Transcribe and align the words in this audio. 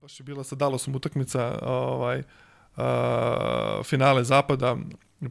Baš 0.00 0.20
je 0.20 0.24
bila 0.24 0.44
sa 0.44 0.56
Dallasom 0.56 0.94
utakmica 0.94 1.58
ovaj, 1.62 2.18
uh, 2.18 3.84
finale 3.84 4.24
zapada, 4.24 4.76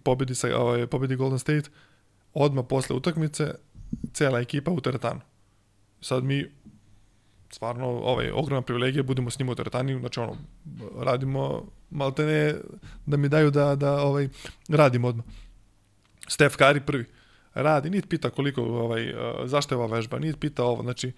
pobedi, 0.04 0.36
sa, 0.36 0.48
ovaj, 0.58 0.88
pobedi 0.88 1.16
Golden 1.16 1.40
State, 1.40 1.70
odmah 2.34 2.66
posle 2.70 2.96
utakmice, 2.96 3.56
cela 4.14 4.40
ekipa 4.40 4.72
u 4.72 4.82
teretanu. 4.82 5.22
Sad 6.02 6.24
mi 6.24 6.46
stvarno 7.52 7.88
ovaj, 7.88 8.32
ogromna 8.32 8.62
privilegija, 8.62 9.04
budemo 9.04 9.30
s 9.30 9.40
njima 9.40 9.52
u 9.52 9.56
teretani, 9.56 10.00
znači 10.00 10.20
ono, 10.20 10.38
radimo, 11.00 11.66
malte 11.90 12.26
ne, 12.26 12.56
da 13.06 13.18
mi 13.18 13.30
daju 13.30 13.52
da, 13.52 13.76
da 13.76 14.02
ovaj, 14.02 14.30
radimo 14.68 15.08
odmah. 15.08 15.26
Stef 16.28 16.56
Kari 16.56 16.82
prvi 16.82 17.06
radi, 17.54 17.90
niti 17.90 18.08
pita 18.08 18.30
koliko, 18.30 18.62
ovaj, 18.62 19.14
zašto 19.46 19.76
je 19.76 19.80
ova 19.80 19.96
vežba, 19.96 20.20
niti 20.20 20.40
pita 20.40 20.64
ovo, 20.64 20.84
znači, 20.84 21.12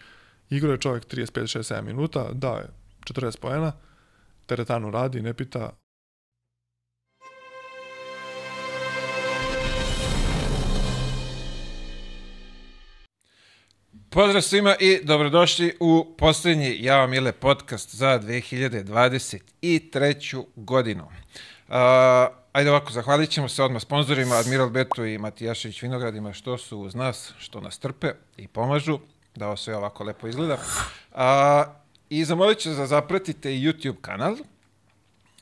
igra 0.49 0.71
je 0.71 0.77
čovjek 0.77 1.05
35, 1.05 1.57
67 1.57 1.81
minuta, 1.81 2.29
da 2.33 2.49
je 2.49 2.80
40 3.05 3.39
poena, 3.39 3.71
teretanu 4.45 4.91
radi, 4.91 5.21
ne 5.21 5.33
pita, 5.33 5.71
Pozdrav 14.13 14.41
svima 14.41 14.75
i 14.79 14.99
dobrodošli 15.03 15.77
u 15.79 16.15
posljednji 16.17 16.77
Java 16.79 17.07
Mile 17.07 17.31
podcast 17.31 17.95
za 17.95 18.19
2023. 18.19 20.43
godinu. 20.55 21.03
Uh, 21.03 21.11
ajde 22.51 22.69
ovako, 22.69 22.91
zahvalit 22.91 23.29
ćemo 23.29 23.49
se 23.49 23.63
odmah 23.63 23.81
sponsorima 23.81 24.35
Admiral 24.35 24.69
Betu 24.69 25.05
i 25.05 25.17
Matijašević 25.17 25.81
Vinogradima 25.81 26.33
što 26.33 26.57
su 26.57 26.79
uz 26.79 26.95
nas, 26.95 27.33
što 27.37 27.61
nas 27.61 27.79
trpe 27.79 28.11
i 28.37 28.47
pomažu 28.47 28.99
da 29.35 29.47
ovo 29.47 29.57
sve 29.57 29.75
ovako 29.75 30.03
lepo 30.03 30.27
izgleda. 30.27 30.53
Uh, 30.53 30.61
I 32.11 32.25
zamolit 32.25 32.59
ću 32.59 32.69
da 32.69 32.87
zapratite 32.87 33.49
YouTube 33.49 34.01
kanal, 34.01 34.35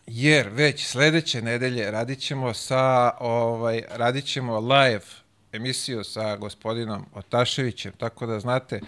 jer 0.08 0.50
već 0.50 0.86
sledeće 0.86 1.42
nedelje 1.42 1.92
radit 1.92 2.20
ćemo 2.20 2.54
sa, 2.54 3.12
ovaj, 3.20 3.84
radit 3.90 4.26
ćemo 4.26 4.60
live 4.60 5.06
emisiju 5.52 6.04
sa 6.04 6.36
gospodinom 6.36 7.06
Otaševićem, 7.14 7.92
tako 7.98 8.26
da 8.26 8.40
znate, 8.40 8.82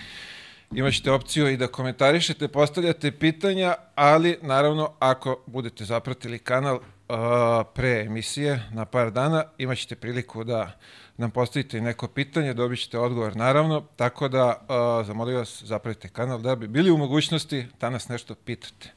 imaćete 0.71 1.11
opciju 1.11 1.47
i 1.49 1.57
da 1.57 1.67
komentarišete, 1.67 2.47
postavljate 2.47 3.11
pitanja, 3.11 3.75
ali 3.95 4.37
naravno 4.41 4.93
ako 4.99 5.43
budete 5.45 5.85
zapratili 5.85 6.39
kanal 6.39 6.75
uh, 6.75 6.83
pre 7.73 8.03
emisije 8.05 8.69
na 8.71 8.85
par 8.85 9.11
dana, 9.11 9.43
imaćete 9.57 9.95
priliku 9.95 10.43
da 10.43 10.79
nam 11.17 11.31
postavite 11.31 11.81
neko 11.81 12.07
pitanje, 12.07 12.53
dobit 12.53 12.79
ćete 12.79 12.99
odgovor 12.99 13.35
naravno, 13.35 13.83
tako 13.95 14.27
da 14.27 14.47
uh, 14.47 15.07
zamolim 15.07 15.35
vas 15.35 15.63
zapratite 15.63 16.09
kanal 16.09 16.39
da 16.39 16.55
bi 16.55 16.67
bili 16.67 16.91
u 16.91 16.97
mogućnosti 16.97 17.67
da 17.79 17.89
nas 17.89 18.09
nešto 18.09 18.35
pitate. 18.35 18.89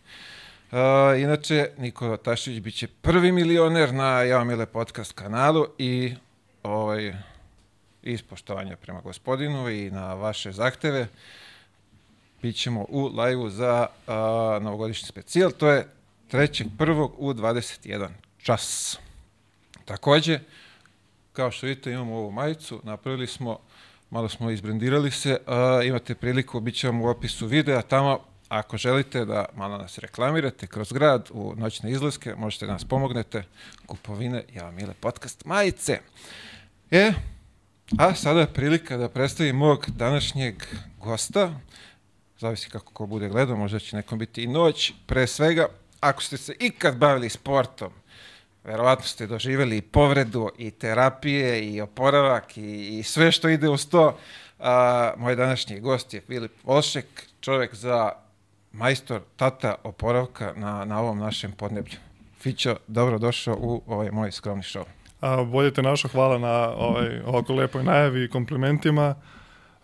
Uh, 0.72 0.78
inače, 1.20 1.70
Nikola 1.78 2.16
Tašić 2.16 2.60
biće 2.60 2.86
prvi 2.86 3.32
milioner 3.32 3.94
na 3.94 4.22
Javamile 4.22 4.66
podcast 4.66 5.12
kanalu 5.12 5.66
i 5.78 6.14
ovaj, 6.62 7.14
iz 8.02 8.22
poštovanja 8.22 8.76
prema 8.76 9.00
gospodinu 9.00 9.70
i 9.70 9.90
na 9.90 10.14
vaše 10.14 10.52
zahteve 10.52 11.06
bit 12.42 12.56
ćemo 12.56 12.86
u 12.88 13.06
live 13.06 13.50
za 13.50 13.86
uh, 14.06 14.14
novogodišnji 14.62 15.08
specijal. 15.08 15.50
To 15.50 15.70
je 15.70 15.86
3.1. 16.32 17.10
u 17.16 17.34
21 17.34 18.08
čas. 18.38 18.98
Takođe, 19.84 20.40
kao 21.34 21.50
što 21.50 21.66
vidite 21.66 21.92
imamo 21.92 22.16
ovu 22.16 22.30
majicu, 22.30 22.80
napravili 22.84 23.26
smo, 23.26 23.58
malo 24.10 24.28
smo 24.28 24.50
izbrendirali 24.50 25.10
se, 25.10 25.38
uh, 25.46 25.86
imate 25.86 26.14
priliku, 26.14 26.60
bit 26.60 26.74
će 26.74 26.86
vam 26.86 27.00
u 27.00 27.08
opisu 27.08 27.46
videa, 27.46 27.82
tamo 27.82 28.20
ako 28.48 28.76
želite 28.76 29.24
da 29.24 29.44
malo 29.56 29.78
nas 29.78 29.98
reklamirate 29.98 30.66
kroz 30.66 30.92
grad 30.92 31.28
u 31.32 31.54
noćne 31.56 31.90
izlaske, 31.90 32.34
možete 32.34 32.66
da 32.66 32.72
nas 32.72 32.84
pomognete, 32.84 33.44
kupovine, 33.86 34.44
ja 34.54 34.64
vam 34.64 34.74
mile 34.74 34.94
podcast 35.00 35.44
majice. 35.44 35.98
E, 36.90 37.12
A 37.98 38.14
sada 38.14 38.40
je 38.40 38.52
prilika 38.52 38.96
da 38.96 39.08
predstavim 39.08 39.56
mog 39.56 39.86
današnjeg 39.90 40.54
gosta. 41.00 41.60
Zavisi 42.38 42.70
kako 42.70 42.92
ko 42.92 43.06
bude 43.06 43.28
gledao, 43.28 43.56
možda 43.56 43.78
će 43.78 43.96
nekom 43.96 44.18
biti 44.18 44.42
i 44.42 44.46
noć. 44.46 44.92
Pre 45.06 45.26
svega, 45.26 45.66
ako 46.00 46.22
ste 46.22 46.36
se 46.36 46.54
ikad 46.60 46.96
bavili 46.96 47.28
sportom, 47.28 47.92
verovatno 48.64 49.04
ste 49.04 49.26
doživjeli 49.26 49.76
i 49.76 49.82
povredu, 49.82 50.50
i 50.58 50.70
terapije, 50.70 51.72
i 51.72 51.80
oporavak, 51.80 52.56
i, 52.56 52.98
i 52.98 53.02
sve 53.02 53.32
što 53.32 53.48
ide 53.48 53.68
uz 53.68 53.88
to. 53.88 54.16
A, 54.58 55.12
moj 55.16 55.36
današnji 55.36 55.80
gost 55.80 56.14
je 56.14 56.20
Filip 56.20 56.52
Volšek, 56.64 57.06
čovjek 57.40 57.74
za 57.74 58.12
majstor 58.72 59.20
tata 59.36 59.74
oporavka 59.82 60.52
na, 60.56 60.84
na 60.84 61.00
ovom 61.00 61.18
našem 61.18 61.52
podneblju. 61.52 61.98
Fićo, 62.40 62.76
dobro 62.86 63.18
došao 63.18 63.56
u 63.60 63.82
ovaj 63.86 64.10
moj 64.10 64.32
skromni 64.32 64.62
show. 64.62 64.84
A, 65.20 65.44
bolje 65.44 65.74
te 65.74 65.82
našo, 65.82 66.08
hvala 66.08 66.38
na 66.38 66.68
ovaj, 66.68 67.20
ovako 67.26 67.54
lepoj 67.54 67.84
najavi 67.84 68.24
i 68.24 68.30
komplimentima. 68.30 69.14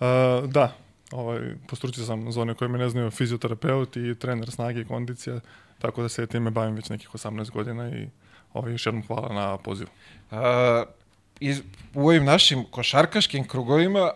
A, 0.00 0.42
da, 0.46 0.72
ovaj, 1.10 1.40
po 1.66 1.76
struci 1.76 2.04
sam 2.04 2.32
za 2.32 2.40
one 2.40 2.54
koje 2.54 2.68
me 2.68 2.78
ne 2.78 2.88
znaju 2.88 3.10
fizioterapeut 3.10 3.96
i 3.96 4.14
trener 4.14 4.50
snage 4.50 4.80
i 4.80 4.84
kondicije, 4.84 5.40
tako 5.80 6.02
da 6.02 6.08
se 6.08 6.26
time 6.26 6.50
bavim 6.50 6.74
već 6.74 6.88
nekih 6.88 7.10
18 7.10 7.50
godina 7.50 7.88
i 7.88 8.08
ovaj, 8.52 8.72
još 8.72 8.86
jednom 8.86 9.06
hvala 9.06 9.34
na 9.34 9.58
pozivu. 9.58 9.90
A, 10.30 10.84
iz, 11.40 11.62
u 11.94 12.08
ovim 12.08 12.24
našim 12.24 12.64
košarkaškim 12.70 13.48
krugovima 13.48 14.10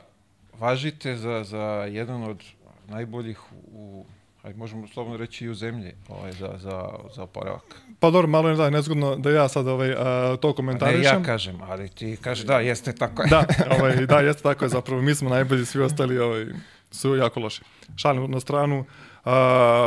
važite 0.59 1.17
za, 1.17 1.45
za 1.45 1.89
jedan 1.91 2.23
od 2.23 2.43
najboljih 2.89 3.39
u 3.73 4.05
ajde 4.45 4.59
možemo 4.59 4.89
slobodno 4.89 5.17
reći 5.17 5.45
i 5.45 5.49
u 5.49 5.55
zemlji 5.55 5.93
ovaj, 6.09 6.33
za, 6.33 6.55
za, 6.57 6.89
za 7.15 7.23
oporavak. 7.23 7.83
Pa 8.01 8.11
dobro, 8.11 8.29
malo 8.29 8.49
je 8.49 8.57
da, 8.57 8.71
nezgodno 8.71 9.17
da 9.17 9.31
ja 9.31 9.49
sad 9.49 9.69
ovaj, 9.69 9.93
a, 9.93 10.37
to 10.41 10.53
komentarišem. 10.53 11.03
Ne, 11.03 11.09
ja 11.09 11.23
kažem, 11.23 11.61
ali 11.63 11.89
ti 11.89 12.17
kažeš 12.21 12.47
da, 12.47 12.61
jeste 12.61 12.93
tako. 12.93 13.23
da, 13.31 13.45
ovaj, 13.79 14.07
da, 14.07 14.21
jeste 14.21 14.43
tako 14.43 14.65
je 14.65 14.69
zapravo. 14.69 15.03
Mi 15.03 15.15
smo 15.15 15.31
najbolji, 15.31 15.65
svi 15.65 15.83
ostali 15.83 16.19
ovaj, 16.19 16.47
su 16.91 17.15
jako 17.15 17.41
loši. 17.41 17.63
Šalim 17.97 18.31
na 18.31 18.41
stranu, 18.41 18.85
a, 18.85 19.14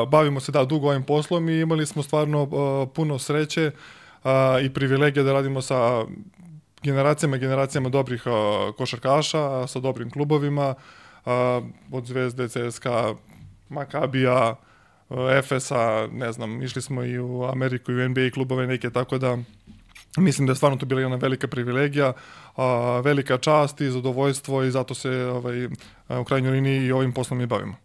bavimo 0.07 0.39
se 0.39 0.51
da 0.51 0.65
dugo 0.65 0.87
ovim 0.87 1.03
poslom 1.03 1.49
i 1.49 1.59
imali 1.59 1.85
smo 1.85 2.03
stvarno 2.03 2.47
puno 2.95 3.19
sreće 3.19 3.71
i 4.63 4.73
privilegije 4.73 5.23
da 5.23 5.33
radimo 5.33 5.61
sa 5.61 6.05
generacijama 6.83 7.35
i 7.35 7.39
generacijama 7.39 7.89
dobrih 7.89 8.23
košarkaša, 8.77 9.67
sa 9.67 9.79
dobrim 9.79 10.09
klubovima, 10.09 10.75
od 11.91 12.05
Zvezde, 12.05 12.47
CSKA, 12.47 13.13
Makabija, 13.69 14.55
Efesa, 15.09 16.07
ne 16.11 16.31
znam, 16.31 16.63
išli 16.63 16.81
smo 16.81 17.03
i 17.03 17.19
u 17.19 17.43
Ameriku 17.43 17.91
i 17.91 17.95
u 17.95 18.09
NBA 18.09 18.29
klubove 18.33 18.67
neke, 18.67 18.89
tako 18.89 19.17
da 19.17 19.37
mislim 20.17 20.47
da 20.47 20.51
je 20.51 20.55
stvarno 20.55 20.77
to 20.77 20.85
bila 20.85 21.01
jedna 21.01 21.15
velika 21.15 21.47
privilegija, 21.47 22.13
a, 22.55 23.01
velika 23.03 23.37
čast 23.37 23.81
i 23.81 23.91
zadovoljstvo 23.91 24.63
i 24.63 24.71
zato 24.71 24.93
se 24.93 25.09
ovaj, 25.09 25.65
u 26.21 26.23
krajnjoj 26.23 26.51
liniji 26.51 26.85
i 26.85 26.91
ovim 26.91 27.13
poslom 27.13 27.41
i 27.41 27.45
bavimo. 27.45 27.75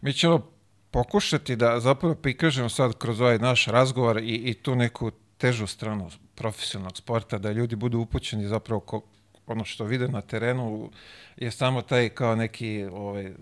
Mi 0.00 0.12
ćemo 0.12 0.53
pokušati 0.94 1.56
da 1.56 1.80
zapravo 1.80 2.14
prikažemo 2.14 2.68
sad 2.68 2.98
kroz 2.98 3.20
ovaj 3.20 3.38
naš 3.38 3.66
razgovor 3.66 4.18
i, 4.18 4.34
i 4.34 4.54
tu 4.54 4.74
neku 4.74 5.10
težu 5.38 5.66
stranu 5.66 6.10
profesionalnog 6.34 6.96
sporta, 6.96 7.38
da 7.38 7.52
ljudi 7.52 7.76
budu 7.76 7.98
upućeni 7.98 8.46
zapravo 8.46 8.80
ko, 8.80 9.00
ono 9.46 9.64
što 9.64 9.84
vide 9.84 10.08
na 10.08 10.20
terenu 10.20 10.90
je 11.36 11.50
samo 11.50 11.82
taj 11.82 12.08
kao 12.08 12.36
neki 12.36 12.86
ovaj, 12.92 13.32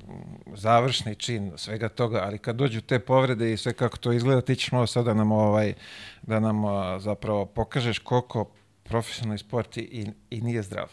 završni 0.54 1.14
čin 1.14 1.52
svega 1.56 1.88
toga, 1.88 2.22
ali 2.24 2.38
kad 2.38 2.56
dođu 2.56 2.80
te 2.80 2.98
povrede 2.98 3.52
i 3.52 3.56
sve 3.56 3.72
kako 3.72 3.96
to 3.96 4.12
izgleda, 4.12 4.40
ti 4.40 4.56
ćeš 4.56 4.72
malo 4.72 4.86
sada 4.86 5.04
da 5.04 5.14
nam, 5.14 5.32
ovaj, 5.32 5.74
da 6.22 6.40
nam 6.40 6.62
zapravo 7.00 7.46
pokažeš 7.46 7.98
koliko 7.98 8.50
profesionalni 8.82 9.38
sport 9.38 9.76
i, 9.76 10.06
i 10.30 10.40
nije 10.40 10.62
zdrav. 10.62 10.88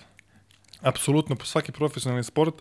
Apsolutno, 0.82 1.36
svaki 1.44 1.72
profesionalni 1.72 2.24
sport 2.24 2.56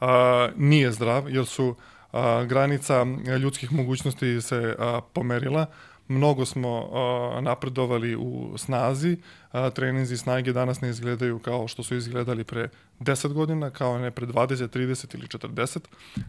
a, 0.00 0.48
nije 0.56 0.92
zdrav, 0.92 1.30
jer 1.30 1.46
su 1.46 1.76
a, 2.12 2.44
granica 2.44 3.06
ljudskih 3.40 3.72
mogućnosti 3.72 4.40
se 4.40 4.76
a, 4.78 5.00
pomerila. 5.12 5.66
Mnogo 6.10 6.44
smo 6.44 6.78
uh, 6.78 7.42
napredovali 7.42 8.16
u 8.16 8.54
snazi, 8.58 9.16
uh, 9.52 9.72
treninzi 9.74 10.16
snage 10.16 10.52
danas 10.52 10.80
ne 10.80 10.88
izgledaju 10.88 11.38
kao 11.38 11.68
što 11.68 11.82
su 11.82 11.96
izgledali 11.96 12.44
pre 12.44 12.68
10 13.00 13.32
godina, 13.32 13.70
kao 13.70 13.98
ne 13.98 14.10
pre 14.10 14.26
20, 14.26 14.68
30 14.78 15.14
ili 15.14 15.26
40, 15.26 15.78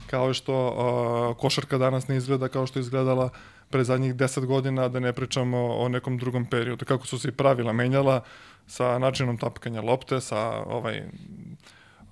kao 0.07 0.33
što 0.33 0.67
uh, 0.67 1.37
košarka 1.37 1.77
danas 1.77 2.07
ne 2.07 2.17
izgleda 2.17 2.47
kao 2.47 2.67
što 2.67 2.79
izgledala 2.79 3.29
pre 3.69 3.83
zadnjih 3.83 4.15
10 4.15 4.45
godina, 4.45 4.87
da 4.87 4.99
ne 4.99 5.13
pričamo 5.13 5.57
o 5.57 5.89
nekom 5.89 6.17
drugom 6.17 6.45
periodu, 6.45 6.85
kako 6.85 7.07
su 7.07 7.19
se 7.19 7.27
i 7.27 7.31
pravila 7.31 7.73
menjala 7.73 8.23
sa 8.67 8.99
načinom 8.99 9.37
tapkanja 9.37 9.81
lopte, 9.81 10.21
sa 10.21 10.63
ovaj 10.65 11.03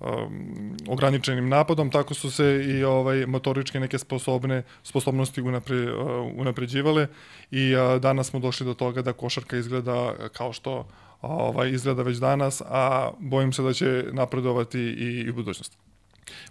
um, 0.00 0.76
ograničenim 0.88 1.48
napadom, 1.48 1.90
tako 1.90 2.14
su 2.14 2.30
se 2.30 2.64
i 2.66 2.84
ovaj 2.84 3.26
motoričke 3.26 3.80
neke 3.80 3.98
sposobne 3.98 4.62
sposobnosti 4.82 5.42
unapre, 5.42 5.92
uh, 5.92 6.32
unapređivale 6.36 7.06
i 7.50 7.74
uh, 7.76 8.00
danas 8.00 8.26
smo 8.26 8.40
došli 8.40 8.66
do 8.66 8.74
toga 8.74 9.02
da 9.02 9.12
košarka 9.12 9.56
izgleda 9.56 10.14
kao 10.32 10.52
što 10.52 10.86
ovaj 11.22 11.70
izgleda 11.70 12.02
već 12.02 12.16
danas, 12.16 12.62
a 12.66 13.10
bojim 13.18 13.52
se 13.52 13.62
da 13.62 13.72
će 13.72 14.04
napredovati 14.12 14.78
i, 14.78 15.22
i 15.26 15.30
u 15.30 15.34
budućnosti. 15.34 15.76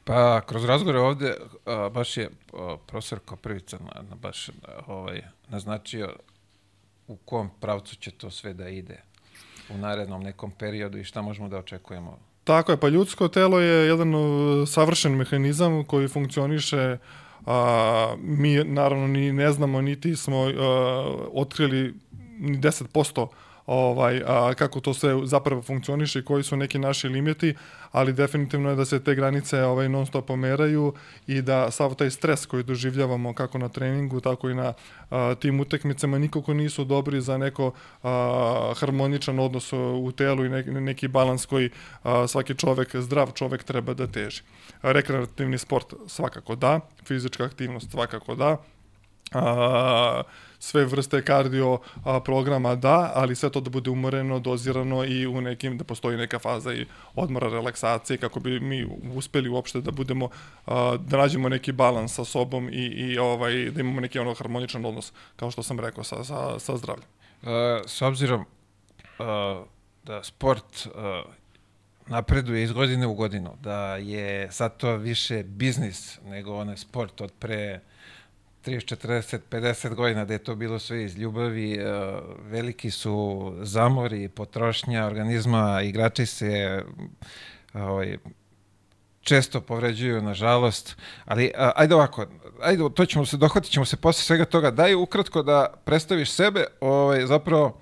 Pa, 0.03 0.41
kroz 0.41 0.65
razgovore 0.65 0.99
ovde, 0.99 1.35
a, 1.65 1.89
baš 1.89 2.17
je 2.17 2.29
a, 2.53 2.77
profesor 2.87 3.19
Koprivica 3.19 3.77
na, 3.79 4.01
na 4.09 4.15
baš 4.15 4.49
a, 4.49 4.51
ovaj, 4.87 5.21
naznačio 5.47 6.15
u 7.07 7.15
kom 7.15 7.49
pravcu 7.59 7.95
će 7.95 8.11
to 8.11 8.31
sve 8.31 8.53
da 8.53 8.69
ide 8.69 9.01
u 9.69 9.77
narednom 9.77 10.23
nekom 10.23 10.51
periodu 10.51 10.97
i 10.97 11.03
šta 11.03 11.21
možemo 11.21 11.49
da 11.49 11.57
očekujemo. 11.57 12.19
Tako 12.49 12.71
je, 12.71 12.77
pa 12.77 12.89
ljudsko 12.89 13.27
telo 13.27 13.59
je 13.59 13.87
jedan 13.87 14.15
uh, 14.15 14.67
savršen 14.67 15.15
mehanizam 15.15 15.83
koji 15.83 16.07
funkcioniše 16.07 16.97
a, 17.45 18.15
mi 18.21 18.63
naravno 18.63 19.07
ni 19.07 19.33
ne 19.33 19.51
znamo 19.51 19.81
niti 19.81 20.15
smo 20.15 20.41
uh, 20.41 20.51
otkrili 21.33 21.93
ni 22.39 22.57
10% 22.57 23.27
ovaj, 23.69 24.21
a, 24.27 24.54
kako 24.54 24.80
to 24.80 24.94
sve 24.94 25.13
zapravo 25.24 25.62
funkcioniše 25.62 26.19
i 26.19 26.24
koji 26.25 26.44
su 26.44 26.57
neki 26.57 26.80
naši 26.80 27.07
limiti, 27.07 27.56
ali 27.92 28.13
definitivno 28.13 28.69
je 28.69 28.75
da 28.75 28.86
se 28.86 29.04
te 29.04 29.16
granice 29.16 29.63
ovaj, 29.63 29.89
non 29.89 30.06
stop 30.06 30.27
pomeraju 30.27 30.94
i 31.27 31.42
da 31.42 31.71
sav 31.71 31.95
taj 31.95 32.10
stres 32.10 32.45
koji 32.45 32.63
doživljavamo 32.63 33.33
kako 33.33 33.57
na 33.57 33.69
treningu, 33.69 34.21
tako 34.21 34.50
i 34.50 34.56
na 34.56 34.74
a, 35.10 35.36
tim 35.36 35.60
utekmicama 35.60 36.18
nikako 36.18 36.54
nisu 36.54 36.83
dobri 36.83 37.21
za 37.21 37.38
neko 37.38 37.71
a, 38.04 38.74
harmoničan 38.75 39.39
odnos 39.39 39.74
u 39.74 40.12
telu 40.18 40.45
i 40.45 40.50
neki, 40.50 40.71
neki 40.71 41.07
balans 41.07 41.45
koji 41.45 41.69
a, 42.04 42.27
svaki 42.27 42.56
čovek, 42.56 42.95
zdrav 42.95 43.31
čovek 43.31 43.63
treba 43.63 43.94
da 43.94 44.07
teži. 44.07 44.42
Rekreativni 44.81 45.57
sport 45.57 45.94
svakako 46.07 46.56
da, 46.56 46.80
fizička 47.06 47.44
aktivnost 47.44 47.92
svakako 47.92 48.36
da, 48.36 48.57
a, 49.33 50.21
sve 50.59 50.85
vrste 50.85 51.21
kardio 51.25 51.79
a, 52.03 52.19
programa 52.19 52.75
da, 52.75 53.11
ali 53.15 53.35
sve 53.35 53.49
to 53.49 53.61
da 53.61 53.69
bude 53.69 53.89
umoreno, 53.89 54.39
dozirano 54.39 55.05
i 55.05 55.27
u 55.27 55.41
nekim, 55.41 55.77
da 55.77 55.83
postoji 55.83 56.17
neka 56.17 56.39
faza 56.39 56.73
i 56.73 56.85
odmora, 57.15 57.49
relaksacije, 57.49 58.17
kako 58.17 58.39
bi 58.39 58.59
mi 58.59 58.87
uspeli 59.15 59.49
uopšte 59.49 59.81
da 59.81 59.91
budemo, 59.91 60.29
a, 60.65 60.97
da 60.99 61.17
nađemo 61.17 61.49
neki 61.49 61.71
balans 61.71 62.13
sa 62.13 62.25
sobom 62.25 62.69
i, 62.69 62.85
i 62.85 63.17
ovaj, 63.17 63.71
da 63.71 63.81
imamo 63.81 64.01
neki 64.01 64.19
ono 64.19 64.33
harmoničan 64.33 64.85
odnos, 64.85 65.13
kao 65.35 65.51
što 65.51 65.63
sam 65.63 65.79
rekao, 65.79 66.03
sa, 66.03 66.23
sa, 66.23 66.59
sa 66.59 66.77
zdravljem. 66.77 67.07
Uh, 67.41 67.49
s 67.85 68.01
obzirom 68.01 68.41
uh, 68.41 69.25
da 70.03 70.23
sport 70.23 70.87
uh, 70.87 71.31
napreduje 72.07 72.63
iz 72.63 72.71
godine 72.71 73.07
u 73.07 73.13
godinu, 73.13 73.57
da 73.61 73.95
je 73.95 74.51
sad 74.51 74.77
to 74.77 74.95
više 74.95 75.43
biznis 75.43 76.19
nego 76.25 76.55
onaj 76.55 76.77
sport 76.77 77.21
od 77.21 77.31
pre 77.39 77.79
30, 78.65 78.95
40, 78.95 79.39
50 79.50 79.95
godina 79.95 80.25
da 80.25 80.33
je 80.33 80.44
to 80.44 80.56
bilo 80.56 80.79
sve 80.79 81.03
iz 81.03 81.17
ljubavi, 81.17 81.73
e, 81.73 81.83
veliki 82.41 82.91
su 82.91 83.53
zamori, 83.61 84.29
potrošnja 84.29 85.06
organizma, 85.06 85.81
igrači 85.81 86.25
se 86.25 86.83
ovaj, 87.73 88.17
često 89.21 89.61
povređuju, 89.61 90.21
nažalost, 90.21 90.97
ali 91.25 91.51
ajde 91.75 91.95
ovako, 91.95 92.25
ajde, 92.61 92.83
to 92.95 93.06
ćemo 93.06 93.25
se, 93.25 93.38
dohvatit 93.38 93.71
ćemo 93.71 93.85
se 93.85 93.97
posle 93.97 94.23
svega 94.23 94.45
toga, 94.45 94.71
daj 94.71 94.95
ukratko 94.95 95.44
da 95.44 95.73
predstaviš 95.85 96.31
sebe, 96.31 96.65
ovaj, 96.81 97.25
zapravo, 97.25 97.79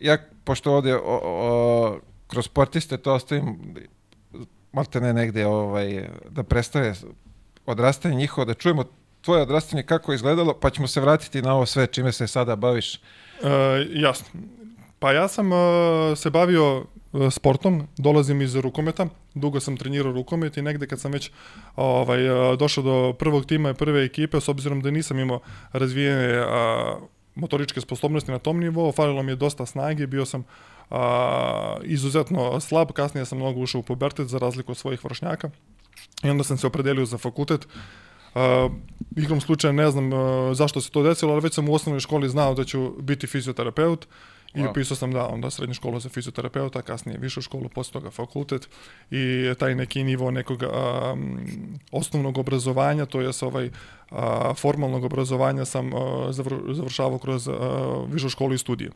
ja, 0.00 0.18
pošto 0.44 0.74
ovde 0.74 0.96
o, 0.96 1.00
o, 1.04 1.98
kroz 2.26 2.44
sportiste 2.44 2.96
to 2.96 3.14
ostavim 3.14 3.74
malte 4.72 5.00
ne 5.00 5.12
negde 5.12 5.46
ovaj, 5.46 6.08
da 6.30 6.42
predstave 6.42 6.94
odrastanje 7.66 8.16
njihovo, 8.16 8.44
da 8.44 8.54
čujemo 8.54 8.84
tvoje 9.20 9.42
odrastanje 9.42 9.82
kako 9.82 10.12
je 10.12 10.16
izgledalo, 10.16 10.54
pa 10.60 10.70
ćemo 10.70 10.88
se 10.88 11.00
vratiti 11.00 11.42
na 11.42 11.54
ovo 11.54 11.66
sve 11.66 11.86
čime 11.86 12.12
se 12.12 12.26
sada 12.26 12.56
baviš. 12.56 12.94
E, 12.94 13.00
jasno. 13.92 14.26
Pa 14.98 15.12
ja 15.12 15.28
sam 15.28 15.52
uh, 15.52 15.58
se 16.18 16.30
bavio 16.30 16.78
uh, 17.12 17.32
sportom, 17.32 17.86
dolazim 17.96 18.42
iz 18.42 18.54
rukometa, 18.56 19.06
dugo 19.34 19.60
sam 19.60 19.76
trenirao 19.76 20.12
rukomet 20.12 20.56
i 20.56 20.62
negde 20.62 20.86
kad 20.86 21.00
sam 21.00 21.12
već 21.12 21.30
ovaj, 21.76 22.30
uh, 22.30 22.58
došao 22.58 22.84
do 22.84 23.12
prvog 23.18 23.46
tima 23.46 23.70
i 23.70 23.74
prve 23.74 24.04
ekipe, 24.04 24.40
s 24.40 24.48
obzirom 24.48 24.80
da 24.80 24.90
nisam 24.90 25.18
imao 25.18 25.40
razvijene 25.72 26.40
uh, 26.40 26.46
motoričke 27.34 27.80
sposobnosti 27.80 28.32
na 28.32 28.38
tom 28.38 28.60
nivou, 28.60 28.92
falilo 28.92 29.22
mi 29.22 29.32
je 29.32 29.36
dosta 29.36 29.66
snage, 29.66 30.06
bio 30.06 30.26
sam 30.26 30.44
uh, 30.90 30.96
izuzetno 31.82 32.60
slab, 32.60 32.92
kasnije 32.92 33.26
sam 33.26 33.38
mnogo 33.38 33.60
ušao 33.60 33.78
u 33.78 33.82
pubertet 33.82 34.28
za 34.28 34.38
razliku 34.38 34.72
od 34.72 34.78
svojih 34.78 35.04
vršnjaka 35.04 35.50
i 36.22 36.30
onda 36.30 36.44
sam 36.44 36.58
se 36.58 36.66
opredelio 36.66 37.06
za 37.06 37.18
fakultet, 37.18 37.68
uh, 38.34 38.72
igrom 39.16 39.40
slučaja 39.40 39.72
ne 39.72 39.90
znam 39.90 40.12
uh, 40.12 40.20
zašto 40.56 40.80
se 40.80 40.90
to 40.90 41.02
desilo, 41.02 41.32
ali 41.32 41.42
već 41.42 41.54
sam 41.54 41.68
u 41.68 41.74
osnovnoj 41.74 42.00
školi 42.00 42.28
znao 42.28 42.54
da 42.54 42.64
ću 42.64 42.94
biti 43.00 43.26
fizioterapeut 43.26 44.06
i 44.54 44.60
wow. 44.60 44.70
upisao 44.70 44.96
sam 44.96 45.12
da 45.12 45.28
onda 45.28 45.50
srednju 45.50 45.74
školu 45.74 46.00
za 46.00 46.08
fizioterapeuta, 46.08 46.82
kasnije 46.82 47.18
višu 47.18 47.42
školu, 47.42 47.68
posle 47.68 47.92
toga 47.92 48.10
fakultet 48.10 48.68
i 49.10 49.52
taj 49.58 49.74
neki 49.74 50.04
nivo 50.04 50.30
nekog 50.30 50.62
um, 50.62 51.38
osnovnog 51.92 52.38
obrazovanja, 52.38 53.06
to 53.06 53.20
je 53.20 53.30
ovaj 53.42 53.66
uh, 54.10 54.18
formalnog 54.56 55.04
obrazovanja 55.04 55.64
sam 55.64 55.92
uh, 55.92 56.00
zavr, 56.30 56.54
završavao 56.72 57.18
kroz 57.18 57.48
uh, 57.48 57.54
višu 58.12 58.28
školu 58.28 58.54
i 58.54 58.58
studije 58.58 58.90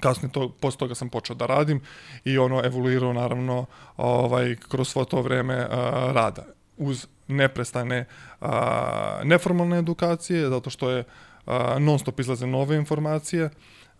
kasnije 0.00 0.32
to, 0.32 0.48
posle 0.48 0.78
toga 0.78 0.94
sam 0.94 1.08
počeo 1.08 1.36
da 1.36 1.46
radim 1.46 1.80
i 2.24 2.38
ono 2.38 2.64
evoluirao 2.64 3.12
naravno 3.12 3.66
ovaj, 3.96 4.56
kroz 4.68 4.88
svo 4.88 5.04
to 5.04 5.22
vreme 5.22 5.56
uh, 5.56 5.72
rada 6.12 6.59
uz 6.80 7.06
neprestane 7.28 8.04
a, 8.40 9.20
neformalne 9.24 9.78
edukacije, 9.78 10.48
zato 10.48 10.70
što 10.70 10.90
je 10.90 11.04
a, 11.46 11.78
non 11.78 11.98
stop 11.98 12.20
izlaze 12.20 12.46
nove 12.46 12.76
informacije, 12.76 13.50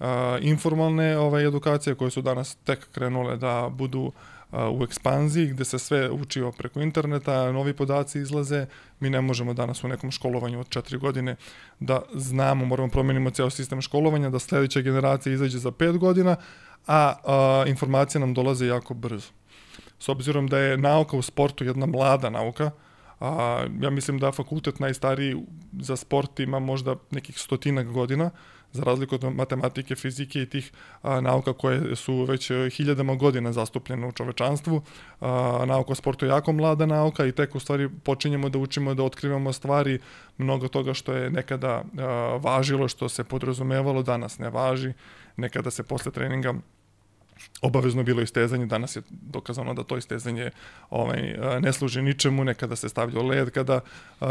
a, 0.00 0.38
informalne 0.41 1.19
ovaj, 1.19 1.47
edukacije 1.47 1.94
koje 1.94 2.11
su 2.11 2.23
danas 2.23 2.55
tek 2.55 2.91
krenule 2.93 3.37
da 3.37 3.69
budu 3.73 4.12
a, 4.50 4.71
u 4.71 4.85
ekspanziji, 4.85 5.47
gde 5.47 5.65
se 5.65 5.79
sve 5.79 6.11
uči 6.11 6.43
preko 6.59 6.81
interneta, 6.81 7.53
novi 7.53 7.73
podaci 7.73 8.19
izlaze, 8.19 8.67
mi 9.00 9.11
ne 9.11 9.21
možemo 9.21 9.55
danas 9.55 9.85
u 9.85 9.88
nekom 9.88 10.11
školovanju 10.11 10.61
od 10.61 10.69
četiri 10.69 10.99
godine 10.99 11.37
da 11.81 12.03
znamo, 12.15 12.65
moramo 12.65 12.88
promenimo 12.88 13.31
ceo 13.31 13.50
sistem 13.50 13.81
školovanja, 13.82 14.31
da 14.31 14.38
sledeća 14.38 14.81
generacija 14.81 15.32
izađe 15.32 15.59
za 15.59 15.71
pet 15.71 15.99
godina, 15.99 16.37
a, 16.87 17.15
a 17.25 17.65
informacije 17.67 18.21
nam 18.21 18.35
dolaze 18.35 18.67
jako 18.67 18.94
brzo. 18.94 19.39
S 20.00 20.08
obzirom 20.08 20.47
da 20.47 20.58
je 20.58 20.76
nauka 20.76 21.17
u 21.17 21.23
sportu 21.23 21.64
jedna 21.64 21.87
mlada 21.87 22.31
nauka, 22.31 22.70
a, 23.20 23.64
ja 23.81 23.91
mislim 23.91 24.19
da 24.19 24.32
fakultet 24.32 24.81
najstariji 24.81 25.37
za 25.81 25.97
sport 25.97 26.41
ima 26.41 26.58
možda 26.58 26.97
nekih 27.11 27.38
stotinak 27.38 27.87
godina, 27.87 28.31
za 28.73 28.85
razliku 28.85 29.14
od 29.14 29.25
matematike, 29.35 29.94
fizike 29.94 30.43
i 30.43 30.47
tih 30.47 30.73
a, 31.02 31.20
nauka 31.20 31.52
koje 31.52 31.97
su 31.97 32.25
već 32.25 32.50
hiljadama 32.76 33.14
godina 33.14 33.52
zastupljene 33.52 34.06
u 34.06 34.12
čovečanstvu. 34.12 34.82
A, 35.20 35.64
nauka 35.67 35.93
o 35.93 35.94
sportu 35.94 36.26
je 36.26 36.29
jako 36.29 36.53
mlada 36.53 36.87
nauka 36.87 37.26
i 37.26 37.32
tek 37.32 37.55
u 37.55 37.61
stvari 37.61 37.88
počinjemo 38.05 38.49
da 38.49 38.58
učimo 38.58 38.94
da 38.94 39.03
otkrivamo 39.03 39.53
stvari, 39.53 39.99
mnogo 40.38 40.69
toga 40.69 40.94
što 40.94 41.12
je 41.12 41.31
nekada 41.31 41.85
a, 41.99 42.38
važilo, 42.43 42.88
što 42.88 43.08
se 43.08 43.25
podrazumevalo, 43.25 44.03
danas 44.03 44.38
ne 44.38 44.50
važi, 44.50 44.93
nekada 45.36 45.70
se 45.70 45.82
posle 45.82 46.13
treninga 46.13 46.55
obavezno 47.63 48.03
bilo 48.03 48.23
istezanje, 48.23 48.67
danas 48.67 48.97
je 48.97 49.03
dokazano 49.11 49.75
da 49.75 49.82
to 49.82 49.97
istezanje 49.97 50.51
ovaj, 50.91 51.37
ne 51.61 51.73
služi 51.73 52.03
ničemu, 52.03 52.44
nekada 52.44 52.77
se 52.77 52.89
stavlja 52.89 53.23
led, 53.23 53.51
kada 53.51 53.81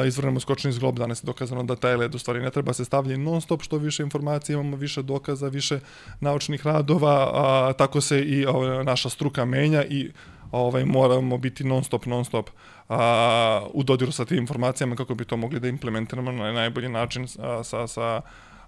izvrnemo 0.06 0.40
skočni 0.40 0.72
zglob, 0.72 1.00
danas 1.00 1.24
je 1.24 1.26
dokazano 1.26 1.64
da 1.64 1.76
taj 1.76 1.96
led 1.96 2.16
u 2.16 2.20
stvari 2.20 2.40
ne 2.40 2.50
treba. 2.50 2.74
Se 2.74 2.86
stavljati 2.86 3.22
non 3.22 3.42
stop, 3.42 3.62
što 3.62 3.78
više 3.78 4.04
informacija, 4.04 4.54
imamo 4.54 4.78
više 4.78 5.02
dokaza, 5.02 5.48
više 5.48 5.80
naučnih 6.20 6.66
radova, 6.66 7.32
a, 7.34 7.74
tako 7.74 8.02
se 8.02 8.22
i 8.22 8.46
ovaj, 8.46 8.84
naša 8.84 9.10
struka 9.10 9.46
menja 9.46 9.84
i 9.86 10.12
ovaj, 10.52 10.86
moramo 10.86 11.38
biti 11.38 11.64
non 11.64 11.84
stop, 11.84 12.06
non 12.06 12.26
stop 12.26 12.50
a, 12.90 13.68
u 13.74 13.84
dodiru 13.84 14.12
sa 14.12 14.26
tim 14.26 14.38
informacijama 14.38 14.96
kako 14.96 15.16
bi 15.16 15.26
to 15.26 15.38
mogli 15.38 15.60
da 15.60 15.68
implementiramo 15.68 16.32
na 16.32 16.52
najbolji 16.52 16.90
način 16.90 17.28
a, 17.40 17.64
sa, 17.64 17.88
sa, 17.88 18.22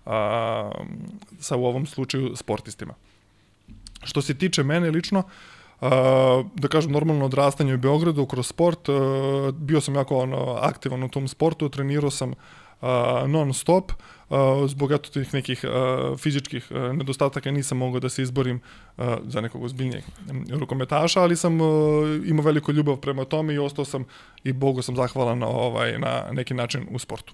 a, 0.05 0.71
sa 1.39 1.55
u 1.57 1.65
ovom 1.65 1.85
slučaju 1.85 2.35
sportistima. 2.35 2.93
Što 4.03 4.21
se 4.21 4.33
tiče 4.33 4.63
mene 4.63 4.91
lično, 4.91 5.23
Uh, 5.81 5.87
da 6.55 6.67
kažem, 6.67 6.91
normalno 6.91 7.25
odrastanje 7.25 7.73
u 7.73 7.77
Beogradu 7.77 8.25
kroz 8.25 8.47
sport, 8.47 8.79
bio 9.53 9.81
sam 9.81 9.95
jako 9.95 10.17
ono, 10.17 10.37
aktivan 10.61 11.03
u 11.03 11.09
tom 11.09 11.27
sportu, 11.27 11.69
trenirao 11.69 12.11
sam 12.11 12.29
uh, 12.29 12.37
non 13.27 13.53
stop, 13.53 13.91
zbog 14.67 14.91
eto 14.91 15.09
tih 15.09 15.33
nekih 15.33 15.65
fizičkih 16.17 16.71
nedostataka 16.71 17.51
nisam 17.51 17.77
mogao 17.77 17.99
da 17.99 18.09
se 18.09 18.21
izborim 18.21 18.61
za 19.23 19.41
nekog 19.41 19.63
ozbiljnijeg 19.63 20.03
rukometaša, 20.49 21.21
ali 21.21 21.35
sam 21.35 21.53
imao 22.25 22.45
veliku 22.45 22.71
ljubav 22.71 22.97
prema 22.97 23.25
tome 23.25 23.53
i 23.53 23.59
ostao 23.59 23.85
sam 23.85 24.05
i 24.43 24.53
Bogu 24.53 24.81
sam 24.81 24.95
zahvalan 24.95 25.43
ovaj, 25.43 25.99
na 25.99 26.23
neki 26.31 26.53
način 26.53 26.87
u 26.91 26.99
sportu. 26.99 27.33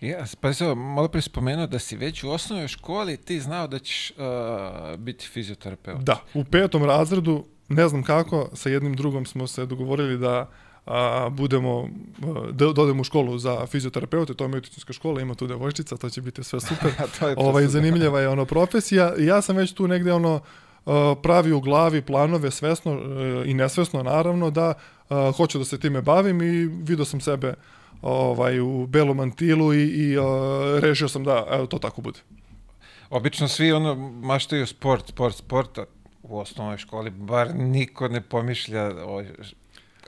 Ja, 0.00 0.24
pa 0.40 0.52
se 0.52 0.74
malo 0.74 1.08
pre 1.08 1.20
spomenuo 1.20 1.66
da 1.66 1.78
si 1.78 1.96
već 1.96 2.24
u 2.24 2.30
osnovnoj 2.30 2.68
školi 2.68 3.16
ti 3.16 3.40
znao 3.40 3.66
da 3.66 3.78
ćeš 3.78 4.10
uh, 4.10 4.16
biti 4.98 5.26
fizioterapeut. 5.26 6.00
Da, 6.00 6.20
u 6.34 6.44
petom 6.44 6.84
razredu, 6.84 7.44
ne 7.68 7.88
znam 7.88 8.02
kako, 8.02 8.48
sa 8.54 8.68
jednim 8.68 8.96
drugom 8.96 9.26
smo 9.26 9.46
se 9.46 9.66
dogovorili 9.66 10.18
da 10.18 10.50
a, 10.86 11.28
budemo, 11.30 11.88
da, 12.52 12.72
da 12.72 12.82
odemo 12.82 13.00
u 13.00 13.04
školu 13.04 13.38
za 13.38 13.66
fizioterapeute, 13.66 14.34
to 14.34 14.44
je 14.44 14.48
medicinska 14.48 14.92
škola, 14.92 15.20
ima 15.20 15.34
tu 15.34 15.46
devojčica, 15.46 15.96
to 15.96 16.10
će 16.10 16.22
biti 16.22 16.44
sve 16.44 16.60
super. 16.60 16.90
je 17.28 17.34
ovaj, 17.36 17.66
zanimljiva 17.66 18.20
je 18.20 18.28
ono 18.28 18.44
profesija. 18.44 19.12
Ja 19.18 19.42
sam 19.42 19.56
već 19.56 19.72
tu 19.72 19.88
negde 19.88 20.12
ono, 20.12 20.40
pravi 21.22 21.52
u 21.52 21.60
glavi 21.60 22.02
planove 22.02 22.50
svesno 22.50 23.00
i 23.46 23.54
nesvesno 23.54 24.02
naravno 24.02 24.50
da 24.50 24.74
uh, 25.08 25.36
hoću 25.36 25.58
da 25.58 25.64
se 25.64 25.78
time 25.78 26.02
bavim 26.02 26.42
i 26.42 26.66
video 26.66 27.04
sam 27.04 27.20
sebe 27.20 27.54
ovaj, 28.02 28.60
u 28.60 28.86
belom 28.86 29.16
mantilu 29.16 29.74
i, 29.74 29.82
i 29.82 30.18
uh, 30.18 30.24
rešio 30.78 31.08
sam 31.08 31.24
da 31.24 31.46
evo, 31.50 31.66
to 31.66 31.78
tako 31.78 32.00
bude. 32.00 32.18
Obično 33.10 33.48
svi 33.48 33.72
ono 33.72 33.94
maštaju 34.10 34.66
sport, 34.66 35.08
sport, 35.08 35.36
sport, 35.36 35.78
u 36.22 36.38
osnovnoj 36.38 36.78
školi 36.78 37.10
bar 37.10 37.54
niko 37.54 38.08
ne 38.08 38.20
pomišlja 38.20 38.90
o 39.06 39.22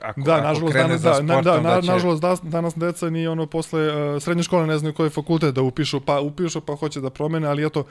ako, 0.01 0.21
da, 0.21 0.35
ako 0.35 0.43
nažalost, 0.43 0.73
danas, 0.73 1.01
da, 1.01 1.13
sportom, 1.13 1.43
da, 1.43 1.61
na, 1.61 1.75
da 1.75 1.81
će... 1.81 1.87
nažalost, 1.87 2.21
da, 2.21 2.35
danas 2.43 2.75
deca 2.75 3.09
ni 3.09 3.27
ono 3.27 3.45
posle 3.45 4.13
uh, 4.15 4.21
srednje 4.21 4.43
škole 4.43 4.67
ne 4.67 4.77
znaju 4.77 4.93
koji 4.93 5.09
fakultet 5.09 5.55
da 5.55 5.61
upišu, 5.61 6.01
pa 6.01 6.19
upišu 6.19 6.61
pa 6.61 6.75
hoće 6.75 7.01
da 7.01 7.09
promene, 7.09 7.47
ali 7.47 7.65
eto, 7.65 7.83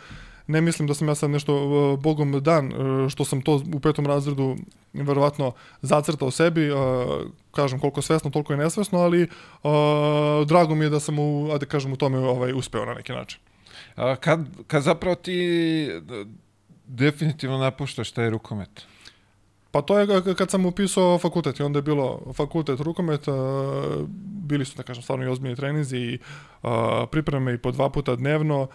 ne 0.47 0.61
mislim 0.61 0.89
da 0.89 0.95
sam 0.95 1.09
ja 1.09 1.15
sad 1.15 1.31
nešto 1.31 1.55
uh, 1.55 2.01
bogom 2.01 2.41
dan, 2.43 2.73
uh, 2.73 3.11
što 3.11 3.25
sam 3.25 3.43
to 3.43 3.63
u 3.75 3.81
petom 3.81 4.07
razredu 4.07 4.57
verovatno 4.93 5.53
zacrtao 5.83 6.31
sebi, 6.31 6.71
uh, 6.71 6.79
kažem 7.55 7.79
koliko 7.79 8.03
svesno, 8.03 8.31
toliko 8.31 8.53
i 8.53 8.57
nesvesno, 8.57 8.99
ali 8.99 9.23
uh, 9.23 9.71
drago 10.47 10.75
mi 10.75 10.85
je 10.85 10.91
da 10.91 11.01
sam 11.01 11.19
u, 11.19 11.53
ajde 11.53 11.67
kažem, 11.67 11.93
u 11.93 11.97
tome 11.97 12.19
ovaj, 12.19 12.53
uspeo 12.53 12.85
na 12.85 12.95
neki 12.95 13.13
način. 13.13 13.41
A, 13.97 14.17
kad, 14.17 14.41
kad 14.67 14.83
zapravo 14.83 15.15
ti 15.15 15.89
definitivno 16.87 17.59
napuštaš 17.59 18.11
taj 18.11 18.31
rukomet? 18.31 18.87
Pa 19.73 19.83
to 19.83 19.99
je 19.99 20.35
kad 20.35 20.50
sam 20.50 20.67
upisao 20.67 21.19
fakultet 21.19 21.61
i 21.61 21.62
onda 21.62 21.79
je 21.79 21.83
bilo 21.83 22.33
fakultet 22.37 22.81
rukomet, 22.81 23.29
uh, 23.29 23.35
bili 24.52 24.64
su, 24.64 24.76
da 24.76 24.83
kažem, 24.83 25.02
stvarno 25.02 25.25
i 25.25 25.29
ozbiljni 25.29 25.57
treninzi 25.57 25.97
i 25.97 26.19
pripreme 27.11 27.55
i 27.55 27.59
po 27.59 27.71
dva 27.71 27.91
puta 27.91 28.17
dnevno, 28.17 28.67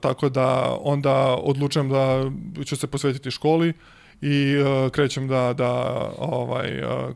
tako 0.00 0.28
da 0.28 0.76
onda 0.80 1.36
odlučujem 1.42 1.88
da 1.88 2.30
ću 2.64 2.76
se 2.76 2.86
posvetiti 2.86 3.30
školi 3.30 3.72
i 4.20 4.54
krećem 4.92 5.28
da, 5.28 5.52
da 5.52 5.70
ovaj, 6.18 6.68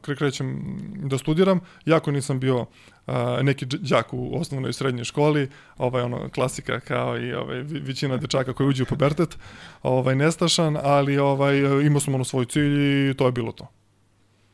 kre- 0.03 0.17
krećem 0.17 0.79
da 1.05 1.19
studiram, 1.19 1.61
jako 1.85 2.11
nisam 2.11 2.41
bio 2.41 2.67
uh, 3.07 3.15
neki 3.43 3.67
đak 3.67 4.13
u 4.13 4.37
osnovnoj 4.41 4.71
i 4.71 4.73
srednjoj 4.73 5.05
školi, 5.05 5.51
ovaj 5.79 6.03
ono 6.03 6.29
klasika 6.29 6.81
kao 6.81 7.19
i 7.19 7.35
ovaj 7.35 7.63
većina 7.63 8.17
dečaka 8.17 8.53
koji 8.53 8.69
uđu 8.69 8.83
u 8.83 8.87
pubertet, 8.87 9.39
ovaj 9.83 10.15
nestašan, 10.15 10.79
ali 10.83 11.19
ovaj 11.19 11.59
imao 11.87 12.01
sam 12.01 12.15
ono 12.15 12.25
svoj 12.25 12.45
cilj 12.45 13.11
i 13.11 13.15
to 13.15 13.27
je 13.27 13.33
bilo 13.33 13.53
to. 13.53 13.69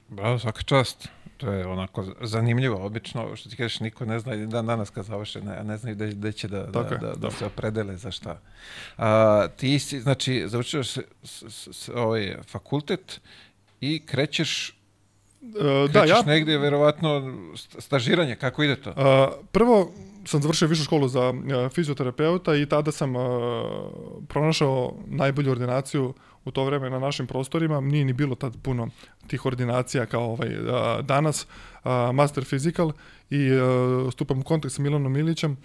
Bravo, 0.09 0.38
svaka 0.38 0.62
čast. 0.62 1.09
To 1.37 1.52
je 1.52 1.67
onako 1.67 2.05
zanimljivo, 2.21 2.87
obično, 2.87 3.37
što 3.37 3.50
ti 3.50 3.57
kažeš, 3.57 3.81
niko 3.81 4.05
ne 4.05 4.19
zna, 4.19 4.35
i 4.35 4.47
dan 4.47 4.67
danas 4.67 4.90
kad 4.90 5.05
završe, 5.05 5.40
ne, 5.40 5.64
ne 5.64 5.76
znaju 5.76 5.97
gde 5.97 6.33
će 6.33 6.49
da, 6.49 6.62
da, 6.62 6.78
je, 6.78 6.85
da, 6.85 6.97
da 6.97 7.14
da. 7.14 7.31
se 7.31 7.47
opredele 7.47 7.97
za 7.97 8.11
šta. 8.11 8.40
A, 8.97 9.47
ti 9.57 9.78
si, 9.78 10.00
znači, 10.00 10.45
završio 10.47 10.85
se 10.85 11.02
s, 11.23 11.43
s, 11.49 11.69
s, 11.73 11.88
ovaj 11.95 12.37
fakultet 12.47 13.21
i 13.81 14.02
krećeš, 14.07 14.77
E, 15.42 15.88
da, 15.92 16.04
ja 16.04 16.23
negdje, 16.26 16.59
verovatno, 16.59 17.09
st- 17.54 17.80
stažiranje, 17.80 18.37
kako 18.37 18.62
ide 18.62 18.76
to? 18.76 18.92
A, 18.97 19.30
prvo 19.52 19.90
sam 20.25 20.42
završio 20.42 20.68
višu 20.68 20.85
školu 20.85 21.09
za 21.09 21.21
a, 21.23 21.68
fizioterapeuta 21.68 22.57
i 22.57 22.66
tada 22.66 22.92
sam 22.92 23.16
a, 23.16 23.21
pronašao 24.28 24.95
najbolju 25.07 25.50
ordinaciju 25.50 26.14
u 26.45 26.50
to 26.50 26.64
vreme 26.64 26.90
na 26.90 26.99
našim 26.99 27.26
prostorima. 27.26 27.80
Nije 27.80 28.04
ni 28.04 28.12
bilo 28.12 28.35
tad 28.35 28.57
puno 28.62 28.88
tih 29.26 29.47
ordinacija 29.47 30.07
kao 30.07 30.25
ovaj, 30.25 30.49
a, 30.68 31.02
danas. 31.02 31.47
A, 31.85 32.12
master 32.12 32.45
physical 32.45 32.92
i 33.30 33.50
a, 33.52 34.11
stupam 34.12 34.40
u 34.40 34.42
kontakt 34.42 34.75
sa 34.75 34.83
Milanom 34.83 35.12
Milićem 35.12 35.57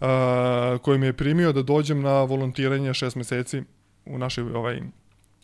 a, 0.00 0.78
koji 0.82 0.98
me 0.98 1.06
je 1.06 1.12
primio 1.12 1.52
da 1.52 1.62
dođem 1.62 2.00
na 2.00 2.22
volontiranje 2.22 2.94
šest 2.94 3.16
meseci 3.16 3.62
u 4.06 4.18
našoj 4.18 4.44
ovaj, 4.54 4.80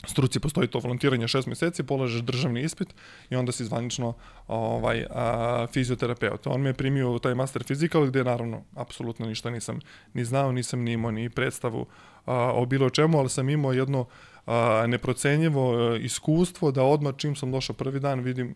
struci 0.07 0.41
postoji 0.41 0.69
to 0.69 0.79
volontiranje 0.79 1.29
šest 1.29 1.47
meseci, 1.47 1.83
polažeš 1.83 2.21
državni 2.21 2.63
ispit 2.63 2.95
i 3.31 3.37
onda 3.37 3.53
si 3.53 3.65
zvanično 3.65 4.15
ovaj, 4.49 5.07
a, 5.11 5.67
fizioterapeut. 5.73 6.47
On 6.47 6.61
me 6.61 6.69
je 6.69 6.75
primio 6.75 7.13
u 7.13 7.19
taj 7.19 7.35
master 7.35 7.63
physical 7.63 8.07
gde 8.07 8.25
naravno 8.25 8.63
apsolutno 8.75 9.27
ništa 9.27 9.51
nisam 9.51 9.81
ni 10.15 10.25
znao, 10.25 10.53
nisam 10.53 10.81
ni 10.81 10.93
imao 10.93 11.11
ni 11.11 11.31
predstavu 11.31 11.87
a, 12.27 12.53
o 12.55 12.67
bilo 12.67 12.91
čemu, 12.91 13.19
ali 13.19 13.29
sam 13.29 13.49
imao 13.49 13.73
jedno 13.73 14.07
a, 14.47 14.85
neprocenjivo 14.87 15.75
a, 15.75 15.97
iskustvo 15.97 16.71
da 16.71 16.83
odmah 16.83 17.15
čim 17.17 17.37
sam 17.37 17.53
došao 17.53 17.77
prvi 17.77 18.01
dan 18.01 18.21
vidim 18.21 18.55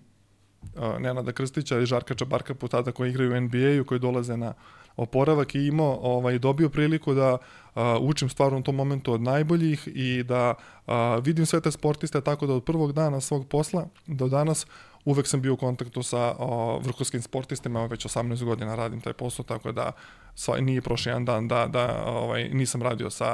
a, 0.77 0.99
Nenada 0.99 1.33
Krstića 1.33 1.79
i 1.79 1.87
Žarka 1.87 2.15
Čabarka 2.15 2.55
po 2.55 2.69
tada 2.69 2.93
koji 2.93 3.11
igraju 3.11 3.33
u 3.33 3.41
NBA-u, 3.41 3.85
koji 3.85 4.01
dolaze 4.01 4.37
na 4.37 4.55
oporavak 4.99 5.55
i 5.55 5.67
imao 5.67 5.99
ovaj 6.03 6.39
dobio 6.39 6.69
priliku 6.69 7.15
da 7.15 7.39
a, 7.75 7.99
učim 8.01 8.29
stvarno 8.29 8.59
u 8.59 8.63
tom 8.63 8.75
momentu 8.75 9.13
od 9.13 9.21
najboljih 9.21 9.89
i 9.95 10.23
da 10.23 10.55
a, 10.87 11.21
vidim 11.25 11.47
sve 11.47 11.61
te 11.61 11.71
sportiste 11.71 12.21
tako 12.21 12.47
da 12.47 12.55
od 12.55 12.65
prvog 12.65 12.93
dana 12.93 13.21
svog 13.21 13.49
posla 13.49 13.87
do 14.07 14.29
danas 14.29 14.67
uvek 15.05 15.27
sam 15.27 15.41
bio 15.41 15.53
u 15.53 15.57
kontaktu 15.57 16.03
sa 16.03 16.35
o, 16.39 16.79
vrhunskim 16.79 17.23
sportistima, 17.23 17.87
već 17.87 18.07
18 18.07 18.45
godina 18.45 18.75
radim 18.75 19.01
taj 19.01 19.13
posao, 19.13 19.45
tako 19.45 19.73
da 19.73 19.93
sva, 20.35 20.61
nije 20.61 20.81
prošao 20.83 21.11
jedan 21.11 21.25
dan 21.25 21.49
da, 21.49 21.67
da 21.67 22.05
ovaj, 22.07 22.49
nisam 22.49 22.83
radio 22.83 23.11
sa, 23.11 23.27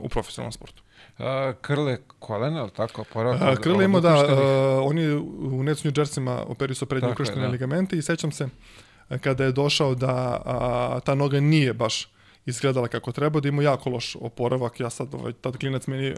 u 0.00 0.08
profesionalnom 0.08 0.52
sportu. 0.52 0.82
A, 1.18 1.52
krle 1.60 1.98
kolena, 2.18 2.60
ali 2.60 2.70
tako? 2.70 3.00
Oporavak 3.02 3.42
A, 3.42 3.50
od- 3.50 3.58
Krle 3.60 3.84
ima 3.84 4.00
da, 4.00 4.08
a, 4.08 4.80
on 4.84 4.98
je 4.98 5.16
u 5.16 5.62
Nets 5.62 5.84
New 5.84 5.92
Jerseyma 5.92 6.44
operisao 6.46 6.88
prednje 6.88 7.10
ukrštene 7.10 7.42
da. 7.42 7.48
ligamente 7.48 7.96
i 7.96 8.02
sećam 8.02 8.32
se 8.32 8.48
kada 9.18 9.44
je 9.44 9.52
došao 9.52 9.94
da 9.94 10.42
a, 10.44 11.00
ta 11.04 11.14
noga 11.14 11.40
nije 11.40 11.74
baš 11.74 12.08
izgledala 12.46 12.88
kako 12.88 13.12
treba, 13.12 13.40
da 13.40 13.48
ima 13.48 13.62
jako 13.62 13.90
loš 13.90 14.16
oporavak. 14.20 14.80
Ja 14.80 14.90
sad, 14.90 15.14
ovaj, 15.14 15.32
tad 15.32 15.56
klinac 15.56 15.86
meni 15.86 16.14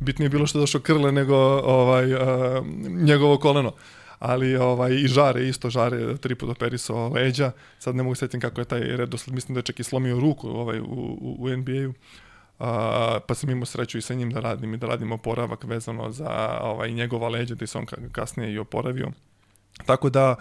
bitnije 0.00 0.28
bilo 0.28 0.46
što 0.46 0.58
je 0.58 0.62
došao 0.62 0.80
Krle 0.80 1.12
nego 1.12 1.36
ovaj, 1.64 2.14
a, 2.14 2.62
njegovo 2.88 3.38
koleno. 3.38 3.72
Ali 4.18 4.56
ovaj, 4.56 4.94
i 4.94 5.08
žare, 5.08 5.48
isto 5.48 5.70
žare, 5.70 6.16
tri 6.16 6.34
put 6.34 6.50
operisao 6.50 7.08
leđa. 7.08 7.52
Sad 7.78 7.94
ne 7.94 8.02
mogu 8.02 8.14
setim 8.14 8.40
kako 8.40 8.60
je 8.60 8.64
taj 8.64 8.80
redosled, 8.80 9.34
mislim 9.34 9.54
da 9.54 9.58
je 9.58 9.62
čak 9.62 9.80
i 9.80 9.84
slomio 9.84 10.20
ruku 10.20 10.48
ovaj, 10.48 10.80
u, 10.80 10.84
u, 11.20 11.36
u 11.38 11.48
NBA-u. 11.56 11.92
A, 12.58 13.18
pa 13.26 13.34
sam 13.34 13.50
imao 13.50 13.66
sreću 13.66 13.98
i 13.98 14.02
sa 14.02 14.14
njim 14.14 14.30
da 14.30 14.40
radim 14.40 14.74
i 14.74 14.76
da 14.76 14.86
radim 14.86 15.12
oporavak 15.12 15.64
vezano 15.64 16.12
za 16.12 16.58
ovaj, 16.62 16.90
njegova 16.90 17.28
leđa, 17.28 17.54
da 17.54 17.66
se 17.66 17.78
on 17.78 17.86
ka- 17.86 18.12
kasnije 18.12 18.52
i 18.52 18.58
oporavio. 18.58 19.10
Tako 19.86 20.10
da, 20.10 20.36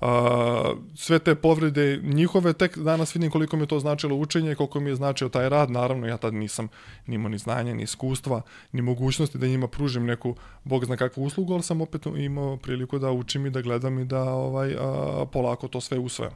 a, 0.00 0.74
sve 0.94 1.18
te 1.18 1.34
povrede 1.34 2.00
njihove, 2.02 2.52
tek 2.52 2.78
danas 2.78 3.14
vidim 3.14 3.30
koliko 3.30 3.56
mi 3.56 3.62
je 3.62 3.66
to 3.66 3.80
značilo 3.80 4.16
učenje, 4.16 4.54
koliko 4.54 4.80
mi 4.80 4.90
je 4.90 4.96
značio 4.96 5.28
taj 5.28 5.48
rad, 5.48 5.70
naravno 5.70 6.06
ja 6.06 6.16
tad 6.16 6.34
nisam 6.34 6.68
ni 7.06 7.14
imao 7.14 7.28
ni 7.28 7.38
znanja, 7.38 7.74
ni 7.74 7.82
iskustva, 7.82 8.42
ni 8.72 8.82
mogućnosti 8.82 9.38
da 9.38 9.46
njima 9.46 9.68
pružim 9.68 10.06
neku, 10.06 10.36
bog 10.64 10.84
zna 10.84 10.96
kakvu 10.96 11.24
uslugu, 11.24 11.52
ali 11.52 11.62
sam 11.62 11.80
opet 11.80 12.06
imao 12.06 12.56
priliku 12.56 12.98
da 12.98 13.10
učim 13.10 13.46
i 13.46 13.50
da 13.50 13.60
gledam 13.60 13.98
i 13.98 14.04
da 14.04 14.22
ovaj, 14.22 14.76
a, 14.78 15.24
polako 15.32 15.68
to 15.68 15.80
sve 15.80 15.98
usvajam. 15.98 16.34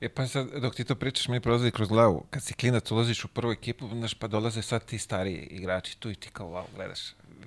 E 0.00 0.08
pa 0.08 0.26
sad, 0.26 0.48
dok 0.60 0.74
ti 0.74 0.84
to 0.84 0.94
pričaš, 0.94 1.28
mi 1.28 1.40
prolazi 1.40 1.70
kroz 1.70 1.88
glavu. 1.88 2.24
Kad 2.30 2.42
si 2.42 2.54
klinac, 2.54 2.90
ulaziš 2.90 3.24
u 3.24 3.28
prvu 3.28 3.52
ekipu, 3.52 3.88
znaš, 3.88 4.14
pa 4.14 4.26
dolaze 4.28 4.62
sad 4.62 4.84
ti 4.84 4.98
stariji 4.98 5.48
igrači 5.50 5.98
tu 5.98 6.10
i 6.10 6.14
ti 6.14 6.28
kao, 6.32 6.48
wow, 6.48 6.64
gledaš, 6.76 7.00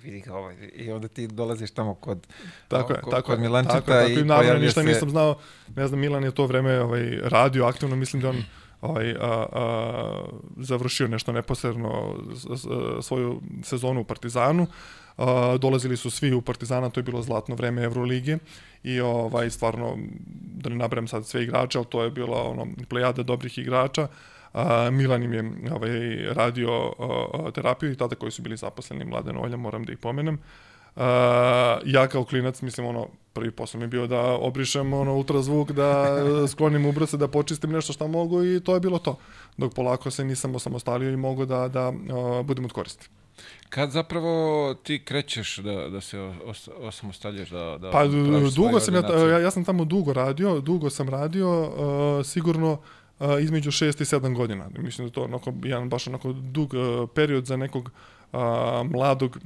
vidi 0.05 0.21
ga 0.21 0.35
ovaj. 0.35 0.55
I 0.74 0.91
onda 0.91 1.07
ti 1.07 1.27
dolaziš 1.27 1.71
tamo 1.71 1.95
kod, 1.95 2.27
Tako 2.67 2.93
je, 2.93 3.01
kod, 3.01 3.12
tako 3.12 3.27
kod 3.27 3.39
Milančeta 3.39 3.74
tako, 3.74 3.91
tako, 3.91 4.12
i 4.12 4.24
naravno 4.24 4.59
ništa 4.59 4.81
se... 4.81 4.88
nisam 4.88 5.09
znao, 5.09 5.38
ne 5.75 5.88
znam, 5.88 6.00
Milan 6.00 6.24
je 6.24 6.31
to 6.31 6.45
vreme 6.45 6.79
ovaj, 6.81 7.19
radio 7.24 7.65
aktivno, 7.65 7.95
mislim 7.95 8.21
da 8.21 8.29
on 8.29 8.43
ovaj, 8.81 9.12
a, 9.12 9.45
a, 9.51 10.25
završio 10.57 11.07
nešto 11.07 11.31
neposredno 11.31 12.15
svoju 13.01 13.41
sezonu 13.63 14.01
u 14.01 14.03
Partizanu, 14.03 14.67
a, 15.17 15.57
dolazili 15.62 15.98
su 15.98 16.10
svi 16.12 16.34
u 16.34 16.41
Partizana, 16.41 16.89
to 16.89 17.00
je 17.00 17.03
bilo 17.03 17.22
zlatno 17.22 17.55
vreme 17.55 17.84
Evrolige 17.84 18.38
i 18.84 19.00
ovaj, 19.00 19.50
stvarno, 19.50 19.98
da 20.36 20.69
ne 20.69 20.75
nabrem 20.75 21.07
sad 21.07 21.25
sve 21.25 21.43
igrače, 21.43 21.77
ali 21.77 21.88
to 21.88 22.03
je 22.03 22.12
bila 22.12 22.43
ono, 22.43 22.67
plejada 22.89 23.24
dobrih 23.24 23.57
igrača, 23.57 24.07
A, 24.55 24.89
Milan 24.89 25.24
im 25.24 25.34
je 25.34 25.43
ovaj, 25.72 25.89
radio 26.34 26.93
terapiju 27.53 27.91
i 27.91 27.95
tada 27.95 28.15
koji 28.15 28.31
su 28.31 28.41
bili 28.41 28.57
zaposleni 28.57 29.05
Mladen 29.05 29.38
Olja, 29.38 29.57
moram 29.57 29.84
da 29.84 29.91
ih 29.91 29.98
pomenem. 29.98 30.39
Uh, 30.95 31.01
ja 31.86 32.07
kao 32.07 32.24
klinac, 32.24 32.62
mislim, 32.62 32.88
ono, 32.88 33.07
prvi 33.34 33.51
posao 33.51 33.79
mi 33.79 33.84
je 33.84 33.88
bio 33.88 34.07
da 34.07 34.22
obrišem 34.22 34.93
ono, 34.93 35.15
ultrazvuk, 35.15 35.72
da 35.72 36.17
sklonim 36.48 36.86
ubrse, 36.86 37.17
da 37.17 37.27
počistim 37.27 37.72
nešto 37.72 37.93
što 37.93 38.07
mogu 38.07 38.43
i 38.43 38.60
to 38.60 38.74
je 38.74 38.79
bilo 38.79 39.00
to. 39.00 39.17
Dok 39.57 39.74
polako 39.74 40.12
se 40.12 40.25
nisam 40.25 40.55
osamostalio 40.55 41.12
i 41.12 41.17
mogu 41.17 41.45
da, 41.45 41.67
da 41.67 41.89
uh, 41.89 42.45
budem 42.45 42.65
od 42.65 42.72
koristi. 42.72 43.10
Kad 43.70 43.92
zapravo 43.92 44.74
ti 44.74 45.01
krećeš 45.06 45.58
da, 45.58 45.89
da 45.89 46.01
se 46.01 46.20
os, 46.20 46.70
osamostaljaš, 46.77 47.50
da, 47.50 47.77
da 47.77 47.92
Pa 47.92 48.06
dugo 48.56 48.80
sam 48.80 48.94
ja, 48.94 49.00
ordinacije? 49.00 49.30
ja, 49.30 49.39
ja 49.39 49.51
sam 49.51 49.65
tamo 49.65 49.86
dugo 49.86 50.13
radio, 50.13 50.62
dugo 50.62 50.89
sam 50.89 51.10
radio, 51.10 51.62
uh, 51.62 52.25
sigurno 52.25 52.72
uh, 53.20 53.27
između 53.42 53.72
6 53.72 53.86
i 53.86 54.06
7 54.06 54.36
godina. 54.36 54.70
Mislim 54.77 55.08
da 55.08 55.10
je 55.10 55.13
to 55.13 55.24
onako, 55.24 55.54
jedan 55.63 55.89
baš 55.89 56.08
onako 56.08 56.34
dug 56.34 56.74
uh, 56.74 57.10
period 57.15 57.46
za 57.46 57.58
nekog 57.58 57.92
uh, 58.34 58.39
mladog 58.92 59.38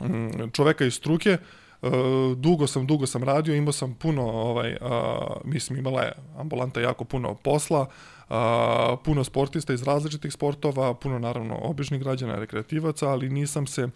mm, 0.00 0.50
čoveka 0.52 0.84
iz 0.84 0.94
struke. 0.94 1.38
Uh, 1.82 1.90
dugo 2.36 2.66
sam, 2.66 2.86
dugo 2.86 3.06
sam 3.06 3.22
radio, 3.24 3.54
imao 3.54 3.72
sam 3.72 3.94
puno, 3.94 4.22
ovaj, 4.22 4.72
uh, 4.72 4.78
mislim 5.44 5.78
imala 5.78 6.02
je 6.02 6.12
ambulanta 6.38 6.80
jako 6.80 7.04
puno 7.04 7.34
posla, 7.34 7.80
uh, 7.80 7.88
puno 9.04 9.24
sportista 9.24 9.72
iz 9.72 9.82
različitih 9.82 10.32
sportova, 10.32 10.94
puno 10.94 11.18
naravno 11.18 11.58
običnih 11.62 12.00
građana, 12.00 12.38
rekreativaca, 12.38 13.08
ali 13.08 13.28
nisam 13.28 13.66
se, 13.66 13.88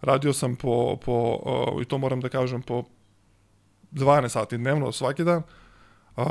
radio 0.00 0.32
sam 0.32 0.56
po, 0.56 0.96
po 1.04 1.38
uh, 1.42 1.82
i 1.82 1.84
to 1.84 1.98
moram 1.98 2.20
da 2.20 2.28
kažem, 2.28 2.62
po 2.62 2.84
12 3.92 4.28
sati 4.28 4.58
dnevno 4.58 4.92
svaki 4.92 5.24
dan, 5.24 5.42
uh, 6.16 6.24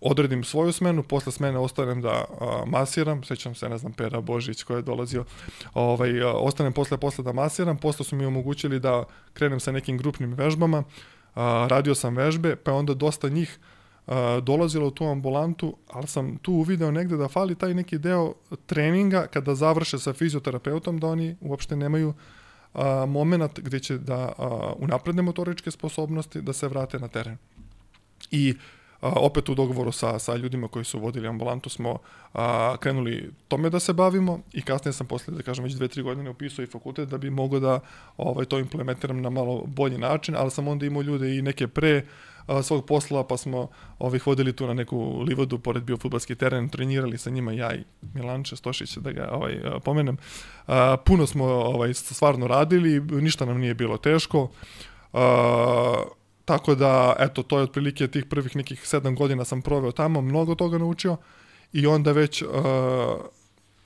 odredim 0.00 0.44
svoju 0.44 0.72
smenu, 0.72 1.02
posle 1.02 1.32
smene 1.32 1.58
ostanem 1.58 2.02
da 2.02 2.24
a, 2.40 2.62
masiram, 2.66 3.24
sećam 3.24 3.54
se, 3.54 3.68
ne 3.68 3.78
znam, 3.78 3.92
Pera 3.92 4.20
Božić 4.20 4.62
koji 4.62 4.78
je 4.78 4.82
dolazio, 4.82 5.24
ovaj, 5.74 6.22
a, 6.22 6.32
ostanem 6.32 6.72
posle 6.72 6.96
posle 6.96 7.24
da 7.24 7.32
masiram, 7.32 7.76
posle 7.76 8.04
su 8.04 8.16
mi 8.16 8.26
omogućili 8.26 8.80
da 8.80 9.04
krenem 9.32 9.60
sa 9.60 9.72
nekim 9.72 9.98
grupnim 9.98 10.34
vežbama, 10.34 10.84
a, 11.34 11.66
radio 11.70 11.94
sam 11.94 12.16
vežbe, 12.16 12.56
pa 12.56 12.72
onda 12.72 12.94
dosta 12.94 13.28
njih 13.28 13.58
a, 14.06 14.40
dolazilo 14.42 14.86
u 14.86 14.90
tu 14.90 15.04
ambulantu, 15.04 15.76
ali 15.88 16.06
sam 16.06 16.36
tu 16.36 16.52
uvideo 16.52 16.90
negde 16.90 17.16
da 17.16 17.28
fali 17.28 17.54
taj 17.54 17.74
neki 17.74 17.98
deo 17.98 18.34
treninga 18.66 19.26
kada 19.26 19.54
završe 19.54 19.98
sa 19.98 20.12
fizioterapeutom, 20.12 20.98
da 20.98 21.06
oni 21.06 21.36
uopšte 21.40 21.76
nemaju 21.76 22.14
a, 22.74 23.06
moment 23.06 23.60
gde 23.60 23.80
će 23.80 23.98
da 23.98 24.32
a, 24.38 24.72
unapredne 24.78 25.22
motoričke 25.22 25.70
sposobnosti 25.70 26.42
da 26.42 26.52
se 26.52 26.68
vrate 26.68 26.98
na 26.98 27.08
teren. 27.08 27.36
I 28.30 28.54
a, 29.00 29.08
opet 29.08 29.48
u 29.48 29.54
dogovoru 29.54 29.92
sa, 29.92 30.18
sa 30.18 30.36
ljudima 30.36 30.68
koji 30.68 30.84
su 30.84 30.98
vodili 30.98 31.28
ambulantu 31.28 31.70
smo 31.70 31.98
a, 32.34 32.76
krenuli 32.80 33.30
tome 33.48 33.70
da 33.70 33.80
se 33.80 33.92
bavimo 33.92 34.40
i 34.52 34.62
kasnije 34.62 34.92
sam 34.92 35.06
posle, 35.06 35.34
da 35.34 35.42
kažem, 35.42 35.64
već 35.64 35.74
dve, 35.74 35.88
tri 35.88 36.02
godine 36.02 36.30
upisao 36.30 36.62
i 36.62 36.66
fakultet 36.66 37.08
da 37.08 37.18
bi 37.18 37.30
mogao 37.30 37.60
da 37.60 37.80
ovaj, 38.16 38.44
to 38.44 38.58
implementiram 38.58 39.22
na 39.22 39.30
malo 39.30 39.62
bolji 39.66 39.98
način, 39.98 40.36
ali 40.36 40.50
sam 40.50 40.68
onda 40.68 40.86
imao 40.86 41.02
ljude 41.02 41.36
i 41.36 41.42
neke 41.42 41.68
pre 41.68 42.04
svog 42.62 42.86
posla, 42.86 43.24
pa 43.26 43.36
smo 43.36 43.68
ovih 43.98 44.26
vodili 44.26 44.56
tu 44.56 44.66
na 44.66 44.74
neku 44.74 45.20
livadu 45.20 45.58
pored 45.58 45.84
biofutbalski 45.84 46.34
teren, 46.34 46.68
trenirali 46.68 47.18
sa 47.18 47.30
njima 47.30 47.52
ja 47.52 47.74
i 47.74 47.84
Milanče 48.14 48.56
Stošić, 48.56 48.96
da 48.96 49.12
ga 49.12 49.28
ovaj, 49.32 49.60
pomenem. 49.84 50.16
A, 50.66 50.96
puno 51.04 51.26
smo 51.26 51.44
ovaj, 51.44 51.94
stvarno 51.94 52.46
radili, 52.46 53.00
ništa 53.00 53.44
nam 53.44 53.60
nije 53.60 53.74
bilo 53.74 53.96
teško. 53.96 54.50
A, 55.12 56.02
Tako 56.46 56.74
da, 56.74 57.16
eto, 57.18 57.42
to 57.42 57.58
je 57.58 57.64
otprilike 57.64 58.06
tih 58.08 58.24
prvih 58.24 58.56
nekih 58.56 58.86
sedam 58.86 59.16
godina 59.16 59.44
sam 59.44 59.62
proveo 59.62 59.92
tamo, 59.92 60.20
mnogo 60.20 60.54
toga 60.54 60.78
naučio 60.78 61.16
i 61.72 61.86
onda 61.86 62.12
već 62.12 62.42
uh, 62.42 62.48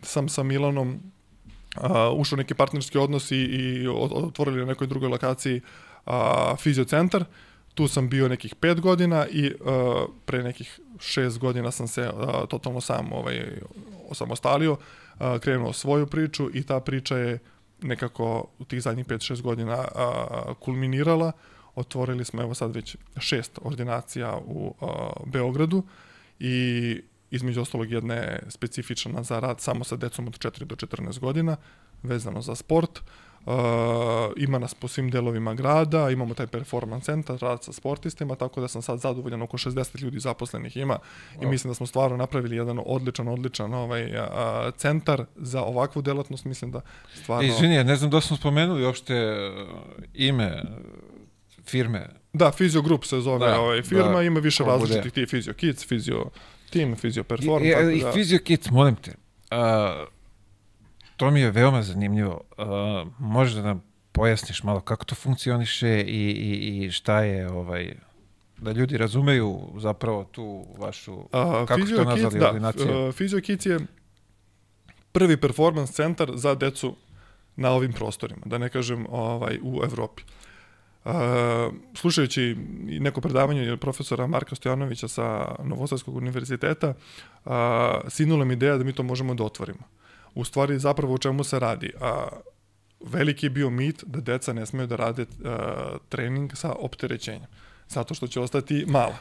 sam 0.02 0.28
sa 0.28 0.42
Milanom 0.42 1.00
uh, 1.76 1.90
ušao 2.16 2.36
neki 2.36 2.54
partnerski 2.54 2.98
odnos 2.98 3.30
i, 3.30 3.36
i 3.36 3.88
otvorili 3.88 4.60
na 4.60 4.64
nekoj 4.64 4.86
drugoj 4.86 5.08
lokaciji 5.08 5.60
uh, 6.06 6.12
fiziocentar. 6.58 7.24
Tu 7.74 7.88
sam 7.88 8.08
bio 8.08 8.28
nekih 8.28 8.54
pet 8.54 8.80
godina 8.80 9.26
i 9.26 9.52
uh, 9.60 10.10
pre 10.24 10.42
nekih 10.42 10.80
šest 10.98 11.38
godina 11.38 11.70
sam 11.70 11.88
se 11.88 12.08
uh, 12.08 12.48
totalno 12.48 12.80
sam 12.80 13.12
ovaj, 13.12 13.60
osamostalio, 14.08 14.72
uh, 14.72 15.38
krenuo 15.40 15.72
svoju 15.72 16.06
priču 16.06 16.50
i 16.54 16.62
ta 16.62 16.80
priča 16.80 17.16
je 17.16 17.38
nekako 17.82 18.46
u 18.58 18.64
tih 18.64 18.82
zadnjih 18.82 19.06
5-6 19.06 19.42
godina 19.42 19.78
uh, 19.78 20.56
kulminirala 20.56 21.32
otvorili 21.74 22.24
smo 22.24 22.42
evo 22.42 22.54
sad 22.54 22.74
već 22.74 22.96
šest 23.18 23.58
ordinacija 23.62 24.36
u 24.46 24.74
uh, 24.80 24.88
Beogradu 25.26 25.82
i 26.38 27.00
između 27.30 27.60
ostalog 27.60 27.90
jedna 27.90 28.14
je 28.14 28.42
specifična 28.48 29.22
za 29.22 29.40
rad 29.40 29.60
samo 29.60 29.84
sa 29.84 29.96
decom 29.96 30.26
od 30.26 30.38
4 30.38 30.64
do 30.64 30.74
14 30.74 31.18
godina, 31.18 31.56
vezano 32.02 32.42
za 32.42 32.54
sport. 32.54 32.98
Uh, 32.98 33.29
ima 34.36 34.58
nas 34.58 34.74
po 34.74 34.88
svim 34.88 35.10
delovima 35.10 35.54
grada, 35.54 36.10
imamo 36.10 36.34
taj 36.34 36.46
performance 36.46 37.04
centar, 37.04 37.38
rad 37.40 37.64
sa 37.64 37.72
sportistima, 37.72 38.34
tako 38.34 38.60
da 38.60 38.68
sam 38.68 38.82
sad 38.82 39.00
zadovoljan, 39.00 39.42
oko 39.42 39.58
60 39.58 40.02
ljudi 40.02 40.20
zaposlenih 40.20 40.76
ima 40.76 40.98
wow. 41.36 41.42
i 41.42 41.46
mislim 41.46 41.70
da 41.70 41.74
smo 41.74 41.86
stvarno 41.86 42.16
napravili 42.16 42.56
jedan 42.56 42.80
odličan, 42.86 43.28
odličan 43.28 43.74
ovaj, 43.74 44.16
a, 44.16 44.70
centar 44.76 45.24
za 45.36 45.62
ovakvu 45.62 46.02
delatnost, 46.02 46.44
mislim 46.44 46.70
da 46.70 46.80
stvarno... 47.14 47.48
Izvini, 47.48 47.84
ne 47.84 47.96
znam 47.96 48.10
da 48.10 48.20
smo 48.20 48.36
spomenuli 48.36 48.84
uopšte 48.84 49.14
ime 50.14 50.62
firme. 51.64 52.08
Da, 52.32 52.52
Physio 52.58 52.82
Group 52.82 53.04
se 53.04 53.20
zove 53.20 53.46
da, 53.46 53.60
ovaj, 53.60 53.82
firma, 53.82 54.12
da, 54.12 54.22
ima 54.22 54.40
više 54.40 54.64
različitih 54.64 55.12
ti 55.12 55.20
Physio 55.20 55.52
Kids, 55.52 55.88
Physio 55.88 56.24
Team, 56.70 56.96
Physio 56.96 57.22
Perform. 57.22 57.64
I, 57.64 57.68
i, 57.68 57.98
i 57.98 58.02
da. 58.02 58.12
Physio 58.12 58.42
Kids, 58.42 58.70
molim 58.70 58.96
te, 58.96 59.10
uh, 59.50 60.19
to 61.20 61.30
mi 61.30 61.40
je 61.40 61.50
veoma 61.50 61.82
zanimljivo. 61.82 62.40
Uh, 62.58 62.66
možeš 63.18 63.54
da 63.54 63.62
nam 63.62 63.82
pojasniš 64.12 64.62
malo 64.62 64.80
kako 64.80 65.04
to 65.04 65.14
funkcioniše 65.14 66.00
i, 66.00 66.30
i, 66.30 66.84
i 66.84 66.90
šta 66.90 67.20
je 67.20 67.50
ovaj 67.50 67.94
da 68.58 68.72
ljudi 68.72 68.96
razumeju 68.96 69.60
zapravo 69.78 70.24
tu 70.24 70.66
vašu, 70.78 71.14
uh, 71.14 71.28
kako 71.68 71.86
to 71.96 72.04
nazvali 72.04 72.40
ordinacije? 72.40 72.84
Da, 72.84 72.98
uh, 72.98 73.14
Physio 73.14 73.40
Kids 73.40 73.66
je 73.66 73.78
prvi 75.12 75.36
performance 75.36 75.92
centar 75.92 76.30
za 76.34 76.54
decu 76.54 76.96
na 77.56 77.70
ovim 77.70 77.92
prostorima, 77.92 78.42
da 78.44 78.58
ne 78.58 78.68
kažem 78.68 79.06
ovaj, 79.10 79.58
u 79.62 79.80
Evropi. 79.84 80.22
Uh, 80.22 80.50
Uh, 81.04 81.12
slušajući 81.94 82.56
neko 82.84 83.20
predavanje 83.20 83.76
profesora 83.76 84.26
Marka 84.26 84.54
Stojanovića 84.54 85.08
sa 85.08 85.54
Novosadskog 85.64 86.16
univerziteta, 86.16 86.94
uh, 87.44 87.52
sinula 88.08 88.44
mi 88.44 88.54
ideja 88.54 88.76
da 88.76 88.84
mi 88.84 88.92
to 88.92 89.02
možemo 89.02 89.34
da 89.34 89.44
otvorimo. 89.44 89.80
U 90.34 90.44
stvari, 90.44 90.78
zapravo 90.78 91.14
o 91.14 91.18
čemu 91.18 91.44
se 91.44 91.58
radi? 91.58 91.92
A, 92.00 92.28
veliki 93.00 93.46
je 93.46 93.50
bio 93.50 93.70
mit 93.70 94.04
da 94.06 94.20
deca 94.20 94.52
ne 94.52 94.66
smeju 94.66 94.86
da 94.86 94.96
rade 94.96 95.22
uh, 95.22 95.50
trening 96.08 96.56
sa 96.56 96.72
opterećenjem, 96.72 97.48
zato 97.88 98.14
što 98.14 98.26
će 98.26 98.40
ostati 98.40 98.84
mala. 98.88 99.16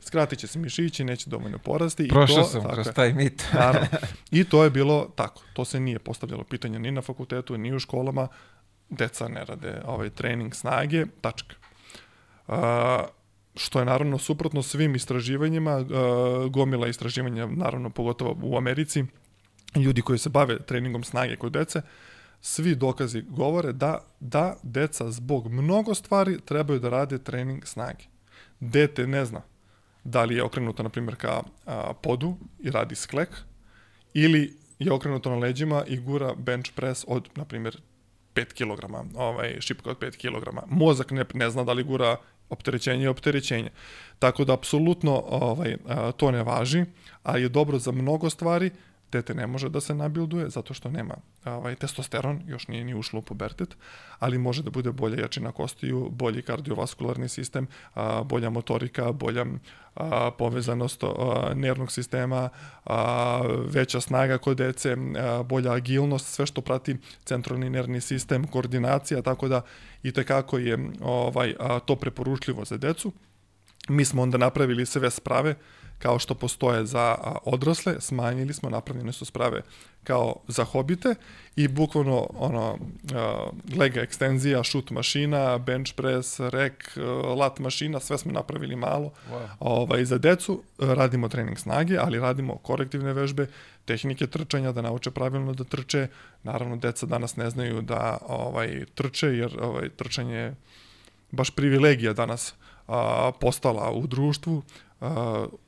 Skratit 0.00 0.38
će 0.38 0.46
se 0.46 0.58
mišići, 0.58 1.04
neće 1.04 1.30
dovoljno 1.30 1.58
porasti. 1.58 2.08
Prošao 2.08 2.38
i 2.38 2.42
to, 2.42 2.48
sam 2.48 2.62
tako, 2.62 2.74
kroz 2.74 2.86
taj 2.94 3.12
mit. 3.12 3.44
naravno. 3.52 3.88
I 4.30 4.44
to 4.44 4.64
je 4.64 4.70
bilo 4.70 5.12
tako. 5.16 5.42
To 5.52 5.64
se 5.64 5.80
nije 5.80 5.98
postavljalo 5.98 6.44
pitanje 6.44 6.78
ni 6.78 6.90
na 6.90 7.02
fakultetu, 7.02 7.58
ni 7.58 7.74
u 7.74 7.78
školama 7.78 8.28
deca 8.90 9.28
ne 9.28 9.44
rade 9.44 9.82
ovaj 9.86 10.10
trening 10.10 10.54
snage, 10.54 11.06
tačka. 11.20 11.56
Uh, 12.48 12.54
što 13.56 13.78
je 13.78 13.84
naravno 13.84 14.18
suprotno 14.18 14.62
svim 14.62 14.94
istraživanjima, 14.94 15.76
uh, 15.76 15.86
gomila 16.50 16.88
istraživanja, 16.88 17.46
naravno 17.46 17.90
pogotovo 17.90 18.38
u 18.42 18.56
Americi, 18.56 19.04
ljudi 19.76 20.02
koji 20.02 20.18
se 20.18 20.28
bave 20.28 20.58
treningom 20.58 21.04
snage 21.04 21.36
kod 21.36 21.52
dece, 21.52 21.82
svi 22.40 22.74
dokazi 22.74 23.22
govore 23.22 23.72
da, 23.72 23.98
da 24.20 24.56
deca 24.62 25.10
zbog 25.10 25.52
mnogo 25.52 25.94
stvari 25.94 26.40
trebaju 26.40 26.80
da 26.80 26.88
rade 26.88 27.18
trening 27.18 27.66
snage. 27.66 28.04
Dete 28.60 29.06
ne 29.06 29.24
zna 29.24 29.42
da 30.04 30.24
li 30.24 30.36
je 30.36 30.42
okrenuto, 30.42 30.82
na 30.82 30.88
primjer, 30.88 31.16
ka 31.16 31.42
a, 31.66 31.92
podu 32.02 32.36
i 32.60 32.70
radi 32.70 32.94
sklek, 32.94 33.28
ili 34.14 34.56
je 34.78 34.92
okrenuto 34.92 35.30
na 35.30 35.36
leđima 35.36 35.84
i 35.86 35.96
gura 35.96 36.34
bench 36.34 36.70
press 36.74 37.04
od, 37.08 37.28
na 37.34 37.44
primjer, 37.44 37.80
5 38.34 38.52
kg, 38.52 38.94
ovaj, 39.16 39.56
šipka 39.60 39.90
od 39.90 39.98
5 39.98 40.16
kg. 40.16 40.58
Mozak 40.68 41.10
ne, 41.10 41.24
ne 41.34 41.50
zna 41.50 41.64
da 41.64 41.72
li 41.72 41.84
gura 41.84 42.16
opterećenje 42.50 43.04
i 43.04 43.08
opterećenje. 43.08 43.70
Tako 44.18 44.44
da 44.44 44.54
apsolutno 44.54 45.24
ovaj, 45.28 45.76
to 46.16 46.30
ne 46.30 46.42
važi, 46.42 46.84
a 47.22 47.38
je 47.38 47.48
dobro 47.48 47.78
za 47.78 47.92
mnogo 47.92 48.30
stvari, 48.30 48.70
dete 49.14 49.34
ne 49.34 49.46
može 49.46 49.68
da 49.68 49.80
se 49.80 49.94
nabilduje 49.94 50.50
zato 50.50 50.74
što 50.74 50.90
nema 50.90 51.14
ovaj, 51.44 51.74
testosteron, 51.74 52.42
još 52.46 52.68
nije 52.68 52.84
ni 52.84 52.94
ušlo 52.94 53.18
u 53.18 53.22
pubertet, 53.22 53.76
ali 54.18 54.38
može 54.38 54.62
da 54.62 54.70
bude 54.70 54.92
bolja 54.92 55.22
jačina 55.22 55.52
kostiju, 55.52 56.08
bolji 56.10 56.42
kardiovaskularni 56.42 57.28
sistem, 57.28 57.68
a, 57.94 58.22
bolja 58.22 58.50
motorika, 58.50 59.12
bolja 59.12 59.46
a, 59.94 60.30
povezanost 60.38 61.04
a, 61.04 61.52
nervnog 61.54 61.92
sistema, 61.92 62.48
a, 62.84 63.40
veća 63.70 64.00
snaga 64.00 64.38
kod 64.38 64.56
dece, 64.56 64.96
a, 64.96 65.42
bolja 65.42 65.72
agilnost, 65.72 66.26
sve 66.34 66.46
što 66.46 66.60
prati 66.60 66.96
centralni 67.24 67.70
nervni 67.70 68.00
sistem, 68.00 68.46
koordinacija, 68.46 69.22
tako 69.22 69.48
da 69.48 69.62
i 70.02 70.12
tekako 70.12 70.58
je 70.58 70.78
ovaj, 71.00 71.54
a, 71.58 71.78
to 71.78 71.96
preporučljivo 71.96 72.64
za 72.64 72.76
decu. 72.76 73.12
Mi 73.88 74.04
smo 74.04 74.22
onda 74.22 74.38
napravili 74.38 74.86
sve 74.86 75.10
sprave, 75.10 75.54
kao 75.98 76.18
što 76.18 76.34
postoje 76.34 76.86
za 76.86 77.16
odrasle, 77.44 77.96
smanjili 78.00 78.54
smo, 78.54 78.70
napravljene 78.70 79.12
su 79.12 79.24
sprave 79.24 79.62
kao 80.04 80.36
za 80.48 80.64
hobite 80.64 81.14
i 81.56 81.68
bukvalno 81.68 82.26
ono, 82.34 82.78
lega 83.78 84.00
ekstenzija, 84.00 84.62
šut 84.62 84.90
mašina, 84.90 85.58
bench 85.58 85.94
press, 85.94 86.40
rek, 86.40 86.96
lat 87.36 87.58
mašina, 87.58 88.00
sve 88.00 88.18
smo 88.18 88.32
napravili 88.32 88.76
malo. 88.76 89.12
Wow. 89.30 89.46
Ovaj, 89.60 90.04
za 90.04 90.18
decu 90.18 90.62
radimo 90.78 91.28
trening 91.28 91.58
snage, 91.58 91.96
ali 91.98 92.20
radimo 92.20 92.56
korektivne 92.56 93.12
vežbe, 93.12 93.46
tehnike 93.84 94.26
trčanja, 94.26 94.72
da 94.72 94.82
nauče 94.82 95.10
pravilno 95.10 95.52
da 95.52 95.64
trče. 95.64 96.08
Naravno, 96.42 96.76
deca 96.76 97.06
danas 97.06 97.36
ne 97.36 97.50
znaju 97.50 97.82
da 97.82 98.18
ovaj 98.28 98.84
trče, 98.94 99.26
jer 99.26 99.58
ovaj, 99.60 99.88
trčanje 99.88 100.36
je 100.36 100.54
baš 101.30 101.50
privilegija 101.50 102.12
danas 102.12 102.54
a, 102.88 103.32
postala 103.40 103.90
u 103.92 104.06
društvu 104.06 104.62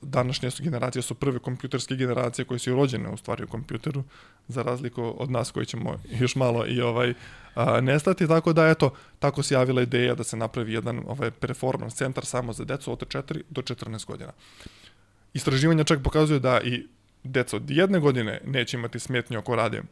današnje 0.03 0.51
su 0.51 0.63
generacije 0.63 1.03
su 1.03 1.15
prve 1.15 1.39
kompjuterske 1.39 1.97
generacije 1.97 2.45
koje 2.45 2.59
su 2.59 2.75
rođene 2.75 3.09
u 3.09 3.17
stvari 3.17 3.45
u 3.45 3.49
kompjuteru, 3.49 4.05
za 4.49 4.63
razliku 4.63 5.15
od 5.19 5.31
nas 5.31 5.51
koji 5.51 5.67
ćemo 5.67 6.01
još 6.21 6.37
malo 6.37 6.67
i 6.67 6.81
ovaj 6.81 7.15
a, 7.55 7.81
nestati, 7.81 8.29
tako 8.29 8.53
da 8.53 8.69
eto, 8.69 8.95
tako 9.19 9.43
se 9.43 9.55
javila 9.55 9.83
ideja 9.83 10.15
da 10.15 10.25
se 10.25 10.37
napravi 10.37 10.73
jedan 10.73 11.03
ovaj 11.07 11.31
performance 11.31 11.97
centar 11.97 12.25
samo 12.25 12.53
za 12.53 12.65
decu 12.65 12.93
od 12.93 12.99
4 12.99 13.43
do 13.51 13.63
14 13.63 14.07
godina. 14.07 14.33
Istraživanja 15.35 15.85
čak 15.85 16.03
pokazuju 16.03 16.41
da 16.41 16.61
i 16.61 16.87
deca 17.25 17.57
od 17.57 17.71
jedne 17.71 18.01
godine 18.01 18.41
neće 18.45 18.77
imati 18.77 18.99
smetnje 18.99 19.39
oko 19.39 19.57
rade 19.57 19.83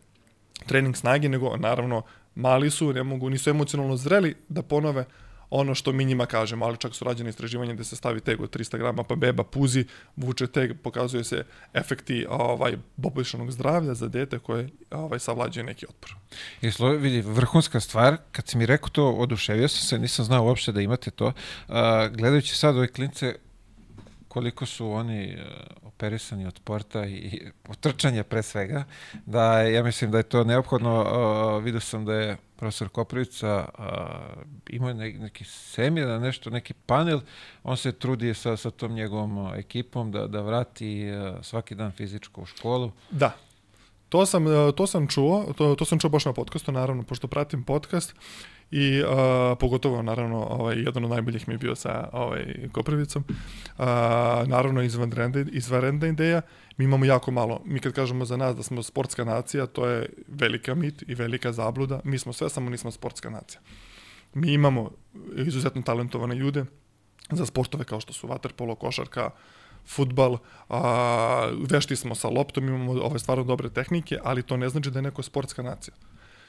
trening 0.67 0.97
snage, 0.97 1.29
nego 1.29 1.57
naravno 1.57 2.03
mali 2.35 2.71
su, 2.71 2.93
ne 2.93 3.03
mogu, 3.03 3.31
nisu 3.31 3.51
emocionalno 3.51 3.97
zreli 3.97 4.35
da 4.49 4.63
ponove, 4.63 5.05
ono 5.51 5.75
što 5.75 5.93
mi 5.93 6.05
njima 6.05 6.27
kažemo, 6.27 6.65
ali 6.65 6.77
čak 6.77 6.95
su 6.95 7.05
rađene 7.05 7.31
istraživanja 7.31 7.75
gde 7.75 7.85
se 7.85 7.97
stavi 7.97 8.21
teg 8.21 8.41
od 8.41 8.57
300 8.57 8.79
grama, 8.79 9.03
pa 9.03 9.15
beba 9.15 9.45
puzi, 9.45 9.85
vuče 10.17 10.47
teg, 10.47 10.73
pokazuje 10.83 11.25
se 11.25 11.45
efekti 11.75 12.27
ovaj, 12.29 12.77
poboljšanog 13.03 13.53
zdravlja 13.53 13.95
za 13.95 14.09
dete 14.09 14.39
koje 14.39 14.69
ovaj, 14.91 15.19
savlađuje 15.19 15.65
neki 15.65 15.87
otpor. 15.89 16.15
I 16.61 16.71
slo, 16.71 16.89
vidi, 16.89 17.21
vrhunska 17.21 17.81
stvar, 17.81 18.17
kad 18.33 18.49
si 18.49 18.59
mi 18.59 18.67
rekao 18.67 18.89
to, 18.89 19.11
oduševio 19.11 19.69
sam 19.69 19.87
se, 19.87 19.99
nisam 19.99 20.25
znao 20.25 20.45
uopšte 20.45 20.73
da 20.73 20.81
imate 20.81 21.11
to. 21.11 21.33
A, 21.69 22.09
gledajući 22.09 22.57
sad 22.57 22.77
ove 22.77 22.89
klince, 22.89 23.35
koliko 24.35 24.67
su 24.67 24.91
oni 24.91 25.35
uh, 25.35 25.43
operisani 25.83 26.47
od 26.47 26.57
sporta 26.57 27.07
i 27.07 27.51
od 27.69 27.77
trčanja 27.81 28.25
pre 28.25 28.43
svega, 28.43 28.85
da 29.27 29.63
ja 29.63 29.83
mislim 29.83 30.11
da 30.11 30.19
je 30.19 30.23
to 30.23 30.45
neophodno. 30.45 31.01
Uh, 31.03 31.65
vidio 31.65 31.81
sam 31.81 32.05
da 32.05 32.15
je 32.15 32.37
profesor 32.57 32.89
Koprivica 32.89 33.69
uh, 33.79 33.85
imao 34.71 34.93
ne, 34.93 35.13
neki 35.13 35.45
semir, 35.45 36.07
nešto, 36.07 36.51
neki 36.51 36.75
panel, 36.87 37.21
on 37.63 37.77
se 37.77 37.93
trudi 37.93 38.35
sa, 38.35 38.57
sa 38.57 38.71
tom 38.71 38.93
njegovom 38.93 39.55
ekipom 39.55 40.13
da, 40.13 40.27
da 40.27 40.41
vrati 40.41 41.11
uh, 41.11 41.45
svaki 41.45 41.75
dan 41.75 41.93
fizičko 41.93 42.41
u 42.41 42.47
školu. 42.47 42.93
Da, 43.11 43.37
to 44.09 44.27
sam, 44.27 44.45
to 44.77 44.87
sam 44.87 45.09
čuo, 45.09 45.53
to, 45.57 45.75
to 45.75 45.85
sam 45.85 45.99
čuo 45.99 46.11
baš 46.11 46.25
na 46.25 46.33
podcastu, 46.33 46.73
naravno, 46.73 47.03
pošto 47.03 47.29
pratim 47.29 47.65
podcast 47.65 48.15
i 48.71 49.03
uh, 49.03 49.09
pogotovo 49.61 50.03
naravno 50.03 50.45
ovaj 50.45 50.77
jedan 50.79 51.05
od 51.05 51.11
najboljih 51.11 51.49
mi 51.49 51.55
je 51.55 51.59
bio 51.59 51.75
sa 51.75 52.09
ovaj 52.13 52.69
Koprivicom. 52.73 53.25
Uh, 53.29 53.85
naravno 54.47 54.83
izvanredna 54.83 55.45
izvanredna 55.53 56.07
ideja. 56.07 56.43
Mi 56.77 56.85
imamo 56.85 57.05
jako 57.05 57.31
malo. 57.31 57.61
Mi 57.65 57.81
kad 57.81 57.93
kažemo 57.93 58.25
za 58.25 58.37
nas 58.37 58.57
da 58.57 58.63
smo 58.63 58.83
sportska 58.83 59.25
nacija, 59.25 59.67
to 59.67 59.87
je 59.87 60.09
velika 60.29 60.75
mit 60.75 61.05
i 61.07 61.15
velika 61.15 61.53
zabluda. 61.53 62.01
Mi 62.05 62.19
smo 62.19 62.33
sve 62.33 62.51
samo 62.51 62.71
nismo 62.71 62.91
sportska 62.91 63.31
nacija. 63.31 63.61
Mi 64.35 64.53
imamo 64.53 64.91
izuzetno 65.37 65.83
talentovane 65.83 66.35
ljude 66.35 66.65
za 67.31 67.47
sportove 67.47 67.85
kao 67.85 68.01
što 68.01 68.13
su 68.13 68.27
vaterpolo, 68.27 68.75
košarka, 68.75 69.31
futbal, 69.87 70.39
a, 70.69 71.51
vešti 71.71 71.97
smo 71.97 72.15
sa 72.15 72.29
loptom, 72.29 72.69
imamo 72.69 72.93
ove 72.93 73.19
stvarno 73.19 73.45
dobre 73.45 73.71
tehnike, 73.71 74.19
ali 74.25 74.43
to 74.43 74.57
ne 74.57 74.69
znači 74.69 74.91
da 74.91 74.99
je 74.99 75.03
neko 75.03 75.23
sportska 75.23 75.63
nacija. 75.63 75.95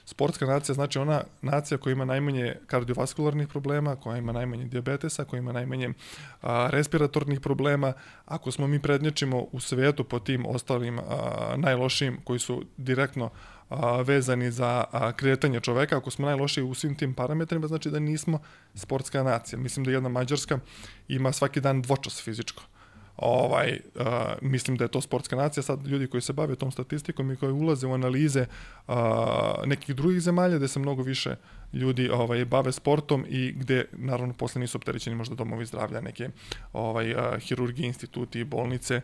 Sportska 0.05 0.45
nacija 0.45 0.75
znači 0.75 0.99
ona 0.99 1.23
nacija 1.41 1.77
koja 1.77 1.91
ima 1.91 2.05
najmanje 2.05 2.55
kardiovaskularnih 2.67 3.47
problema, 3.47 3.95
koja 3.95 4.17
ima 4.17 4.31
najmanje 4.31 4.65
diabetesa, 4.65 5.25
koja 5.25 5.37
ima 5.37 5.51
najmanje 5.51 5.89
a, 6.41 6.67
respiratornih 6.71 7.39
problema. 7.39 7.93
Ako 8.25 8.51
smo 8.51 8.67
mi 8.67 8.81
prednječimo 8.81 9.47
u 9.51 9.59
svetu 9.59 10.03
po 10.03 10.19
tim 10.19 10.45
ostalim 10.45 10.99
a, 10.99 11.03
najlošijim 11.57 12.17
koji 12.23 12.39
su 12.39 12.63
direktno 12.77 13.29
a, 13.69 14.01
vezani 14.01 14.51
za 14.51 14.83
a, 14.91 15.11
kretanje 15.11 15.59
čoveka, 15.59 15.97
ako 15.97 16.11
smo 16.11 16.25
najlošiji 16.25 16.63
u 16.63 16.73
svim 16.73 16.95
tim 16.95 17.13
parametrima, 17.13 17.67
znači 17.67 17.89
da 17.89 17.99
nismo 17.99 18.39
sportska 18.75 19.23
nacija. 19.23 19.59
Mislim 19.59 19.85
da 19.85 19.91
jedna 19.91 20.09
Mađarska 20.09 20.59
ima 21.07 21.31
svaki 21.31 21.61
dan 21.61 21.81
dvočas 21.81 22.23
fizičko 22.23 22.63
ovaj, 23.17 23.79
uh, 23.95 24.05
mislim 24.41 24.77
da 24.77 24.83
je 24.83 24.87
to 24.87 25.01
sportska 25.01 25.35
nacija, 25.35 25.63
sad 25.63 25.87
ljudi 25.87 26.07
koji 26.07 26.21
se 26.21 26.33
bave 26.33 26.55
tom 26.55 26.71
statistikom 26.71 27.31
i 27.31 27.35
koji 27.35 27.51
ulaze 27.51 27.87
u 27.87 27.93
analize 27.93 28.45
uh, 28.87 28.95
nekih 29.65 29.95
drugih 29.95 30.21
zemalja 30.21 30.57
gde 30.57 30.67
se 30.67 30.79
mnogo 30.79 31.03
više 31.03 31.35
ljudi 31.73 32.09
ovaj, 32.09 32.45
bave 32.45 32.71
sportom 32.71 33.25
i 33.29 33.51
gde 33.51 33.85
naravno 33.91 34.33
posle 34.33 34.61
nisu 34.61 34.77
opterećeni 34.77 35.15
možda 35.15 35.35
domovi 35.35 35.65
zdravlja, 35.65 36.01
neke 36.01 36.29
ovaj, 36.73 37.11
uh, 37.13 37.19
hirurgije, 37.39 37.87
instituti, 37.87 38.43
bolnice, 38.43 39.01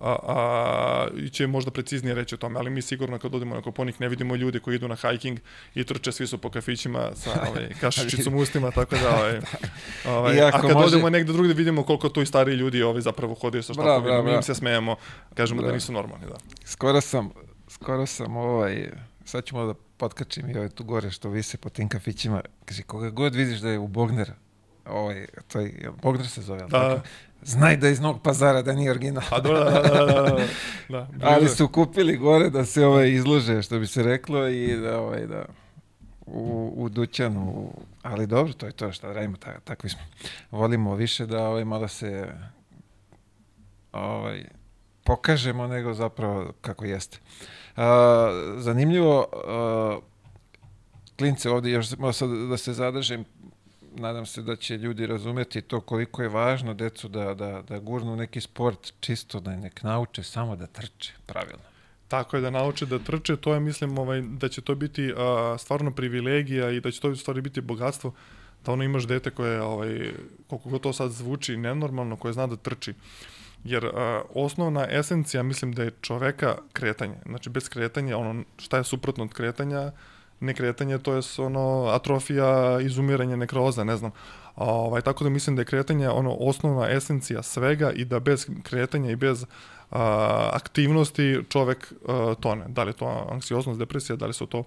a, 0.00 0.16
a, 0.26 1.06
će 1.32 1.46
možda 1.46 1.70
preciznije 1.70 2.14
reći 2.14 2.34
o 2.34 2.38
tome, 2.38 2.58
ali 2.58 2.70
mi 2.70 2.82
sigurno 2.82 3.18
kad 3.18 3.34
odemo 3.34 3.54
na 3.54 3.62
Koponik 3.62 4.00
ne 4.00 4.08
vidimo 4.08 4.36
ljude 4.36 4.60
koji 4.60 4.74
idu 4.74 4.88
na 4.88 4.96
hiking 4.96 5.38
i 5.74 5.84
trče, 5.84 6.12
svi 6.12 6.26
su 6.26 6.38
po 6.38 6.50
kafićima 6.50 7.10
sa 7.14 7.30
ovaj, 7.48 7.68
kašičicom 7.80 8.34
ustima, 8.34 8.70
tako 8.70 8.96
da, 8.96 9.16
ovaj, 9.16 9.40
ovaj, 10.16 10.40
a 10.40 10.50
kad 10.50 10.72
može... 10.72 10.86
odemo 10.86 11.10
negde 11.10 11.32
drugde 11.32 11.54
vidimo 11.54 11.82
koliko 11.82 12.08
tu 12.08 12.22
i 12.22 12.26
stariji 12.26 12.56
ljudi 12.56 12.82
ovaj, 12.82 13.00
zapravo 13.00 13.34
hodaju 13.34 13.62
sa 13.62 13.72
štapovima, 13.72 14.22
mi 14.22 14.32
im 14.32 14.42
se 14.42 14.54
smejemo, 14.54 14.96
kažemo 15.34 15.60
da 15.60 15.66
bra. 15.66 15.70
da 15.70 15.74
nisu 15.74 15.92
normalni. 15.92 16.26
Da. 16.26 16.36
Skoro 16.64 17.00
sam, 17.00 17.30
skoro 17.68 18.06
sam 18.06 18.36
ovaj, 18.36 18.90
sad 19.24 19.44
ćemo 19.44 19.66
da 19.66 19.74
potkačim 19.96 20.50
i 20.50 20.56
ovaj 20.56 20.68
tu 20.68 20.84
gore 20.84 21.10
što 21.10 21.28
vise 21.28 21.56
po 21.56 21.68
tim 21.68 21.88
kafićima, 21.88 22.40
kaže 22.64 22.82
koga 22.82 23.10
god 23.10 23.34
vidiš 23.34 23.58
da 23.58 23.70
je 23.70 23.78
u 23.78 23.88
Bogner, 23.88 24.32
ovaj, 24.86 25.26
to 25.48 25.60
je, 25.60 25.90
Bogner 26.02 26.28
se 26.28 26.42
zove, 26.42 26.60
da. 26.60 26.68
tako? 26.68 27.08
Znaj 27.42 27.76
da 27.76 27.88
iz 27.88 28.00
Novog 28.00 28.22
pazara 28.22 28.62
da 28.62 28.72
nije 28.72 28.90
original. 28.90 29.24
A 29.30 29.40
da, 29.40 29.52
da, 29.52 29.64
da, 29.64 29.80
da, 29.80 30.22
da, 30.22 30.46
da. 30.88 31.08
Ali 31.30 31.48
su 31.48 31.68
kupili 31.68 32.16
gore 32.16 32.50
da 32.50 32.64
se 32.64 32.86
ovaj 32.86 33.10
izlože, 33.10 33.62
što 33.62 33.78
bi 33.78 33.86
se 33.86 34.02
reklo, 34.02 34.48
i 34.48 34.76
da, 34.76 35.00
ovaj, 35.00 35.26
da, 35.26 35.44
u, 36.26 36.72
u 36.76 36.88
dućanu. 36.88 37.72
Ali 38.02 38.26
dobro, 38.26 38.52
to 38.52 38.66
je 38.66 38.72
to 38.72 38.92
šta 38.92 39.12
radimo, 39.12 39.36
ta, 39.36 39.60
takvi 39.60 39.90
smo. 39.90 40.00
Volimo 40.50 40.94
više 40.94 41.26
da 41.26 41.48
ovaj, 41.48 41.64
malo 41.64 41.88
se 41.88 42.28
ovaj, 43.92 44.44
pokažemo 45.04 45.66
nego 45.66 45.94
zapravo 45.94 46.52
kako 46.60 46.84
jeste. 46.84 47.18
Uh, 47.76 47.82
zanimljivo, 48.56 49.26
uh, 49.32 50.02
klince 51.18 51.50
ovdje, 51.50 51.72
još 51.72 51.88
sad 52.12 52.30
da 52.30 52.56
se 52.56 52.72
zadržem 52.72 53.24
nadam 53.98 54.26
se 54.26 54.42
da 54.42 54.56
će 54.56 54.76
ljudi 54.76 55.06
razumeti 55.06 55.62
to 55.62 55.80
koliko 55.80 56.22
je 56.22 56.28
važno 56.28 56.74
decu 56.74 57.08
da, 57.08 57.34
da, 57.34 57.62
da 57.68 57.78
gurnu 57.78 58.16
neki 58.16 58.40
sport 58.40 58.92
čisto 59.00 59.40
da 59.40 59.56
nek 59.56 59.82
nauče 59.82 60.22
samo 60.22 60.56
da 60.56 60.66
trče 60.66 61.12
pravilno. 61.26 61.64
Tako 62.08 62.36
je 62.36 62.42
da 62.42 62.50
nauče 62.50 62.86
da 62.86 62.98
trče, 62.98 63.36
to 63.36 63.54
je 63.54 63.60
mislim 63.60 63.98
ovaj, 63.98 64.20
da 64.20 64.48
će 64.48 64.60
to 64.60 64.74
biti 64.74 65.12
a, 65.16 65.56
stvarno 65.58 65.90
privilegija 65.90 66.70
i 66.70 66.80
da 66.80 66.90
će 66.90 67.00
to 67.00 67.16
stvari 67.16 67.40
biti 67.40 67.60
bogatstvo 67.60 68.12
da 68.64 68.72
ono 68.72 68.84
imaš 68.84 69.06
dete 69.06 69.30
koje, 69.30 69.62
ovaj, 69.62 70.12
koliko 70.46 70.68
god 70.68 70.80
to 70.80 70.92
sad 70.92 71.10
zvuči 71.10 71.56
nenormalno, 71.56 72.16
koje 72.16 72.32
zna 72.32 72.46
da 72.46 72.56
trči. 72.56 72.94
Jer 73.64 73.86
a, 73.86 74.22
osnovna 74.34 74.86
esencija, 74.90 75.42
mislim 75.42 75.72
da 75.72 75.82
je 75.82 75.96
čoveka 76.00 76.56
kretanje. 76.72 77.16
Znači, 77.26 77.50
bez 77.50 77.68
kretanja, 77.68 78.16
ono, 78.18 78.44
šta 78.58 78.76
je 78.76 78.84
suprotno 78.84 79.24
od 79.24 79.32
kretanja, 79.32 79.92
nekretanje, 80.40 80.98
to 80.98 81.14
je 81.14 81.22
ono 81.38 81.86
atrofija, 81.86 82.80
izumiranje, 82.80 83.36
nekroza, 83.36 83.84
ne 83.84 83.96
znam. 83.96 84.10
Ovaj, 84.56 85.02
tako 85.02 85.24
da 85.24 85.30
mislim 85.30 85.56
da 85.56 85.62
je 85.62 85.66
kretanje 85.66 86.08
ono 86.08 86.36
osnovna 86.40 86.90
esencija 86.90 87.42
svega 87.42 87.90
i 87.90 88.04
da 88.04 88.20
bez 88.20 88.46
kretanja 88.62 89.10
i 89.10 89.16
bez 89.16 89.46
a, 89.90 90.50
aktivnosti 90.52 91.40
čovek 91.48 91.92
a, 92.08 92.34
tone. 92.40 92.64
Da 92.68 92.82
li 92.82 92.88
je 92.88 92.96
to 92.96 93.26
anksioznost, 93.30 93.78
depresija, 93.78 94.16
da 94.16 94.26
li 94.26 94.32
su 94.32 94.46
to 94.46 94.64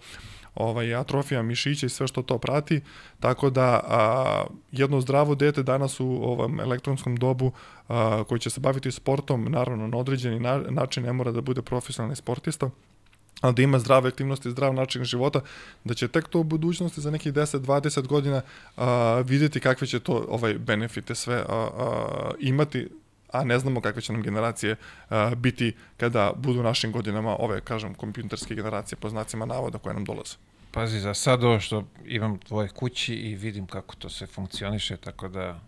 ovaj, 0.55 0.95
atrofija 0.95 1.41
mišića 1.41 1.85
i 1.85 1.89
sve 1.89 2.07
što 2.07 2.21
to 2.21 2.37
prati, 2.37 2.81
tako 3.19 3.49
da 3.49 3.81
a, 3.87 4.43
jedno 4.71 5.01
zdravo 5.01 5.35
dete 5.35 5.63
danas 5.63 5.99
u 5.99 6.07
ovom 6.07 6.59
elektronskom 6.59 7.15
dobu 7.15 7.51
a, 7.87 8.23
koji 8.27 8.39
će 8.39 8.49
se 8.49 8.59
baviti 8.59 8.91
sportom, 8.91 9.45
naravno 9.49 9.87
na 9.87 9.97
određeni 9.97 10.39
na, 10.39 10.63
način 10.69 11.03
ne 11.03 11.13
mora 11.13 11.31
da 11.31 11.41
bude 11.41 11.61
profesionalni 11.61 12.15
sportista, 12.15 12.69
ali 13.41 13.53
da 13.53 13.61
ima 13.61 13.79
zdrave 13.79 14.07
aktivnosti, 14.07 14.51
zdrav 14.51 14.73
način 14.73 15.03
života, 15.03 15.41
da 15.83 15.93
će 15.93 16.07
tek 16.07 16.27
to 16.27 16.39
u 16.39 16.43
budućnosti 16.43 17.01
za 17.01 17.11
nekih 17.11 17.33
10-20 17.33 18.07
godina 18.07 18.41
a, 18.77 19.23
videti 19.25 19.59
kakve 19.59 19.87
će 19.87 19.99
to 19.99 20.25
ovaj 20.29 20.53
benefite 20.53 21.15
sve 21.15 21.35
a, 21.35 21.45
a, 21.49 22.31
imati 22.39 22.87
a 23.31 23.43
ne 23.43 23.59
znamo 23.59 23.81
kakve 23.81 24.01
će 24.01 24.13
nam 24.13 24.21
generacije 24.21 24.75
a, 25.09 25.31
biti 25.35 25.73
kada 25.97 26.33
budu 26.35 26.63
našim 26.63 26.91
godinama 26.91 27.35
ove, 27.39 27.61
kažem, 27.61 27.93
kompjuterske 27.93 28.55
generacije 28.55 28.97
po 28.97 29.09
znacima 29.09 29.45
navoda 29.45 29.77
koje 29.77 29.93
nam 29.93 30.05
dolaze. 30.05 30.35
Pazi, 30.71 30.99
za 30.99 31.13
sad 31.13 31.43
ovo 31.43 31.59
što 31.59 31.83
imam 32.05 32.37
tvoje 32.37 32.69
kući 32.69 33.15
i 33.15 33.35
vidim 33.35 33.67
kako 33.67 33.95
to 33.95 34.09
sve 34.09 34.27
funkcioniše, 34.27 34.97
tako 34.97 35.27
da... 35.27 35.59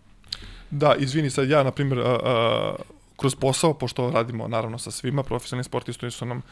Da, 0.70 0.94
izvini, 0.98 1.30
sad 1.30 1.48
ja, 1.48 1.62
na 1.62 1.70
primjer, 1.70 1.98
a, 1.98 2.18
a, 2.24 2.74
kroz 3.16 3.34
posao, 3.34 3.74
pošto 3.74 4.10
radimo 4.10 4.48
naravno 4.48 4.78
sa 4.78 4.90
svima, 4.90 5.22
profesionalni 5.22 5.64
sportisti 5.64 6.10
su 6.10 6.26
nam 6.26 6.42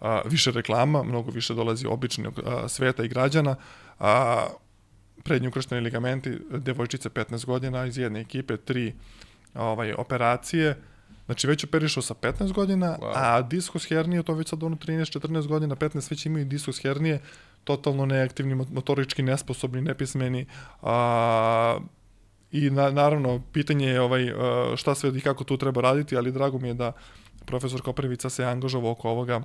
a, 0.00 0.20
više 0.24 0.50
reklama, 0.50 1.02
mnogo 1.02 1.30
više 1.30 1.54
dolazi 1.54 1.86
običnog 1.86 2.40
a, 2.44 2.68
sveta 2.68 3.04
i 3.04 3.08
građana, 3.08 3.56
a 3.98 4.46
prednji 5.24 5.48
ukršteni 5.48 5.80
ligamenti, 5.80 6.38
devojčice 6.50 7.08
15 7.08 7.46
godina 7.46 7.86
iz 7.86 7.98
jedne 7.98 8.20
ekipe, 8.20 8.56
tri 8.56 8.94
ovaj, 9.54 9.92
operacije, 9.92 10.76
Znači 11.26 11.46
već 11.46 11.64
operišu 11.64 12.02
sa 12.02 12.14
15 12.14 12.52
godina, 12.52 12.96
wow. 13.00 13.12
a 13.14 13.42
diskus 13.42 13.88
hernije, 13.88 14.22
to 14.22 14.34
već 14.34 14.48
sad 14.48 14.62
ono 14.62 14.76
13-14 14.76 15.46
godina, 15.46 15.76
15 15.76 16.10
već 16.10 16.26
imaju 16.26 16.44
diskus 16.44 16.82
hernije, 16.82 17.20
totalno 17.64 18.06
neaktivni, 18.06 18.54
motorički 18.54 19.22
nesposobni, 19.22 19.82
nepismeni, 19.82 20.46
a, 20.82 21.78
i 22.52 22.70
na, 22.70 22.90
naravno 22.90 23.42
pitanje 23.52 23.86
je 23.86 24.00
ovaj, 24.00 24.32
šta 24.76 24.94
sve 24.94 25.18
i 25.18 25.20
kako 25.20 25.44
tu 25.44 25.56
treba 25.56 25.80
raditi, 25.80 26.16
ali 26.16 26.32
drago 26.32 26.58
mi 26.58 26.68
je 26.68 26.74
da 26.74 26.92
profesor 27.46 27.82
Koprivica 27.82 28.30
se 28.30 28.44
angažovao 28.44 28.90
oko 28.90 29.10
ovoga 29.10 29.40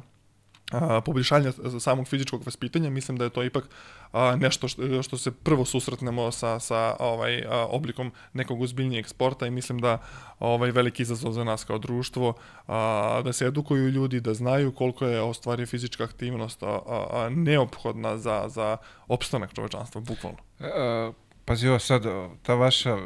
a, 0.71 1.01
poboljšanja 1.01 1.51
samog 1.79 2.07
fizičkog 2.07 2.43
vaspitanja, 2.45 2.89
mislim 2.89 3.17
da 3.17 3.23
je 3.23 3.29
to 3.29 3.43
ipak 3.43 3.69
a, 4.11 4.35
nešto 4.35 4.67
što, 4.67 5.03
što 5.03 5.17
se 5.17 5.31
prvo 5.31 5.65
susretnemo 5.65 6.31
sa, 6.31 6.59
sa 6.59 6.95
ovaj, 6.99 7.43
a, 7.49 7.65
oblikom 7.65 8.11
nekog 8.33 8.61
uzbiljnijeg 8.61 9.07
sporta 9.07 9.47
i 9.47 9.51
mislim 9.51 9.79
da 9.79 9.97
ovaj 10.39 10.71
veliki 10.71 11.03
izazov 11.03 11.31
za 11.31 11.43
nas 11.43 11.63
kao 11.63 11.77
društvo 11.77 12.33
a, 12.67 13.21
da 13.25 13.33
se 13.33 13.45
edukuju 13.45 13.89
ljudi, 13.89 14.19
da 14.19 14.33
znaju 14.33 14.71
koliko 14.71 15.05
je 15.05 15.21
ostvari 15.21 15.65
fizička 15.65 16.03
aktivnost 16.03 16.63
a, 16.63 16.79
a, 16.87 17.05
a 17.11 17.29
neophodna 17.29 18.17
za, 18.17 18.45
za 18.47 18.77
opstanak 19.07 19.53
čovečanstva, 19.53 20.01
bukvalno. 20.01 20.37
E, 20.59 21.11
pazi 21.45 21.67
ovo 21.67 21.79
sad, 21.79 22.03
ta 22.41 22.53
vaša 22.53 22.97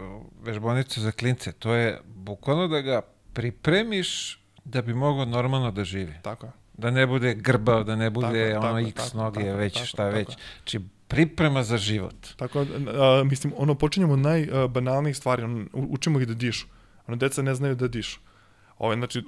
vežbonica 0.41 1.01
za 1.01 1.11
klince, 1.11 1.51
to 1.51 1.73
je 1.73 2.01
bukvalno 2.05 2.67
da 2.67 2.81
ga 2.81 3.01
pripremiš 3.33 4.39
da 4.65 4.81
bi 4.81 4.93
mogao 4.93 5.25
normalno 5.25 5.71
da 5.71 5.83
živi. 5.83 6.13
Tako 6.21 6.45
je. 6.45 6.51
Da 6.77 6.91
ne 6.91 7.07
bude 7.07 7.33
grbav, 7.33 7.83
da 7.83 7.95
ne 7.95 8.09
bude 8.09 8.53
Tako, 8.53 8.67
ono 8.67 8.77
tako, 8.77 8.89
x 8.89 8.95
tako, 8.95 9.17
noge, 9.17 9.45
tako, 9.45 9.57
već 9.57 9.73
tako, 9.73 9.85
šta 9.85 9.97
tako. 9.97 10.15
već. 10.15 10.27
Znači, 10.57 10.79
priprema 11.07 11.63
za 11.63 11.77
život. 11.77 12.15
Tako, 12.35 12.61
a, 12.61 13.23
mislim, 13.25 13.53
ono, 13.57 13.75
počinjemo 13.75 14.13
od 14.13 14.19
najbanalnijih 14.19 15.17
stvari, 15.17 15.43
ono, 15.43 15.65
učimo 15.73 16.19
ih 16.19 16.27
da 16.27 16.33
dišu. 16.33 16.67
Ono, 17.07 17.17
deca 17.17 17.41
ne 17.41 17.55
znaju 17.55 17.75
da 17.75 17.87
dišu. 17.87 18.19
Ove, 18.77 18.95
znači, 18.95 19.23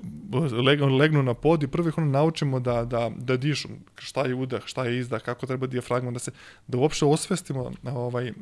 leg, 0.65 0.81
legnu 0.81 1.23
na 1.23 1.33
pod 1.33 1.63
i 1.63 1.67
prvo 1.67 1.89
ih 1.89 1.97
ono 1.97 2.07
naučimo 2.07 2.59
da, 2.59 2.85
da, 2.85 3.11
da 3.17 3.37
dišu, 3.37 3.67
šta 3.97 4.25
je 4.25 4.35
udah, 4.35 4.61
šta 4.65 4.85
je 4.85 4.99
izdah, 4.99 5.21
kako 5.21 5.45
treba 5.45 5.67
dijafragma, 5.67 6.11
da 6.11 6.19
se, 6.19 6.31
da 6.67 6.77
uopšte 6.77 7.05
osvestimo 7.05 7.71
ovaj, 7.83 8.27
e, 8.27 8.33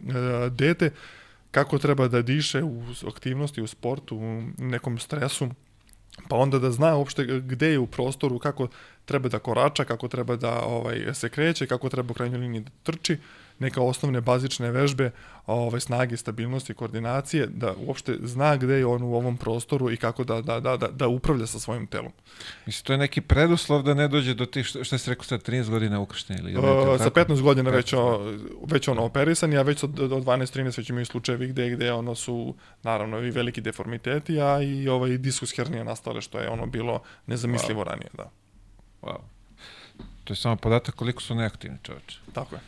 dete 0.50 0.92
kako 1.52 1.78
treba 1.78 2.08
da 2.08 2.22
diše 2.22 2.64
u 2.64 2.84
aktivnosti, 3.08 3.62
u 3.62 3.68
sportu, 3.68 4.18
u 4.18 4.44
nekom 4.58 4.98
stresu, 4.98 5.50
pa 6.30 6.36
onda 6.36 6.60
da 6.60 6.72
zna 6.72 6.96
uopšte 6.96 7.26
gde 7.26 7.72
je 7.72 7.80
u 7.80 7.88
prostoru, 7.88 8.40
kako 8.40 8.68
treba 9.06 9.30
da 9.30 9.40
korača, 9.40 9.84
kako 9.84 10.08
treba 10.08 10.36
da 10.36 10.62
ovaj 10.62 11.14
se 11.14 11.30
kreće, 11.30 11.68
kako 11.68 11.90
treba 11.90 12.12
u 12.12 12.14
krajnjoj 12.14 12.40
liniji 12.40 12.62
da 12.62 12.72
trči, 12.84 13.18
neka 13.60 13.82
osnovne 13.82 14.22
bazične 14.22 14.72
vežbe, 14.72 15.12
ovaj 15.48 15.80
snage, 15.80 16.18
stabilnosti, 16.18 16.74
koordinacije, 16.74 17.48
da 17.48 17.74
uopšte 17.78 18.18
zna 18.24 18.58
gde 18.58 18.74
je 18.74 18.86
on 18.86 19.04
u 19.04 19.16
ovom 19.16 19.38
prostoru 19.38 19.92
i 19.92 19.98
kako 19.98 20.24
da, 20.24 20.42
da, 20.42 20.60
da, 20.60 20.78
da, 20.78 20.88
da 20.88 21.08
upravlja 21.08 21.48
sa 21.48 21.60
svojim 21.60 21.88
telom. 21.88 22.12
Mislim, 22.66 22.86
to 22.86 22.94
je 22.94 22.98
neki 22.98 23.22
preduslov 23.22 23.84
da 23.84 23.94
ne 23.94 24.08
dođe 24.08 24.34
do 24.34 24.46
tih, 24.46 24.66
što, 24.66 24.84
što 24.84 24.98
si 24.98 25.10
rekao 25.10 25.24
sad, 25.24 25.48
13 25.48 25.70
godina 25.70 26.00
ukrštene 26.00 26.40
ili 26.40 26.56
Uh, 26.56 26.98
sa 26.98 27.10
tako? 27.10 27.34
15 27.34 27.42
godina 27.42 27.70
već, 27.70 27.94
15, 27.94 27.98
o, 27.98 28.66
već 28.66 28.88
ono 28.88 29.04
operisan, 29.04 29.54
a 29.54 29.62
već 29.62 29.84
od, 29.84 30.00
od 30.00 30.24
12-13 30.24 30.78
već 30.78 30.90
imaju 30.90 31.06
slučajevi 31.06 31.48
gde, 31.48 31.70
gde 31.70 31.92
ono 31.92 32.16
su 32.16 32.56
naravno 32.84 33.20
i 33.20 33.32
veliki 33.32 33.62
deformiteti, 33.62 34.42
a 34.42 34.62
i 34.62 34.88
ovaj 34.88 35.18
diskus 35.18 35.56
hernija 35.56 35.84
nastale, 35.84 36.22
što 36.22 36.40
je 36.40 36.50
ono 36.50 36.66
bilo 36.66 37.02
nezamislivo 37.28 37.84
ranije, 37.84 38.10
da. 38.14 38.32
Wow. 39.02 39.18
To 40.24 40.34
je 40.34 40.38
samo 40.38 40.56
podatak 40.56 40.96
koliko 40.96 41.22
su 41.22 41.36
neaktivni 41.36 41.78
čoveče. 41.84 42.20
Tako 42.34 42.56
je. 42.56 42.62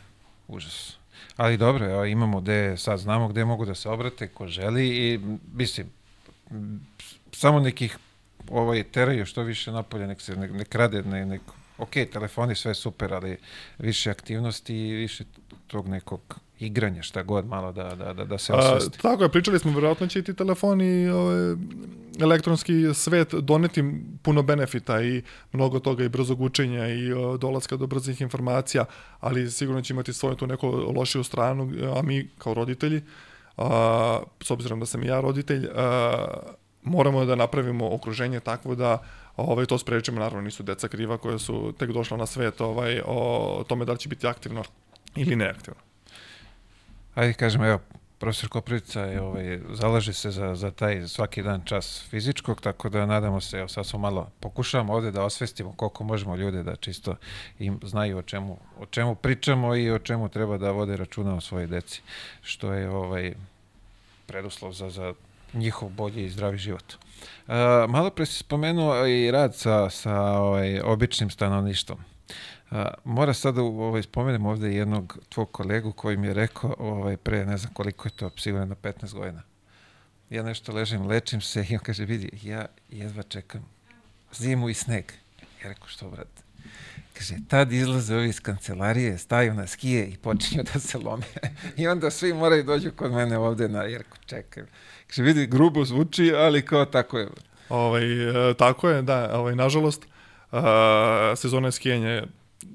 Užas. 0.48 0.96
Ali 1.36 1.56
dobro, 1.56 1.86
evo, 1.86 2.04
imamo 2.04 2.40
gde, 2.40 2.76
sad 2.76 2.98
znamo 2.98 3.28
gde 3.28 3.44
mogu 3.44 3.64
da 3.64 3.74
se 3.74 3.88
obrate, 3.88 4.28
ko 4.28 4.46
želi 4.46 4.88
i 4.88 5.20
mislim, 5.54 5.86
samo 7.32 7.60
nekih 7.60 7.98
ovaj, 8.50 8.82
teraju 8.82 9.26
što 9.26 9.42
više 9.42 9.72
napolje, 9.72 10.06
nek 10.06 10.20
se 10.20 10.36
nek, 10.36 10.52
nek 10.52 10.74
rade, 10.74 11.02
ne, 11.02 11.26
nek, 11.26 11.40
ok, 11.78 11.90
telefoni 12.12 12.54
sve 12.54 12.74
super, 12.74 13.14
ali 13.14 13.36
više 13.78 14.10
aktivnosti 14.10 14.74
i 14.74 14.94
više 14.94 15.24
tog 15.66 15.88
nekog 15.88 16.40
igranja, 16.60 17.02
šta 17.02 17.22
god, 17.22 17.46
malo 17.46 17.72
da, 17.72 17.94
da, 17.94 18.12
da, 18.12 18.24
da 18.24 18.38
se 18.38 18.52
A, 18.52 18.56
osvesti. 18.56 18.98
tako 18.98 19.22
je, 19.22 19.28
pričali 19.28 19.58
smo, 19.58 19.72
verovatno 19.72 20.06
će 20.06 20.18
i 20.18 20.22
ti 20.22 20.34
telefoni 20.34 21.08
ovaj, 21.08 21.54
elektronski 22.20 22.94
svet 22.94 23.34
doneti 23.34 23.84
puno 24.22 24.42
benefita 24.42 25.02
i 25.02 25.22
mnogo 25.52 25.80
toga 25.80 26.04
i 26.04 26.08
brzog 26.08 26.40
učenja 26.40 26.88
i 26.88 27.12
o, 27.12 27.36
dolaska 27.36 27.76
do 27.76 27.86
brzih 27.86 28.20
informacija, 28.20 28.84
ali 29.20 29.50
sigurno 29.50 29.82
će 29.82 29.92
imati 29.92 30.12
svoju 30.12 30.34
tu 30.34 30.46
neku 30.46 30.66
lošiju 30.68 31.24
stranu, 31.24 31.72
a 31.96 32.02
mi 32.02 32.28
kao 32.38 32.54
roditelji, 32.54 33.02
a, 33.56 34.20
s 34.42 34.50
obzirom 34.50 34.80
da 34.80 34.86
sam 34.86 35.02
i 35.02 35.06
ja 35.06 35.20
roditelj, 35.20 35.68
a, 35.74 36.26
moramo 36.82 37.24
da 37.24 37.34
napravimo 37.34 37.94
okruženje 37.94 38.40
takvo 38.40 38.74
da 38.74 39.02
ovaj 39.42 39.66
to 39.66 39.78
sprečimo 39.78 40.20
naravno 40.20 40.40
nisu 40.40 40.62
deca 40.62 40.88
kriva 40.88 41.18
koja 41.18 41.38
su 41.38 41.74
tek 41.78 41.90
došla 41.90 42.16
na 42.16 42.26
svet 42.26 42.60
ovaj 42.60 43.00
o 43.06 43.64
tome 43.68 43.84
da 43.84 43.92
li 43.92 43.98
će 43.98 44.08
biti 44.08 44.26
aktivno 44.26 44.64
ili 45.16 45.36
neaktivno. 45.36 45.80
Ajde 47.14 47.32
kažem, 47.32 47.64
evo, 47.64 47.80
profesor 48.18 48.48
Koprivica 48.48 49.00
je, 49.00 49.20
ovaj, 49.20 49.60
zalaže 49.70 50.12
se 50.12 50.30
za, 50.30 50.54
za 50.54 50.70
taj 50.70 51.06
svaki 51.08 51.42
dan 51.42 51.62
čas 51.64 52.06
fizičkog, 52.10 52.60
tako 52.60 52.88
da 52.88 53.06
nadamo 53.06 53.40
se, 53.40 53.58
evo 53.58 53.68
sad 53.68 53.86
smo 53.86 53.98
malo, 53.98 54.30
pokušavamo 54.40 54.94
ovde 54.94 55.10
da 55.10 55.24
osvestimo 55.24 55.72
koliko 55.72 56.04
možemo 56.04 56.36
ljude 56.36 56.62
da 56.62 56.76
čisto 56.76 57.16
im 57.58 57.80
znaju 57.82 58.18
o 58.18 58.22
čemu, 58.22 58.58
o 58.78 58.86
čemu 58.86 59.14
pričamo 59.14 59.76
i 59.76 59.90
o 59.90 59.98
čemu 59.98 60.28
treba 60.28 60.58
da 60.58 60.70
vode 60.70 60.96
računa 60.96 61.34
o 61.34 61.40
svojoj 61.40 61.66
deci, 61.66 62.02
što 62.42 62.72
je 62.72 62.90
ovaj 62.90 63.34
preduslov 64.26 64.72
za, 64.72 64.90
za 64.90 65.14
njihov 65.54 65.88
bolji 65.88 66.24
i 66.24 66.30
zdravi 66.30 66.58
život. 66.58 66.94
Uh, 67.46 67.54
malo 67.88 68.10
pre 68.10 68.26
si 68.26 68.34
spomenuo 68.34 69.06
i 69.06 69.30
rad 69.30 69.54
sa, 69.54 69.90
sa 69.90 70.20
ovaj, 70.20 70.80
običnim 70.80 71.30
stanovništvom. 71.30 71.98
A, 72.70 72.94
mora 73.04 73.34
sad 73.34 73.54
da 73.54 73.62
ovaj, 73.62 74.02
spomenem 74.02 74.46
ovde 74.46 74.74
jednog 74.74 75.18
tvog 75.28 75.52
kolegu 75.52 75.92
koji 75.92 76.16
mi 76.16 76.26
je 76.26 76.34
rekao 76.34 76.74
ovaj, 76.78 77.16
pre 77.16 77.46
ne 77.46 77.56
znam 77.56 77.72
koliko 77.72 78.08
je 78.08 78.12
to, 78.12 78.30
sigurno 78.36 78.66
na 78.66 78.74
15 78.74 79.14
godina. 79.14 79.42
Ja 80.30 80.42
nešto 80.42 80.72
ležim, 80.72 81.06
lečim 81.06 81.40
se 81.40 81.66
i 81.70 81.74
on 81.74 81.80
kaže, 81.82 82.04
vidi, 82.04 82.30
ja 82.42 82.66
jedva 82.90 83.22
čekam 83.22 83.64
zimu 84.32 84.68
i 84.68 84.74
sneg. 84.74 85.04
Ja 85.62 85.68
rekao, 85.68 85.88
što, 85.88 86.10
brate? 86.10 86.42
Kaže, 87.14 87.34
tad 87.48 87.72
izlaze 87.72 88.16
ovi 88.16 88.28
iz 88.28 88.40
kancelarije, 88.40 89.18
staju 89.18 89.54
na 89.54 89.66
skije 89.66 90.06
i 90.06 90.16
počinju 90.16 90.62
da 90.74 90.80
se 90.80 90.98
lome. 90.98 91.26
I 91.76 91.88
onda 91.88 92.10
svi 92.10 92.32
moraju 92.32 92.64
dođu 92.64 92.90
kod 92.96 93.12
mene 93.12 93.38
ovde 93.38 93.68
na, 93.68 93.82
rekao, 93.82 94.18
čekaj. 94.26 94.62
Kaže, 95.08 95.22
vidi, 95.22 95.46
grubo 95.46 95.84
zvuči, 95.84 96.32
ali 96.34 96.64
kao 96.64 96.84
tako 96.84 97.18
je. 97.18 97.28
Ovaj, 97.68 98.50
e, 98.50 98.54
tako 98.54 98.88
je, 98.88 99.02
da, 99.02 99.38
ovaj, 99.38 99.56
nažalost, 99.56 100.06
uh, 100.52 100.58
sezona 101.36 101.70
skijanja 101.70 102.22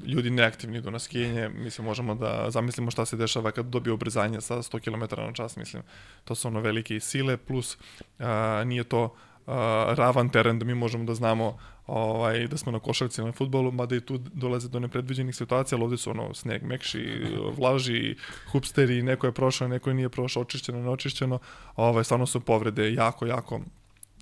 ljudi 0.06 0.30
neaktivni 0.30 0.78
idu 0.78 0.92
na 0.92 1.00
skijenje, 1.00 1.50
mislim, 1.50 1.86
možemo 1.86 2.16
da 2.16 2.46
zamislimo 2.50 2.92
šta 2.92 3.06
se 3.06 3.18
dešava 3.18 3.52
kad 3.52 3.66
dobije 3.66 3.94
ubrzanje 3.94 4.42
sa 4.42 4.56
100 4.56 4.80
km 4.80 5.22
na 5.22 5.34
čas, 5.34 5.56
mislim, 5.56 5.84
to 6.24 6.36
su 6.36 6.48
ono 6.48 6.60
velike 6.60 7.00
sile, 7.00 7.38
plus 7.38 7.78
uh, 8.20 8.26
nije 8.66 8.84
to 8.84 9.16
uh, 9.46 9.54
ravan 9.98 10.30
teren 10.30 10.60
da 10.60 10.66
mi 10.66 10.76
možemo 10.76 11.04
da 11.04 11.16
znamo 11.16 11.58
ovaj, 11.88 12.48
da 12.48 12.58
smo 12.58 12.72
na 12.72 12.80
košarci 12.80 13.22
na 13.24 13.32
futbolu, 13.32 13.72
mada 13.72 13.96
i 13.96 14.02
tu 14.02 14.18
dolaze 14.18 14.70
do 14.70 14.80
nepredviđenih 14.80 15.36
situacija, 15.36 15.78
ali 15.78 15.84
ovde 15.84 15.98
su 15.98 16.10
ono 16.10 16.34
sneg 16.34 16.64
mekši, 16.64 17.22
vlaži, 17.58 18.16
hupsteri, 18.52 19.02
neko 19.04 19.28
je 19.28 19.32
prošao, 19.32 19.68
neko 19.68 19.90
je 19.90 19.94
nije 19.94 20.10
prošao, 20.10 20.42
očišćeno, 20.42 20.82
neočišćeno, 20.82 21.40
ovaj, 21.76 22.04
stvarno 22.04 22.26
su 22.26 22.40
povrede 22.40 22.94
jako, 22.94 23.26
jako 23.26 23.62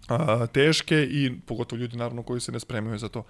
a, 0.07 0.47
teške 0.47 1.03
i 1.03 1.39
pogotovo 1.45 1.79
ljudi 1.79 1.97
naravno 1.97 2.23
koji 2.23 2.39
se 2.39 2.51
ne 2.51 2.59
spremaju 2.59 2.97
za 2.97 3.09
to. 3.09 3.23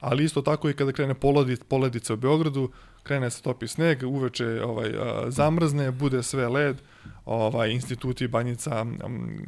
Ali 0.00 0.24
isto 0.24 0.42
tako 0.42 0.70
i 0.70 0.74
kada 0.74 0.92
krene 0.92 1.14
poledic, 1.14 1.60
poledica 1.68 2.14
u 2.14 2.16
Beogradu, 2.16 2.70
krene 3.02 3.30
se 3.30 3.42
topi 3.42 3.68
sneg, 3.68 4.02
uveče 4.02 4.62
ovaj, 4.64 4.92
zamrzne, 5.28 5.90
bude 5.90 6.22
sve 6.22 6.48
led, 6.48 6.76
ovaj, 7.24 7.70
instituti, 7.70 8.28
banjica, 8.28 8.82
um, 8.82 9.40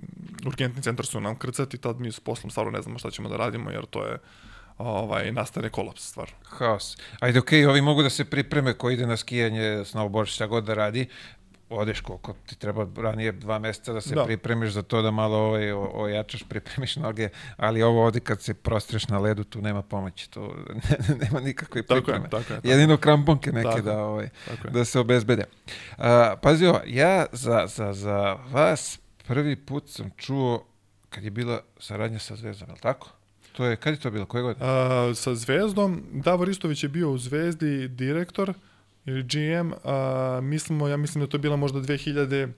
urgentni 0.46 0.82
centar 0.82 1.06
su 1.06 1.20
nam 1.20 1.38
krcati, 1.38 1.78
tad 1.78 2.00
mi 2.00 2.12
s 2.12 2.20
poslom 2.20 2.50
stvarno 2.50 2.70
ne 2.70 2.82
znamo 2.82 2.98
šta 2.98 3.10
ćemo 3.10 3.28
da 3.28 3.36
radimo, 3.36 3.70
jer 3.70 3.86
to 3.86 4.06
je 4.06 4.18
ovaj, 4.78 5.32
nastane 5.32 5.68
kolaps 5.68 6.08
stvarno. 6.08 6.34
Haos. 6.44 6.96
Ajde, 7.20 7.38
okej, 7.38 7.66
ovi 7.66 7.80
mogu 7.80 8.02
da 8.02 8.10
se 8.10 8.24
pripreme 8.24 8.74
ko 8.74 8.90
ide 8.90 9.06
na 9.06 9.16
skijanje, 9.16 9.84
snowboard, 9.84 10.26
šta 10.26 10.46
god 10.46 10.64
da 10.64 10.74
radi, 10.74 11.06
odeš 11.70 12.00
koliko 12.00 12.34
ti 12.46 12.58
treba 12.58 12.86
ranije 12.96 13.32
dva 13.32 13.58
meseca 13.58 13.92
da 13.92 14.00
se 14.00 14.14
Da. 14.14 14.24
pripremiš 14.24 14.70
za 14.70 14.82
to 14.82 15.02
da 15.02 15.10
malo 15.10 15.38
ovaj, 15.38 15.72
ojačaš, 15.72 16.42
pripremiš 16.48 16.96
noge, 16.96 17.28
ali 17.56 17.82
ovo 17.82 18.04
ovde 18.04 18.20
kad 18.20 18.42
se 18.42 18.54
prostreš 18.54 19.08
na 19.08 19.18
ledu, 19.18 19.44
tu 19.44 19.62
nema 19.62 19.82
pomoći, 19.82 20.30
to 20.30 20.54
nema 21.22 21.40
nikakve 21.40 21.82
Tako 21.82 21.94
je, 21.94 22.02
pripreme. 22.02 22.28
tako 22.30 22.52
je. 22.52 22.56
Tako, 22.56 22.68
Jedino 22.68 22.96
kramponke 22.96 23.52
neke 23.52 23.68
Tako 23.68 23.80
da, 23.80 23.98
ovaj, 23.98 24.28
tako 24.48 24.68
da 24.68 24.84
se 24.84 25.00
obezbede. 25.00 25.44
A, 25.98 26.34
pazi 26.42 26.66
ovo, 26.66 26.80
ja 26.86 27.26
za, 27.32 27.64
za, 27.66 27.92
za 27.92 28.36
vas 28.50 28.98
prvi 29.26 29.56
put 29.56 29.88
sam 29.88 30.10
čuo 30.16 30.66
kad 31.08 31.24
je 31.24 31.30
bila 31.30 31.60
saradnja 31.78 32.18
sa 32.18 32.36
Zvezdom, 32.36 32.68
je 32.68 32.72
li 32.72 32.80
tako? 32.80 33.08
To 33.52 33.64
je, 33.64 33.76
kad 33.76 33.94
je 33.94 34.00
to 34.00 34.10
bilo, 34.10 34.26
koje 34.26 34.42
godine? 34.42 34.66
A, 34.66 35.12
sa 35.14 35.34
Zvezdom, 35.34 36.02
Davor 36.12 36.48
Istović 36.48 36.82
je 36.82 36.88
bio 36.88 37.10
u 37.10 37.18
Zvezdi 37.18 37.88
direktor 37.88 38.54
ili 39.06 39.22
GM, 39.22 39.72
a, 39.84 40.40
mislimo, 40.42 40.88
ja 40.88 40.96
mislim 40.96 41.24
da 41.24 41.30
to 41.30 41.36
je 41.36 41.40
bila 41.40 41.56
možda 41.56 41.80
2007. 41.80 42.52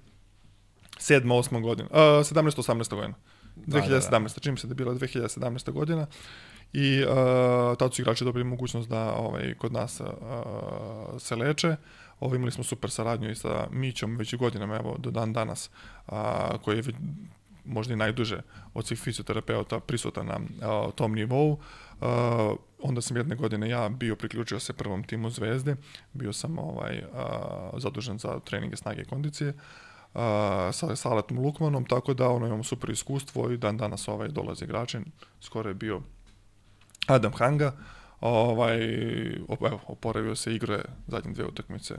8. 0.99 1.63
godina, 1.63 1.89
a, 1.93 2.01
17. 2.01 2.43
18. 2.43 2.95
godina. 2.95 3.15
Da, 3.67 3.81
da, 3.81 3.87
2017. 3.87 4.41
čini 4.41 4.57
se 4.57 4.67
da 4.67 4.71
je 4.71 4.75
bila 4.75 4.95
2017. 4.95 5.71
godina. 5.73 6.07
I 6.73 7.05
uh, 7.05 7.77
tad 7.77 7.95
su 7.95 8.03
igrači 8.03 8.25
dobili 8.25 8.45
mogućnost 8.45 8.89
da 8.89 9.15
ovaj, 9.15 9.55
kod 9.55 9.73
nas 9.73 10.01
uh, 10.01 10.07
se 11.19 11.37
leče. 11.37 11.77
Ovo, 12.21 12.35
imali 12.35 12.51
smo 12.51 12.65
super 12.65 12.91
saradnju 12.91 13.31
i 13.31 13.35
sa 13.35 13.67
Mićom 13.71 14.17
već 14.17 14.35
godinama, 14.35 14.77
evo, 14.77 14.97
do 14.99 15.11
dan 15.11 15.33
danas, 15.33 15.71
a, 16.07 16.59
koji 16.65 16.77
je 16.77 16.83
već 16.83 16.97
možda 17.65 17.95
i 17.95 17.97
najduže 17.97 18.41
od 18.75 18.87
svih 18.87 19.01
fizioterapeuta 19.01 19.81
prisutan 19.81 20.27
na 20.27 20.41
a, 20.63 20.91
tom 20.95 21.15
nivou. 21.15 21.59
A, 22.01 22.55
onda 22.83 23.01
sam 23.01 23.17
jedne 23.17 23.37
godine 23.37 23.69
ja 23.69 23.89
bio 23.89 24.17
priključio 24.17 24.61
se 24.61 24.73
prvom 24.73 25.05
timu 25.05 25.31
Zvezde, 25.31 25.77
bio 26.13 26.33
sam 26.33 26.59
ovaj 26.59 27.03
a, 27.15 27.71
zadužen 27.77 28.19
za 28.19 28.41
treninge 28.41 28.77
snage 28.77 29.03
i 29.03 29.05
kondicije 29.05 29.55
a, 30.15 30.71
sa 30.73 30.97
Saletom 30.97 31.39
Lukmanom, 31.39 31.85
tako 31.85 32.15
da 32.15 32.29
ono 32.29 32.47
imamo 32.47 32.65
super 32.65 32.91
iskustvo 32.91 33.51
i 33.51 33.57
dan 33.57 33.77
danas 33.77 34.09
ovaj 34.09 34.29
dolazi 34.29 34.65
igrači, 34.65 34.99
skoro 35.41 35.71
je 35.71 35.75
bio 35.75 36.01
Adam 37.07 37.33
Hanga, 37.33 37.73
ovaj, 38.21 38.79
op- 39.49 39.67
evo, 39.67 39.81
oporavio 39.87 40.37
se 40.37 40.55
igre 40.55 40.83
zadnje 41.07 41.33
dve 41.33 41.45
utakmice 41.45 41.95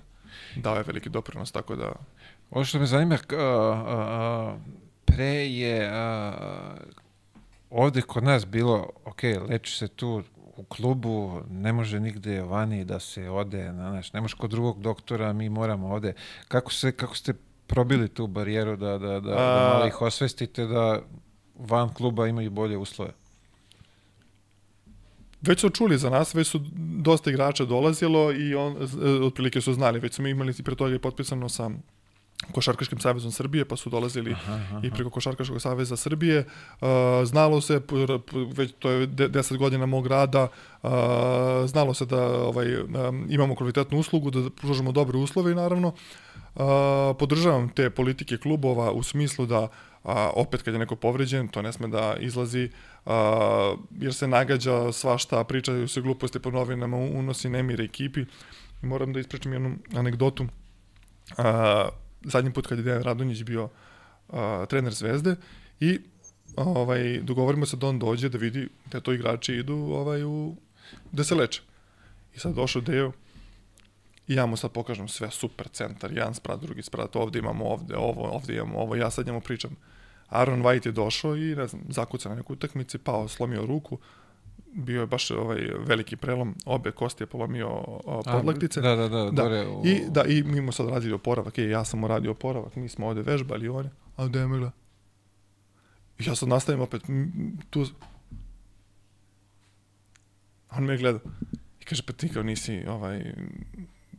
dao 0.56 0.76
je 0.76 0.84
veliki 0.84 1.10
doprinos, 1.10 1.52
tako 1.52 1.76
da... 1.76 1.92
Ovo 2.52 2.66
što 2.66 2.80
me 2.80 2.86
zanima, 2.86 3.16
a, 3.16 3.36
a, 3.38 4.58
pre 5.06 5.48
je 5.48 5.90
a, 5.94 6.34
ovde 7.70 8.02
kod 8.02 8.24
nas 8.24 8.46
bilo, 8.46 8.90
ok, 9.06 9.24
leči 9.50 9.78
se 9.78 9.88
tu 9.88 10.24
u 10.60 10.64
klubu, 10.64 11.42
ne 11.50 11.74
može 11.74 12.00
nigde 12.00 12.42
vani 12.42 12.86
da 12.86 13.00
se 13.00 13.30
ode, 13.30 13.72
znaš, 13.74 14.14
ne 14.14 14.22
može 14.22 14.36
kod 14.38 14.50
drugog 14.50 14.82
doktora, 14.82 15.34
mi 15.34 15.50
moramo 15.50 15.88
ovde. 15.88 16.14
Kako, 16.48 16.74
se, 16.74 16.92
kako 16.92 17.16
ste 17.16 17.34
probili 17.68 18.10
tu 18.10 18.28
barijeru 18.28 18.76
da, 18.76 18.98
da, 18.98 19.08
da, 19.08 19.20
da 19.20 19.36
A- 19.38 19.74
malo 19.74 19.88
ih 19.88 20.02
osvestite 20.02 20.66
da 20.66 21.02
van 21.56 21.94
kluba 21.94 22.28
imaju 22.28 22.52
bolje 22.52 22.78
uslove? 22.78 23.12
Već 25.42 25.60
su 25.60 25.70
čuli 25.70 25.98
za 25.98 26.10
nas, 26.10 26.36
već 26.36 26.48
su 26.48 26.60
dosta 27.00 27.30
igrača 27.30 27.66
dolazilo 27.66 28.32
i 28.32 28.56
on, 28.56 28.78
e, 28.78 29.10
otprilike 29.26 29.62
su 29.62 29.74
znali, 29.74 30.00
već 30.00 30.14
smo 30.14 30.28
imali 30.28 30.54
i 30.60 30.64
pre 30.64 30.76
toga 30.76 30.96
i 30.96 31.00
potpisano 31.00 31.50
sa 31.50 31.70
Košarkaškim 32.52 33.00
savezom 33.00 33.32
Srbije, 33.32 33.66
pa 33.66 33.76
su 33.76 33.90
dolazili 33.90 34.32
Aha, 34.32 34.54
aha. 34.54 34.80
i 34.84 34.92
preko 34.92 35.10
Košarkaškog 35.10 35.62
saveza 35.62 35.98
Srbije. 35.98 36.46
Uh, 36.82 36.88
znalo 37.26 37.62
se, 37.62 37.82
već 38.56 38.74
to 38.80 38.90
je 38.90 39.08
de- 39.08 39.30
10 39.30 39.58
godina 39.58 39.86
mog 39.86 40.08
rada, 40.08 40.48
uh, 40.84 40.90
znalo 41.66 41.94
se 41.94 42.06
da 42.06 42.24
ovaj, 42.26 42.82
um, 42.82 43.26
imamo 43.30 43.56
kvalitetnu 43.56 44.00
uslugu, 44.00 44.32
da 44.32 44.50
pružamo 44.50 44.92
dobre 44.92 45.18
uslove 45.18 45.52
i 45.52 45.56
naravno 45.56 45.88
uh, 45.88 46.62
podržavam 47.20 47.70
te 47.70 47.90
politike 47.90 48.38
klubova 48.38 48.92
u 48.92 49.04
smislu 49.04 49.46
da 49.46 49.68
a, 50.04 50.32
opet 50.36 50.62
kad 50.62 50.74
je 50.74 50.80
neko 50.80 50.96
povređen, 50.96 51.48
to 51.48 51.62
ne 51.62 51.74
sme 51.74 51.88
da 51.88 52.16
izlazi, 52.20 52.70
a, 53.06 53.76
jer 54.00 54.14
se 54.14 54.28
nagađa 54.28 54.92
svašta, 54.92 55.44
pričaju 55.44 55.88
se 55.88 56.02
gluposti 56.02 56.40
po 56.40 56.52
novinama, 56.52 56.98
unosi 56.98 57.50
nemire 57.50 57.84
ekipi. 57.84 58.26
Moram 58.82 59.14
da 59.14 59.20
ispričam 59.20 59.54
jednu 59.54 59.76
anegdotu. 59.96 60.48
A, 61.38 61.90
zadnji 62.24 62.54
put 62.54 62.68
kad 62.68 62.78
je 62.78 62.84
Dejan 62.84 63.04
Radonjić 63.04 63.44
bio 63.44 63.70
a, 64.30 64.66
trener 64.70 64.94
Zvezde 64.94 65.36
i 65.80 66.00
ovaj, 66.56 67.20
dogovorimo 67.22 67.66
se 67.66 67.78
da 67.78 67.88
on 67.88 68.00
dođe 68.00 68.30
da 68.30 68.38
vidi 68.38 68.70
da 68.92 69.00
to 69.00 69.14
igrači 69.14 69.54
idu 69.54 69.76
ovaj, 69.76 70.24
u, 70.24 70.56
da 71.12 71.24
se 71.24 71.36
leče. 71.36 71.62
I 72.36 72.40
sad 72.40 72.54
došao 72.54 72.82
Dejo 72.82 73.12
i 74.28 74.36
ja 74.36 74.46
mu 74.46 74.58
sad 74.58 74.72
pokažem 74.72 75.08
sve 75.08 75.32
super 75.32 75.68
centar, 75.68 76.12
jedan 76.12 76.34
sprat, 76.34 76.62
drugi 76.62 76.82
sprat, 76.82 77.16
ovde 77.16 77.40
imamo 77.40 77.66
ovde, 77.66 77.98
ovo, 77.98 78.22
ovde 78.22 78.56
imamo 78.56 78.80
ovo, 78.80 78.96
ja 78.96 79.10
sad 79.10 79.26
njemu 79.26 79.42
pričam. 79.42 79.76
Aaron 80.28 80.64
White 80.64 80.86
je 80.86 80.92
došao 80.92 81.38
i, 81.38 81.56
ne 81.56 81.68
znam, 81.68 81.82
zakuca 81.90 82.30
na 82.30 82.36
nekoj 82.36 82.54
utakmici, 82.54 82.98
pao, 82.98 83.28
slomio 83.28 83.66
ruku, 83.66 83.98
bio 84.74 85.02
je 85.02 85.08
baš 85.08 85.32
ovaj 85.32 85.60
veliki 85.80 86.16
prelom, 86.16 86.56
obe 86.66 86.92
kosti 86.92 87.24
je 87.24 87.28
polomio 87.28 87.84
podlaktice. 88.26 88.82
Da, 88.82 88.96
da, 88.96 89.10
da, 89.10 89.32
Da, 89.32 89.44
gore 89.44 89.68
u... 89.68 89.82
I, 89.86 90.02
da, 90.10 90.24
i 90.24 90.44
mi 90.44 90.62
mu 90.62 90.72
sad 90.72 90.90
radili 90.90 91.14
oporavak, 91.14 91.58
i 91.58 91.64
ja 91.64 91.86
sam 91.86 92.00
mu 92.00 92.08
radio 92.08 92.32
oporavak, 92.32 92.76
mi 92.76 92.90
smo 92.90 93.08
ovde 93.08 93.22
vežbali, 93.22 93.70
on 93.70 93.86
je, 93.86 93.92
a 94.18 94.28
gde 94.28 94.48
me 94.48 94.58
gleda? 94.58 94.72
Ja 96.20 96.36
sad 96.36 96.50
nastavim 96.50 96.82
opet, 96.82 97.02
tu, 97.70 97.86
on 100.72 100.84
me 100.84 100.98
gleda 100.98 101.20
i 101.80 101.86
kaže, 101.86 102.04
pa 102.04 102.14
ti 102.14 102.30
kao 102.30 102.44
nisi, 102.44 102.84
ovaj, 102.88 103.34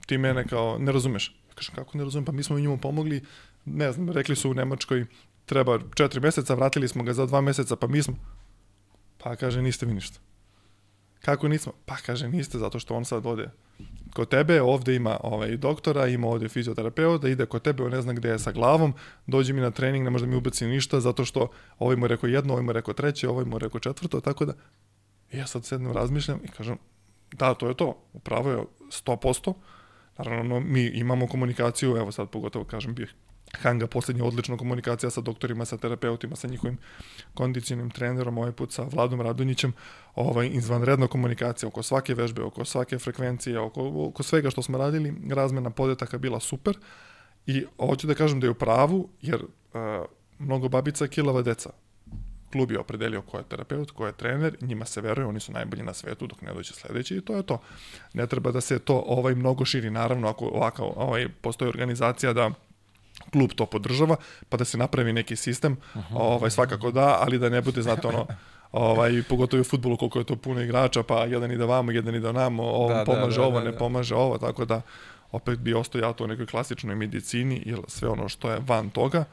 ti 0.06 0.18
mene 0.18 0.46
kao, 0.46 0.78
ne 0.78 0.92
razumeš. 0.92 1.28
Ja 1.48 1.54
kažem, 1.54 1.74
kako 1.74 1.98
ne 1.98 2.04
razumem, 2.04 2.24
pa 2.24 2.32
mi 2.32 2.42
smo 2.42 2.58
njemu 2.58 2.78
pomogli, 2.78 3.22
ne 3.64 3.92
znam, 3.92 4.10
rekli 4.10 4.36
su 4.36 4.50
u 4.50 4.54
Nemačkoj, 4.54 5.06
treba 5.46 5.78
četiri 5.94 6.20
meseca, 6.20 6.54
vratili 6.54 6.88
smo 6.88 7.04
ga 7.04 7.12
za 7.12 7.26
dva 7.26 7.40
meseca, 7.40 7.76
pa 7.76 7.86
mi 7.86 8.02
smo, 8.02 8.16
pa 9.18 9.36
kaže, 9.36 9.62
niste 9.62 9.86
vi 9.86 9.94
ništa. 9.94 10.20
Kako 11.20 11.48
nismo? 11.48 11.72
Pa 11.86 11.96
kaže, 11.96 12.28
niste, 12.28 12.58
zato 12.58 12.78
što 12.78 12.94
on 12.94 13.04
sad 13.04 13.26
ode 13.26 13.50
kod 14.14 14.28
tebe, 14.28 14.62
ovde 14.62 14.94
ima 14.94 15.18
ovaj 15.22 15.56
doktora, 15.56 16.06
ima 16.06 16.28
ovde 16.28 16.48
fizioterapeuta, 16.48 17.28
ide 17.28 17.46
kod 17.46 17.62
tebe, 17.62 17.82
on 17.82 17.90
ne 17.90 18.02
zna 18.02 18.12
gde 18.12 18.28
je 18.28 18.38
sa 18.38 18.52
glavom, 18.52 18.94
dođe 19.26 19.52
mi 19.52 19.60
na 19.60 19.70
trening, 19.70 20.04
ne 20.04 20.10
može 20.10 20.26
da 20.26 20.30
mi 20.30 20.36
ubaci 20.36 20.66
ništa, 20.66 21.00
zato 21.00 21.24
što 21.24 21.48
ovaj 21.78 21.96
mu 21.96 22.04
je 22.04 22.08
rekao 22.08 22.28
jedno, 22.28 22.52
ovaj 22.52 22.64
mu 22.64 22.70
je 22.70 22.74
rekao 22.74 22.94
treće, 22.94 23.28
ovaj 23.28 23.44
mu 23.44 23.56
je 23.56 23.60
rekao 23.60 23.80
četvrto, 23.80 24.20
tako 24.20 24.44
da 24.44 24.52
ja 25.32 25.46
sad 25.46 25.64
sednem, 25.64 25.92
razmišljam 25.92 26.40
i 26.44 26.48
kažem, 26.48 26.78
da, 27.32 27.54
to 27.54 27.68
je 27.68 27.76
to, 27.76 28.02
upravo 28.12 28.50
je 28.50 28.58
100%, 29.04 29.54
naravno 30.18 30.60
mi 30.60 30.84
imamo 30.84 31.26
komunikaciju, 31.26 31.96
evo 31.96 32.12
sad 32.12 32.30
pogotovo 32.30 32.64
kažem, 32.64 32.94
bih 32.94 33.14
Hanga 33.58 33.86
poslednja 33.86 34.24
odlična 34.24 34.56
komunikacija 34.56 35.10
sa 35.10 35.20
doktorima, 35.20 35.64
sa 35.64 35.76
terapeutima, 35.76 36.36
sa 36.36 36.48
njihovim 36.48 36.78
kondicionim 37.34 37.90
trenerom, 37.90 38.38
ovaj 38.38 38.52
put 38.52 38.72
sa 38.72 38.82
Vladom 38.82 39.20
Radonjićem, 39.20 39.72
ovaj, 40.14 40.50
izvanredna 40.52 41.06
komunikacija 41.06 41.68
oko 41.68 41.82
svake 41.82 42.14
vežbe, 42.14 42.42
oko 42.42 42.64
svake 42.64 42.98
frekvencije, 42.98 43.58
oko, 43.58 43.92
oko 44.08 44.22
svega 44.22 44.50
što 44.50 44.62
smo 44.62 44.78
radili, 44.78 45.14
razmena 45.30 45.70
podataka 45.70 46.18
bila 46.18 46.40
super 46.40 46.78
i 47.46 47.64
hoću 47.78 48.06
da 48.06 48.14
kažem 48.14 48.40
da 48.40 48.46
je 48.46 48.50
u 48.50 48.54
pravu, 48.54 49.08
jer 49.22 49.44
uh, 49.44 49.80
mnogo 50.38 50.68
babica 50.68 51.06
kilava 51.06 51.42
deca. 51.42 51.70
Klub 52.52 52.70
je 52.70 52.78
opredelio 52.78 53.22
ko 53.22 53.38
je 53.38 53.44
terapeut, 53.44 53.90
ko 53.90 54.06
je 54.06 54.12
trener, 54.12 54.56
njima 54.60 54.84
se 54.84 55.00
veruje, 55.00 55.26
oni 55.26 55.40
su 55.40 55.52
najbolji 55.52 55.82
na 55.82 55.94
svetu 55.94 56.26
dok 56.26 56.42
ne 56.42 56.54
dođe 56.54 56.72
sledeći 56.72 57.16
i 57.16 57.20
to 57.20 57.36
je 57.36 57.42
to. 57.42 57.60
Ne 58.12 58.26
treba 58.26 58.50
da 58.52 58.60
se 58.60 58.78
to 58.78 59.04
ovaj 59.06 59.34
mnogo 59.34 59.64
širi, 59.64 59.90
naravno 59.90 60.28
ako 60.28 60.44
ovako 60.44 60.92
ovaj, 60.96 61.28
postoji 61.40 61.68
organizacija 61.68 62.32
da 62.32 62.50
klub 63.32 63.50
to 63.54 63.66
podržava, 63.66 64.16
pa 64.48 64.56
da 64.56 64.64
se 64.64 64.78
napravi 64.78 65.12
neki 65.12 65.36
sistem, 65.36 65.76
ovaj, 66.14 66.50
svakako 66.50 66.90
da, 66.90 67.18
ali 67.20 67.38
da 67.38 67.48
ne 67.48 67.62
bude, 67.62 67.82
znate, 67.82 68.08
ono, 68.08 68.26
ovaj, 68.72 69.22
pogotovo 69.28 69.60
u 69.60 69.64
futbolu 69.64 69.96
koliko 69.96 70.18
je 70.18 70.24
to 70.24 70.36
puno 70.36 70.60
igrača, 70.60 71.02
pa 71.02 71.24
jedan 71.24 71.52
ide 71.52 71.64
vamo, 71.64 71.92
jedan 71.92 72.14
ide 72.14 72.32
namo, 72.32 72.62
ovo 72.62 72.88
Da, 72.88 72.94
da, 72.94 73.04
pomaže 73.04 73.40
da, 73.40 73.46
ovo, 73.46 73.58
da, 73.58 73.64
ne 73.64 73.70
da. 73.70 73.78
pomaže 73.78 74.14
ovo, 74.14 74.38
tako 74.38 74.64
da 74.64 74.82
opet 75.32 75.58
bi 75.58 75.74
ostao 75.74 75.98
ja 76.00 76.12
to 76.12 76.24
u 76.24 76.26
nekoj 76.26 76.46
klasičnoj 76.46 76.94
medicini, 76.94 77.62
jer 77.66 77.78
sve 77.88 78.08
ono 78.08 78.28
što 78.28 78.50
je 78.50 78.60
van 78.66 78.90
toga 78.90 79.24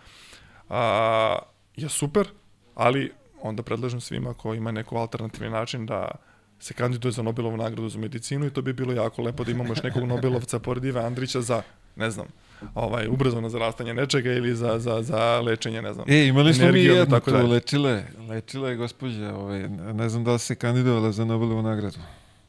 a, 0.69 1.37
je 1.75 1.89
super, 1.89 2.27
ali 2.75 3.11
onda 3.41 3.63
predlažem 3.63 4.01
svima 4.01 4.33
ko 4.33 4.53
ima 4.53 4.71
neko 4.71 4.97
alternativni 4.97 5.49
način 5.49 5.85
da 5.85 6.11
se 6.59 6.73
kandiduje 6.73 7.11
za 7.11 7.21
Nobelovu 7.21 7.57
nagradu 7.57 7.89
za 7.89 7.99
medicinu 7.99 8.45
i 8.45 8.49
to 8.49 8.61
bi 8.61 8.73
bilo 8.73 8.93
jako 8.93 9.21
lepo 9.21 9.43
da 9.43 9.51
imamo 9.51 9.69
još 9.69 9.83
nekog 9.83 10.03
Nobelovca 10.03 10.59
pored 10.59 10.85
Ive 10.85 11.01
Andrića 11.01 11.41
za, 11.41 11.61
ne 11.95 12.11
znam, 12.11 12.25
ovaj, 12.75 13.07
ubrzano 13.07 13.49
zarastanje 13.49 13.93
nečega 13.93 14.31
ili 14.31 14.55
za, 14.55 14.79
za, 14.79 15.01
za 15.01 15.39
lečenje, 15.39 15.81
ne 15.81 15.93
znam, 15.93 16.05
E, 16.09 16.27
imali 16.27 16.53
smo 16.53 16.71
mi 16.71 16.83
jednu 16.83 17.05
tako 17.05 17.31
tu, 17.31 17.37
dalje. 17.37 17.47
lečile, 17.47 18.03
lečila 18.29 18.69
je 18.69 18.75
gospođa, 18.75 19.35
ovaj, 19.35 19.69
ne 19.69 20.09
znam 20.09 20.23
da 20.23 20.33
li 20.33 20.39
se 20.39 20.55
kandidovala 20.55 21.11
za 21.11 21.25
Nobelovu 21.25 21.61
nagradu. 21.61 21.97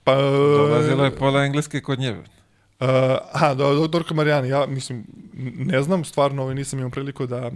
Pa, 0.04 0.16
Dolazila 0.56 1.04
je 1.04 1.16
pola 1.16 1.44
engleske 1.44 1.80
kod 1.80 1.98
nje. 1.98 2.16
Uh, 2.80 2.86
aha, 3.32 3.54
do, 3.54 3.74
doktorka 3.74 4.14
Marijana, 4.14 4.46
ja 4.46 4.66
mislim, 4.66 5.04
ne 5.56 5.82
znam, 5.82 6.04
stvarno 6.04 6.42
ovaj, 6.42 6.54
nisam 6.54 6.78
imao 6.78 6.90
priliku 6.90 7.26
da 7.26 7.46
uh, 7.46 7.52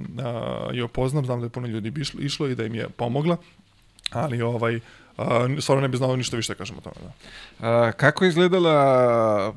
je 0.72 0.84
opoznam, 0.84 1.24
znam 1.24 1.40
da 1.40 1.46
je 1.46 1.50
puno 1.50 1.66
ljudi 1.66 1.90
bi 1.90 2.00
išlo, 2.00 2.20
išlo 2.20 2.48
i 2.48 2.54
da 2.54 2.64
im 2.64 2.74
je 2.74 2.88
pomogla, 2.88 3.36
ali 4.12 4.42
ovaj, 4.42 4.76
uh, 4.76 4.82
stvarno 5.60 5.82
ne 5.82 5.88
bi 5.88 5.96
znao 5.96 6.16
ništa 6.16 6.36
više 6.36 6.52
da 6.52 6.58
kažem 6.58 6.78
o 6.78 6.80
tome. 6.80 6.96
Da. 7.00 7.12
A, 7.68 7.92
kako 7.92 8.24
je 8.24 8.28
izgledala, 8.28 9.54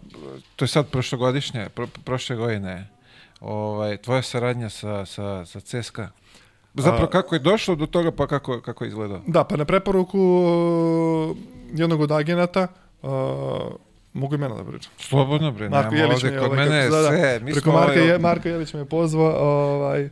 to 0.55 0.65
je 0.65 0.69
sad 0.69 0.87
prošlogodišnje, 0.87 1.69
pro, 1.69 1.87
prošle 2.03 2.35
godine, 2.35 2.87
ovaj, 3.39 3.97
tvoja 3.97 4.21
saradnja 4.21 4.69
sa, 4.69 5.05
sa, 5.05 5.45
sa 5.45 5.59
CSKA? 5.59 6.09
Zapravo, 6.73 7.05
A- 7.05 7.09
kako 7.09 7.35
je 7.35 7.39
došlo 7.39 7.75
do 7.75 7.85
toga, 7.85 8.11
pa 8.11 8.27
kako, 8.27 8.61
kako 8.61 8.83
je 8.83 8.87
izgledalo? 8.87 9.21
Da, 9.27 9.43
pa 9.43 9.57
na 9.57 9.65
preporuku 9.65 10.19
uh, 10.19 11.37
jednog 11.73 12.01
od 12.01 12.11
agenata, 12.11 12.67
uh, 13.01 13.09
mogu 14.13 14.35
imena 14.35 14.55
da 14.55 14.63
pričam. 14.63 14.91
Slobodno, 14.97 15.51
bre, 15.51 15.69
Marko 15.69 15.95
Jelić 15.95 16.23
me 16.23 16.29
ovde, 16.29 16.35
je, 16.35 16.39
kod 16.39 16.51
ovaj, 16.51 16.65
mene 16.65 16.75
je 16.75 16.83
kako 16.83 16.95
se 16.95 17.03
zove, 17.03 17.17
sve, 17.17 17.39
mi 17.39 17.51
Preko 17.51 17.71
Marka, 17.71 17.91
ovaj, 17.91 18.07
je, 18.07 18.19
Marko 18.19 18.47
Jelić 18.47 18.73
me 18.73 18.79
je 18.79 18.85
pozvao 18.85 19.33
ovaj, 19.75 20.09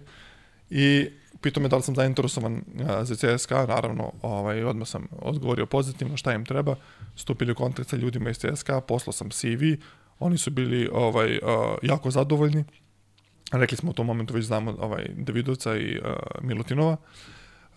i 0.70 1.10
pitao 1.44 1.64
me 1.64 1.70
da 1.70 1.76
li 1.76 1.84
sam 1.84 1.96
zainteresovan 1.96 2.62
za 3.04 3.16
CSKA, 3.16 3.66
naravno, 3.66 4.12
ovaj, 4.22 4.64
odmah 4.64 4.88
sam 4.88 5.08
odgovorio 5.22 5.66
pozitivno 5.66 6.18
šta 6.18 6.34
im 6.34 6.46
treba, 6.46 6.76
stupili 7.16 7.52
u 7.52 7.56
kontakt 7.56 7.90
sa 7.90 7.96
ljudima 7.96 8.30
iz 8.30 8.38
CSKA, 8.38 8.82
poslao 8.82 9.14
sam 9.14 9.30
CV, 9.30 9.64
oni 10.20 10.38
su 10.38 10.52
bili 10.52 10.90
ovaj, 10.94 11.40
jako 11.82 12.12
zadovoljni, 12.12 12.64
rekli 13.52 13.78
smo 13.78 13.90
u 13.90 13.94
tom 13.94 14.06
momentu 14.06 14.34
već 14.34 14.46
znamo 14.46 14.76
ovaj, 14.80 15.06
Davidovca 15.18 15.78
i 15.78 16.00
Milutinova, 16.42 16.98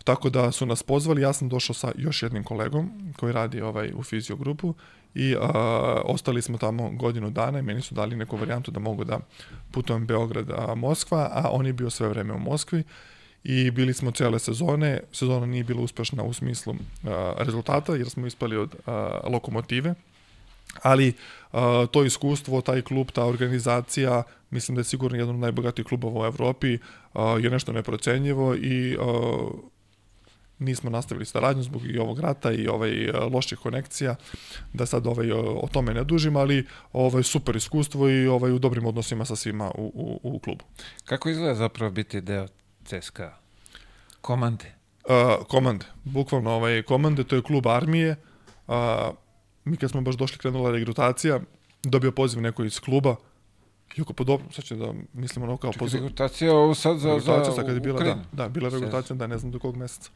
tako 0.07 0.29
da 0.29 0.51
su 0.51 0.65
nas 0.65 0.83
pozvali, 0.83 1.21
ja 1.21 1.33
sam 1.33 1.49
došao 1.49 1.73
sa 1.73 1.91
još 1.97 2.23
jednim 2.23 2.43
kolegom 2.43 3.13
koji 3.17 3.33
radi 3.33 3.61
ovaj 3.61 3.91
u 3.95 4.03
fizio 4.03 4.35
grupu 4.35 4.73
i 5.15 5.35
a, 5.35 6.01
ostali 6.05 6.41
smo 6.41 6.57
tamo 6.57 6.89
godinu 6.89 7.29
dana 7.29 7.59
i 7.59 7.61
meni 7.61 7.81
su 7.81 7.95
dali 7.95 8.15
neku 8.15 8.37
varijantu 8.37 8.71
da 8.71 8.79
mogu 8.79 9.03
da 9.03 9.19
putujem 9.71 10.05
Beograd, 10.07 10.51
a, 10.51 10.75
Moskva, 10.75 11.29
a 11.33 11.49
on 11.51 11.65
je 11.65 11.73
bio 11.73 11.89
sve 11.89 12.07
vreme 12.07 12.33
u 12.33 12.39
Moskvi 12.39 12.83
i 13.49 13.71
bili 13.71 13.93
smo 13.93 14.11
cele 14.11 14.39
sezone. 14.39 14.99
Sezona 15.11 15.45
nije 15.45 15.63
bila 15.63 15.81
uspešna 15.81 16.23
u 16.23 16.33
smislu 16.33 16.75
a, 17.03 17.33
rezultata 17.37 17.95
jer 17.95 18.09
smo 18.09 18.27
ispali 18.27 18.57
od 18.57 18.75
a, 18.85 19.19
lokomotive, 19.23 19.93
ali 20.81 21.13
a, 21.51 21.85
to 21.91 22.03
iskustvo, 22.03 22.61
taj 22.61 22.81
klub, 22.81 23.11
ta 23.11 23.25
organizacija, 23.25 24.23
mislim 24.49 24.75
da 24.75 24.79
je 24.79 24.83
sigurno 24.83 25.17
jedan 25.17 25.35
od 25.35 25.41
najbogatijih 25.41 25.87
klubova 25.87 26.21
u 26.21 26.25
Evropi, 26.25 26.77
a, 27.13 27.37
je 27.41 27.49
nešto 27.49 27.71
neprocenjivo 27.71 28.55
i 28.55 28.97
a, 28.99 29.47
nismo 30.59 30.89
nastavili 30.89 31.25
saradnju 31.25 31.63
zbog 31.63 31.81
i 31.85 31.99
ovog 31.99 32.19
rata 32.19 32.51
i 32.51 32.67
ovaj 32.67 32.91
loših 33.31 33.57
konekcija, 33.57 34.15
da 34.73 34.85
sad 34.85 35.07
ovaj, 35.07 35.31
o 35.31 35.67
tome 35.71 35.93
ne 35.93 36.03
dužim, 36.03 36.35
ali 36.35 36.65
ovaj, 36.93 37.23
super 37.23 37.55
iskustvo 37.55 38.09
i 38.09 38.27
ovaj, 38.27 38.51
u 38.51 38.59
dobrim 38.59 38.85
odnosima 38.85 39.25
sa 39.25 39.35
svima 39.35 39.71
u, 39.75 39.91
u, 39.95 40.35
u 40.35 40.39
klubu. 40.39 40.65
Kako 41.05 41.29
izgleda 41.29 41.55
zapravo 41.55 41.91
biti 41.91 42.21
deo 42.21 42.47
CSKA? 42.87 43.37
Komande? 44.21 44.73
Uh, 45.05 45.45
komande, 45.47 45.85
bukvalno 46.03 46.51
ovaj, 46.51 46.83
komande, 46.83 47.23
to 47.23 47.35
je 47.35 47.41
klub 47.41 47.67
armije. 47.67 48.15
Uh, 48.67 48.75
mi 49.65 49.77
kad 49.77 49.91
smo 49.91 50.01
baš 50.01 50.15
došli, 50.15 50.37
krenula 50.37 50.71
regrutacija, 50.71 51.39
dobio 51.83 52.11
poziv 52.11 52.41
neko 52.41 52.63
iz 52.63 52.79
kluba, 52.79 53.15
I 53.95 54.01
ako 54.01 54.13
pa 54.13 54.23
dobro, 54.23 54.45
sad 54.51 54.65
će 54.65 54.75
da 54.75 54.93
mislimo 55.13 55.45
ono 55.45 55.57
kao 55.57 55.73
Čekaj, 55.73 55.87
regrutacija 55.93 56.53
ovo 56.53 56.75
sad 56.75 56.97
za, 56.97 57.19
za 57.19 57.45
sad 57.45 57.65
kad 57.65 57.75
je 57.75 57.79
bila, 57.79 57.99
da, 57.99 58.03
Ukrajinu. 58.03 58.23
da, 58.31 58.49
bila 58.49 58.67
je 58.67 58.73
regrutacija, 58.73 59.15
da, 59.15 59.27
ne 59.27 59.37
znam 59.37 59.51
do 59.51 59.59
kog 59.59 59.77
meseca. 59.77 60.09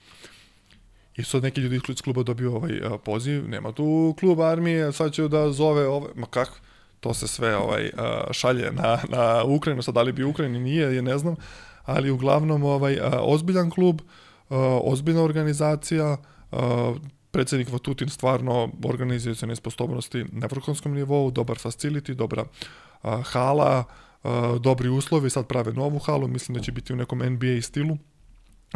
I 1.16 1.24
sad 1.24 1.44
neki 1.44 1.62
ljudi 1.62 1.80
iz 1.90 2.02
kluba 2.02 2.24
dobio 2.24 2.56
ovaj 2.56 2.82
a, 2.84 2.98
poziv, 2.98 3.50
nema 3.50 3.72
tu 3.72 4.16
klub 4.20 4.42
armije, 4.42 4.92
sad 4.92 5.12
će 5.12 5.28
da 5.28 5.52
zove 5.52 5.88
ove, 5.88 6.08
ma 6.16 6.28
kako, 6.28 6.58
to 7.00 7.14
se 7.14 7.28
sve 7.28 7.56
ovaj 7.56 7.92
a, 7.98 8.24
šalje 8.32 8.72
na, 8.72 9.00
na 9.10 9.44
Ukrajinu, 9.44 9.82
sad 9.82 9.94
da 9.94 10.02
li 10.02 10.12
bi 10.12 10.24
Ukrajini 10.24 10.60
nije, 10.60 10.96
je 10.96 11.02
ne 11.02 11.18
znam, 11.18 11.36
ali 11.96 12.12
uglavnom 12.12 12.64
ovaj 12.64 13.00
ozbiljan 13.20 13.70
klub, 13.70 14.02
ozbiljna 14.84 15.24
organizacija, 15.24 16.18
predsednik 17.32 17.72
Vatutin 17.72 18.10
stvarno 18.10 18.70
organizacione 18.84 19.56
sposobnosti 19.56 20.26
na 20.32 20.48
vrhunskom 20.48 20.94
nivou, 20.94 21.32
dobar 21.32 21.58
facility, 21.58 22.14
dobra 22.14 22.46
hala, 23.04 23.84
dobri 24.60 24.90
uslovi, 24.90 25.30
sad 25.30 25.48
prave 25.48 25.74
novu 25.74 26.00
halu, 26.00 26.28
mislim 26.28 26.58
da 26.58 26.64
će 26.64 26.72
biti 26.72 26.94
u 26.94 26.96
nekom 26.96 27.20
NBA 27.20 27.62
stilu. 27.62 27.98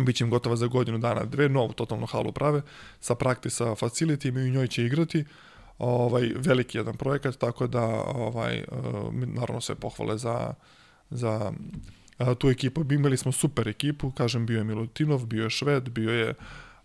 Biće 0.01 0.24
im 0.24 0.30
gotova 0.30 0.55
za 0.55 0.68
godinu 0.68 0.97
dana, 0.97 1.24
dve, 1.24 1.49
novu 1.49 1.74
totalno 1.74 2.05
halu 2.05 2.32
prave, 2.32 2.61
sa 2.99 3.16
prakti, 3.16 3.49
sa 3.49 3.66
facility, 3.66 4.28
i 4.28 4.49
u 4.49 4.53
njoj 4.53 4.68
će 4.68 4.86
igrati. 4.86 5.26
Ovaj, 5.78 6.32
veliki 6.36 6.78
jedan 6.78 6.97
projekat, 6.97 7.36
tako 7.36 7.68
da 7.68 7.86
ovaj, 8.16 8.63
naravno 9.11 9.61
sve 9.61 9.76
pohvale 9.76 10.18
za, 10.18 10.53
za 11.09 11.51
a, 12.18 12.36
tu 12.36 12.49
ekipu. 12.49 12.86
Imali 12.93 13.18
smo 13.18 13.32
super 13.32 13.68
ekipu, 13.68 14.11
kažem, 14.11 14.45
bio 14.45 14.57
je 14.57 14.63
Milutinov, 14.63 15.26
bio 15.26 15.43
je 15.43 15.49
Šved, 15.49 15.89
bio 15.89 16.11
je 16.11 16.34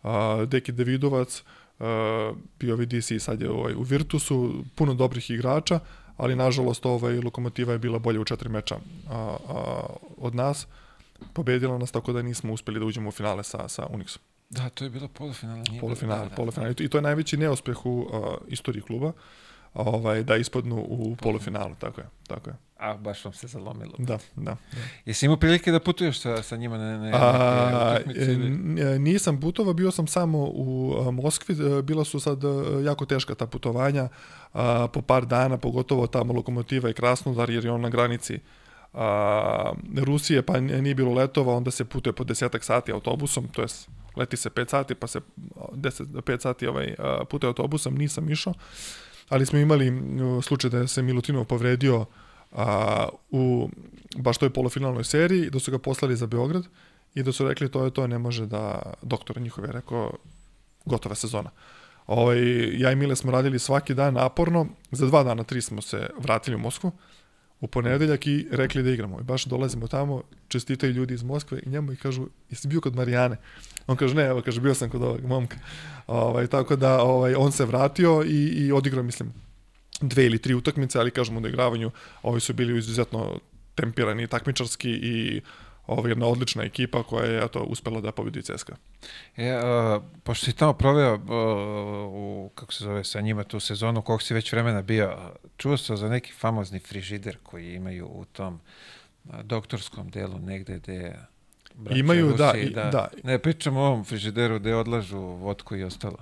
a, 0.02 0.44
Deki 0.48 0.72
Davidovac, 0.72 1.42
a, 1.80 2.32
bio 2.60 2.76
je 2.76 2.86
DC, 2.86 3.12
sad 3.18 3.42
je 3.42 3.50
ovaj, 3.50 3.74
u 3.74 3.82
Virtusu, 3.82 4.64
puno 4.74 4.94
dobrih 4.94 5.30
igrača, 5.30 5.80
ali 6.16 6.36
nažalost 6.36 6.86
ovaj, 6.86 7.20
Lokomotiva 7.20 7.72
je 7.72 7.78
bila 7.78 7.98
bolje 7.98 8.18
u 8.18 8.24
četiri 8.24 8.48
meča 8.48 8.76
a, 9.08 9.36
a, 9.48 9.82
od 10.16 10.34
nas 10.34 10.66
pobedila 11.32 11.78
nas 11.78 11.92
tako 11.92 12.12
da 12.12 12.22
nismo 12.22 12.52
uspeli 12.52 12.80
da 12.80 12.86
uđemo 12.86 13.08
u 13.08 13.12
finale 13.12 13.44
sa, 13.44 13.68
sa 13.68 13.86
Unixom. 13.86 14.18
Da, 14.50 14.68
to 14.68 14.84
je 14.84 14.90
bilo 14.90 15.08
polufinale. 15.08 15.62
Nije 15.70 15.80
Polufinale, 15.80 16.22
da, 16.24 16.28
da, 16.28 16.34
polufinale. 16.34 16.74
I 16.78 16.88
to- 16.88 16.98
je 16.98 17.02
najveći 17.02 17.36
neuspeh 17.36 17.86
u 17.86 18.00
uh, 18.00 18.08
istoriji 18.48 18.82
kluba, 18.82 19.12
ovaj, 19.74 20.22
da 20.22 20.36
ispadnu 20.36 20.76
u 20.88 21.16
polufinalu, 21.16 21.74
tako 21.80 22.00
je, 22.00 22.06
tako 22.26 22.50
je. 22.50 22.56
A, 22.80 22.96
baš 22.96 23.24
vam 23.24 23.34
se 23.34 23.46
zalomilo. 23.46 23.92
Da, 23.98 24.18
da. 24.36 24.56
Jesi 25.04 25.26
imao 25.26 25.36
prilike 25.36 25.72
da 25.72 25.80
putuješ 25.80 26.20
sa, 26.20 26.42
sa 26.42 26.56
njima 26.56 26.78
na, 26.78 26.98
na 26.98 27.10
A, 27.14 27.92
utakmice 27.92 28.20
e, 28.20 28.94
e, 28.94 28.98
nisam 28.98 29.40
putovao, 29.40 29.74
bio 29.74 29.90
sam 29.90 30.06
samo 30.06 30.38
u 30.38 30.94
Moskvi, 31.12 31.78
e, 31.78 31.82
bila 31.82 32.04
su 32.04 32.20
sad 32.20 32.38
jako 32.84 33.06
teška 33.06 33.34
ta 33.34 33.46
putovanja, 33.46 34.08
a, 34.52 34.88
po 34.92 35.02
par 35.02 35.26
dana, 35.26 35.56
pogotovo 35.56 36.06
tamo 36.06 36.32
Lokomotiva 36.32 36.90
i 36.90 36.94
Krasnodar, 36.94 37.50
jer 37.50 37.64
je 37.64 37.72
on 37.72 37.80
na 37.80 37.88
granici 37.88 38.38
a, 38.94 39.72
Rusije, 39.96 40.42
pa 40.42 40.60
nije 40.60 40.94
bilo 40.94 41.12
letova, 41.12 41.56
onda 41.56 41.70
se 41.70 41.84
putuje 41.84 42.12
po 42.12 42.24
desetak 42.24 42.64
sati 42.64 42.92
autobusom, 42.92 43.48
to 43.48 43.62
jest 43.62 43.88
leti 44.16 44.36
se 44.36 44.50
5 44.50 44.70
sati, 44.70 44.94
pa 44.94 45.06
se 45.06 45.20
10 45.72 46.04
5 46.22 46.40
sati 46.40 46.66
ovaj, 46.66 46.94
putuje 47.30 47.48
autobusom, 47.48 47.94
nisam 47.94 48.30
išao, 48.30 48.54
ali 49.30 49.46
smo 49.46 49.58
imali 49.58 49.92
slučaj 50.42 50.70
da 50.70 50.86
se 50.86 51.02
Milutinov 51.02 51.44
povredio 51.44 52.04
a, 52.52 53.08
u 53.30 53.70
baš 54.16 54.38
toj 54.38 54.50
polufinalnoj 54.50 55.04
seriji, 55.04 55.50
da 55.50 55.58
su 55.58 55.70
ga 55.70 55.78
poslali 55.78 56.16
za 56.16 56.26
Beograd 56.26 56.66
i 57.14 57.22
da 57.22 57.32
su 57.32 57.48
rekli 57.48 57.70
to 57.70 57.84
je 57.84 57.90
to, 57.90 58.06
ne 58.06 58.18
može 58.18 58.46
da, 58.46 58.82
doktor 59.02 59.40
njihov 59.40 59.64
je 59.64 59.72
rekao, 59.72 60.12
gotova 60.84 61.14
sezona. 61.14 61.50
Ovaj, 62.06 62.38
ja 62.80 62.92
i 62.92 62.96
Mile 62.96 63.16
smo 63.16 63.32
radili 63.32 63.58
svaki 63.58 63.94
dan 63.94 64.14
naporno, 64.14 64.66
za 64.90 65.06
dva 65.06 65.22
dana, 65.22 65.44
tri 65.44 65.62
smo 65.62 65.82
se 65.82 66.10
vratili 66.18 66.56
u 66.56 66.58
Moskvu, 66.58 66.92
u 67.60 67.66
ponedeljak 67.66 68.26
i 68.26 68.46
rekli 68.50 68.82
da 68.82 68.90
igramo. 68.90 69.20
I 69.20 69.22
baš 69.22 69.44
dolazimo 69.44 69.86
tamo, 69.86 70.22
čestitaju 70.48 70.92
ljudi 70.92 71.14
iz 71.14 71.22
Moskve 71.22 71.60
i 71.66 71.68
njemu 71.68 71.92
i 71.92 71.96
kažu, 71.96 72.26
jesi 72.50 72.68
bio 72.68 72.80
kod 72.80 72.96
Marijane? 72.96 73.36
On 73.86 73.96
kaže, 73.96 74.14
ne, 74.14 74.22
evo, 74.22 74.42
kaže, 74.42 74.60
bio 74.60 74.74
sam 74.74 74.90
kod 74.90 75.02
ovog 75.02 75.24
momka. 75.24 75.56
Ovaj, 76.06 76.46
tako 76.46 76.76
da 76.76 77.02
ovaj, 77.02 77.34
on 77.34 77.52
se 77.52 77.64
vratio 77.64 78.24
i, 78.26 78.46
i 78.46 78.72
odigrao, 78.72 79.02
mislim, 79.02 79.32
dve 80.00 80.26
ili 80.26 80.38
tri 80.38 80.54
utakmice, 80.54 80.98
ali 80.98 81.10
kažemo 81.10 81.38
u 81.38 81.42
odogravanju, 81.42 81.90
ovi 82.22 82.40
su 82.40 82.52
bili 82.54 82.78
izuzetno 82.78 83.38
tempirani, 83.74 84.26
takmičarski 84.26 84.90
i 84.90 85.40
ovaj, 85.90 86.10
jedna 86.10 86.26
odlična 86.26 86.62
ekipa 86.62 87.02
koja 87.02 87.24
je 87.24 87.44
eto, 87.44 87.60
uspela 87.60 88.00
da 88.00 88.12
pobedi 88.12 88.42
CSKA. 88.42 88.76
E, 89.36 89.50
a, 89.50 90.00
pošto 90.24 90.44
si 90.44 90.52
tamo 90.56 90.72
proveo 90.72 91.14
a, 91.14 91.18
u, 92.06 92.50
kako 92.54 92.72
se 92.72 92.84
zove, 92.84 93.04
sa 93.04 93.20
njima 93.20 93.44
tu 93.44 93.60
sezonu, 93.60 94.02
koliko 94.02 94.22
si 94.22 94.34
već 94.34 94.52
vremena 94.52 94.82
bio, 94.82 95.16
čuo 95.56 95.76
sam 95.76 95.96
za 95.96 96.08
neki 96.08 96.32
famozni 96.32 96.78
frižider 96.78 97.36
koji 97.42 97.74
imaju 97.74 98.06
u 98.06 98.24
tom 98.24 98.60
a, 99.30 99.42
doktorskom 99.42 100.10
delu 100.10 100.38
negde 100.38 100.78
gde 100.78 101.16
Imaju, 101.90 102.32
da, 102.32 102.52
Rusi, 102.52 102.64
i- 102.66 102.70
da. 102.70 103.08
Ne 103.24 103.38
pričamo 103.38 103.80
o 103.80 103.86
ovom 103.86 104.04
frižideru 104.04 104.58
gde 104.58 104.74
odlažu 104.74 105.18
vodku 105.18 105.76
i 105.76 105.84
ostalo. 105.84 106.18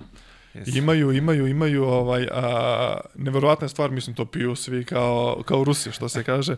Jesi- 0.67 0.79
Imaju, 0.79 1.13
imaju, 1.13 1.47
imaju 1.47 1.85
ovaj, 1.85 2.29
a, 2.33 3.01
neverovatna 3.15 3.69
stvar, 3.69 3.91
mislim, 3.91 4.17
to 4.17 4.25
piju 4.25 4.57
svi 4.57 4.85
kao, 4.85 5.43
kao 5.47 5.65
Rusi, 5.65 5.93
što 5.93 6.09
se 6.09 6.25
kaže. 6.25 6.57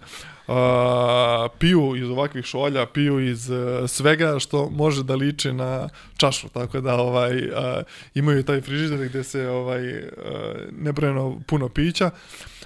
A, 0.48 1.48
piju 1.58 1.96
iz 1.96 2.10
ovakvih 2.10 2.44
šolja, 2.44 2.86
piju 2.86 3.20
iz 3.30 3.50
e, 3.50 3.88
svega 3.88 4.38
što 4.38 4.70
može 4.70 5.02
da 5.02 5.14
liči 5.14 5.52
na 5.52 5.88
čašu, 6.16 6.48
tako 6.48 6.80
da 6.80 6.94
ovaj, 6.94 7.50
a, 7.54 7.82
imaju 8.14 8.42
taj 8.42 8.60
frižider 8.60 9.08
gde 9.08 9.24
se 9.24 9.48
ovaj, 9.48 9.98
a, 9.98 10.02
nebrojeno 10.72 11.40
puno 11.46 11.68
pića, 11.68 12.10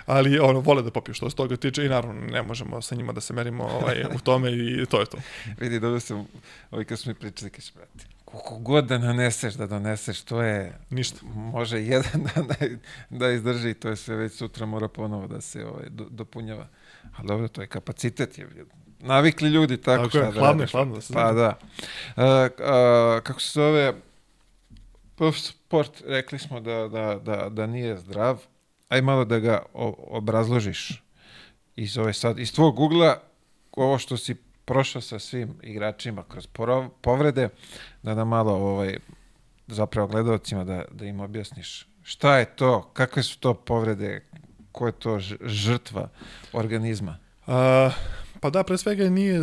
ali 0.07 0.39
ono, 0.39 0.61
vole 0.61 0.83
da 0.83 0.91
popiju 0.91 1.15
što 1.15 1.31
se 1.31 1.37
toga 1.37 1.57
tiče 1.57 1.85
i 1.85 1.89
naravno 1.89 2.21
ne 2.21 2.43
možemo 2.43 2.83
sa 2.83 2.95
njima 2.95 3.13
da 3.13 3.21
se 3.21 3.33
merimo 3.33 3.65
ovaj, 3.65 4.05
u 4.15 4.19
tome 4.19 4.53
i 4.53 4.87
to 4.87 5.01
je 5.01 5.07
to. 5.07 5.19
Vidi, 5.61 5.81
dobro 5.81 6.01
sam, 6.01 6.27
ovaj 6.71 6.85
kad 6.85 6.99
smo 6.99 7.11
mi 7.11 7.15
pričali, 7.15 7.51
kaže, 7.51 7.73
brate, 7.75 8.14
koliko 8.35 8.59
god 8.59 8.85
da 8.87 8.99
naneseš, 8.99 9.55
da 9.55 9.67
doneseš, 9.67 10.23
to 10.23 10.43
je, 10.43 10.79
Ništa. 10.91 11.21
može 11.27 11.83
jedan 11.83 12.23
dan 12.35 12.47
da, 12.47 12.55
da 13.11 13.31
izdrži 13.31 13.71
i 13.71 13.75
to 13.75 13.89
je 13.89 13.97
sve 13.97 14.17
već 14.17 14.33
sutra 14.33 14.67
mora 14.67 14.89
ponovo 14.89 15.27
da 15.27 15.41
se 15.41 15.67
ovaj, 15.67 15.87
do, 15.89 16.05
dopunjava. 16.11 16.67
Ali 17.17 17.29
dobro, 17.29 17.49
to 17.49 17.61
je 17.61 17.67
kapacitet. 17.67 18.39
Je, 18.39 18.49
navikli 18.99 19.49
ljudi 19.49 19.77
tako, 19.77 19.97
Tako 19.97 20.09
šta 20.09 20.19
je, 20.19 20.25
da 20.25 20.33
hladno 20.33 20.61
radiš. 20.61 20.73
hladno 20.73 20.95
da 20.95 21.01
se 21.01 21.13
Pa 21.13 21.33
da. 21.33 21.59
A, 22.17 22.49
a, 22.59 23.21
kako 23.23 23.41
se 23.41 23.53
zove, 23.53 23.95
Puff 25.17 25.39
Sport, 25.39 26.03
rekli 26.07 26.39
smo 26.39 26.61
da, 26.61 26.89
da, 26.89 27.21
da, 27.25 27.49
da 27.49 27.67
nije 27.67 27.97
zdrav. 27.97 28.43
Aj 28.89 29.03
malo 29.03 29.25
da 29.25 29.39
ga 29.39 29.63
obrazložiš 30.09 31.03
iz 31.77 31.99
ove 31.99 32.13
sad, 32.13 32.39
iz 32.39 32.55
tvog 32.55 32.81
ugla, 32.81 33.21
ovo 33.73 33.99
što 33.99 34.17
si 34.17 34.37
prošao 34.65 35.03
sa 35.03 35.19
svim 35.19 35.59
igračima 35.63 36.25
kroz 36.29 36.49
povrede, 37.01 37.49
da 38.03 38.15
nam 38.15 38.29
malo 38.29 38.53
ovaj, 38.53 38.97
zapravo 39.67 40.09
gledalcima 40.09 40.65
da, 40.65 40.85
da 40.91 41.05
im 41.05 41.21
objasniš 41.21 41.87
šta 42.05 42.39
je 42.39 42.45
to, 42.45 42.91
kakve 42.93 43.23
su 43.23 43.39
to 43.39 43.55
povrede, 43.55 44.21
ko 44.73 44.87
je 44.87 44.93
to 44.93 45.19
žrtva 45.41 46.09
organizma. 46.53 47.19
A, 47.47 47.91
pa 48.45 48.51
da, 48.51 48.63
pre 48.63 48.77
svega 48.79 49.09
nije 49.11 49.37
e, 49.37 49.43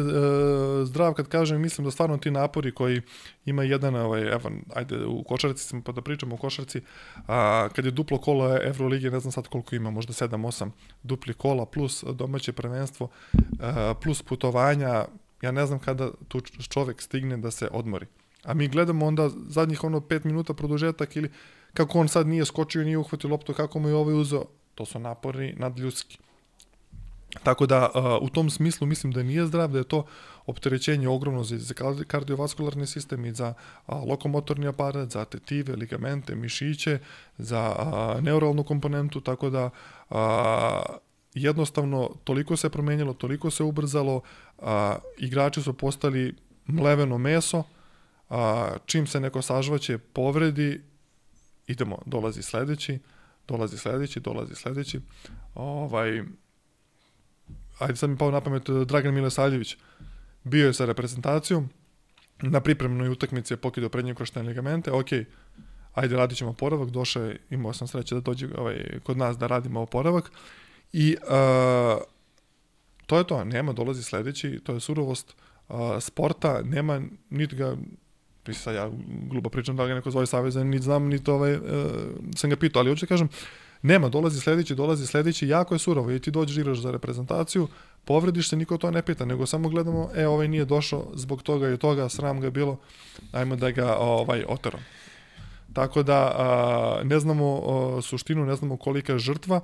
zdrav 0.86 1.14
kad 1.14 1.28
kažem, 1.28 1.62
mislim 1.62 1.86
da 1.86 1.92
stvarno 1.92 2.18
ti 2.18 2.32
napori 2.32 2.72
koji 2.72 3.02
ima 3.46 3.64
jedan, 3.64 3.96
ovaj, 3.96 4.22
evo, 4.22 4.52
ajde, 4.74 5.06
u 5.06 5.24
košarci 5.24 5.64
smo 5.64 5.82
pa 5.84 5.92
da 5.92 6.02
pričamo 6.02 6.36
o 6.36 6.38
košarci, 6.38 6.82
a, 7.28 7.70
kad 7.76 7.86
je 7.86 7.92
duplo 7.92 8.18
kola 8.18 8.60
Evrolige, 8.64 9.12
ne 9.12 9.20
znam 9.20 9.32
sad 9.32 9.48
koliko 9.48 9.76
ima, 9.76 9.92
možda 9.92 10.14
7-8 10.14 10.70
dupli 11.04 11.34
kola, 11.34 11.66
plus 11.66 12.04
domaće 12.14 12.52
prvenstvo, 12.52 13.10
a, 13.60 13.94
plus 14.02 14.22
putovanja, 14.22 15.06
ja 15.42 15.52
ne 15.52 15.66
znam 15.66 15.80
kada 15.80 16.12
tu 16.28 16.42
čovek 16.70 17.02
stigne 17.02 17.38
da 17.38 17.52
se 17.52 17.70
odmori. 17.72 18.06
A 18.44 18.54
mi 18.54 18.68
gledamo 18.68 19.06
onda 19.06 19.30
zadnjih 19.48 19.84
ono 19.84 20.00
5 20.00 20.26
minuta 20.26 20.54
produžetak 20.54 21.16
ili 21.16 21.32
kako 21.74 22.00
on 22.00 22.08
sad 22.08 22.28
nije 22.28 22.46
skočio 22.46 22.84
nije 22.84 22.98
uhvatio 22.98 23.30
loptu, 23.30 23.54
kako 23.54 23.80
mu 23.80 23.88
je 23.88 23.96
ovaj 23.96 24.22
uzeo. 24.22 24.46
To 24.76 24.86
su 24.86 25.00
napori 25.00 25.54
nadljudski. 25.58 26.18
Tako 27.44 27.66
da 27.66 27.90
u 28.22 28.30
tom 28.30 28.50
smislu 28.50 28.88
mislim 28.88 29.14
da 29.14 29.24
nije 29.24 29.46
zdrav, 29.46 29.72
da 29.72 29.78
je 29.78 29.84
to 29.84 30.06
opterećenje 30.46 31.08
ogromno 31.08 31.44
za, 31.44 31.58
za 31.58 31.74
kardi- 31.74 32.06
kardiovaskularni 32.06 32.88
sistem 32.88 33.26
i 33.26 33.34
za 33.34 33.54
lokomotorni 33.88 34.68
aparat, 34.68 35.10
za 35.10 35.26
tetive, 35.26 35.76
ligamente, 35.76 36.36
mišiće, 36.36 37.00
za 37.38 37.76
neuralnu 38.22 38.64
komponentu, 38.64 39.22
tako 39.22 39.50
da 39.50 39.70
jednostavno 41.34 42.10
toliko 42.24 42.58
se 42.58 42.70
promenjalo, 42.70 43.14
toliko 43.14 43.52
se 43.52 43.64
ubrzalo, 43.64 44.22
a, 44.60 44.96
igrači 45.18 45.62
su 45.62 45.74
postali 45.74 46.36
mleveno 46.66 47.18
meso, 47.18 47.64
a, 48.30 48.70
čim 48.86 49.08
se 49.08 49.20
neko 49.20 49.42
sažvaće, 49.42 49.98
povredi, 49.98 50.82
idemo, 51.68 51.98
dolazi 52.06 52.42
sledeći, 52.42 53.00
dolazi 53.48 53.78
sledeći, 53.78 54.20
dolazi 54.20 54.56
sledeći. 54.56 55.00
Ovaj, 55.56 56.24
ajde 57.80 57.96
sad 57.96 58.10
mi 58.10 58.18
pao 58.18 58.32
na 58.32 58.42
pamet 58.42 58.70
eh, 58.70 58.86
Dragan 58.86 59.14
Milosavljević. 59.14 59.78
Bio 60.44 60.68
je 60.68 60.74
sa 60.74 60.86
reprezentacijom, 60.86 61.70
na 62.42 62.62
pripremnoj 62.62 63.10
utakmici 63.10 63.54
je 63.54 63.58
pokidao 63.58 63.90
prednje 63.90 64.16
kroštene 64.16 64.48
ligamente, 64.48 64.92
ok, 64.92 65.08
ajde 65.94 66.16
radit 66.16 66.38
ćemo 66.38 66.52
oporavak, 66.52 66.90
došao 66.90 67.24
je, 67.24 67.40
imao 67.50 67.74
sam 67.74 67.88
sreće 67.88 68.16
da 68.16 68.22
dođe 68.22 68.48
ovaj, 68.58 69.00
kod 69.04 69.18
nas 69.18 69.38
da 69.38 69.48
radimo 69.48 69.82
oporavak 69.82 70.32
i 70.94 71.16
uh, 71.22 72.02
to 73.06 73.18
je 73.18 73.28
to, 73.28 73.44
nema, 73.44 73.74
dolazi 73.74 74.04
sledeći, 74.04 74.60
to 74.64 74.74
je 74.74 74.80
surovost 74.80 75.36
uh, 75.70 75.76
sporta, 76.00 76.62
nema, 76.64 77.02
niti 77.30 77.56
ga 77.56 77.76
sad 78.54 78.76
ja 78.76 78.92
glupo 79.30 79.50
pričam 79.50 79.76
da 79.76 79.88
ga 79.88 79.94
neko 79.94 80.12
zove 80.12 80.26
saveza, 80.26 80.64
niti 80.64 80.84
znam, 80.84 81.08
niti 81.08 81.32
ovaj, 81.32 81.56
uh, 81.56 81.62
sam 82.36 82.50
ga 82.50 82.56
pitao, 82.56 82.80
ali 82.80 82.90
hoću 82.90 83.06
da 83.06 83.10
kažem, 83.10 83.30
nema, 83.82 84.10
dolazi 84.10 84.40
sledeći, 84.40 84.76
dolazi 84.76 85.08
sledeći, 85.08 85.48
jako 85.48 85.76
je 85.76 85.80
surovo 85.80 86.12
i 86.12 86.20
ti 86.20 86.32
dođeš 86.32 86.58
igraš 86.58 86.78
za 86.78 86.92
reprezentaciju, 86.92 87.68
povrediš 88.06 88.50
se, 88.50 88.56
niko 88.56 88.78
to 88.78 88.92
ne 88.92 89.02
pita, 89.02 89.26
nego 89.26 89.46
samo 89.46 89.70
gledamo, 89.70 90.10
e, 90.16 90.28
ovaj 90.28 90.48
nije 90.48 90.66
došao 90.66 91.08
zbog 91.14 91.44
toga 91.44 91.70
i 91.70 91.78
toga, 91.78 92.10
sram 92.10 92.40
ga 92.40 92.50
bilo, 92.50 92.78
ajmo 93.32 93.56
da 93.56 93.72
ga 93.72 93.96
ovaj, 94.00 94.44
oterom. 94.48 94.82
Tako 95.74 96.04
da 96.04 96.34
a, 96.38 97.02
ne 97.04 97.20
znamo 97.20 97.62
a, 97.68 98.02
suštinu, 98.02 98.46
ne 98.46 98.56
znamo 98.56 98.78
kolika 98.78 99.14
je 99.14 99.20
žrtva 99.20 99.62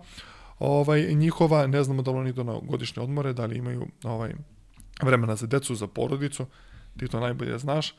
ovaj, 0.59 1.13
njihova, 1.13 1.68
ne 1.68 1.84
znamo 1.84 2.01
da 2.01 2.11
li 2.11 2.18
oni 2.18 2.30
idu 2.30 2.43
na 2.43 2.59
godišnje 2.61 3.03
odmore, 3.03 3.34
da 3.34 3.45
li 3.45 3.57
imaju 3.57 3.88
ovaj, 4.03 4.34
vremena 5.01 5.36
za 5.36 5.47
decu, 5.47 5.76
za 5.76 5.88
porodicu, 5.88 6.45
ti 6.99 7.07
to 7.07 7.20
najbolje 7.20 7.57
znaš. 7.57 7.95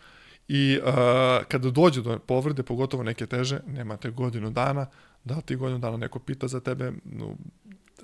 I 0.49 0.79
a, 0.85 1.41
kada 1.49 1.71
dođe 1.71 2.03
do 2.03 2.19
povrede, 2.19 2.63
pogotovo 2.63 3.03
neke 3.03 3.27
teže, 3.27 3.61
nemate 3.67 4.11
godinu 4.11 4.51
dana, 4.51 4.87
da 5.29 5.41
ti 5.41 5.57
godinu 5.57 5.79
dana 5.79 5.97
neko 5.97 6.19
pita 6.19 6.49
za 6.49 6.61
tebe, 6.61 6.93
no, 7.05 7.37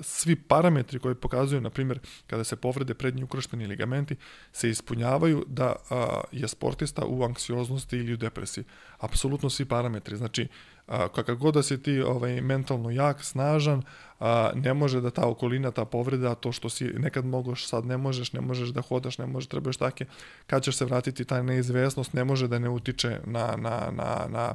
svi 0.00 0.36
parametri 0.36 0.98
koji 0.98 1.14
pokazuju, 1.14 1.60
na 1.60 1.70
primjer, 1.70 1.98
kada 2.26 2.44
se 2.44 2.56
povrede 2.56 2.94
prednji 2.94 3.22
ukršteni 3.22 3.66
ligamenti, 3.66 4.16
se 4.52 4.70
ispunjavaju 4.70 5.44
da 5.48 5.74
a, 5.90 6.20
je 6.32 6.48
sportista 6.48 7.04
u 7.04 7.22
anksioznosti 7.24 7.96
ili 7.96 8.14
u 8.14 8.16
depresiji. 8.16 8.64
Apsolutno 8.98 9.50
svi 9.50 9.64
parametri. 9.64 10.16
Znači, 10.16 10.48
a, 10.86 11.08
kakav 11.08 11.36
god 11.36 11.54
da 11.54 11.62
si 11.62 11.82
ti 11.82 12.00
ovaj, 12.00 12.40
mentalno 12.40 12.90
jak, 12.90 13.24
snažan, 13.24 13.82
a, 14.20 14.50
ne 14.54 14.74
može 14.74 15.00
da 15.00 15.10
ta 15.10 15.26
okolina, 15.26 15.70
ta 15.70 15.84
povreda, 15.84 16.34
to 16.34 16.52
što 16.52 16.68
si 16.68 16.84
nekad 16.84 17.24
mogoš, 17.24 17.66
sad 17.68 17.86
ne 17.86 17.96
možeš, 17.96 18.32
ne 18.32 18.40
možeš 18.40 18.68
da 18.68 18.82
hodaš, 18.82 19.18
ne 19.18 19.26
možeš, 19.26 19.48
trebaš 19.48 19.76
take, 19.76 20.06
kad 20.46 20.62
ćeš 20.62 20.76
se 20.76 20.84
vratiti, 20.84 21.24
ta 21.24 21.42
neizvesnost 21.42 22.12
ne 22.12 22.24
može 22.24 22.48
da 22.48 22.58
ne 22.58 22.68
utiče 22.68 23.20
na, 23.26 23.56
na, 23.56 23.90
na, 23.92 24.26
na 24.28 24.54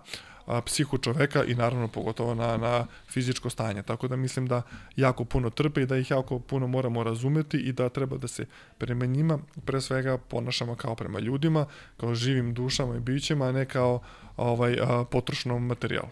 a, 0.50 0.62
psihu 0.62 0.98
čoveka 0.98 1.44
i 1.44 1.56
naravno 1.56 1.88
pogotovo 1.88 2.36
na, 2.36 2.58
na 2.58 2.86
fizičko 3.08 3.50
stanje. 3.50 3.84
Tako 3.84 4.08
da 4.08 4.16
mislim 4.16 4.48
da 4.48 4.62
jako 4.96 5.26
puno 5.26 5.50
trpe 5.50 5.82
i 5.82 5.86
da 5.86 5.98
ih 5.98 6.12
jako 6.12 6.40
puno 6.40 6.68
moramo 6.68 7.04
razumeti 7.04 7.58
i 7.58 7.72
da 7.72 7.90
treba 7.90 8.18
da 8.18 8.28
se 8.28 8.46
prema 8.78 9.06
njima 9.06 9.40
pre 9.66 9.82
svega 9.82 10.18
ponašamo 10.18 10.76
kao 10.76 10.96
prema 10.96 11.20
ljudima, 11.20 11.66
kao 11.98 12.16
živim 12.16 12.54
dušama 12.54 12.96
i 12.96 13.00
bićima, 13.00 13.46
a 13.46 13.52
ne 13.52 13.66
kao 13.66 14.00
ovaj 14.38 14.78
a, 14.82 15.06
potrošnom 15.12 15.66
materijalu. 15.66 16.10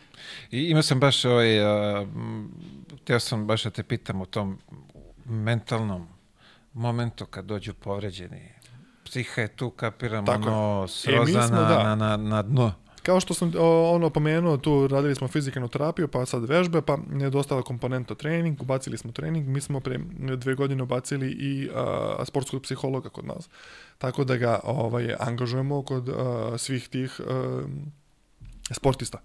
I 0.52 0.64
ima 0.64 0.82
sam 0.82 1.00
baš 1.00 1.26
ovaj, 1.26 1.60
a, 1.66 2.06
teo 3.04 3.20
sam 3.20 3.48
baš 3.48 3.64
da 3.64 3.70
te 3.70 3.84
pitam 3.84 4.22
o 4.22 4.26
tom 4.26 4.60
mentalnom 5.26 6.08
momentu 6.74 7.26
kad 7.26 7.46
dođu 7.46 7.74
povređeni. 7.74 8.50
Psiha 9.04 9.42
je 9.42 9.48
tu, 9.48 9.70
kapiram, 9.70 10.26
Tako 10.26 10.50
ono, 10.50 10.88
srozana 10.88 11.46
e, 11.46 11.48
smo, 11.48 11.58
da. 11.58 11.84
na, 11.84 11.96
na, 11.96 12.18
na 12.18 12.42
dno. 12.42 12.74
Kao 13.08 13.20
što 13.20 13.34
sam 13.34 13.52
ono 13.94 14.10
pomenuo, 14.10 14.58
tu 14.58 14.88
radili 14.88 15.16
smo 15.16 15.28
fizikalnu 15.28 15.68
terapiju, 15.68 16.08
pa 16.08 16.26
sad 16.26 16.44
vežbe, 16.50 16.82
pa 16.82 16.98
nedostala 17.10 17.62
komponenta 17.62 18.16
trening, 18.16 18.62
ubacili 18.62 18.98
smo 18.98 19.12
trening, 19.12 19.48
mi 19.48 19.62
smo 19.62 19.80
pre 19.80 20.00
dve 20.38 20.56
godine 20.56 20.84
ubacili 20.84 21.32
i 21.32 21.70
a, 21.76 22.26
sportskog 22.26 22.62
psihologa 22.62 23.10
kod 23.10 23.26
nas. 23.26 23.50
Tako 23.98 24.24
da 24.24 24.38
ga 24.38 24.60
ovaj, 24.64 25.16
angažujemo 25.20 25.82
kod 25.84 26.10
a, 26.10 26.54
svih 26.58 26.90
tih 26.90 27.22
a, 27.28 27.64
sportista. 28.72 29.22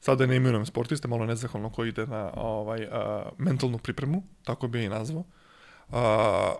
Sada 0.00 0.26
ne 0.26 0.36
imenujem 0.36 0.66
sportiste, 0.66 1.08
malo 1.08 1.26
nezahvalno 1.26 1.70
ko 1.70 1.84
ide 1.84 2.06
na 2.06 2.30
ovaj, 2.36 2.88
a, 2.90 3.28
mentalnu 3.38 3.78
pripremu, 3.78 4.22
tako 4.44 4.68
bi 4.68 4.78
je 4.78 4.84
i 4.84 4.88
nazvao. 4.88 5.24
A, 5.92 6.54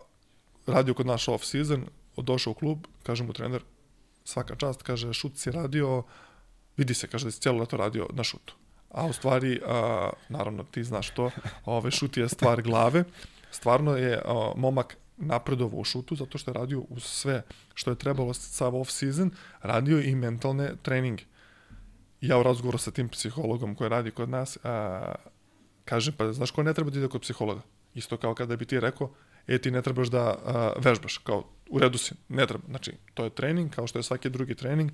radio 0.67 0.95
kod 0.95 1.07
naš 1.07 1.29
off 1.29 1.45
season, 1.45 1.87
došao 2.17 2.51
u 2.51 2.55
klub, 2.55 2.87
kaže 3.03 3.25
mu 3.25 3.33
trener, 3.33 3.63
svaka 4.25 4.55
čast, 4.55 4.83
kaže, 4.83 5.13
šut 5.13 5.37
si 5.37 5.51
radio, 5.51 6.03
vidi 6.77 6.95
se, 6.95 7.07
kaže 7.07 7.25
da 7.25 7.31
si 7.31 7.41
cijelo 7.41 7.59
leto 7.59 7.77
radio 7.77 8.09
na 8.13 8.25
šutu. 8.25 8.55
A 8.91 9.07
u 9.07 9.13
stvari, 9.13 9.61
a, 9.67 10.11
naravno 10.29 10.65
ti 10.65 10.85
znaš 10.85 11.11
to, 11.11 11.31
ove, 11.65 11.91
šut 11.91 12.17
je 12.17 12.29
stvar 12.29 12.63
glave. 12.63 13.05
Stvarno 13.51 13.97
je 13.97 14.23
a, 14.25 14.53
momak 14.57 14.97
napredovao 15.17 15.81
u 15.81 15.85
šutu 15.85 16.17
zato 16.17 16.39
što 16.39 16.51
je 16.51 16.55
radio 16.55 16.83
uz 16.89 17.03
sve 17.03 17.43
što 17.75 17.91
je 17.91 17.99
trebalo 17.99 18.35
sav 18.35 18.77
off 18.77 18.91
season, 18.91 19.31
radio 19.63 20.01
i 20.01 20.15
mentalne 20.15 20.73
treninge. 20.83 21.25
Ja 22.21 22.39
u 22.39 22.43
razgovoru 22.43 22.79
sa 22.79 22.91
tim 22.91 23.09
psihologom 23.09 23.75
koji 23.75 23.91
radi 23.91 24.11
kod 24.11 24.29
nas, 24.29 24.59
a, 24.65 25.15
kažem, 25.85 26.15
pa 26.17 26.33
znaš 26.33 26.51
ko 26.51 26.63
ne 26.63 26.75
treba 26.75 26.91
da 26.91 26.99
ide 26.99 27.09
kod 27.09 27.21
psihologa? 27.21 27.61
Isto 27.95 28.17
kao 28.17 28.35
kada 28.35 28.57
bi 28.57 28.65
ti 28.65 28.81
rekao, 28.81 29.11
e 29.49 29.59
ti 29.59 29.71
ne 29.71 29.83
trebaš 29.83 30.09
da 30.09 30.23
a, 30.23 30.73
vežbaš, 30.79 31.19
kao 31.19 31.45
u 31.71 31.79
redu 31.79 31.99
si, 31.99 32.15
ne 32.29 32.47
treba. 32.47 32.65
Znači, 32.69 32.93
to 33.15 33.25
je 33.25 33.31
trening, 33.31 33.75
kao 33.75 33.87
što 33.87 33.99
je 33.99 34.03
svaki 34.03 34.31
drugi 34.31 34.55
trening, 34.55 34.91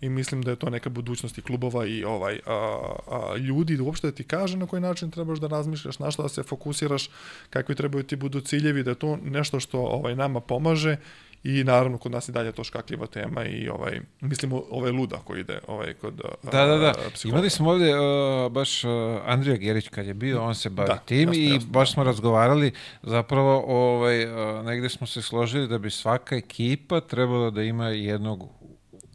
i 0.00 0.08
mislim 0.08 0.42
da 0.42 0.50
je 0.50 0.56
to 0.56 0.70
neka 0.70 0.90
budućnost 0.90 1.38
i 1.38 1.42
klubova 1.42 1.86
i 1.86 2.04
ovaj 2.04 2.40
a, 2.46 2.78
a, 3.10 3.36
ljudi, 3.36 3.76
da 3.76 3.82
uopšte 3.82 4.06
da 4.06 4.12
ti 4.16 4.24
kaže 4.24 4.56
na 4.56 4.66
koji 4.66 4.82
način 4.82 5.10
trebaš 5.10 5.38
da 5.38 5.46
razmišljaš, 5.46 5.98
na 5.98 6.10
što 6.10 6.22
da 6.22 6.28
se 6.28 6.42
fokusiraš, 6.42 7.10
kakvi 7.50 7.74
trebaju 7.74 8.04
ti 8.04 8.16
budu 8.16 8.40
ciljevi, 8.40 8.82
da 8.82 8.90
je 8.90 8.98
to 8.98 9.18
nešto 9.22 9.60
što 9.60 9.78
ovaj 9.80 10.16
nama 10.16 10.40
pomaže 10.40 10.96
i 11.44 11.64
naravno 11.64 11.98
kod 11.98 12.12
nas 12.12 12.28
i 12.28 12.32
dalje 12.32 12.52
to 12.52 12.64
škakljiva 12.64 13.06
tema 13.06 13.44
i 13.44 13.68
ovaj 13.68 14.00
mislimo 14.20 14.62
ovaj 14.70 14.90
luda 14.90 15.16
koji 15.24 15.40
ide 15.40 15.58
ovaj 15.66 15.94
kod 15.94 16.20
Da, 16.42 16.66
da, 16.66 16.76
da. 16.76 16.92
Psihologa. 16.92 17.36
Imali 17.38 17.50
smo 17.50 17.70
ovde 17.70 17.94
uh, 17.94 18.52
baš 18.52 18.84
uh, 18.84 18.90
Andrija 19.26 19.56
Gerić 19.56 19.88
kad 19.88 20.06
je 20.06 20.14
bio, 20.14 20.42
on 20.42 20.54
se 20.54 20.70
bavi 20.70 20.88
da, 20.88 20.96
tim 20.96 21.28
jasno, 21.28 21.34
i 21.34 21.48
jasno, 21.48 21.68
baš 21.70 21.92
smo 21.92 22.04
razgovarali 22.04 22.72
zapravo 23.02 23.64
ovaj 23.66 24.24
uh, 24.24 24.64
negde 24.64 24.88
smo 24.88 25.06
se 25.06 25.22
složili 25.22 25.68
da 25.68 25.78
bi 25.78 25.90
svaka 25.90 26.36
ekipa 26.36 27.00
trebala 27.00 27.50
da 27.50 27.62
ima 27.62 27.88
jednog 27.88 28.48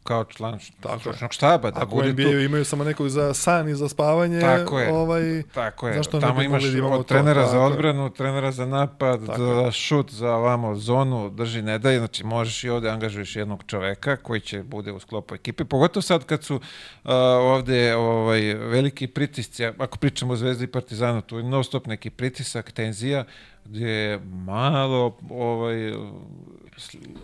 kao 0.02 0.24
član 0.24 0.58
stručnog 1.00 1.32
štaba. 1.32 1.70
Da 1.70 1.80
Ako 1.80 2.02
NBA 2.02 2.22
tu... 2.22 2.38
imaju 2.38 2.64
samo 2.64 2.84
nekog 2.84 3.08
za 3.08 3.34
san 3.34 3.68
i 3.68 3.74
za 3.74 3.88
spavanje, 3.88 4.40
tako 4.40 4.80
je, 4.80 4.92
ovaj, 4.92 5.42
tako 5.54 5.88
je. 5.88 5.94
zašto 5.94 6.20
Tamo 6.20 6.42
imaš 6.42 6.64
da 6.64 6.86
od 6.86 7.06
trenera 7.06 7.44
to, 7.44 7.50
za 7.50 7.60
odbranu, 7.60 8.10
trenera 8.10 8.52
za 8.52 8.66
napad, 8.66 9.26
tako 9.26 9.42
za 9.42 9.72
šut, 9.72 10.10
za 10.12 10.30
vamo 10.30 10.74
zonu, 10.74 11.30
drži 11.30 11.62
ne 11.62 11.78
daj, 11.78 11.98
znači 11.98 12.24
možeš 12.24 12.64
i 12.64 12.68
ovde 12.68 12.90
angažuješ 12.90 13.36
jednog 13.36 13.64
čoveka 13.66 14.16
koji 14.16 14.40
će 14.40 14.62
bude 14.62 14.92
u 14.92 15.00
sklopu 15.00 15.34
ekipe, 15.34 15.64
pogotovo 15.64 16.02
sad 16.02 16.24
kad 16.24 16.44
su 16.44 16.56
uh, 16.56 16.60
ovde 17.40 17.94
ovaj, 17.96 18.54
veliki 18.54 19.06
pritisci, 19.06 19.64
ako 19.64 19.98
pričamo 19.98 20.32
o 20.32 20.36
Zvezdi 20.36 20.64
i 20.64 20.72
Partizanu, 20.72 21.22
tu 21.22 21.36
je 21.36 21.44
non 21.44 21.64
stop 21.64 21.86
neki 21.86 22.10
pritisak, 22.10 22.72
tenzija, 22.72 23.24
gdje 23.70 23.88
je 23.88 24.20
malo 24.44 25.16
ovaj, 25.30 25.92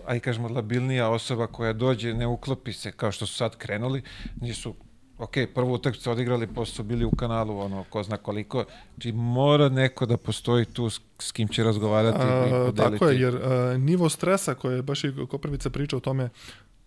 aj 0.07 0.21
kažemo 0.21 0.49
labilnija 0.49 1.11
osoba 1.11 1.47
koja 1.47 1.73
dođe, 1.73 2.15
ne 2.15 2.27
uklopi 2.27 2.73
se 2.73 2.93
kao 2.93 3.13
što 3.13 3.27
su 3.27 3.35
sad 3.35 3.57
krenuli, 3.57 4.03
nisu 4.41 4.75
ok, 5.19 5.33
prvu 5.55 5.73
utakmicu 5.73 6.11
odigrali, 6.11 6.47
posle 6.47 6.75
su 6.75 6.83
bili 6.83 7.05
u 7.05 7.11
kanalu, 7.11 7.59
ono, 7.59 7.85
ko 7.91 8.03
zna 8.03 8.17
koliko, 8.17 8.65
znači 8.95 9.13
mora 9.13 9.69
neko 9.69 10.07
da 10.07 10.17
postoji 10.17 10.65
tu 10.65 10.91
s, 11.19 11.33
kim 11.33 11.49
će 11.49 11.65
razgovarati 11.65 12.19
a, 12.21 12.47
i 12.47 12.51
podeliti. 12.51 12.99
Tako 12.99 13.09
je, 13.09 13.21
jer 13.21 13.37
a, 13.37 13.77
nivo 13.79 14.09
stresa 14.09 14.55
koje 14.55 14.77
je 14.77 14.83
baš 14.83 15.05
i 15.05 15.13
Koprivica 15.31 15.71
priča 15.71 15.97
o 15.97 16.01
tome 16.01 16.29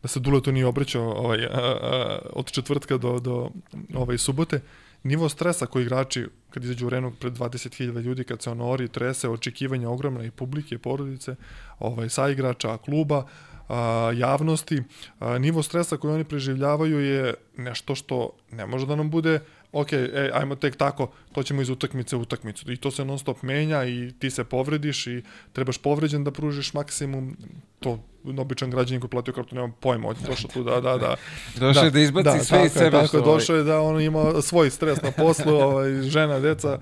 da 0.01 0.07
se 0.07 0.19
Duleto 0.19 0.51
nije 0.51 0.65
obraćao 0.65 1.11
ovaj, 1.11 1.45
a, 1.45 2.19
od 2.33 2.51
četvrtka 2.51 2.97
do, 2.97 3.19
do 3.19 3.49
ovaj, 3.93 4.17
subote, 4.17 4.61
nivo 5.03 5.29
stresa 5.29 5.65
koji 5.65 5.83
igrači 5.83 6.27
kad 6.49 6.63
izađu 6.63 6.87
u 6.87 6.89
Renog 6.89 7.13
pred 7.19 7.33
20.000 7.33 8.01
ljudi, 8.01 8.23
kad 8.23 8.41
se 8.41 8.49
ono 8.49 8.69
ori, 8.69 8.87
trese, 8.87 9.29
očekivanja 9.29 9.89
ogromna 9.89 10.23
i 10.23 10.31
publike, 10.31 10.77
porodice, 10.77 11.35
ovaj, 11.79 12.09
saigrača, 12.09 12.77
kluba, 12.77 13.25
a, 13.69 14.11
javnosti, 14.15 14.83
a, 15.19 15.37
nivo 15.37 15.63
stresa 15.63 15.97
koji 15.97 16.13
oni 16.13 16.23
preživljavaju 16.23 16.99
je 16.99 17.33
nešto 17.57 17.95
što 17.95 18.29
ne 18.51 18.65
može 18.65 18.85
da 18.85 18.95
nam 18.95 19.09
bude 19.09 19.39
ok, 19.71 19.93
e, 19.93 20.31
ajmo 20.33 20.55
tek 20.55 20.75
tako, 20.75 21.11
to 21.31 21.43
ćemo 21.43 21.61
iz 21.61 21.69
utakmice 21.69 22.15
u 22.15 22.21
utakmicu. 22.21 22.71
I 22.71 22.77
to 22.77 22.91
se 22.91 23.05
non 23.05 23.19
stop 23.19 23.41
menja 23.41 23.85
i 23.85 24.11
ti 24.19 24.29
se 24.29 24.43
povrediš 24.43 25.07
i 25.07 25.23
trebaš 25.53 25.77
povređen 25.77 26.23
da 26.23 26.31
pružiš 26.31 26.73
maksimum. 26.73 27.37
To 27.79 27.99
običan 28.37 28.69
građanin 28.69 29.01
koji 29.01 29.09
platio 29.09 29.33
kartu 29.33 29.55
nema 29.55 29.71
pojma, 29.79 30.07
on 30.07 30.15
je 30.21 30.27
došao 30.27 30.51
tu 30.53 30.63
da, 30.63 30.81
da, 30.81 30.97
da. 30.97 31.15
Došao 31.67 31.83
da, 31.83 31.89
da 31.89 31.99
izbaci 31.99 32.37
da, 32.37 32.43
sve 32.43 32.65
iz 32.65 32.71
sebe. 32.71 32.91
Tako, 32.91 33.21
došao 33.21 33.55
je 33.55 33.63
da 33.63 33.81
on 33.81 34.01
ima 34.01 34.41
svoj 34.41 34.69
stres 34.69 35.01
na 35.01 35.11
poslu, 35.11 35.53
ovaj, 35.67 36.01
žena, 36.01 36.39
deca, 36.39 36.79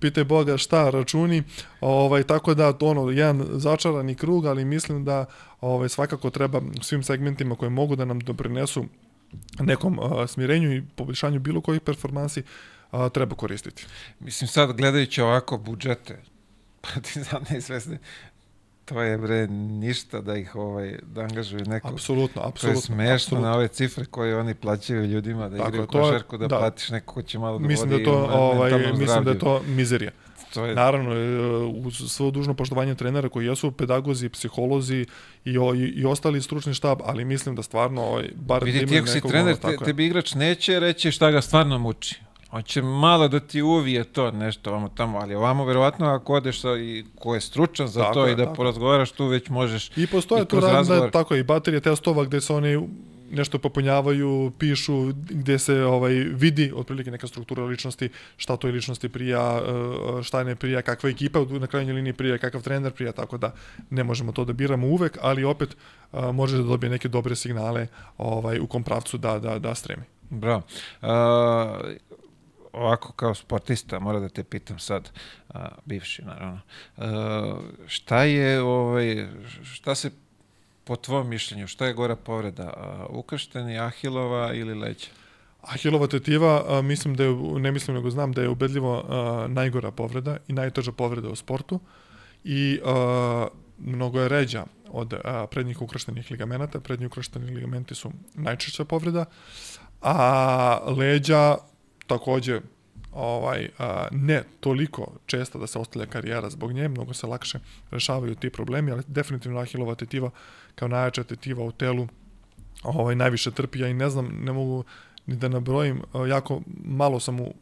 pite 0.00 0.24
Boga 0.24 0.56
šta, 0.56 0.90
računi, 0.90 1.42
ovaj, 1.80 2.22
tako 2.22 2.54
da 2.54 2.72
ono, 2.80 3.10
jedan 3.10 3.46
začarani 3.50 4.14
krug, 4.14 4.46
ali 4.46 4.64
mislim 4.64 5.04
da 5.04 5.24
ovaj, 5.60 5.88
svakako 5.88 6.30
treba 6.30 6.60
svim 6.80 7.02
segmentima 7.02 7.56
koje 7.56 7.70
mogu 7.70 7.96
da 7.96 8.04
nam 8.04 8.20
doprinesu 8.20 8.84
nekom 9.60 9.98
a, 10.00 10.26
smirenju 10.26 10.72
i 10.72 10.82
poboljšanju 10.96 11.40
bilo 11.40 11.60
kojih 11.60 11.80
performansi 11.80 12.42
a, 12.90 13.08
treba 13.08 13.36
koristiti. 13.36 13.86
Mislim 14.20 14.48
sad 14.48 14.72
gledajući 14.72 15.22
ovako 15.22 15.58
budžete 15.58 16.22
Partizana 16.82 17.46
i 17.56 17.60
Zvezde, 17.60 17.98
to 18.84 19.02
je 19.02 19.18
bre 19.18 19.46
ništa 19.48 20.20
da 20.20 20.36
ih 20.36 20.54
ovaj 20.56 20.98
da 21.04 21.20
angažuju 21.20 21.64
neko. 21.66 21.88
Apsolutno, 21.88 22.34
To 22.34 22.46
je 22.46 22.48
apsolutno. 22.48 22.80
smešno 22.80 23.14
apsolutno. 23.14 23.48
na 23.48 23.54
ove 23.54 23.68
cifre 23.68 24.04
koje 24.04 24.38
oni 24.38 24.54
plaćaju 24.54 25.04
ljudima 25.04 25.48
da 25.48 25.56
Tako 25.56 25.68
igraju 25.68 25.86
košarku, 25.88 26.38
da, 26.38 26.46
da. 26.48 26.58
platiš 26.58 26.88
neko 26.88 27.14
ko 27.14 27.22
će 27.22 27.38
malo 27.38 27.58
da 27.58 27.66
Mislim 27.66 27.90
da 27.90 28.04
to 28.04 28.28
ovaj 28.32 28.70
mislim 28.72 28.98
da 29.24 29.30
je 29.30 29.36
zdravlju. 29.36 29.38
to 29.40 29.62
mizerija. 29.62 30.10
To 30.54 30.64
je 30.66 30.74
Naravno, 30.74 31.14
e, 31.14 31.38
uz 31.86 32.12
svo 32.12 32.30
dužno 32.30 32.54
poštovanje 32.54 32.94
trenera 32.94 33.28
koji 33.28 33.46
jesu 33.46 33.70
pedagozi, 33.72 34.28
psiholozi 34.28 35.06
i, 35.44 35.58
o, 35.58 35.74
i, 35.74 35.78
i 35.78 36.04
ostali 36.04 36.42
stručni 36.42 36.74
štab, 36.74 36.98
ali 37.04 37.24
mislim 37.24 37.54
da 37.54 37.62
stvarno 37.62 38.02
ovaj, 38.02 38.28
bar 38.34 38.64
Vidi, 38.64 38.80
da 38.80 38.86
ti 38.86 38.94
imaju 38.94 39.02
ako 39.02 39.12
si 39.12 39.20
trener, 39.20 39.56
ono, 39.62 39.76
te, 39.78 39.84
tebi 39.84 40.06
igrač 40.06 40.34
neće 40.34 40.80
reći 40.80 41.12
šta 41.12 41.30
ga 41.30 41.40
stvarno 41.40 41.78
muči. 41.78 42.20
On 42.50 42.62
će 42.62 42.82
malo 42.82 43.28
da 43.28 43.40
ti 43.40 43.62
uvije 43.62 44.04
to 44.04 44.30
nešto 44.30 44.70
ovamo 44.70 44.88
tamo, 44.88 45.18
ali 45.18 45.34
ovamo 45.34 45.64
verovatno 45.64 46.06
ako 46.06 46.34
odeš 46.34 46.60
sa 46.60 46.76
i 46.76 47.04
ko 47.18 47.34
je 47.34 47.40
stručan 47.40 47.88
za 47.88 48.00
Tako 48.00 48.14
to 48.14 48.26
je, 48.26 48.32
i 48.32 48.36
da 48.36 48.44
tako. 48.44 48.56
porazgovaraš 48.56 49.10
tu 49.10 49.26
već 49.26 49.48
možeš 49.48 49.90
I 49.96 50.06
postoje 50.06 50.42
i 50.42 50.46
tu 50.46 50.60
razne, 50.60 50.76
razgovor. 50.76 51.10
tako 51.10 51.34
i 51.34 51.42
baterije 51.42 51.80
testova 51.80 52.24
gde 52.24 52.40
se 52.40 52.54
oni 52.54 52.88
nešto 53.34 53.58
popunjavaju, 53.58 54.52
pišu, 54.58 55.12
gde 55.14 55.58
se 55.58 55.82
ovaj 55.84 56.12
vidi 56.14 56.72
otprilike 56.74 57.10
neka 57.10 57.26
struktura 57.26 57.64
ličnosti, 57.64 58.08
šta 58.36 58.56
toj 58.56 58.72
ličnosti 58.72 59.08
prija, 59.08 59.60
e, 59.60 60.22
šta 60.22 60.44
ne 60.44 60.56
prija, 60.56 60.82
kakva 60.82 61.10
ekipa 61.10 61.44
na 61.60 61.66
krajnjoj 61.66 61.94
liniji 61.94 62.12
prija, 62.12 62.38
kakav 62.38 62.62
trener 62.62 62.92
prija, 62.92 63.12
tako 63.12 63.38
da 63.38 63.54
ne 63.90 64.04
možemo 64.04 64.32
to 64.32 64.44
da 64.44 64.52
biramo 64.52 64.86
uvek, 64.86 65.18
ali 65.22 65.44
opet 65.44 65.76
a, 66.12 66.32
može 66.32 66.56
da 66.56 66.62
dobije 66.62 66.90
neke 66.90 67.08
dobre 67.08 67.36
signale 67.36 67.86
ovaj 68.18 68.60
u 68.60 68.66
kom 68.66 68.84
pravcu 68.84 69.18
da 69.18 69.38
da 69.38 69.58
da 69.58 69.74
stremi. 69.74 70.02
Bravo. 70.30 70.62
Uh, 71.02 71.08
ovako 72.72 73.12
kao 73.12 73.34
sportista, 73.34 73.98
mora 73.98 74.20
da 74.20 74.28
te 74.28 74.44
pitam 74.44 74.78
sad, 74.78 75.10
a, 75.48 75.68
bivši 75.84 76.22
naravno, 76.22 76.60
uh, 76.96 77.04
šta 77.86 78.24
je, 78.24 78.62
ovaj, 78.62 79.26
šta 79.62 79.94
se 79.94 80.10
po 80.84 80.96
tvom 80.96 81.28
mišljenju, 81.28 81.66
šta 81.66 81.86
je 81.86 81.94
gora 81.94 82.16
povreda, 82.16 82.72
ukršteni, 83.08 83.78
ahilova 83.78 84.54
ili 84.54 84.74
leđa? 84.74 85.06
Ahilova 85.62 86.06
tetiva, 86.06 86.82
mislim 86.82 87.14
da 87.14 87.24
je, 87.24 87.34
ne 87.58 87.72
mislim 87.72 87.96
nego 87.96 88.10
znam 88.10 88.32
da 88.32 88.42
je 88.42 88.48
ubedljivo 88.48 89.04
najgora 89.48 89.90
povreda 89.90 90.36
i 90.48 90.52
najteža 90.52 90.92
povreda 90.92 91.28
u 91.28 91.36
sportu 91.36 91.80
i 92.44 92.80
a, 92.84 93.46
mnogo 93.78 94.20
je 94.20 94.28
ređa 94.28 94.64
od 94.88 95.14
a, 95.24 95.46
prednjih 95.46 95.82
ukrštenih 95.82 96.30
ligamenata. 96.30 96.80
Prednji 96.80 97.06
ukršteni 97.06 97.54
ligamenti 97.54 97.94
su 97.94 98.12
najčešća 98.34 98.84
povreda, 98.84 99.24
a 100.02 100.78
leđa 100.86 101.56
takođe 102.06 102.60
ovaj, 103.12 103.68
a, 103.78 104.08
ne 104.10 104.42
toliko 104.60 105.12
često 105.26 105.58
da 105.58 105.66
se 105.66 105.78
ostavlja 105.78 106.06
karijera 106.06 106.50
zbog 106.50 106.72
nje, 106.72 106.88
mnogo 106.88 107.14
se 107.14 107.26
lakše 107.26 107.58
rešavaju 107.90 108.34
ti 108.34 108.50
problemi, 108.50 108.92
ali 108.92 109.02
definitivno 109.06 109.60
Ahilova 109.60 109.94
tetiva 109.94 110.30
kao 110.74 110.88
najjača 110.88 111.24
tetiva 111.24 111.64
u 111.64 111.72
telu 111.72 112.08
ovaj, 112.84 113.14
najviše 113.14 113.50
trpi, 113.50 113.80
ja 113.80 113.88
i 113.88 113.94
ne 113.94 114.10
znam, 114.10 114.26
ne 114.26 114.52
mogu 114.52 114.84
ni 115.26 115.36
da 115.36 115.48
nabrojim, 115.48 116.02
jako 116.28 116.60
malo 116.84 117.20
sam 117.20 117.40
u, 117.40 117.54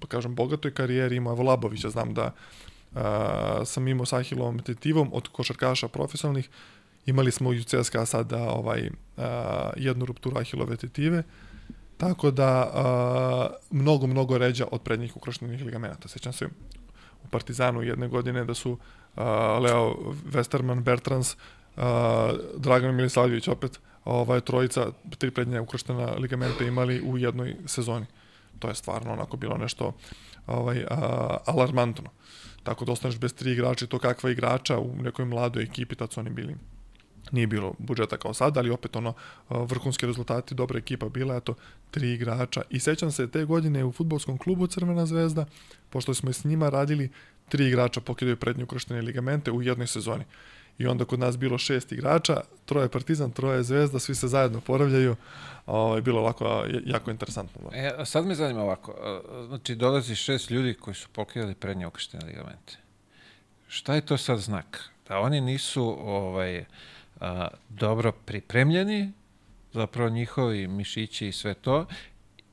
pa 0.00 0.06
kažem, 0.06 0.34
bogatoj 0.34 0.74
karijeri 0.74 1.16
imao 1.16 1.32
Evo 1.32 1.42
Labovića, 1.42 1.90
znam 1.90 2.14
da 2.14 2.34
a, 2.94 3.62
sam 3.64 3.88
imao 3.88 4.06
sa 4.06 4.16
Ahilovom 4.16 4.58
tetivom 4.58 5.10
od 5.12 5.28
košarkaša 5.28 5.88
profesionalnih, 5.88 6.48
imali 7.06 7.30
smo 7.30 7.50
u 7.50 7.54
CSKA 7.54 8.06
sada 8.06 8.50
ovaj, 8.50 8.90
a, 9.16 9.70
jednu 9.76 10.04
rupturu 10.04 10.38
Ahilove 10.38 10.76
tetive, 10.76 11.22
tako 11.96 12.30
da 12.30 12.70
a, 12.74 13.48
mnogo, 13.70 14.06
mnogo 14.06 14.38
ređa 14.38 14.66
od 14.70 14.82
prednjih 14.82 15.16
ukrštenih 15.16 15.64
ligamenata. 15.64 16.08
Sećam 16.08 16.32
se 16.32 16.46
u 17.24 17.28
Partizanu 17.30 17.82
jedne 17.82 18.08
godine 18.08 18.44
da 18.44 18.54
su 18.54 18.78
a, 19.16 19.58
Leo 19.58 19.94
Westerman, 20.32 20.82
Bertrans, 20.82 21.36
Dragan 22.56 22.94
Milisavljević 22.94 23.48
opet, 23.48 23.80
ovaj 24.04 24.40
trojica 24.40 24.86
tri 25.18 25.30
prednje 25.30 25.60
ukrštena 25.60 26.06
ligamenta 26.06 26.64
imali 26.64 27.00
u 27.00 27.18
jednoj 27.18 27.56
sezoni. 27.66 28.06
To 28.58 28.68
je 28.68 28.74
stvarno 28.74 29.12
onako 29.12 29.36
bilo 29.36 29.56
nešto 29.56 29.92
ovaj 30.46 30.84
a, 30.90 31.36
alarmantno. 31.46 32.10
Tako 32.62 32.84
da 32.84 32.92
ostaneš 32.92 33.18
bez 33.18 33.34
tri 33.34 33.52
igrača 33.52 33.84
i 33.84 33.88
to 33.88 33.98
kakva 33.98 34.30
igrača 34.30 34.78
u 34.78 35.02
nekoj 35.02 35.24
mladoj 35.24 35.62
ekipi, 35.62 35.94
tad 35.94 36.12
su 36.12 36.20
oni 36.20 36.30
bili 36.30 36.56
nije 37.32 37.46
bilo 37.46 37.74
budžeta 37.78 38.16
kao 38.16 38.34
sad, 38.34 38.56
ali 38.56 38.70
opet 38.70 38.96
ono 38.96 39.14
vrhunski 39.50 40.06
rezultati, 40.06 40.54
dobra 40.54 40.78
ekipa 40.78 41.08
bila, 41.08 41.36
eto, 41.36 41.54
tri 41.90 42.12
igrača. 42.12 42.62
I 42.70 42.80
sećam 42.80 43.12
se 43.12 43.30
te 43.30 43.44
godine 43.44 43.84
u 43.84 43.92
futbolskom 43.92 44.38
klubu 44.38 44.66
Crvena 44.66 45.06
zvezda, 45.06 45.46
pošto 45.90 46.14
smo 46.14 46.32
s 46.32 46.44
njima 46.44 46.68
radili, 46.68 47.10
tri 47.48 47.68
igrača 47.68 48.00
pokidaju 48.00 48.36
prednje 48.36 48.64
ukrštene 48.64 49.02
ligamente 49.02 49.50
u 49.50 49.62
jednoj 49.62 49.86
sezoni. 49.86 50.24
I 50.78 50.86
onda 50.86 51.04
kod 51.04 51.18
nas 51.18 51.38
bilo 51.38 51.58
šest 51.58 51.92
igrača, 51.92 52.40
troje 52.64 52.88
Partizan, 52.88 53.30
troje 53.30 53.62
Zvezda, 53.62 53.98
svi 53.98 54.14
se 54.14 54.28
zajedno 54.28 54.60
poravljaju. 54.60 55.16
Ovo 55.66 55.96
je 55.96 56.02
bilo 56.02 56.34
a, 56.40 56.64
jako 56.86 57.10
interesantno. 57.10 57.70
Da. 57.70 57.76
E, 57.76 58.04
sad 58.04 58.26
me 58.26 58.34
zanima 58.34 58.62
ovako, 58.62 58.94
znači 59.46 59.74
dolazi 59.74 60.14
šest 60.14 60.50
ljudi 60.50 60.74
koji 60.74 60.94
su 60.94 61.08
pokidali 61.12 61.54
prednje 61.54 61.86
ukrštene 61.86 62.26
ligamente. 62.26 62.76
Šta 63.68 63.94
je 63.94 64.06
to 64.06 64.16
sad 64.16 64.38
znak? 64.38 64.84
Da 65.08 65.18
oni 65.18 65.40
nisu 65.40 65.96
ovaj, 66.08 66.64
a, 67.20 67.48
dobro 67.68 68.12
pripremljeni, 68.12 69.12
zapravo 69.72 70.10
njihovi 70.10 70.66
mišići 70.66 71.28
i 71.28 71.32
sve 71.32 71.54
to, 71.54 71.86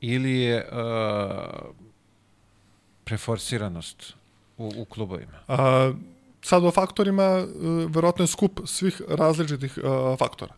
ili 0.02 0.40
je 0.40 0.68
a, 0.72 1.60
preforsiranost 3.04 4.14
u, 4.58 4.72
u 4.78 4.86
klubovima? 4.86 5.40
A, 5.48 5.94
sad 6.46 6.66
o 6.66 6.72
faktorima, 6.72 7.24
e, 7.24 7.46
verovatno 7.90 8.24
je 8.24 8.28
skup 8.28 8.60
svih 8.66 9.02
različitih 9.08 9.80
a, 9.84 10.16
faktora. 10.20 10.54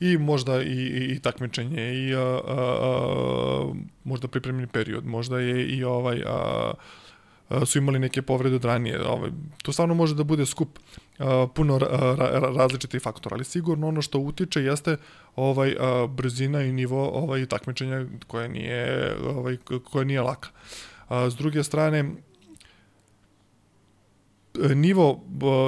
I 0.00 0.18
možda 0.18 0.62
i, 0.62 0.66
i, 0.66 1.12
i 1.12 1.18
takmičenje, 1.20 1.94
i 1.94 2.14
a, 2.14 2.20
a, 2.20 2.40
a, 2.48 3.72
možda 4.04 4.28
pripremljeni 4.28 4.66
period, 4.66 5.06
možda 5.06 5.40
je 5.40 5.66
i 5.66 5.84
ovaj 5.84 6.22
a, 6.26 6.72
a, 7.48 7.66
su 7.66 7.78
imali 7.78 7.98
neke 7.98 8.22
povrede 8.22 8.56
od 8.56 8.64
ranije. 8.64 9.02
Ovaj, 9.06 9.30
to 9.62 9.72
stvarno 9.72 9.94
može 9.94 10.14
da 10.14 10.24
bude 10.24 10.46
skup 10.46 10.78
a, 11.18 11.46
puno 11.54 11.78
ra, 11.78 12.14
ra, 12.16 12.52
različitih 12.56 13.02
faktora, 13.02 13.34
ali 13.34 13.44
sigurno 13.44 13.88
ono 13.88 14.02
što 14.02 14.18
utiče 14.18 14.62
jeste 14.64 14.96
ovaj 15.36 15.76
a, 15.80 16.06
brzina 16.06 16.62
i 16.62 16.72
nivo 16.72 17.08
ovaj 17.08 17.46
takmičenja 17.46 18.06
koje 18.26 18.48
nije 18.48 19.16
ovaj 19.26 19.56
koje 19.84 20.04
nije 20.04 20.22
laka. 20.22 20.48
A, 21.08 21.30
s 21.30 21.36
druge 21.36 21.62
strane, 21.62 22.04
nivo 24.58 25.20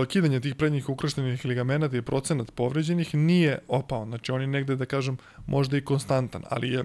kidanja 0.09 0.41
tih 0.41 0.55
prednjih 0.55 0.89
ukrštenih 0.89 1.45
ligamenata 1.45 1.97
i 1.97 2.03
procenat 2.03 2.51
povređenih 2.51 3.15
nije 3.15 3.59
opao. 3.69 4.05
Znači 4.05 4.33
on 4.33 4.41
je 4.41 4.47
negde, 4.47 4.77
da 4.77 4.87
kažem, 4.87 5.17
možda 5.47 5.77
i 5.77 5.85
konstantan, 5.85 6.43
ali 6.51 6.73
je 6.73 6.85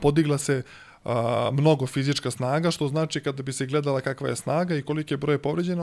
podigla 0.00 0.38
se 0.38 0.62
a, 1.04 1.50
mnogo 1.52 1.86
fizička 1.86 2.30
snaga, 2.30 2.70
što 2.70 2.88
znači 2.88 3.20
kada 3.20 3.42
bi 3.42 3.52
se 3.52 3.66
gledala 3.66 4.00
kakva 4.00 4.28
je 4.28 4.36
snaga 4.36 4.74
i 4.74 4.82
koliki 4.82 5.14
je 5.14 5.18
broj 5.18 5.38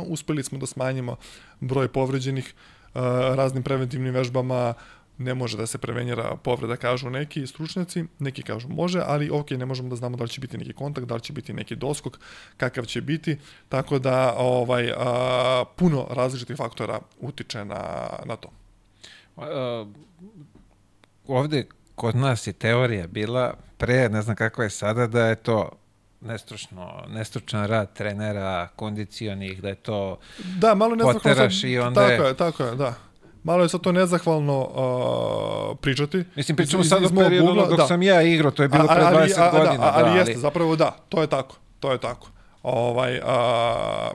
uspeli 0.08 0.44
smo 0.44 0.58
da 0.58 0.66
smanjimo 0.66 1.16
broj 1.60 1.88
povređenih 1.88 2.54
a, 2.94 3.34
raznim 3.36 3.64
preventivnim 3.64 4.14
vežbama, 4.14 4.74
ne 5.18 5.34
može 5.34 5.58
da 5.58 5.68
se 5.68 5.78
prevenira 5.78 6.36
povreda, 6.44 6.76
kažu 6.76 7.10
neki 7.10 7.48
stručnjaci, 7.48 8.04
neki 8.20 8.42
kažu 8.42 8.70
može, 8.70 9.02
ali 9.06 9.30
ok, 9.30 9.52
ne 9.52 9.66
možemo 9.66 9.90
da 9.90 9.96
znamo 9.96 10.18
da 10.18 10.24
li 10.24 10.30
će 10.30 10.42
biti 10.42 10.58
neki 10.58 10.74
kontakt, 10.74 11.08
da 11.08 11.16
li 11.16 11.22
će 11.22 11.34
biti 11.34 11.54
neki 11.54 11.76
doskok, 11.76 12.20
kakav 12.58 12.86
će 12.86 13.02
biti, 13.02 13.38
tako 13.70 14.00
da 14.00 14.36
ovaj 14.38 14.92
a, 14.98 15.64
puno 15.76 16.08
različitih 16.10 16.58
faktora 16.58 17.00
utiče 17.20 17.66
na, 17.66 18.10
na 18.26 18.36
to. 18.36 18.50
Uh, 19.36 19.44
ovde 21.28 21.66
kod 21.96 22.16
nas 22.16 22.48
je 22.48 22.54
teorija 22.54 23.08
bila 23.08 23.54
pre, 23.78 24.10
ne 24.10 24.22
znam 24.22 24.36
kako 24.36 24.64
je 24.64 24.70
sada, 24.70 25.08
da 25.08 25.28
je 25.28 25.36
to 25.36 25.70
nestručno, 26.22 27.04
nestručan 27.08 27.66
rad 27.66 27.94
trenera, 27.94 28.68
kondicionih, 28.76 29.62
da 29.62 29.70
je 29.70 29.76
to 29.76 30.20
Da, 30.58 30.76
malo 30.76 30.96
nezahvalno. 30.96 31.20
Poteraš 31.20 31.64
i 31.64 31.80
onda 31.80 32.08
Tako 32.08 32.24
je, 32.24 32.34
tako 32.38 32.64
je, 32.64 32.76
da. 32.76 33.07
Malo 33.48 33.64
je 33.64 33.70
sad 33.70 33.82
to 33.82 33.92
nezahvalno 33.92 34.60
uh, 34.60 35.78
pričati. 35.78 36.24
Mislim, 36.36 36.56
pričamo 36.56 36.84
Iz- 36.84 36.90
sad 36.90 37.02
iz 37.02 37.08
o 37.08 37.16
periodu 37.16 37.52
ugla, 37.52 37.66
dok 37.66 37.78
da. 37.78 37.88
sam 37.88 38.02
ja 38.04 38.22
igrao, 38.24 38.52
to 38.52 38.64
je 38.64 38.70
bilo 38.70 38.84
A- 38.84 38.88
pre 38.88 39.04
20 39.04 39.40
a- 39.40 39.52
godina. 39.52 39.78
Da, 39.78 39.92
ali 39.96 40.10
da, 40.10 40.16
jeste, 40.16 40.38
zapravo 40.38 40.76
da, 40.76 40.96
to 41.10 41.22
je 41.22 41.28
tako, 41.28 41.56
to 41.80 41.92
je 41.92 41.98
tako. 42.00 42.28
Ovaj, 42.64 43.20
a, 43.20 44.12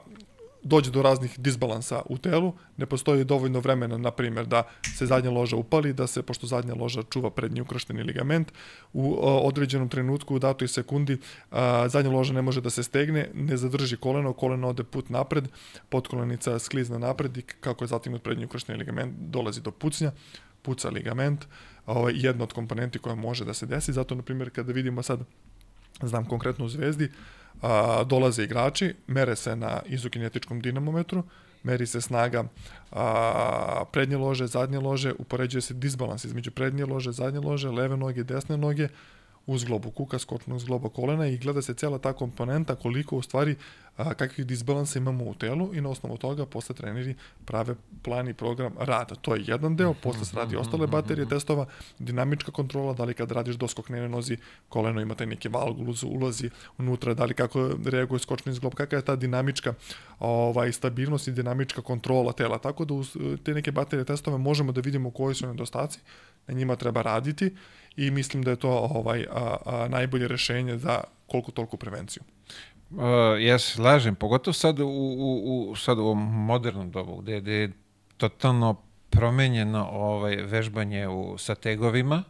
dođe 0.63 0.91
do 0.91 1.01
raznih 1.01 1.39
disbalansa 1.39 2.01
u 2.05 2.17
telu, 2.17 2.53
ne 2.77 2.85
postoji 2.85 3.23
dovoljno 3.23 3.59
vremena, 3.59 3.97
na 3.97 4.11
primjer, 4.11 4.45
da 4.45 4.63
se 4.95 5.05
zadnja 5.05 5.31
loža 5.31 5.55
upali, 5.55 5.93
da 5.93 6.07
se, 6.07 6.23
pošto 6.23 6.47
zadnja 6.47 6.73
loža 6.73 7.03
čuva 7.03 7.29
prednji 7.29 7.61
ukršteni 7.61 8.03
ligament, 8.03 8.51
u 8.93 9.17
određenom 9.21 9.89
trenutku, 9.89 10.35
u 10.35 10.39
datoj 10.39 10.67
sekundi, 10.67 11.17
zadnja 11.87 12.11
loža 12.11 12.33
ne 12.33 12.41
može 12.41 12.61
da 12.61 12.69
se 12.69 12.83
stegne, 12.83 13.29
ne 13.33 13.57
zadrži 13.57 13.97
koleno, 13.97 14.33
koleno 14.33 14.69
ode 14.69 14.83
put 14.83 15.09
napred, 15.09 15.47
potkolenica 15.89 16.59
sklizna 16.59 16.97
napred 16.97 17.37
i 17.37 17.41
kako 17.41 17.83
je 17.83 17.87
zatim 17.87 18.13
od 18.13 18.21
prednji 18.21 18.45
ukršteni 18.45 18.79
ligament 18.79 19.13
dolazi 19.19 19.61
do 19.61 19.71
pucnja, 19.71 20.11
puca 20.61 20.89
ligament, 20.89 21.45
ovaj, 21.85 22.13
jedna 22.15 22.43
od 22.43 22.53
komponenti 22.53 22.99
koja 22.99 23.15
može 23.15 23.45
da 23.45 23.53
se 23.53 23.65
desi, 23.65 23.93
zato, 23.93 24.15
na 24.15 24.21
primjer, 24.21 24.49
kada 24.49 24.73
vidimo 24.73 25.03
sad, 25.03 25.19
znam 26.01 26.25
konkretno 26.25 26.65
u 26.65 26.69
Zvezdi, 26.69 27.09
a, 27.61 28.03
dolaze 28.03 28.43
igrači, 28.43 28.93
mere 29.07 29.35
se 29.35 29.55
na 29.55 29.81
izokinetičkom 29.85 30.61
dinamometru, 30.61 31.23
meri 31.63 31.87
se 31.87 32.01
snaga 32.01 32.43
a, 32.91 33.83
prednje 33.91 34.17
lože, 34.17 34.47
zadnje 34.47 34.79
lože, 34.79 35.13
upoređuje 35.19 35.61
se 35.61 35.73
disbalans 35.73 36.25
između 36.25 36.51
prednje 36.51 36.85
lože, 36.85 37.11
zadnje 37.11 37.39
lože, 37.39 37.69
leve 37.69 37.97
noge, 37.97 38.23
desne 38.23 38.57
noge, 38.57 38.87
u 39.47 39.57
zglobu 39.57 39.91
kuka, 39.91 40.19
skočno 40.19 40.55
u 40.55 40.59
zgloba 40.59 40.89
kolena 40.89 41.27
i 41.27 41.37
gleda 41.37 41.61
se 41.61 41.73
cijela 41.73 41.97
ta 41.97 42.13
komponenta 42.13 42.75
koliko 42.75 43.17
u 43.17 43.21
stvari 43.21 43.55
a, 43.97 44.13
kakvih 44.13 44.47
disbalansa 44.47 44.99
imamo 44.99 45.25
u 45.25 45.33
telu 45.33 45.69
i 45.73 45.81
na 45.81 45.89
osnovu 45.89 46.17
toga 46.17 46.45
posle 46.45 46.75
treneri 46.75 47.15
prave 47.45 47.75
plan 48.03 48.27
i 48.29 48.33
program 48.33 48.73
rada. 48.79 49.15
To 49.15 49.35
je 49.35 49.43
jedan 49.47 49.75
deo, 49.75 49.93
posle 49.93 50.25
se 50.25 50.35
radi 50.35 50.55
ostale 50.55 50.87
baterije 50.87 51.29
testova, 51.29 51.65
dinamička 51.99 52.51
kontrola, 52.51 52.93
da 52.93 53.03
li 53.03 53.13
kad 53.13 53.31
radiš 53.31 53.55
doskok 53.55 53.89
na 53.89 54.07
nozi, 54.07 54.37
koleno 54.69 55.01
ima 55.01 55.15
taj 55.15 55.27
neki 55.27 55.49
valguluz, 55.49 56.03
ulazi 56.03 56.49
unutra, 56.77 57.13
da 57.13 57.25
li 57.25 57.33
kako 57.33 57.69
reaguje 57.85 58.19
skočni 58.19 58.53
zglob, 58.53 58.73
kakva 58.73 58.97
je 58.97 59.05
ta 59.05 59.15
dinamička 59.15 59.73
ovaj, 60.19 60.71
stabilnost 60.71 61.27
i 61.27 61.31
dinamička 61.31 61.81
kontrola 61.81 62.31
tela. 62.31 62.57
Tako 62.57 62.85
da 62.85 62.93
uz 62.93 63.17
te 63.43 63.53
neke 63.53 63.71
baterije 63.71 64.05
testove 64.05 64.37
možemo 64.37 64.71
da 64.71 64.81
vidimo 64.81 65.11
koji 65.11 65.35
su 65.35 65.47
nedostaci, 65.47 65.99
na 66.47 66.53
njima 66.53 66.75
treba 66.75 67.01
raditi 67.01 67.55
i 67.95 68.11
mislim 68.11 68.43
da 68.43 68.51
je 68.51 68.57
to 68.57 68.69
ovaj 68.69 69.25
a, 69.31 69.55
a, 69.65 69.87
najbolje 69.87 70.27
rešenje 70.27 70.77
za 70.77 71.03
koliko 71.27 71.51
toliko 71.51 71.77
prevenciju. 71.77 72.23
Uh, 72.91 73.01
ja 73.39 73.59
se 73.59 73.71
slažem, 73.73 74.15
pogotovo 74.15 74.53
sad 74.53 74.79
u, 74.79 74.87
u, 74.87 75.69
u, 75.71 75.75
sad 75.75 75.99
u 75.99 76.15
modernom 76.15 76.91
dobu, 76.91 77.15
gde, 77.21 77.41
gde 77.41 77.53
je 77.53 77.71
totalno 78.17 78.75
promenjeno 79.09 79.89
ovaj, 79.91 80.35
vežbanje 80.35 81.07
u, 81.07 81.37
sa 81.37 81.55
tegovima, 81.55 82.23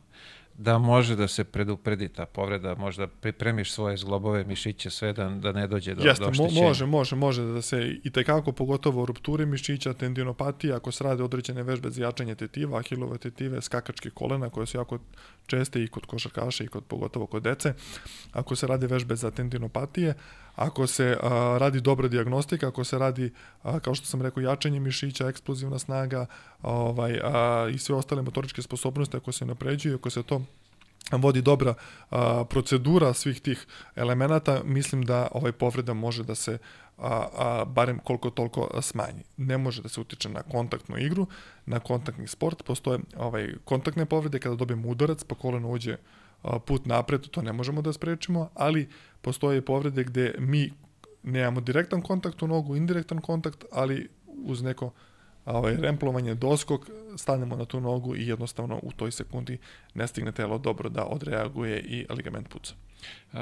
da 0.57 0.77
može 0.77 1.15
da 1.15 1.27
se 1.27 1.43
predupredi 1.43 2.09
ta 2.09 2.25
povreda, 2.25 2.75
možda 2.75 3.07
pripremiš 3.07 3.71
svoje 3.71 3.97
zglobove, 3.97 4.43
mišiće, 4.43 4.89
sve 4.89 5.13
da, 5.13 5.29
da 5.29 5.51
ne 5.51 5.67
dođe 5.67 5.95
do, 5.95 6.03
Jeste, 6.03 6.23
do 6.23 6.29
oštećenja. 6.29 6.61
može, 6.61 6.85
može, 6.85 7.15
može 7.15 7.43
da 7.43 7.61
se 7.61 7.99
i 8.03 8.09
tekako, 8.09 8.51
pogotovo 8.51 9.05
rupture 9.05 9.45
mišića, 9.45 9.93
tendinopatija, 9.93 10.75
ako 10.75 10.91
se 10.91 11.03
rade 11.03 11.23
određene 11.23 11.63
vežbe 11.63 11.89
za 11.89 12.03
jačanje 12.03 12.35
tetiva, 12.35 12.79
ahilove 12.79 13.17
tetive, 13.17 13.61
skakačke 13.61 14.09
kolena, 14.09 14.49
koje 14.49 14.65
su 14.65 14.77
jako 14.77 14.99
česte 15.45 15.83
i 15.83 15.87
kod 15.87 16.05
košarkaša 16.05 16.63
i 16.63 16.67
kod, 16.67 16.83
pogotovo 16.83 17.25
kod 17.25 17.43
dece, 17.43 17.73
ako 18.31 18.55
se 18.55 18.67
rade 18.67 18.87
vežbe 18.87 19.15
za 19.15 19.31
tendinopatije, 19.31 20.13
ako 20.55 20.87
se 20.87 21.17
a, 21.23 21.57
radi 21.59 21.81
dobra 21.81 22.07
diagnostika, 22.07 22.67
ako 22.67 22.83
se 22.83 22.97
radi, 22.97 23.31
a, 23.63 23.79
kao 23.79 23.95
što 23.95 24.05
sam 24.05 24.21
rekao, 24.21 24.41
jačanje 24.41 24.79
mišića, 24.79 25.27
eksplozivna 25.27 25.79
snaga 25.79 26.25
ovaj, 26.61 27.19
a, 27.23 27.67
i 27.73 27.77
sve 27.77 27.95
ostale 27.95 28.21
motoričke 28.21 28.61
sposobnosti, 28.61 29.17
ako 29.17 29.31
se 29.31 29.45
napređuju, 29.45 29.95
ako 29.95 30.09
se 30.09 30.23
to 30.23 30.41
vodi 31.11 31.41
dobra 31.41 31.73
a, 32.09 32.43
procedura 32.49 33.13
svih 33.13 33.41
tih 33.41 33.65
elemenata, 33.95 34.61
mislim 34.63 35.05
da 35.05 35.27
ovaj 35.31 35.51
povreda 35.51 35.93
može 35.93 36.23
da 36.23 36.35
se 36.35 36.57
a, 36.97 37.27
a, 37.37 37.65
barem 37.65 37.99
koliko 37.99 38.29
toliko 38.29 38.81
smanji. 38.81 39.23
Ne 39.37 39.57
može 39.57 39.81
da 39.81 39.89
se 39.89 40.01
utiče 40.01 40.29
na 40.29 40.41
kontaktnu 40.41 40.97
igru, 40.97 41.27
na 41.65 41.79
kontaktni 41.79 42.27
sport, 42.27 42.63
postoje 42.63 42.99
ovaj, 43.17 43.53
kontaktne 43.65 44.05
povrede 44.05 44.39
kada 44.39 44.55
dobijemo 44.55 44.89
udarac 44.89 45.23
pa 45.23 45.35
koleno 45.35 45.69
uđe 45.69 45.97
put 46.65 46.85
napred, 46.85 47.29
to 47.29 47.41
ne 47.41 47.53
možemo 47.53 47.81
da 47.81 47.93
sprečimo, 47.93 48.49
ali 48.53 48.89
postoje 49.21 49.61
povrede 49.61 50.03
gde 50.03 50.35
mi 50.39 50.71
nemamo 51.23 51.61
direktan 51.61 52.01
kontakt 52.01 52.43
u 52.43 52.47
nogu, 52.47 52.75
indirektan 52.75 53.21
kontakt, 53.21 53.65
ali 53.71 54.09
uz 54.45 54.61
neko 54.61 54.91
ovaj, 55.45 55.75
remplovanje, 55.75 56.35
doskok, 56.35 56.89
stanemo 57.17 57.55
na 57.55 57.65
tu 57.65 57.81
nogu 57.81 58.15
i 58.15 58.27
jednostavno 58.27 58.79
u 58.83 58.91
toj 58.91 59.11
sekundi 59.11 59.57
ne 59.93 60.07
stigne 60.07 60.31
telo 60.31 60.57
dobro 60.57 60.89
da 60.89 61.05
odreaguje 61.05 61.79
i 61.79 62.05
ligament 62.09 62.49
puca. 62.49 62.73
A, 63.33 63.41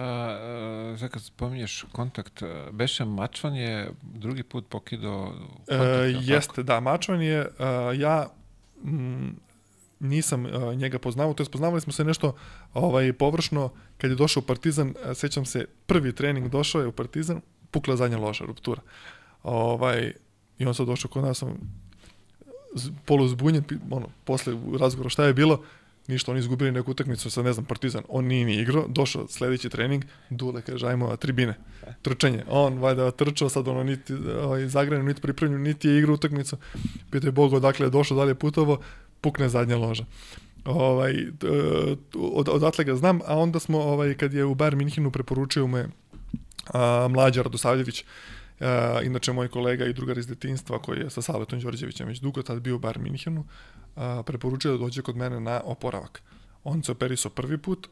a, 1.01 1.07
kad 1.11 1.21
spominješ 1.21 1.85
kontakt, 1.91 2.43
Beša 2.71 3.05
Mačvan 3.05 3.55
je 3.55 3.91
drugi 4.01 4.43
put 4.43 4.67
pokidao 4.69 5.33
kontakt, 5.67 5.69
E, 5.69 6.15
jeste, 6.21 6.63
da, 6.63 6.79
Mačvan 6.79 7.21
je, 7.21 7.41
uh, 7.41 7.99
ja 7.99 8.27
mm, 8.83 9.29
nisam 10.01 10.45
uh, 10.45 10.75
njega 10.75 10.99
poznavao, 10.99 11.33
to 11.33 11.43
je 11.43 11.49
poznavali 11.51 11.81
smo 11.81 11.93
se 11.93 12.03
nešto 12.03 12.35
ovaj 12.73 13.13
površno 13.13 13.69
kad 13.97 14.09
je 14.09 14.15
došao 14.15 14.41
u 14.41 14.47
Partizan, 14.47 14.93
sećam 15.13 15.45
se 15.45 15.65
prvi 15.85 16.15
trening 16.15 16.49
došao 16.49 16.81
je 16.81 16.87
u 16.87 16.91
Partizan, 16.91 17.41
pukla 17.71 17.95
zadnja 17.95 18.17
loža, 18.17 18.45
ruptura. 18.45 18.81
Ovaj 19.43 20.13
i 20.59 20.65
on 20.65 20.75
sad 20.75 20.87
došao 20.87 21.11
kod 21.11 21.23
nas, 21.23 21.37
sam 21.37 21.57
polu 23.05 23.27
zbunjen, 23.27 23.63
ono, 23.91 24.07
posle 24.25 24.53
u 24.53 24.77
razgovoru 24.77 25.09
šta 25.09 25.25
je 25.25 25.33
bilo, 25.33 25.61
ništa, 26.07 26.31
oni 26.31 26.39
izgubili 26.39 26.71
neku 26.71 26.91
utakmicu, 26.91 27.31
sad 27.31 27.45
ne 27.45 27.53
znam, 27.53 27.65
Partizan, 27.65 28.03
on 28.09 28.25
nije 28.25 28.45
ni 28.45 28.55
igrao, 28.55 28.85
došao 28.87 29.27
sledeći 29.27 29.69
trening, 29.69 30.05
Dule 30.29 30.61
kaže, 30.61 30.87
ajmo 30.87 31.15
tribine, 31.15 31.53
trčanje, 32.01 32.43
on 32.47 32.77
valjda 32.79 33.11
trčao, 33.11 33.49
sad 33.49 33.67
ono 33.67 33.83
niti 33.83 34.13
ovaj, 34.43 34.67
zagranu, 34.67 35.03
niti 35.03 35.21
pripremljen, 35.21 35.61
niti 35.61 35.87
je 35.87 35.97
igrao 35.97 36.13
utakmicu, 36.13 36.57
pitaj 37.11 37.31
Bog 37.31 37.53
odakle 37.53 37.85
je 37.85 37.89
došao, 37.89 38.17
da 38.17 38.23
li 38.23 38.31
je 38.31 38.35
putovo, 38.35 38.79
pukne 39.22 39.49
zadnja 39.49 39.78
loža. 39.78 40.05
Ovaj, 40.65 41.13
t- 41.39 41.47
od, 42.15 42.49
odatle 42.49 42.86
ga 42.86 42.95
znam, 42.95 43.19
a 43.26 43.38
onda 43.38 43.59
smo, 43.59 43.80
ovaj, 43.80 44.13
kad 44.13 44.34
je 44.34 44.45
u 44.45 44.55
Bayern 44.55 44.76
Minhinu 44.76 45.11
preporučio 45.11 45.67
me 45.67 45.88
a, 46.74 47.07
Mlađa 47.09 47.41
Radosavljević, 47.41 48.05
a, 48.59 48.99
inače 49.03 49.34
moj 49.34 49.47
kolega 49.47 49.86
i 49.86 49.93
drugar 49.93 50.17
iz 50.17 50.28
detinstva 50.28 50.80
koji 50.80 50.99
je 50.99 51.09
sa 51.09 51.22
Saletom 51.22 51.59
Đorđevićem 51.59 52.07
već 52.07 52.19
dugo 52.19 52.41
tad 52.41 52.61
bio 52.61 52.76
u 52.76 52.80
Bayern 52.80 53.01
Minhenu, 53.01 53.45
a, 53.95 54.24
preporučio 54.26 54.72
da 54.72 54.78
dođe 54.78 55.01
kod 55.01 55.17
mene 55.17 55.39
na 55.39 55.61
oporavak. 55.65 56.22
On 56.63 56.84
se 56.84 56.91
operisao 56.91 57.32
prvi 57.32 57.57
put, 57.57 57.88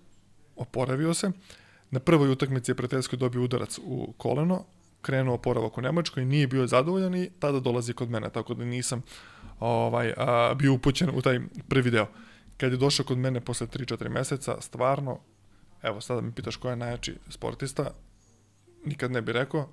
oporavio 0.55 1.13
se, 1.13 1.31
na 1.91 1.99
prvoj 1.99 2.31
utakmici 2.31 2.71
je 2.71 2.75
prijateljskoj 2.75 3.17
dobio 3.19 3.43
udarac 3.43 3.79
u 3.83 4.13
koleno, 4.17 4.65
krenuo 5.01 5.35
oporavak 5.35 5.77
u 5.77 5.81
Nemačkoj, 5.81 6.25
nije 6.25 6.47
bio 6.47 6.67
zadovoljan 6.67 7.15
i 7.15 7.29
tada 7.39 7.59
dolazi 7.59 7.93
kod 7.93 8.09
mene, 8.09 8.29
tako 8.29 8.53
da 8.53 8.65
nisam 8.65 9.01
ovaj, 9.59 10.13
a, 10.17 10.53
bio 10.55 10.73
upućen 10.73 11.09
u 11.13 11.21
taj 11.21 11.39
prvi 11.67 11.91
deo. 11.91 12.07
Kad 12.57 12.71
je 12.71 12.77
došao 12.77 13.05
kod 13.05 13.17
mene 13.17 13.41
posle 13.41 13.67
3-4 13.67 14.09
meseca, 14.09 14.61
stvarno, 14.61 15.19
evo 15.81 16.01
sada 16.01 16.21
mi 16.21 16.31
pitaš 16.31 16.55
ko 16.55 16.69
je 16.69 16.75
najjači 16.75 17.15
sportista, 17.29 17.91
nikad 18.85 19.11
ne 19.11 19.21
bi 19.21 19.33
rekao 19.33 19.69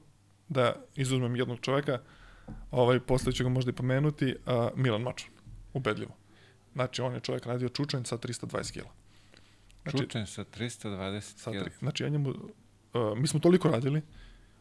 da 0.49 0.75
izuzmem 0.97 1.37
jednog 1.37 1.61
čoveka, 1.61 1.99
ovaj, 2.71 3.01
posle 3.01 3.33
ću 3.33 3.45
ga 3.45 3.51
možda 3.51 3.71
i 3.71 3.75
pomenuti, 3.75 4.37
a, 4.47 4.69
Milan 4.77 5.03
Mačan, 5.03 5.31
ubedljivo. 5.75 6.17
Znači, 6.73 7.03
on 7.03 7.15
je 7.15 7.21
čovjek 7.21 7.47
radio 7.47 7.69
čučanj 7.69 8.05
sa 8.05 8.19
320 8.19 8.73
kila. 8.73 8.91
Znači, 9.83 9.99
Čučen 9.99 10.27
sa 10.27 10.45
320 10.45 11.21
sa 11.21 11.51
kila. 11.51 11.65
tri, 11.65 11.73
znači, 11.79 12.03
ja 12.03 12.09
njemu, 12.09 12.31
uh, 12.31 13.19
mi 13.19 13.27
smo 13.27 13.41
toliko 13.41 13.69
radili, 13.69 14.03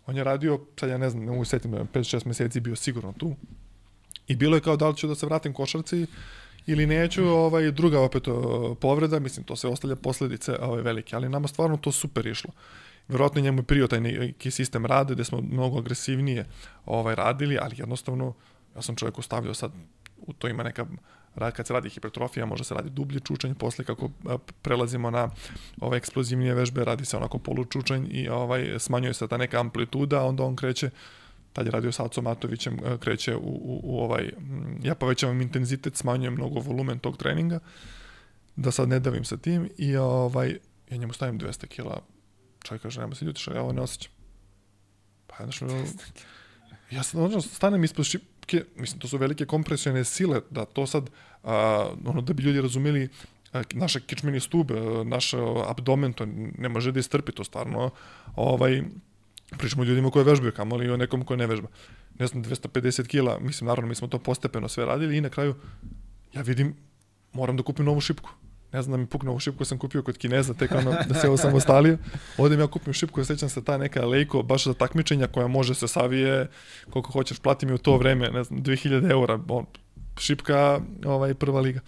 on 0.05 0.17
je 0.17 0.23
radio, 0.23 0.59
sad 0.79 0.89
ja 0.89 0.97
ne 0.97 1.09
znam, 1.09 1.25
ne 1.25 1.31
mogu 1.31 1.45
se 1.45 1.49
setim, 1.49 1.71
5-6 1.71 2.27
meseci 2.27 2.59
bio 2.59 2.75
sigurno 2.75 3.13
tu. 3.17 3.35
I 4.27 4.35
bilo 4.35 4.57
je 4.57 4.61
kao 4.61 4.77
da 4.77 4.89
li 4.89 4.97
ću 4.97 5.07
da 5.07 5.15
se 5.15 5.25
vratim 5.25 5.53
košarci 5.53 6.05
ili 6.67 6.85
neću, 6.85 7.27
ovaj, 7.27 7.71
druga 7.71 8.01
opet 8.01 8.23
povreda, 8.79 9.19
mislim, 9.19 9.45
to 9.45 9.55
se 9.55 9.67
ostavlja 9.67 9.95
posledice 9.95 10.57
ovaj, 10.59 10.81
velike, 10.81 11.15
ali 11.15 11.29
nama 11.29 11.47
stvarno 11.47 11.77
to 11.77 11.91
super 11.91 12.27
išlo. 12.27 12.51
Verovatno 13.07 13.41
njemu 13.41 13.59
je 13.59 13.63
prio 13.63 13.87
taj 13.87 14.01
neki 14.01 14.51
sistem 14.51 14.85
rade, 14.85 15.13
gde 15.13 15.23
smo 15.23 15.41
mnogo 15.41 15.77
agresivnije 15.79 16.45
ovaj, 16.85 17.15
radili, 17.15 17.57
ali 17.61 17.75
jednostavno, 17.77 18.33
ja 18.75 18.81
sam 18.81 18.95
čovjek 18.95 19.19
ostavljao 19.19 19.53
sad, 19.53 19.71
u 20.17 20.33
to 20.33 20.47
ima 20.47 20.63
neka 20.63 20.85
kad 21.35 21.67
se 21.67 21.73
radi 21.73 21.89
hipertrofija, 21.89 22.45
može 22.45 22.63
se 22.63 22.73
radi 22.73 22.89
dublji 22.89 23.19
čučanj, 23.19 23.53
posle 23.53 23.85
kako 23.85 24.09
prelazimo 24.61 25.11
na 25.11 25.29
ove 25.81 25.97
eksplozivnije 25.97 26.53
vežbe, 26.53 26.83
radi 26.83 27.05
se 27.05 27.17
onako 27.17 27.37
polučučanj 27.37 28.07
i 28.11 28.29
ovaj, 28.29 28.79
smanjuje 28.79 29.13
se 29.13 29.27
ta 29.27 29.37
neka 29.37 29.59
amplituda, 29.59 30.23
onda 30.23 30.43
on 30.43 30.55
kreće 30.55 30.89
tad 31.55 31.65
je 31.65 31.71
radio 31.71 31.91
sa 31.91 32.05
Acom 32.05 32.23
Matovićem, 32.23 32.79
kreće 32.99 33.35
u, 33.35 33.39
u, 33.39 33.79
u 33.83 33.99
ovaj, 33.99 34.31
ja 34.83 34.95
povećavam 34.95 35.41
intenzitet, 35.41 35.95
smanjujem 35.95 36.33
mnogo 36.33 36.59
volumen 36.59 36.99
tog 36.99 37.17
treninga, 37.17 37.59
da 38.55 38.71
sad 38.71 38.89
ne 38.89 38.99
davim 38.99 39.23
sa 39.25 39.37
tim 39.37 39.69
i 39.77 39.95
ovaj, 39.95 40.57
ja 40.89 40.97
njemu 40.97 41.13
stavim 41.13 41.39
200 41.39 41.67
kila, 41.67 42.01
čovjek 42.63 42.81
kaže, 42.81 43.01
nema 43.01 43.15
se 43.15 43.25
ljutiš, 43.25 43.47
ja 43.47 43.61
ovo 43.61 43.71
ne 43.71 43.81
osjećam. 43.81 44.11
Pa 45.27 45.43
znaš, 45.43 45.61
ja 46.91 47.03
sad 47.03 47.21
ono, 47.21 47.41
stanem 47.41 47.83
ispod 47.83 48.05
šipke, 48.45 48.65
mislim, 48.75 48.99
to 48.99 49.07
su 49.07 49.17
velike 49.17 49.45
kompresijone 49.45 50.03
sile, 50.03 50.41
da 50.49 50.65
to 50.65 50.85
sad, 50.87 51.09
a, 51.43 51.89
ono, 52.05 52.21
da 52.21 52.33
bi 52.33 52.43
ljudi 52.43 52.61
razumeli, 52.61 53.09
naša 53.73 53.99
kičmeni 53.99 54.39
stub, 54.39 54.71
naš 55.05 55.33
abdomen, 55.67 56.13
to 56.13 56.25
ne 56.57 56.69
može 56.69 56.91
da 56.91 56.99
istrpi, 56.99 57.31
to 57.31 57.43
stvarno, 57.43 57.91
ovaj, 58.35 58.83
pričamo 59.57 59.83
o 59.83 59.85
ljudima 59.85 60.11
koji 60.11 60.25
vežbaju, 60.25 60.51
kamoli 60.51 60.89
o 60.89 60.97
nekom 60.97 61.25
koji 61.25 61.37
ne 61.37 61.47
vežba. 61.47 61.67
ne 62.19 62.27
znam, 62.27 62.43
250 62.43 63.07
kila, 63.07 63.39
mislim, 63.39 63.67
naravno, 63.67 63.89
mi 63.89 63.95
smo 63.95 64.07
to 64.07 64.19
postepeno 64.19 64.67
sve 64.67 64.85
radili 64.85 65.17
i 65.17 65.21
na 65.21 65.29
kraju 65.29 65.55
ja 66.33 66.41
vidim, 66.41 66.75
moram 67.33 67.57
da 67.57 67.63
kupim 67.63 67.85
novu 67.85 68.01
šipku. 68.01 68.29
Ne 68.75 68.81
znam 68.81 68.91
da 68.91 68.97
mi 68.97 69.07
pukne 69.07 69.29
ovu 69.29 69.39
šipku, 69.39 69.65
sam 69.65 69.77
kupio 69.77 70.01
kod 70.03 70.17
Kineza, 70.17 70.53
tek 70.53 70.71
ono, 70.71 70.91
da 71.07 71.13
se 71.15 71.27
ovo 71.27 71.37
samo 71.37 71.59
stalio. 71.59 71.97
Odem 72.37 72.59
ja 72.59 72.67
kupim 72.67 72.93
šipku, 72.93 73.19
ja 73.19 73.25
sećam 73.25 73.49
se 73.49 73.63
ta 73.63 73.77
neka 73.77 74.05
lejko, 74.05 74.43
baš 74.43 74.65
za 74.65 74.73
takmičenja 74.73 75.27
koja 75.27 75.47
može 75.47 75.75
se 75.75 75.87
savije 75.87 76.49
koliko 76.89 77.11
hoćeš, 77.11 77.39
plati 77.39 77.65
mi 77.65 77.73
u 77.73 77.77
to 77.77 77.97
vreme, 77.97 78.29
ne 78.29 78.43
znam, 78.43 78.59
2000 78.63 79.11
eura, 79.11 79.39
on, 79.49 79.65
šipka, 80.19 80.79
ovaj, 81.05 81.33
prva 81.33 81.61
liga. 81.61 81.79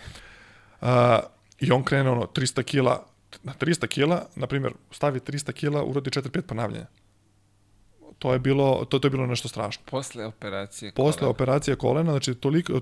A, 0.82 1.20
I 1.60 1.72
on 1.72 1.84
krene 1.84 2.10
ono, 2.10 2.22
300 2.26 2.64
kila, 2.64 3.04
na 3.44 3.54
300 3.60 3.88
kila, 3.88 4.26
na 4.36 4.48
primjer, 4.48 4.74
stavi 4.92 5.20
300 5.20 5.52
kila, 5.52 5.84
urodi 5.84 6.10
4-5 6.10 6.42
ponavljanja. 6.42 6.86
To 8.20 8.34
je 8.34 8.40
bilo 8.40 8.86
to, 8.86 9.00
to 9.00 9.08
je 9.08 9.12
bilo 9.12 9.26
nešto 9.26 9.48
strašno. 9.48 9.84
Posle 9.92 10.26
operacije 10.26 10.92
Posle 10.92 11.20
kolena. 11.20 11.30
operacije 11.30 11.76
kolena, 11.76 12.12
znači 12.12 12.36
toliko 12.36 12.74
e, 12.74 12.80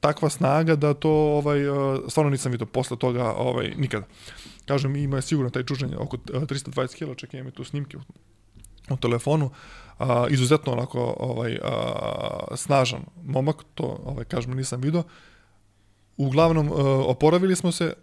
takva 0.00 0.30
snaga 0.30 0.76
da 0.76 0.94
to 0.94 1.10
ovaj 1.10 1.60
e, 1.66 1.70
stvarno 2.08 2.30
nisam 2.30 2.52
vidio 2.52 2.66
posle 2.66 2.98
toga 2.98 3.32
ovaj 3.32 3.74
nikada. 3.76 4.06
Kažem 4.66 4.96
ima 4.96 5.16
je 5.16 5.22
sigurno 5.22 5.50
taj 5.50 5.64
čuženje 5.64 5.96
oko 5.96 6.16
e, 6.16 6.38
320 6.38 6.98
kg, 6.98 7.16
čekaj 7.18 7.40
imam 7.40 7.48
i 7.48 7.54
tu 7.54 7.64
snimke 7.64 7.96
u, 7.96 8.00
u 8.90 8.96
telefonu. 8.96 9.50
A, 9.98 10.26
izuzetno 10.30 10.72
onako 10.72 11.14
ovaj 11.18 11.58
a, 11.62 12.56
snažan 12.56 13.00
momak, 13.24 13.56
to 13.74 14.00
ovaj 14.04 14.24
kažem 14.24 14.56
nisam 14.56 14.80
video. 14.80 15.02
Uglavnom 16.16 16.66
e, 16.66 16.70
oporavili 17.06 17.56
smo 17.56 17.72
se. 17.72 17.84
E, 17.84 17.94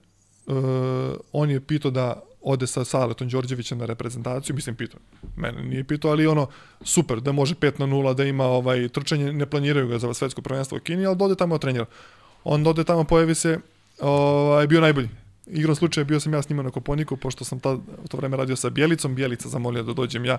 on 1.31 1.49
je 1.49 1.65
pitao 1.65 1.91
da 1.91 2.21
ode 2.47 2.67
sa 2.67 2.85
Saletom 2.85 3.29
Đorđevićem 3.29 3.77
na 3.77 3.85
reprezentaciju, 3.85 4.55
mislim 4.55 4.75
pitao, 4.75 4.99
mene 5.35 5.63
nije 5.63 5.83
pitao, 5.83 6.11
ali 6.11 6.27
ono 6.27 6.47
super, 6.81 7.21
da 7.21 7.31
može 7.31 7.55
5 7.55 7.79
na 7.79 7.87
0, 7.87 8.13
da 8.13 8.23
ima 8.23 8.45
ovaj 8.45 8.89
trčanje, 8.89 9.33
ne 9.33 9.45
planiraju 9.45 9.87
ga 9.87 9.99
za 9.99 10.13
svetsko 10.13 10.41
prvenstvo 10.41 10.77
u 10.77 10.81
Kini, 10.81 11.05
ali 11.05 11.15
da 11.15 11.25
ode 11.25 11.35
tamo 11.35 11.55
da 11.55 11.59
trenira. 11.59 11.85
On 12.43 12.67
ode 12.67 12.83
tamo, 12.83 13.03
pojavi 13.03 13.35
se, 13.35 13.59
ovaj, 13.99 14.67
bio 14.67 14.81
najbolji. 14.81 15.09
Igrom 15.47 15.75
slučaja 15.75 16.03
bio 16.03 16.19
sam 16.19 16.33
ja 16.33 16.41
s 16.41 16.49
njima 16.49 16.63
na 16.63 16.71
Koponiku, 16.71 17.17
pošto 17.17 17.45
sam 17.45 17.59
tad, 17.59 17.79
u 18.03 18.07
to 18.07 18.17
vreme 18.17 18.37
radio 18.37 18.55
sa 18.55 18.69
Bjelicom, 18.69 19.15
Bjelica 19.15 19.49
zamolio 19.49 19.83
da 19.83 19.93
dođem 19.93 20.25
ja, 20.25 20.37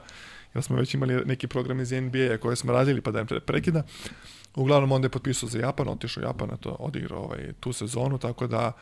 jer 0.54 0.64
smo 0.64 0.76
već 0.76 0.94
imali 0.94 1.24
neki 1.24 1.46
program 1.46 1.80
iz 1.80 1.92
NBA 1.92 2.36
koje 2.40 2.56
smo 2.56 2.72
radili, 2.72 3.00
pa 3.00 3.10
da 3.10 3.20
im 3.20 3.26
prekida. 3.46 3.82
Uglavnom 4.56 4.92
onda 4.92 5.06
je 5.06 5.10
potpisao 5.10 5.48
za 5.48 5.58
Japan, 5.58 5.88
otišao 5.88 6.20
u 6.22 6.26
Japan, 6.26 6.48
to 6.60 6.76
odigrao 6.78 7.22
ovaj, 7.22 7.52
tu 7.60 7.72
sezonu, 7.72 8.18
tako 8.18 8.46
da 8.46 8.72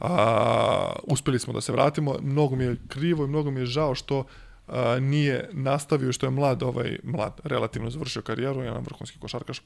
a, 0.00 0.92
uspeli 1.04 1.38
smo 1.38 1.52
da 1.52 1.60
se 1.60 1.72
vratimo. 1.72 2.16
Mnogo 2.22 2.56
mi 2.56 2.64
je 2.64 2.76
krivo 2.88 3.24
i 3.24 3.28
mnogo 3.28 3.50
mi 3.50 3.60
je 3.60 3.66
žao 3.66 3.94
što 3.94 4.24
a, 4.68 4.98
nije 5.00 5.48
nastavio, 5.52 6.12
što 6.12 6.26
je 6.26 6.30
mlad, 6.30 6.62
ovaj, 6.62 6.98
mlad, 7.02 7.40
relativno 7.44 7.90
završio 7.90 8.22
karijeru, 8.22 8.62
jedan 8.62 8.82
vrhunski 8.84 9.18
košarkaš, 9.18 9.62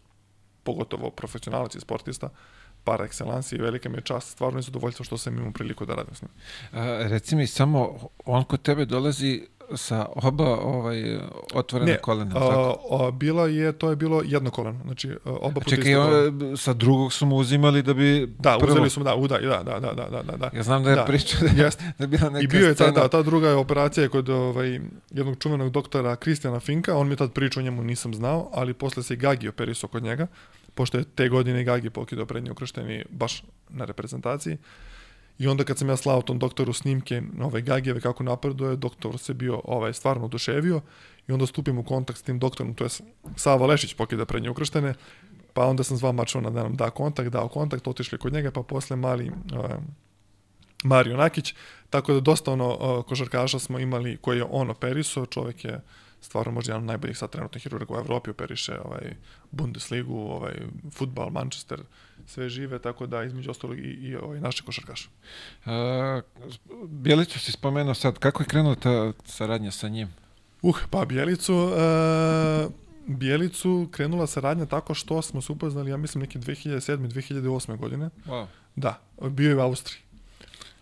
pogotovo 0.62 1.10
profesionalac 1.10 1.74
i 1.74 1.80
sportista, 1.80 2.28
par 2.84 3.00
excellence 3.00 3.54
i 3.54 3.62
velika 3.62 3.88
mi 3.88 3.96
je 3.96 4.02
čast, 4.02 4.32
stvarno 4.32 4.58
je 4.58 4.62
zadovoljstvo 4.62 5.04
što 5.04 5.18
sam 5.18 5.38
imao 5.38 5.52
priliku 5.52 5.86
da 5.86 5.94
radim 5.94 6.14
s 6.14 6.22
njim. 6.22 6.30
A, 6.72 7.08
reci 7.08 7.36
mi 7.36 7.46
samo, 7.46 7.98
on 8.24 8.44
kod 8.44 8.62
tebe 8.62 8.84
dolazi 8.84 9.46
sa 9.74 10.06
oba 10.14 10.58
ovaj, 10.60 11.18
otvorene 11.54 11.98
kolena. 11.98 12.30
a, 12.30 12.40
tako? 12.40 13.04
a, 13.04 13.10
bila 13.10 13.46
je, 13.46 13.72
to 13.72 13.90
je 13.90 13.96
bilo 13.96 14.22
jedno 14.24 14.50
koleno, 14.50 14.80
znači 14.84 15.10
a, 15.10 15.30
oba 15.30 15.60
puta 15.60 15.76
Čekaj, 15.76 15.92
isto 15.92 16.56
sa 16.56 16.72
drugog 16.72 17.12
su 17.12 17.26
mu 17.26 17.36
uzimali 17.36 17.82
da 17.82 17.94
bi 17.94 18.26
Da, 18.38 18.56
prvo... 18.58 18.72
uzeli 18.72 18.90
smo, 18.90 19.04
da, 19.04 19.16
da, 19.16 19.62
da, 19.62 19.80
da, 19.80 19.92
da, 20.10 20.22
da, 20.22 20.36
da. 20.36 20.50
Ja 20.56 20.62
znam 20.62 20.84
da 20.84 20.90
je 20.90 20.96
Da, 20.96 21.04
pričao 21.04 21.40
da, 21.40 21.62
jeste. 21.62 21.84
da 21.98 22.04
je 22.04 22.08
bila 22.08 22.30
neka 22.30 22.44
I 22.44 22.46
bio 22.46 22.68
je 22.68 22.74
ta, 22.74 22.90
da, 22.90 23.08
ta 23.08 23.22
druga 23.22 23.56
operacija 23.56 24.02
je 24.02 24.08
kod 24.08 24.28
ovaj, 24.28 24.80
jednog 25.10 25.38
čuvenog 25.38 25.70
doktora 25.70 26.16
Kristijana 26.16 26.60
Finka, 26.60 26.96
on 26.96 27.06
mi 27.06 27.12
je 27.12 27.16
tad 27.16 27.32
pričao 27.32 27.60
o 27.60 27.64
njemu, 27.64 27.82
nisam 27.82 28.14
znao, 28.14 28.50
ali 28.52 28.74
posle 28.74 29.02
se 29.02 29.14
i 29.14 29.16
Gagi 29.16 29.48
operisao 29.48 29.88
kod 29.88 30.02
njega, 30.02 30.26
pošto 30.74 30.98
je 30.98 31.04
te 31.04 31.28
godine 31.28 31.64
Gagi 31.64 31.90
pokidao 31.90 32.26
prednji 32.26 32.50
ukršteni 32.50 33.04
baš 33.10 33.42
na 33.68 33.84
reprezentaciji. 33.84 34.58
I 35.38 35.48
onda 35.48 35.64
kad 35.64 35.78
sam 35.78 35.88
ja 35.88 35.96
slao 35.96 36.22
tom 36.22 36.38
doktoru 36.38 36.72
snimke 36.72 37.22
ove 37.40 37.62
Gagijeve 37.62 38.00
kako 38.00 38.22
napreduje, 38.22 38.76
doktor 38.76 39.18
se 39.18 39.34
bio 39.34 39.60
ovaj, 39.64 39.92
stvarno 39.92 40.24
oduševio 40.24 40.80
i 41.28 41.32
onda 41.32 41.46
stupim 41.46 41.78
u 41.78 41.84
kontakt 41.84 42.18
s 42.18 42.22
tim 42.22 42.38
doktorom, 42.38 42.74
to 42.74 42.84
je 42.84 42.90
Sava 43.36 43.66
Lešić 43.66 43.94
pokida 43.94 44.26
prednje 44.26 44.50
ukrštene, 44.50 44.94
pa 45.52 45.66
onda 45.66 45.82
sam 45.82 45.96
zvao 45.96 46.12
Mačona 46.12 46.50
da 46.50 46.62
nam 46.62 46.76
da 46.76 46.90
kontakt, 46.90 47.30
dao 47.30 47.48
kontakt, 47.48 47.88
otišli 47.88 48.18
kod 48.18 48.32
njega, 48.32 48.50
pa 48.50 48.62
posle 48.62 48.96
mali 48.96 49.30
ovaj, 49.52 49.78
Mario 50.84 51.16
Nakić, 51.16 51.54
tako 51.90 52.12
da 52.12 52.20
dosta 52.20 52.52
ono 52.52 53.02
košarkaša 53.02 53.58
smo 53.58 53.78
imali 53.78 54.16
koji 54.16 54.38
je 54.38 54.46
on 54.50 54.70
operisao, 54.70 55.26
čovjek 55.26 55.64
je 55.64 55.80
stvarno 56.20 56.52
možda 56.52 56.72
jedan 56.72 56.82
od 56.82 56.86
najboljih 56.86 57.18
sad 57.18 57.30
trenutnih 57.30 57.62
hirurga 57.62 57.94
u 57.94 57.98
Evropi, 57.98 58.30
operiše 58.30 58.78
ovaj, 58.84 59.16
Bundesligu, 59.50 60.18
ovaj, 60.18 60.54
futbal, 60.90 61.30
Manchester, 61.30 61.80
sve 62.32 62.48
žive, 62.48 62.78
tako 62.78 63.06
da 63.06 63.24
između 63.24 63.50
ostalog 63.50 63.78
i, 63.78 63.82
i 63.82 64.16
ovaj, 64.16 64.40
naše 64.40 64.62
košarkaše. 64.64 65.08
A, 65.64 66.20
Bjelicu 66.86 67.38
si 67.38 67.52
spomenuo 67.52 67.94
sad, 67.94 68.18
kako 68.18 68.42
je 68.42 68.46
krenula 68.46 68.74
ta 68.74 69.12
saradnja 69.24 69.70
sa 69.70 69.88
njim? 69.88 70.08
Uh, 70.62 70.78
pa 70.90 71.04
Bjelicu, 71.04 71.54
uh, 71.54 72.72
Bjelicu 73.06 73.88
krenula 73.90 74.26
saradnja 74.26 74.66
tako 74.66 74.94
što 74.94 75.22
smo 75.22 75.42
se 75.42 75.52
upoznali, 75.52 75.90
ja 75.90 75.96
mislim, 75.96 76.22
neke 76.22 76.38
2007. 76.38 77.08
2008. 77.08 77.76
godine. 77.76 78.10
Wow. 78.26 78.46
Da, 78.76 79.00
bio 79.30 79.48
je 79.48 79.56
u 79.56 79.60
Austriji. 79.60 80.00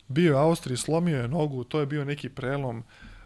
Bio 0.09 0.31
je 0.31 0.35
u 0.35 0.39
Austriji, 0.39 0.77
slomio 0.77 1.19
je 1.19 1.29
nogu, 1.29 1.65
to 1.65 1.81
je 1.81 1.87
bio 1.87 2.05
neki 2.05 2.29
prelom. 2.29 2.83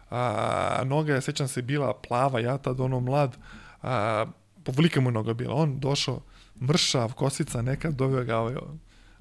A, 0.09 0.83
noga 0.85 1.13
je, 1.13 1.21
sećam 1.21 1.47
se, 1.47 1.61
bila 1.61 1.93
plava, 2.07 2.39
ja 2.39 2.57
tad 2.57 2.79
ono 2.79 2.99
mlad, 2.99 3.37
a, 3.81 4.25
povlika 4.63 5.01
mu 5.01 5.11
noga 5.11 5.33
bila. 5.33 5.55
On 5.55 5.79
došao, 5.79 6.21
mršav, 6.61 7.13
kosica, 7.13 7.61
neka, 7.61 7.91
doveo 7.91 8.23
ga, 8.23 8.37
ovaj, 8.37 8.55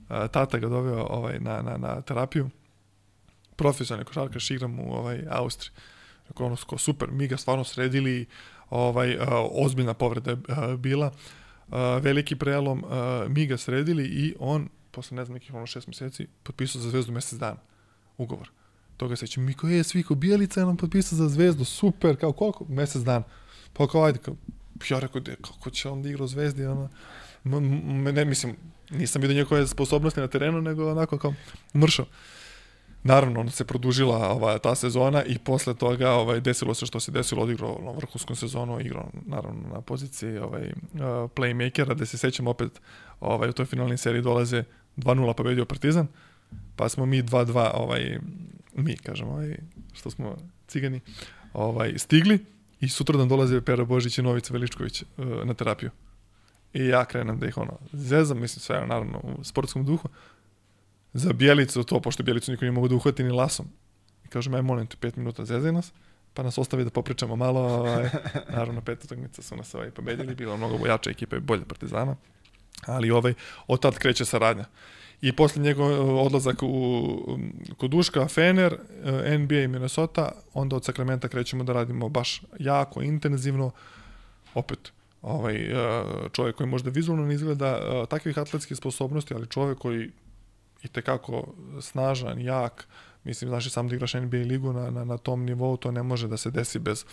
tata 0.08 0.58
ga 0.58 0.68
doveo 0.68 1.06
ovaj, 1.10 1.40
na, 1.40 1.62
na, 1.62 1.76
na 1.76 2.00
terapiju. 2.00 2.50
Profesionalni 3.56 4.04
košarkaš 4.04 4.50
igram 4.50 4.80
u 4.80 4.92
ovaj, 4.92 5.24
Austriji. 5.30 5.72
Ono, 6.36 6.56
sko, 6.56 6.78
super, 6.78 7.10
mi 7.10 7.26
ga 7.26 7.36
stvarno 7.36 7.64
sredili, 7.64 8.26
ovaj, 8.70 9.18
ozbiljna 9.52 9.94
povreda 9.94 10.30
je 10.30 10.36
bila, 10.76 11.12
veliki 12.00 12.36
prelom, 12.36 12.84
mi 13.28 13.46
ga 13.46 13.56
sredili 13.56 14.04
i 14.04 14.34
on 14.38 14.68
posle 14.90 15.16
ne 15.16 15.24
znam 15.24 15.34
nekih 15.34 15.54
ono 15.54 15.66
šest 15.66 15.86
meseci, 15.86 16.26
potpisao 16.42 16.80
za 16.80 16.90
zvezdu 16.90 17.12
mesec 17.12 17.38
dana 17.38 17.60
ugovor. 18.18 18.50
Toga 18.96 19.16
se 19.16 19.40
mi 19.40 19.54
kao, 19.54 19.70
je, 19.70 19.84
svi 19.84 20.02
kao, 20.02 20.16
Bijelica 20.16 20.60
je 20.60 20.66
nam 20.66 20.76
potpisao 20.76 21.18
za 21.18 21.28
zvezdu, 21.28 21.64
super, 21.64 22.16
kao 22.16 22.32
koliko? 22.32 22.64
Mesec 22.68 23.02
dana. 23.02 23.24
Pa 23.72 23.86
kao, 23.86 24.04
ajde, 24.04 24.18
kao, 24.18 24.34
ja 24.90 24.98
rekao, 24.98 25.22
kako 25.42 25.70
će 25.70 25.88
on 25.88 26.02
da 26.02 26.08
igra 26.08 26.24
u 26.24 26.26
zvezdi, 26.26 26.66
ono, 26.66 26.88
ne, 27.44 28.24
mislim, 28.24 28.56
nisam 28.90 29.22
vidio 29.22 29.34
njegove 29.34 29.66
sposobnosti 29.66 30.20
na 30.20 30.26
terenu, 30.26 30.62
nego 30.62 30.90
onako 30.90 31.18
kao 31.18 31.34
mršao. 31.74 32.06
Naravno, 33.02 33.40
onda 33.40 33.52
se 33.52 33.64
produžila 33.64 34.28
ova, 34.28 34.58
ta 34.58 34.74
sezona 34.74 35.24
i 35.24 35.38
posle 35.38 35.74
toga 35.74 36.10
ovaj, 36.10 36.40
desilo 36.40 36.74
se 36.74 36.86
što 36.86 37.00
se 37.00 37.12
desilo, 37.12 37.42
odigrao 37.42 37.80
na 37.84 37.90
vrhunskom 37.90 38.36
sezonu, 38.36 38.80
igrao 38.80 39.10
naravno 39.26 39.68
na 39.74 39.80
poziciji 39.80 40.38
ovaj, 40.38 40.72
playmakera, 41.34 41.94
da 41.94 42.06
se 42.06 42.18
sećam 42.18 42.46
opet 42.46 42.80
ovaj, 43.20 43.48
u 43.48 43.52
toj 43.52 43.66
finalnoj 43.66 43.96
seriji 43.96 44.22
dolaze 44.22 44.64
2-0 44.96 45.32
pobedio 45.32 45.64
Partizan, 45.64 46.06
pa 46.76 46.88
smo 46.88 47.06
mi 47.06 47.22
2-2, 47.22 47.70
ovaj, 47.74 48.18
mi 48.76 48.96
kažemo, 48.96 49.30
ovaj, 49.30 49.56
što 49.92 50.10
smo 50.10 50.36
cigani, 50.68 51.00
ovaj, 51.52 51.98
stigli 51.98 52.38
i 52.80 52.88
sutradan 52.88 53.28
dolaze 53.28 53.60
Pera 53.60 53.84
Božić 53.84 54.18
i 54.18 54.22
Novica 54.22 54.52
Veličković 54.52 55.02
uh, 55.02 55.26
na 55.44 55.54
terapiju. 55.54 55.90
I 56.74 56.86
ja 56.86 57.04
krenem 57.04 57.38
da 57.38 57.46
ih 57.46 57.58
ono, 57.58 57.78
zezam, 57.92 58.40
mislim 58.40 58.60
sve 58.60 58.86
naravno 58.86 59.20
u 59.22 59.44
sportskom 59.44 59.84
duhu, 59.84 60.08
za 61.12 61.32
Bjelicu 61.32 61.82
to, 61.82 62.00
pošto 62.00 62.22
Bjelicu 62.22 62.50
niko 62.50 62.64
nije 62.64 62.72
mogu 62.72 62.88
da 62.88 62.94
uhvati 62.94 63.24
ni 63.24 63.30
lasom. 63.30 63.66
I 64.24 64.28
kažem, 64.28 64.54
aj 64.54 64.62
molim 64.62 64.86
te, 64.86 64.96
pet 64.96 65.16
minuta 65.16 65.44
zezaj 65.44 65.72
nas, 65.72 65.92
pa 66.34 66.42
nas 66.42 66.58
ostavi 66.58 66.84
da 66.84 66.90
popričamo 66.90 67.36
malo, 67.36 67.60
ovaj, 67.60 68.10
naravno 68.56 68.80
pet 68.80 69.04
utakmica 69.04 69.42
su 69.42 69.56
nas 69.56 69.74
ovaj, 69.74 69.90
pobedili, 69.90 70.34
bila 70.34 70.56
mnogo 70.56 70.86
jača 70.86 71.10
ekipa 71.10 71.36
i 71.36 71.40
bolje 71.40 71.64
Partizana, 71.64 72.16
ali 72.86 73.10
ovaj, 73.10 73.34
od 73.66 73.80
tad 73.80 73.98
kreće 73.98 74.24
saradnja. 74.24 74.64
I 75.20 75.32
posle 75.32 75.62
njegov 75.62 76.18
odlazak 76.26 76.62
u, 76.62 77.38
kod 77.76 77.90
Duška, 77.90 78.28
Fener, 78.28 78.76
eh, 79.04 79.38
NBA 79.38 79.54
i 79.54 79.68
Minnesota, 79.68 80.32
onda 80.54 80.76
od 80.76 80.84
Sakramenta 80.84 81.28
krećemo 81.28 81.64
da 81.64 81.72
radimo 81.72 82.08
baš 82.08 82.42
jako, 82.58 83.02
intenzivno, 83.02 83.70
opet, 84.54 84.92
ovaj, 85.24 85.56
eh, 85.56 86.04
čovjek 86.32 86.56
koji 86.56 86.66
možda 86.66 86.90
vizualno 86.90 87.26
ne 87.26 87.34
izgleda 87.34 87.66
eh, 87.66 88.06
takvih 88.06 88.38
atletskih 88.38 88.76
sposobnosti, 88.76 89.34
ali 89.34 89.46
čovjek 89.46 89.78
koji 89.78 90.10
i 90.82 90.88
tekako 90.88 91.54
snažan, 91.80 92.40
jak, 92.40 92.88
mislim, 93.24 93.48
znaš 93.48 93.66
i 93.66 93.70
sam 93.70 93.88
da 93.88 93.94
igraš 93.94 94.14
NBA 94.14 94.36
ligu 94.36 94.72
na, 94.72 94.90
na, 94.90 95.04
na 95.04 95.18
tom 95.18 95.44
nivou, 95.44 95.76
to 95.76 95.90
ne 95.90 96.02
može 96.02 96.28
da 96.28 96.36
se 96.36 96.50
desi 96.50 96.78
bez 96.78 97.04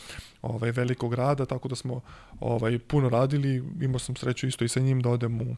ovaj, 0.42 0.72
velikog 0.72 1.14
rada, 1.14 1.46
tako 1.46 1.68
da 1.68 1.76
smo 1.76 2.02
ovaj, 2.40 2.80
puno 2.80 3.10
radili, 3.10 3.64
imao 3.82 4.00
sam 4.00 4.16
sreću 4.16 4.48
isto 4.48 4.66
i 4.66 4.68
sa 4.68 4.80
njim 4.80 5.02
da 5.02 5.10
odem 5.10 5.42
u 5.42 5.56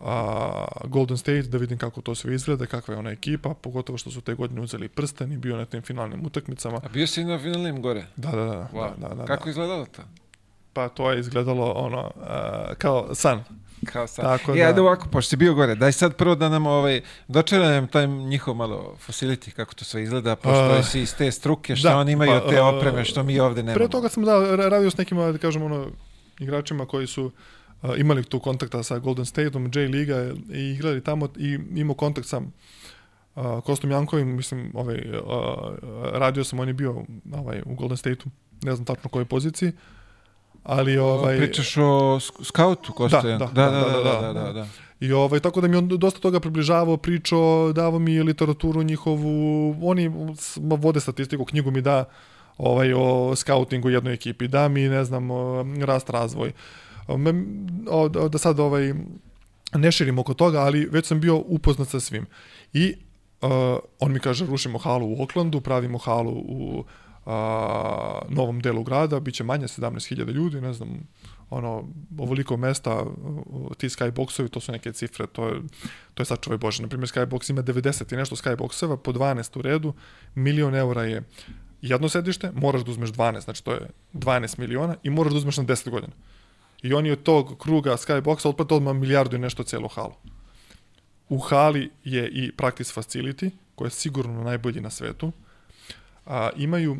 a, 0.00 0.64
Golden 0.84 1.18
State, 1.18 1.42
da 1.42 1.58
vidim 1.58 1.78
kako 1.78 2.00
to 2.00 2.14
sve 2.14 2.34
izgleda, 2.34 2.66
kakva 2.66 2.94
je 2.94 2.98
ona 2.98 3.10
ekipa, 3.10 3.54
pogotovo 3.54 3.98
što 3.98 4.10
su 4.10 4.20
te 4.20 4.34
godine 4.34 4.60
uzeli 4.60 4.88
prsten 4.88 5.32
i 5.32 5.38
bio 5.38 5.56
na 5.56 5.64
tim 5.64 5.82
finalnim 5.82 6.26
utakmicama. 6.26 6.80
A 6.84 6.88
bio 6.88 7.06
si 7.06 7.24
na 7.24 7.38
finalnim 7.38 7.82
gore? 7.82 8.06
Da, 8.16 8.30
da, 8.30 8.44
da. 8.44 8.68
Wow. 8.72 8.90
da, 9.00 9.08
da, 9.08 9.14
da, 9.14 9.24
Kako 9.24 9.44
da. 9.44 9.50
izgledalo 9.50 9.86
to? 9.86 10.02
Pa 10.76 10.88
to 10.88 11.10
je 11.10 11.20
izgledalo 11.20 11.72
ono, 11.72 12.10
uh, 12.16 12.76
kao 12.78 13.14
san. 13.14 13.44
Kao 13.84 14.06
sad. 14.06 14.24
Tako 14.24 14.52
e, 14.52 14.58
da- 14.58 14.66
ajde 14.66 14.80
ovako, 14.80 15.08
pošto 15.08 15.28
si 15.30 15.36
bio 15.36 15.54
gore, 15.54 15.74
daj 15.74 15.92
sad 15.92 16.16
prvo 16.16 16.34
da 16.34 16.48
nam 16.48 16.66
ovaj, 16.66 17.00
dočera 17.28 17.68
nam 17.70 17.88
taj 17.88 18.06
njihov 18.06 18.54
malo 18.54 18.96
facility, 19.06 19.50
kako 19.50 19.74
to 19.74 19.84
sve 19.84 20.02
izgleda, 20.02 20.36
pošto 20.36 20.76
A, 20.78 20.82
si 20.82 21.00
iz 21.00 21.14
te 21.16 21.32
struke, 21.32 21.76
što 21.76 21.88
da, 21.88 21.98
oni 21.98 22.12
imaju 22.12 22.40
pa, 22.44 22.50
te 22.50 22.58
a, 22.58 22.66
opreme, 22.66 23.04
što 23.04 23.22
mi 23.22 23.40
ovde 23.40 23.62
nemamo. 23.62 23.74
Pre 23.74 23.88
toga 23.88 24.08
sam 24.08 24.24
da, 24.24 24.32
ra- 24.32 24.68
radio 24.68 24.90
s 24.90 24.96
nekim, 24.96 25.18
da 25.32 25.38
kažem, 25.38 25.62
ono, 25.62 25.86
igračima 26.40 26.86
koji 26.86 27.06
su 27.06 27.24
uh, 27.82 27.90
imali 27.96 28.24
tu 28.24 28.40
kontakta 28.40 28.82
sa 28.82 28.98
Golden 28.98 29.26
Stateom, 29.26 29.70
J 29.74 29.80
Liga 29.80 30.32
i 30.52 30.60
igrali 30.60 31.04
tamo 31.04 31.28
i 31.36 31.58
imao 31.74 31.94
kontakt 31.94 32.28
sa 32.28 32.40
uh, 33.34 33.64
Kostom 33.64 33.90
Jankovim, 33.90 34.36
mislim, 34.36 34.70
ovaj, 34.74 34.96
uh, 34.96 35.22
radio 36.12 36.44
sam, 36.44 36.60
on 36.60 36.68
je 36.68 36.74
bio 36.74 37.04
ovaj, 37.32 37.62
u 37.66 37.74
Golden 37.74 37.96
Stateu, 37.96 38.30
ne 38.62 38.74
znam 38.74 38.84
tačno 38.84 39.10
kojoj 39.10 39.24
poziciji, 39.24 39.72
ali 40.66 40.98
ovaj... 40.98 41.38
Pričaš 41.38 41.76
o 41.76 41.80
sk- 42.20 42.44
skautu, 42.44 42.92
Kostojan? 42.92 43.38
Da, 43.38 43.46
da, 43.46 43.70
da, 43.70 43.70
da, 43.70 43.80
da, 43.80 44.02
da, 44.02 44.20
da, 44.20 44.32
da. 44.32 44.42
da, 44.42 44.52
da. 44.52 44.66
I 45.00 45.12
ovaj, 45.12 45.40
tako 45.40 45.60
da 45.60 45.68
mi 45.68 45.76
on 45.76 45.88
dosta 45.88 46.20
toga 46.20 46.40
približavao, 46.40 46.96
pričao, 46.96 47.72
davao 47.72 47.98
mi 47.98 48.22
literaturu 48.22 48.82
njihovu, 48.82 49.76
oni 49.82 50.10
vode 50.56 51.00
statistiku, 51.00 51.44
knjigu 51.44 51.70
mi 51.70 51.80
da 51.80 52.04
ovaj, 52.58 52.92
o 52.96 53.36
skautingu 53.36 53.90
jednoj 53.90 54.14
ekipi, 54.14 54.48
da 54.48 54.68
mi, 54.68 54.88
ne 54.88 55.04
znam, 55.04 55.28
rast 55.84 56.10
razvoj. 56.10 56.52
Da 58.30 58.38
sad 58.38 58.60
ovaj, 58.60 58.94
ne 59.74 59.92
širim 59.92 60.18
oko 60.18 60.34
toga, 60.34 60.60
ali 60.60 60.88
već 60.90 61.06
sam 61.06 61.20
bio 61.20 61.36
upoznat 61.36 61.88
sa 61.88 62.00
svim. 62.00 62.26
I 62.72 62.94
uh, 63.42 63.50
on 64.00 64.12
mi 64.12 64.20
kaže, 64.20 64.46
rušimo 64.46 64.78
halu 64.78 65.06
u 65.06 65.22
Oklandu, 65.22 65.60
pravimo 65.60 65.98
halu 65.98 66.32
u 66.32 66.84
a, 67.26 68.18
novom 68.28 68.60
delu 68.60 68.82
grada, 68.82 69.20
bit 69.20 69.34
će 69.34 69.44
manje 69.44 69.66
17.000 69.66 70.32
ljudi, 70.32 70.60
ne 70.60 70.72
znam, 70.72 71.08
ono, 71.50 71.84
ovoliko 72.18 72.56
mesta, 72.56 73.04
ti 73.78 73.88
skyboxovi, 73.88 74.48
to 74.48 74.60
su 74.60 74.72
neke 74.72 74.92
cifre, 74.92 75.26
to 75.26 75.48
je, 75.48 75.60
to 76.14 76.22
je 76.22 76.36
čovjek 76.40 76.60
Bože. 76.60 76.82
Naprimjer, 76.82 77.08
skybox 77.08 77.50
ima 77.50 77.62
90 77.62 78.12
i 78.12 78.16
nešto 78.16 78.36
skyboxeva, 78.36 78.96
po 78.96 79.12
12 79.12 79.58
u 79.58 79.62
redu, 79.62 79.94
milion 80.34 80.74
eura 80.74 81.04
je 81.04 81.22
jedno 81.82 82.08
sedište, 82.08 82.50
moraš 82.54 82.84
da 82.84 82.90
uzmeš 82.90 83.10
12, 83.10 83.40
znači 83.40 83.64
to 83.64 83.72
je 83.72 83.90
12 84.12 84.58
miliona 84.58 84.96
i 85.02 85.10
moraš 85.10 85.32
da 85.32 85.38
uzmeš 85.38 85.56
na 85.56 85.64
10 85.64 85.90
godina. 85.90 86.12
I 86.82 86.94
oni 86.94 87.10
od 87.10 87.22
tog 87.22 87.58
kruga 87.58 87.96
skyboxa 87.96 88.48
otplate 88.48 88.74
odmah 88.74 88.94
milijardu 88.94 89.36
i 89.36 89.38
nešto 89.38 89.62
celu 89.62 89.88
halu. 89.88 90.14
U 91.28 91.38
hali 91.38 91.90
je 92.04 92.28
i 92.28 92.52
practice 92.52 93.00
facility, 93.00 93.50
koji 93.74 93.86
je 93.86 93.90
sigurno 93.90 94.42
najbolji 94.42 94.80
na 94.80 94.90
svetu. 94.90 95.32
A, 96.26 96.50
imaju 96.56 96.96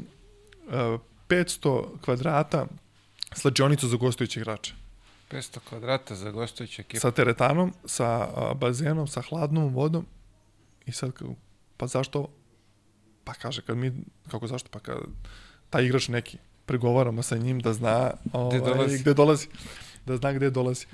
500 1.28 1.84
kvadrata 2.00 2.66
slađionicu 3.32 3.88
za 3.88 3.96
gostujuće 3.96 4.40
igrače. 4.40 4.74
500 5.30 5.58
kvadrata 5.68 6.14
za 6.14 6.30
gostujuću 6.30 6.80
ekipu. 6.80 7.00
Sa 7.00 7.10
teretanom, 7.10 7.72
sa 7.84 8.28
bazenom, 8.54 9.06
sa 9.06 9.22
hladnom 9.22 9.74
vodom. 9.74 10.06
I 10.86 10.92
sad, 10.92 11.12
pa 11.76 11.86
zašto? 11.86 12.28
Pa 13.24 13.34
kaže, 13.34 13.62
kad 13.62 13.76
mi, 13.76 13.92
kako 14.30 14.46
zašto? 14.46 14.68
Pa 14.70 14.78
kad 14.78 14.96
taj 15.70 15.84
igrač 15.84 16.08
neki, 16.08 16.38
pregovaramo 16.66 17.22
sa 17.22 17.36
njim 17.36 17.60
da 17.60 17.72
zna 17.72 18.10
ovaj, 18.32 18.60
dolazi. 18.60 18.98
gde 18.98 19.14
dolazi. 19.14 19.48
Da 20.06 20.16
zna 20.16 20.32
gde 20.32 20.50
dolazi. 20.50 20.86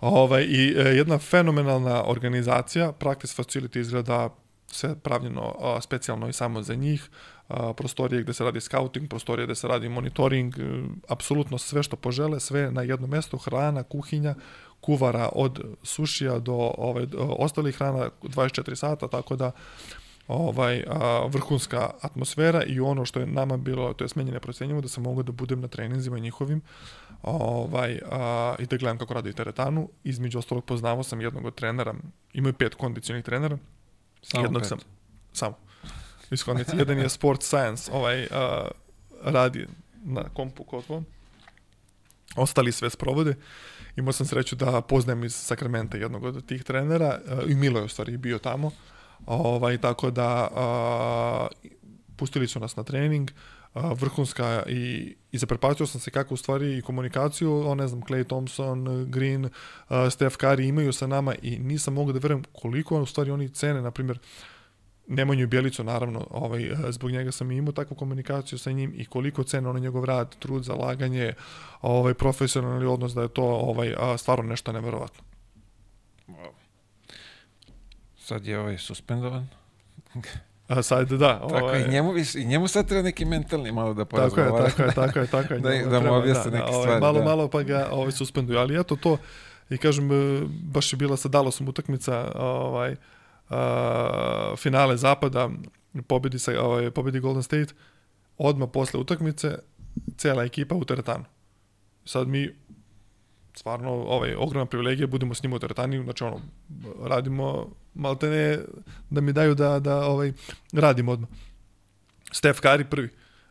Ovaj, 0.00 0.42
I 0.42 0.74
e, 0.76 0.82
jedna 0.82 1.18
fenomenalna 1.18 2.04
organizacija, 2.06 2.92
Practice 2.92 3.42
Facility 3.42 3.80
izgleda 3.80 4.28
sve 4.66 4.96
pravljeno 4.98 5.54
a, 5.60 5.80
specijalno 5.80 6.28
i 6.28 6.32
samo 6.32 6.62
za 6.62 6.74
njih, 6.74 7.08
a, 7.48 7.72
prostorije 7.72 8.22
gde 8.22 8.32
se 8.32 8.44
radi 8.44 8.60
scouting, 8.60 9.08
prostorije 9.08 9.46
gde 9.46 9.54
se 9.54 9.68
radi 9.68 9.88
monitoring, 9.88 10.58
e, 10.58 10.62
apsolutno 11.08 11.58
sve 11.58 11.82
što 11.82 11.96
požele, 11.96 12.40
sve 12.40 12.70
na 12.70 12.82
jednom 12.82 13.10
mestu, 13.10 13.38
hrana, 13.38 13.82
kuhinja, 13.82 14.34
kuvara 14.80 15.28
od 15.32 15.60
sušija 15.82 16.38
do 16.38 16.72
ovaj, 16.78 17.06
ostalih 17.16 17.76
hrana 17.76 18.10
24 18.22 18.74
sata, 18.74 19.08
tako 19.08 19.36
da 19.36 19.50
ovaj 20.28 20.84
a, 20.88 21.26
vrhunska 21.26 21.90
atmosfera 22.00 22.62
i 22.64 22.80
ono 22.80 23.04
što 23.04 23.20
je 23.20 23.26
nama 23.26 23.56
bilo, 23.56 23.92
to 23.94 24.04
je 24.04 24.08
smenje 24.08 24.32
neprocenjivo, 24.32 24.80
da 24.80 24.88
sam 24.88 25.02
mogao 25.02 25.22
da 25.22 25.32
budem 25.32 25.60
na 25.60 25.68
treninzima 25.68 26.18
njihovim 26.18 26.60
ovaj, 27.22 28.00
a, 28.10 28.54
i 28.58 28.66
da 28.66 28.76
gledam 28.76 28.98
kako 28.98 29.14
radi 29.14 29.32
teretanu. 29.32 29.88
Između 30.04 30.38
ostalog 30.38 30.64
poznavao 30.64 31.02
sam 31.02 31.20
jednog 31.20 31.44
od 31.44 31.54
trenera, 31.54 31.94
imaju 32.32 32.52
pet 32.52 32.74
kondicionih 32.74 33.24
trenera, 33.24 33.58
Samo 34.22 34.44
jednog 34.44 34.62
pet. 34.62 34.68
sam, 34.68 34.78
samo, 35.32 35.56
kondicije. 36.44 36.78
Jedan 36.78 36.98
je 36.98 37.08
sport 37.08 37.42
science, 37.42 37.92
ovaj, 37.92 38.26
a, 38.30 38.68
radi 39.24 39.66
na 40.04 40.24
kompu 40.34 40.64
kod 40.64 40.84
ovo. 40.88 41.02
Ostali 42.36 42.72
sve 42.72 42.90
sprovode. 42.90 43.34
Imao 43.96 44.12
sam 44.12 44.26
sreću 44.26 44.56
da 44.56 44.80
poznajem 44.80 45.24
iz 45.24 45.34
Sakramenta 45.34 45.96
jednog 45.96 46.24
od 46.24 46.46
tih 46.46 46.64
trenera 46.64 47.20
a, 47.28 47.42
i 47.48 47.54
Milo 47.54 47.78
je 47.78 47.84
u 47.84 47.88
stvari 47.88 48.16
bio 48.16 48.38
tamo. 48.38 48.70
Ovaj, 49.26 49.78
tako 49.78 50.10
da 50.10 50.48
a, 50.54 51.46
pustili 52.16 52.48
su 52.48 52.60
nas 52.60 52.76
na 52.76 52.82
trening, 52.82 53.30
vrhunska 53.74 54.62
i, 54.66 55.14
i 55.32 55.38
zaprepatio 55.38 55.86
sam 55.86 56.00
se 56.00 56.10
kako 56.10 56.34
u 56.34 56.36
stvari 56.36 56.78
i 56.78 56.82
komunikaciju, 56.82 57.68
on 57.68 57.78
ne 57.78 57.88
znam, 57.88 58.02
Clay 58.02 58.26
Thompson, 58.26 59.06
Green, 59.10 59.48
a, 59.88 60.10
Steph 60.10 60.36
Curry 60.36 60.68
imaju 60.68 60.92
sa 60.92 61.06
nama 61.06 61.34
i 61.42 61.58
nisam 61.58 61.94
mogao 61.94 62.12
da 62.12 62.18
verujem 62.18 62.44
koliko 62.52 63.00
u 63.00 63.06
stvari 63.06 63.30
oni 63.30 63.48
cene, 63.48 63.82
na 63.82 63.90
primjer, 63.90 64.18
Nemanju 65.10 65.46
Bjelicu, 65.46 65.84
naravno, 65.84 66.26
ovaj, 66.30 66.64
e, 66.64 66.76
zbog 66.88 67.10
njega 67.10 67.32
sam 67.32 67.50
imao 67.50 67.72
takvu 67.72 67.94
komunikaciju 67.96 68.58
sa 68.58 68.72
njim 68.72 68.92
i 68.96 69.04
koliko 69.04 69.44
cene 69.44 69.68
ono 69.68 69.78
njegov 69.78 70.04
rad, 70.04 70.36
trud, 70.38 70.62
zalaganje, 70.64 71.32
ovaj, 71.82 72.14
profesionalni 72.14 72.86
odnos, 72.86 73.12
da 73.14 73.22
je 73.22 73.28
to 73.28 73.44
ovaj, 73.44 73.94
stvarno 74.18 74.44
nešto 74.44 74.72
neverovatno. 74.72 75.22
Sad 78.18 78.46
je 78.46 78.58
ovaj 78.60 78.78
suspendovan. 78.78 79.48
A 80.68 80.82
sad, 80.82 81.08
da. 81.08 81.38
Tako 81.48 81.54
ovaj, 81.64 81.84
i 81.84 81.90
njemu, 81.90 82.12
vis- 82.12 82.34
i 82.34 82.44
njemu 82.44 82.68
sad 82.68 82.88
treba 82.88 83.02
neki 83.02 83.24
mentalni 83.24 83.72
malo 83.72 83.94
da 83.94 84.04
Tako 84.04 84.16
je, 84.16 84.30
porazgovara. 84.30 84.64
tako 84.70 84.82
je, 84.82 84.92
tako 84.94 85.18
je, 85.18 85.26
tako 85.42 85.54
je. 85.54 85.60
Da- 85.60 85.74
njemu 85.74 85.90
da 85.90 86.00
mu 86.00 86.14
objasne 86.14 86.50
neke 86.50 86.64
ovaj, 86.64 86.82
stvari, 86.82 87.00
Malo, 87.00 87.18
da. 87.18 87.24
malo 87.24 87.48
pa 87.48 87.62
ga 87.62 87.88
ovaj, 87.92 88.12
suspenduju, 88.12 88.58
ali 88.58 88.80
eto 88.80 88.96
to, 88.96 89.16
i 89.70 89.78
kažem, 89.78 90.12
e, 90.12 90.42
baš 90.62 90.92
je 90.92 90.96
bila 90.96 91.16
sa 91.16 91.28
Dallasom 91.28 91.68
utakmica, 91.68 92.32
ovaj, 92.34 92.96
a, 93.50 94.54
finale 94.56 94.96
zapada, 94.96 95.50
pobedi, 96.06 96.38
sa, 96.38 96.52
ovaj, 96.62 96.90
pobedi 96.90 97.20
Golden 97.20 97.42
State, 97.42 97.74
odmah 98.38 98.68
posle 98.72 99.00
utakmice, 99.00 99.58
cela 100.16 100.44
ekipa 100.44 100.74
u 100.74 100.84
teretanu. 100.84 101.24
Sad 102.04 102.28
mi, 102.28 102.48
stvarno, 103.54 103.90
ovaj, 103.90 104.34
ogromna 104.34 104.66
privilegija, 104.66 105.06
budemo 105.06 105.34
s 105.34 105.42
njima 105.42 105.56
u 105.56 105.58
teretani, 105.58 106.02
znači 106.04 106.24
ono, 106.24 106.40
radimo, 107.02 107.70
malte 107.94 108.28
ne, 108.30 108.58
da 109.10 109.20
mi 109.20 109.32
daju 109.32 109.54
da, 109.54 109.78
da 109.78 110.06
ovaj, 110.06 110.32
radimo 110.72 111.12
odmah. 111.12 111.28
Steph 112.32 112.60
Curry 112.60 112.84
prvi 112.84 113.08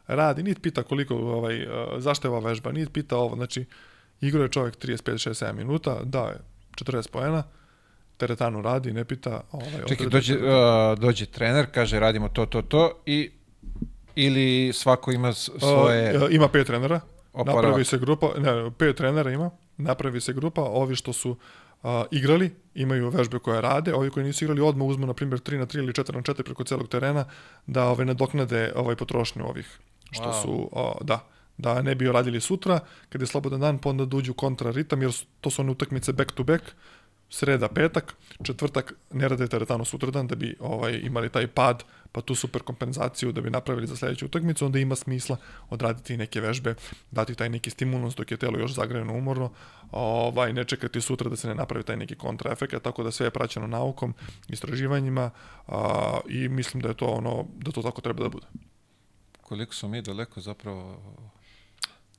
radi, 0.08 0.43
niti 0.43 0.62
pita 0.62 0.84
koliko, 0.84 1.16
ovaj, 1.16 1.68
zašto 1.98 2.28
je 2.28 2.32
ova 2.32 2.50
vežba, 2.50 2.72
niti 2.72 2.91
pita 2.91 3.18
ovo, 3.18 3.36
znači, 3.36 3.66
igrao 4.22 4.43
je 4.43 4.50
čovjek 4.50 4.78
35, 4.78 5.30
67 5.30 5.54
minuta, 5.54 6.04
da 6.04 6.20
je 6.20 6.38
40 6.72 7.10
poena, 7.12 7.43
teretanu 8.18 8.61
radi, 8.61 8.93
ne 8.93 9.05
pita. 9.05 9.41
Ovaj, 9.51 9.68
Čekaj, 9.88 10.07
dođe, 10.07 10.36
uh, 10.38 10.99
dođe 10.99 11.26
trener, 11.26 11.65
kaže 11.74 11.99
radimo 11.99 12.30
to, 12.30 12.45
to, 12.45 12.61
to 12.61 12.91
i 13.05 13.32
ili 14.15 14.74
svako 14.74 15.11
ima 15.11 15.34
svoje 15.34 16.18
Uh, 16.18 16.34
ima 16.34 16.47
pet 16.47 16.68
trenera, 16.68 16.99
oporavak. 17.34 17.63
napravi 17.65 17.86
se 17.86 17.97
grupa, 17.97 18.28
ne, 18.38 18.72
pet 18.78 18.95
trenera 18.97 19.32
ima, 19.32 19.49
napravi 19.78 20.22
se 20.22 20.34
grupa, 20.34 20.61
ovi 20.61 20.95
što 20.95 21.13
su 21.13 21.38
a, 21.84 22.03
igrali, 22.11 22.51
imaju 22.76 23.09
vežbe 23.09 23.39
koje 23.39 23.61
rade, 23.61 23.93
ovi 23.93 24.09
koji 24.09 24.26
nisu 24.26 24.45
igrali 24.45 24.61
odmah 24.61 24.88
uzmu, 24.88 25.05
na 25.05 25.13
primjer, 25.13 25.39
3 25.39 25.57
na 25.57 25.65
3 25.65 25.78
ili 25.78 25.93
4 25.93 26.15
na 26.15 26.22
4 26.22 26.43
preko 26.43 26.63
celog 26.63 26.88
terena, 26.88 27.26
da 27.68 27.86
ove, 27.86 28.05
nadoknade 28.05 28.74
ovaj 28.76 28.95
potrošnju 28.95 29.45
ovih, 29.45 29.80
što 30.11 30.24
Wow. 30.24 30.41
su, 30.41 30.70
a, 30.76 30.91
da, 31.01 31.20
da 31.57 31.82
ne 31.82 31.95
bi 31.95 32.11
radili 32.11 32.41
sutra, 32.41 32.80
kad 33.09 33.22
je 33.22 33.28
slobodan 33.28 33.59
dan, 33.59 33.78
pa 33.78 33.89
onda 33.89 34.05
da 34.05 34.18
uđu 34.18 34.34
kontra 34.34 34.72
ritam, 34.72 35.01
jer 35.01 35.11
to 35.41 35.49
su 35.49 35.61
one 35.61 35.72
utakmice 35.72 36.13
back 36.13 36.32
to 36.32 36.43
back, 36.43 36.63
sreda, 37.30 37.67
petak, 37.67 38.15
četvrtak 38.43 38.93
ne 39.11 39.28
rade 39.28 39.47
teretanu 39.47 39.86
sutradan 39.86 40.28
da 40.28 40.36
bi 40.36 40.55
ovaj 40.59 40.99
imali 41.03 41.30
taj 41.30 41.47
pad, 41.47 41.84
pa 42.11 42.21
tu 42.21 42.36
super 42.36 42.61
kompenzaciju 42.61 43.32
da 43.32 43.41
bi 43.41 43.49
napravili 43.49 43.88
za 43.88 43.95
sledeću 43.95 44.25
utakmicu, 44.25 44.65
onda 44.65 44.80
ima 44.80 44.95
smisla 44.95 45.38
odraditi 45.69 46.17
neke 46.17 46.41
vežbe, 46.41 46.75
dati 47.11 47.36
taj 47.36 47.49
neki 47.49 47.69
stimulans 47.69 48.15
dok 48.15 48.32
je 48.32 48.38
telo 48.38 48.59
još 48.59 48.73
zagrejeno 48.73 49.13
umorno, 49.13 49.51
ovaj, 49.91 50.53
ne 50.53 50.63
čekati 50.63 51.01
sutra 51.01 51.30
da 51.30 51.36
se 51.36 51.47
ne 51.47 51.55
napravi 51.55 51.84
taj 51.84 51.97
neki 51.97 52.15
kontraefekat, 52.15 52.84
tako 52.84 53.03
da 53.03 53.11
sve 53.11 53.28
je 53.28 53.32
praćeno 53.32 53.67
naukom, 53.67 54.13
istraživanjima 54.47 55.32
a, 55.67 56.19
i 56.30 56.49
mislim 56.49 56.82
da 56.82 56.89
je 56.89 56.97
to 56.97 57.05
ono, 57.05 57.45
da 57.57 57.71
to 57.71 57.82
tako 57.82 58.01
treba 58.01 58.23
da 58.23 58.30
bude. 58.30 58.45
Koliko 59.41 59.73
smo 59.73 59.89
mi 59.89 60.01
daleko 60.01 60.41
zapravo... 60.41 61.01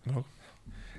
Mnogo. 0.05 0.25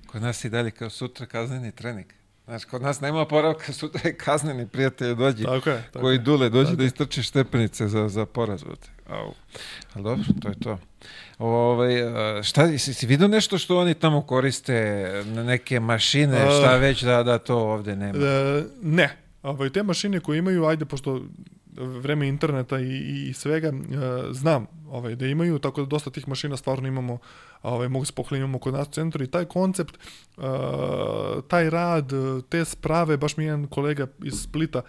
Kod 0.07 0.21
nas 0.21 0.45
i 0.45 0.49
dalje 0.49 0.71
kao 0.71 0.89
sutra 0.89 1.25
kazneni 1.25 1.71
trening. 1.71 2.18
Znaš, 2.49 2.65
kod 2.65 2.81
nas 2.81 3.01
nema 3.01 3.21
oporavka, 3.21 3.73
sutra 3.79 4.01
je 4.03 4.15
kazneni 4.15 4.67
prijatelj 4.67 5.15
dođi. 5.15 5.43
Tako 5.43 5.69
je. 5.69 5.83
Tako 5.91 5.99
koji 5.99 6.15
je. 6.15 6.19
dule, 6.19 6.49
dođi 6.49 6.65
Tako 6.65 6.77
da 6.77 6.83
istrči 6.83 7.23
štepenice 7.23 7.87
za, 7.87 8.09
za 8.09 8.25
poraz. 8.25 8.63
Au. 9.09 9.33
Ali 9.93 10.03
dobro, 10.03 10.23
to 10.41 10.49
je 10.49 10.59
to. 10.59 10.77
Ovaj, 11.37 12.01
a, 12.01 12.43
šta, 12.43 12.77
si, 12.77 12.93
si 12.93 13.05
vidio 13.05 13.27
nešto 13.27 13.57
što 13.57 13.79
oni 13.79 13.93
tamo 13.93 14.21
koriste, 14.21 15.07
na 15.25 15.43
neke 15.43 15.79
mašine, 15.79 16.37
A. 16.37 16.51
šta 16.51 16.75
već 16.75 17.03
da, 17.03 17.23
da 17.23 17.37
to 17.37 17.57
ovde 17.57 17.95
nema? 17.95 18.25
E, 18.25 18.63
ne. 18.81 19.17
Ovaj, 19.43 19.69
te 19.69 19.83
mašine 19.83 20.19
koje 20.19 20.37
imaju, 20.37 20.65
ajde, 20.65 20.85
pošto 20.85 21.21
vreme 21.79 22.27
interneta 22.27 22.79
i, 22.79 23.27
i, 23.29 23.33
svega, 23.33 23.67
e, 23.67 23.73
znam 24.31 24.67
ovaj, 24.89 25.15
da 25.15 25.27
imaju, 25.27 25.59
tako 25.59 25.81
da 25.81 25.87
dosta 25.87 26.09
tih 26.09 26.27
mašina 26.27 26.57
stvarno 26.57 26.87
imamo, 26.87 27.17
ovaj, 27.63 27.89
mogu 27.89 28.05
se 28.05 28.13
pohvaliti, 28.13 28.43
imamo 28.43 28.59
kod 28.59 28.73
nas 28.73 28.87
u 28.87 28.91
centru 28.91 29.23
i 29.23 29.27
taj 29.27 29.45
koncept, 29.45 29.95
e, 29.95 30.41
taj 31.47 31.69
rad, 31.69 32.11
te 32.49 32.65
sprave, 32.65 33.17
baš 33.17 33.37
mi 33.37 33.43
je 33.43 33.47
jedan 33.47 33.67
kolega 33.67 34.07
iz 34.23 34.33
Splita, 34.33 34.81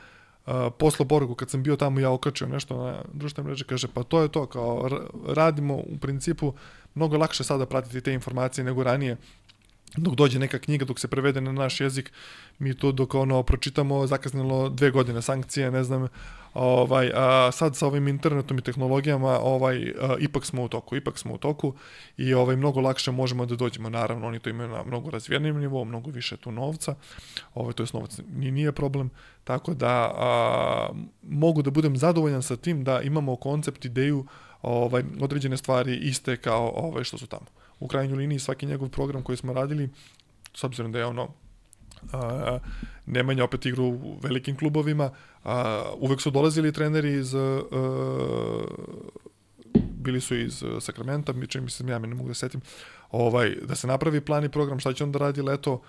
uh, 0.46 0.72
poslo 0.78 1.04
Borgu, 1.04 1.34
kad 1.34 1.50
sam 1.50 1.62
bio 1.62 1.76
tamo 1.76 2.00
ja 2.00 2.10
okačio 2.10 2.46
nešto 2.46 2.84
na 2.84 3.02
društvene 3.12 3.48
mreže, 3.48 3.64
kaže 3.64 3.88
pa 3.94 4.02
to 4.02 4.22
je 4.22 4.28
to, 4.28 4.46
kao 4.46 4.88
ra- 4.88 5.34
radimo 5.34 5.74
u 5.74 5.98
principu 6.00 6.54
mnogo 6.94 7.18
lakše 7.18 7.44
sada 7.44 7.66
pratiti 7.66 8.00
te 8.00 8.12
informacije 8.12 8.64
nego 8.64 8.82
ranije. 8.82 9.16
Dok 9.96 10.14
dođe 10.14 10.38
neka 10.38 10.58
knjiga, 10.58 10.84
dok 10.84 10.98
se 11.00 11.08
prevede 11.08 11.40
na 11.40 11.52
naš 11.52 11.80
jezik, 11.80 12.12
mi 12.58 12.74
to 12.74 12.92
dok 12.92 13.14
ono 13.14 13.42
pročitamo 13.42 14.06
zakasnilo 14.06 14.68
dve 14.68 14.90
godine 14.90 15.22
sankcije, 15.22 15.70
ne 15.70 15.84
znam, 15.84 16.08
ovaj, 16.54 17.10
a 17.14 17.50
sad 17.52 17.76
sa 17.76 17.86
ovim 17.86 18.08
internetom 18.08 18.58
i 18.58 18.62
tehnologijama 18.62 19.38
ovaj, 19.42 19.92
a, 20.00 20.16
ipak 20.18 20.44
smo 20.44 20.64
u 20.64 20.68
toku, 20.68 20.96
ipak 20.96 21.18
smo 21.18 21.34
u 21.34 21.38
toku 21.38 21.74
i 22.16 22.34
ovaj, 22.34 22.56
mnogo 22.56 22.80
lakše 22.80 23.10
možemo 23.10 23.46
da 23.46 23.56
dođemo, 23.56 23.90
naravno 23.90 24.26
oni 24.26 24.38
to 24.38 24.50
imaju 24.50 24.68
na 24.68 24.82
mnogo 24.82 25.10
razvijenim 25.10 25.58
nivou, 25.58 25.84
mnogo 25.84 26.10
više 26.10 26.36
tu 26.36 26.52
novca, 26.52 26.94
ovaj, 27.54 27.72
to 27.72 27.82
je 27.82 27.86
novac 27.92 28.20
ni 28.36 28.50
nije 28.50 28.72
problem, 28.72 29.10
tako 29.44 29.74
da 29.74 30.12
a, 30.16 30.88
mogu 31.22 31.62
da 31.62 31.70
budem 31.70 31.96
zadovoljan 31.96 32.42
sa 32.42 32.56
tim 32.56 32.84
da 32.84 33.00
imamo 33.00 33.36
koncept, 33.36 33.84
ideju, 33.84 34.26
ovaj, 34.62 35.02
određene 35.20 35.56
stvari 35.56 35.96
iste 35.96 36.36
kao 36.36 36.72
ovaj, 36.76 37.04
što 37.04 37.18
su 37.18 37.26
tamo. 37.26 37.46
U 37.80 37.88
krajnjoj 37.88 38.16
liniji 38.16 38.38
svaki 38.38 38.66
njegov 38.66 38.88
program 38.88 39.22
koji 39.22 39.36
smo 39.36 39.52
radili, 39.52 39.88
s 40.54 40.64
obzirom 40.64 40.92
da 40.92 40.98
je 40.98 41.06
ono 41.06 41.28
a, 42.12 42.58
Nemanja 43.06 43.44
opet 43.44 43.66
igru 43.66 43.84
u 43.84 44.18
velikim 44.22 44.56
klubovima, 44.56 45.10
a, 45.44 45.84
uvek 45.98 46.20
su 46.20 46.30
dolazili 46.30 46.72
treneri 46.72 47.12
iz 47.12 47.34
a, 47.34 47.60
bili 49.74 50.20
su 50.20 50.36
iz 50.36 50.64
Sakramenta, 50.80 51.32
mi 51.32 51.46
čini 51.46 51.64
mi 51.64 51.70
se, 51.70 51.84
ja 51.84 51.98
me 51.98 52.06
ne 52.06 52.14
mogu 52.14 52.28
da 52.28 52.34
setim, 52.34 52.60
ovaj, 53.10 53.56
da 53.62 53.74
se 53.74 53.86
napravi 53.86 54.20
plan 54.20 54.44
i 54.44 54.48
program, 54.48 54.80
šta 54.80 54.92
će 54.92 55.04
on 55.04 55.12
da 55.12 55.18
radi 55.18 55.42
leto, 55.42 55.82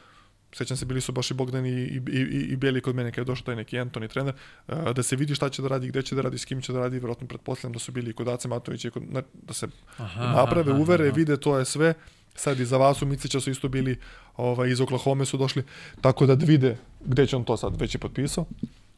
sećam 0.54 0.78
se, 0.78 0.86
bili 0.86 1.02
su 1.02 1.12
baš 1.12 1.32
i 1.32 1.34
Bogdan 1.34 1.66
i, 1.66 1.70
i, 1.70 2.02
i, 2.12 2.48
i 2.52 2.56
Beli 2.56 2.82
kod 2.82 2.96
mene 2.96 3.12
kad 3.12 3.18
je 3.18 3.26
došao 3.26 3.46
taj 3.46 3.56
neki 3.56 3.80
Antoni 3.80 4.08
trener, 4.08 4.34
a, 4.68 4.94
da 4.94 5.04
se 5.04 5.16
vidi 5.16 5.36
šta 5.36 5.50
će 5.50 5.62
da 5.62 5.68
radi, 5.68 5.88
gde 5.88 6.02
će 6.02 6.16
da 6.16 6.22
radi, 6.22 6.38
s 6.38 6.46
kim 6.46 6.62
će 6.62 6.74
da 6.74 6.80
radi, 6.80 7.00
verovatno 7.00 7.28
pretpostavljam 7.28 7.74
da 7.74 7.80
su 7.80 7.92
bili 7.92 8.10
i 8.10 8.14
kod 8.14 8.28
Ace 8.28 8.48
Matovića, 8.48 8.88
i 8.88 8.92
kod, 8.92 9.04
da 9.34 9.54
se 9.54 9.68
Aha, 9.98 10.26
naprave, 10.26 10.72
aha, 10.72 10.82
uvere, 10.82 11.08
aha. 11.08 11.16
vide, 11.16 11.38
to 11.38 11.58
je 11.60 11.66
sve. 11.66 11.94
Sad 12.36 12.60
i 12.60 12.66
za 12.66 12.78
vas 12.78 13.02
u 13.02 13.06
Micića 13.06 13.40
su 13.40 13.52
isto 13.52 13.68
bili, 13.68 14.00
ovaj, 14.38 14.70
iz 14.70 14.82
Oklahoma 14.82 15.26
su 15.26 15.38
došli, 15.38 15.64
tako 16.02 16.26
da 16.26 16.34
vide 16.34 16.78
gde 17.06 17.28
će 17.28 17.36
on 17.36 17.44
to 17.44 17.58
sad, 17.58 17.82
već 17.82 17.96
je 17.96 18.00
potpisao, 18.00 18.46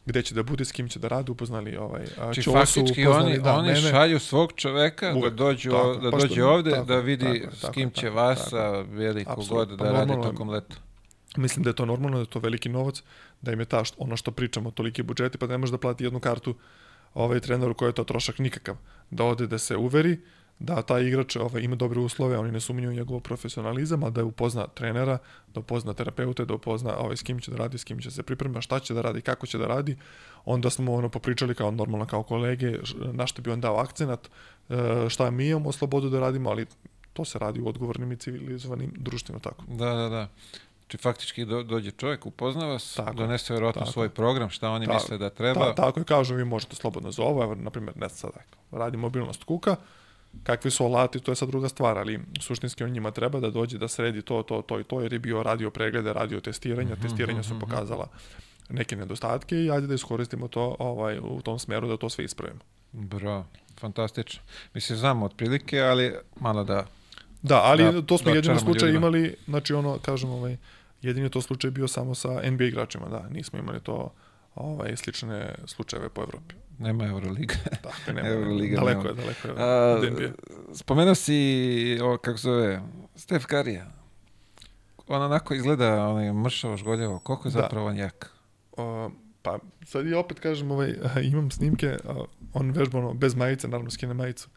gde 0.05 0.21
će 0.21 0.35
da 0.35 0.43
bude, 0.43 0.65
s 0.65 0.71
kim 0.71 0.89
će 0.89 0.99
da 0.99 1.07
radi, 1.07 1.31
upoznali 1.31 1.77
ovaj, 1.77 2.05
Ćosu, 2.35 2.51
faktički 2.51 3.03
upoznali, 3.07 3.31
oni, 3.33 3.39
da, 3.43 3.53
oni 3.53 3.67
mene. 3.67 3.81
šalju 3.81 4.19
svog 4.19 4.53
čoveka 4.55 5.13
Uvek, 5.15 5.33
da 5.33 5.35
dođe, 5.35 5.69
tako, 5.69 5.95
da 5.95 6.09
dođe 6.11 6.43
ovde, 6.43 6.71
tako, 6.71 6.85
da 6.85 6.99
vidi 6.99 7.41
tako 7.41 7.55
s 7.55 7.61
tako 7.61 7.73
kim 7.73 7.87
je, 7.89 7.93
će 7.93 8.01
tako, 8.01 8.15
Vasa, 8.15 8.69
veliko 8.81 9.31
Apsolutno, 9.31 9.55
god 9.55 9.77
pa 9.77 9.83
da 9.85 9.91
radi 9.91 10.07
normalno 10.07 10.25
je. 10.25 10.31
tokom 10.31 10.49
leta. 10.49 10.75
Mislim 11.37 11.63
da 11.63 11.69
je 11.69 11.75
to 11.75 11.85
normalno, 11.85 12.17
da 12.17 12.21
je 12.21 12.25
to 12.29 12.39
veliki 12.39 12.69
novac, 12.69 13.03
da 13.41 13.51
im 13.51 13.59
je 13.59 13.65
ta, 13.65 13.79
št- 13.79 13.93
ono 13.97 14.17
što 14.17 14.31
pričamo, 14.31 14.71
toliki 14.71 15.03
budžeti, 15.03 15.37
pa 15.37 15.47
ne 15.47 15.57
može 15.57 15.71
da 15.71 15.77
plati 15.77 16.03
jednu 16.03 16.19
kartu 16.19 16.55
ovaj 17.13 17.39
treneru 17.39 17.73
koji 17.73 17.89
je 17.89 17.93
to 17.93 18.03
trošak 18.03 18.39
nikakav. 18.39 18.75
Da 19.11 19.23
ode 19.23 19.47
da 19.47 19.57
se 19.57 19.77
uveri, 19.77 20.19
da 20.59 20.81
taj 20.81 21.03
igrač 21.03 21.35
ovaj, 21.35 21.61
ima 21.61 21.75
dobre 21.75 21.99
uslove, 21.99 22.37
oni 22.37 22.51
ne 22.51 22.59
sumnjuju 22.59 22.93
njegov 22.93 23.19
profesionalizam, 23.19 24.03
a 24.03 24.09
da 24.09 24.23
upozna 24.25 24.67
trenera, 24.67 25.17
da 25.53 25.59
upozna 25.59 25.93
terapeute, 25.93 26.45
da 26.45 26.53
upozna 26.53 26.97
ovaj, 26.97 27.17
s 27.17 27.23
kim 27.23 27.39
će 27.39 27.51
da 27.51 27.57
radi, 27.57 27.77
s 27.77 27.83
kim 27.83 27.99
će 27.99 28.11
se 28.11 28.23
priprema, 28.23 28.61
šta 28.61 28.79
će 28.79 28.93
da 28.93 29.01
radi, 29.01 29.21
kako 29.21 29.47
će 29.47 29.57
da 29.57 29.67
radi. 29.67 29.97
Onda 30.45 30.69
smo 30.69 30.93
ono 30.93 31.09
popričali 31.09 31.55
kao 31.55 31.71
normalno 31.71 32.05
kao 32.05 32.23
kolege, 32.23 32.77
na 33.13 33.27
što 33.27 33.41
bi 33.41 33.51
on 33.51 33.61
dao 33.61 33.77
akcenat, 33.77 34.29
e, 34.69 35.09
šta 35.09 35.31
mi 35.31 35.47
imamo 35.47 35.71
slobodu 35.71 36.09
da 36.09 36.19
radimo, 36.19 36.49
ali 36.49 36.65
to 37.13 37.25
se 37.25 37.39
radi 37.39 37.61
u 37.61 37.67
odgovornim 37.67 38.11
i 38.11 38.17
civilizovanim 38.17 38.93
društvima 38.97 39.39
tako. 39.39 39.63
Da, 39.67 39.93
da, 39.93 40.09
da. 40.09 40.27
Znači, 40.81 40.97
faktički 40.97 41.45
do, 41.45 41.63
dođe 41.63 41.91
čovjek, 41.91 42.25
upozna 42.25 42.65
vas, 42.65 42.93
Tako 42.93 43.09
je, 43.09 43.15
donese 43.15 43.53
vjerojatno 43.53 43.79
tako 43.81 43.91
svoj 43.91 44.05
je. 44.05 44.09
program, 44.09 44.49
šta 44.49 44.69
oni 44.69 44.85
Ta- 44.85 44.93
misle 44.93 45.17
da 45.17 45.29
treba. 45.29 45.59
Ta, 45.59 45.75
tako 45.75 45.99
je, 45.99 46.03
kažu, 46.03 46.35
vi 46.35 46.45
možete 46.45 46.75
slobodno 46.75 47.11
zovu, 47.11 47.43
evo, 47.43 47.55
na 47.55 47.69
primjer, 47.69 47.97
ne 47.97 48.09
sad, 48.09 48.31
ako 48.35 48.77
radi 48.77 48.97
mobilnost 48.97 49.43
kuka, 49.43 49.75
kakvi 50.43 50.71
su 50.71 50.85
alati, 50.85 51.19
to 51.19 51.31
je 51.31 51.35
sad 51.35 51.49
druga 51.49 51.69
stvar, 51.69 51.97
ali 51.97 52.19
suštinski 52.39 52.83
on 52.83 52.91
njima 52.91 53.11
treba 53.11 53.39
da 53.39 53.49
dođe 53.49 53.77
da 53.77 53.87
sredi 53.87 54.21
to, 54.21 54.43
to, 54.43 54.61
to 54.61 54.79
i 54.79 54.83
to, 54.83 55.01
jer 55.01 55.13
je 55.13 55.19
bio 55.19 55.43
radio 55.43 55.69
preglede, 55.69 56.13
radio 56.13 56.39
testiranja, 56.39 56.95
testiranja 56.95 57.43
su 57.43 57.59
pokazala 57.59 58.07
neke 58.69 58.95
nedostatke 58.95 59.63
i 59.63 59.71
ajde 59.71 59.87
da 59.87 59.93
iskoristimo 59.93 60.47
to 60.47 60.75
ovaj, 60.79 61.19
u 61.19 61.41
tom 61.41 61.59
smeru 61.59 61.87
da 61.87 61.97
to 61.97 62.09
sve 62.09 62.25
ispravimo. 62.25 62.59
Bro, 62.91 63.45
fantastično. 63.79 64.41
Mislim, 64.73 64.97
znamo 64.97 65.25
otprilike, 65.25 65.81
ali 65.81 66.13
malo 66.39 66.63
da... 66.63 66.85
Da, 67.41 67.61
ali 67.63 67.83
Da, 67.83 68.01
to 68.01 68.17
smo 68.17 68.31
da 68.31 68.35
jedini 68.35 68.59
slučaj 68.59 68.89
ljudima. 68.89 69.07
imali, 69.07 69.35
znači 69.45 69.73
ono, 69.73 69.99
kažem, 69.99 70.29
ovaj, 70.29 70.57
jedini 71.01 71.25
je 71.25 71.29
to 71.29 71.41
slučaj 71.41 71.71
bio 71.71 71.87
samo 71.87 72.15
sa 72.15 72.41
NBA 72.51 72.63
igračima, 72.63 73.09
da, 73.09 73.29
nismo 73.29 73.59
imali 73.59 73.79
to 73.79 74.13
ovaj, 74.55 74.95
slične 74.95 75.55
slučajeve 75.65 76.09
po 76.09 76.21
Evropi. 76.21 76.55
Nema 76.79 77.05
Euroliga. 77.05 77.55
Tako 77.83 77.97
je, 78.07 78.13
nema, 78.13 78.27
Euroliga 78.27 78.75
daleko 78.75 79.03
nema. 79.03 79.09
je, 79.09 79.15
daleko 79.15 79.47
je 79.47 79.53
A, 79.57 80.73
spomenuo 80.73 81.15
si, 81.15 81.39
o, 82.03 82.17
kako 82.17 82.37
se 82.37 82.43
zove, 82.43 82.81
Stef 83.15 83.45
Karija. 83.45 83.85
On 85.07 85.21
onako 85.21 85.53
izgleda, 85.53 86.07
onaj 86.07 86.33
mršavo, 86.33 86.77
žgoljavo. 86.77 87.19
Koliko 87.19 87.47
je 87.47 87.51
Da. 87.51 87.61
zapravo 87.61 87.87
on 87.87 87.97
jak? 87.97 88.31
O, 88.77 89.11
pa 89.41 89.59
sad 89.85 90.07
ja 90.07 90.19
opet 90.19 90.39
kažem, 90.39 90.71
ovaj, 90.71 90.93
imam 91.31 91.51
snimke, 91.51 91.97
on 92.53 92.71
vežba 92.71 92.99
ono, 92.99 93.13
bez 93.13 93.35
majice, 93.35 93.67
naravno 93.67 93.91
skine 93.91 94.13
majicu. 94.13 94.49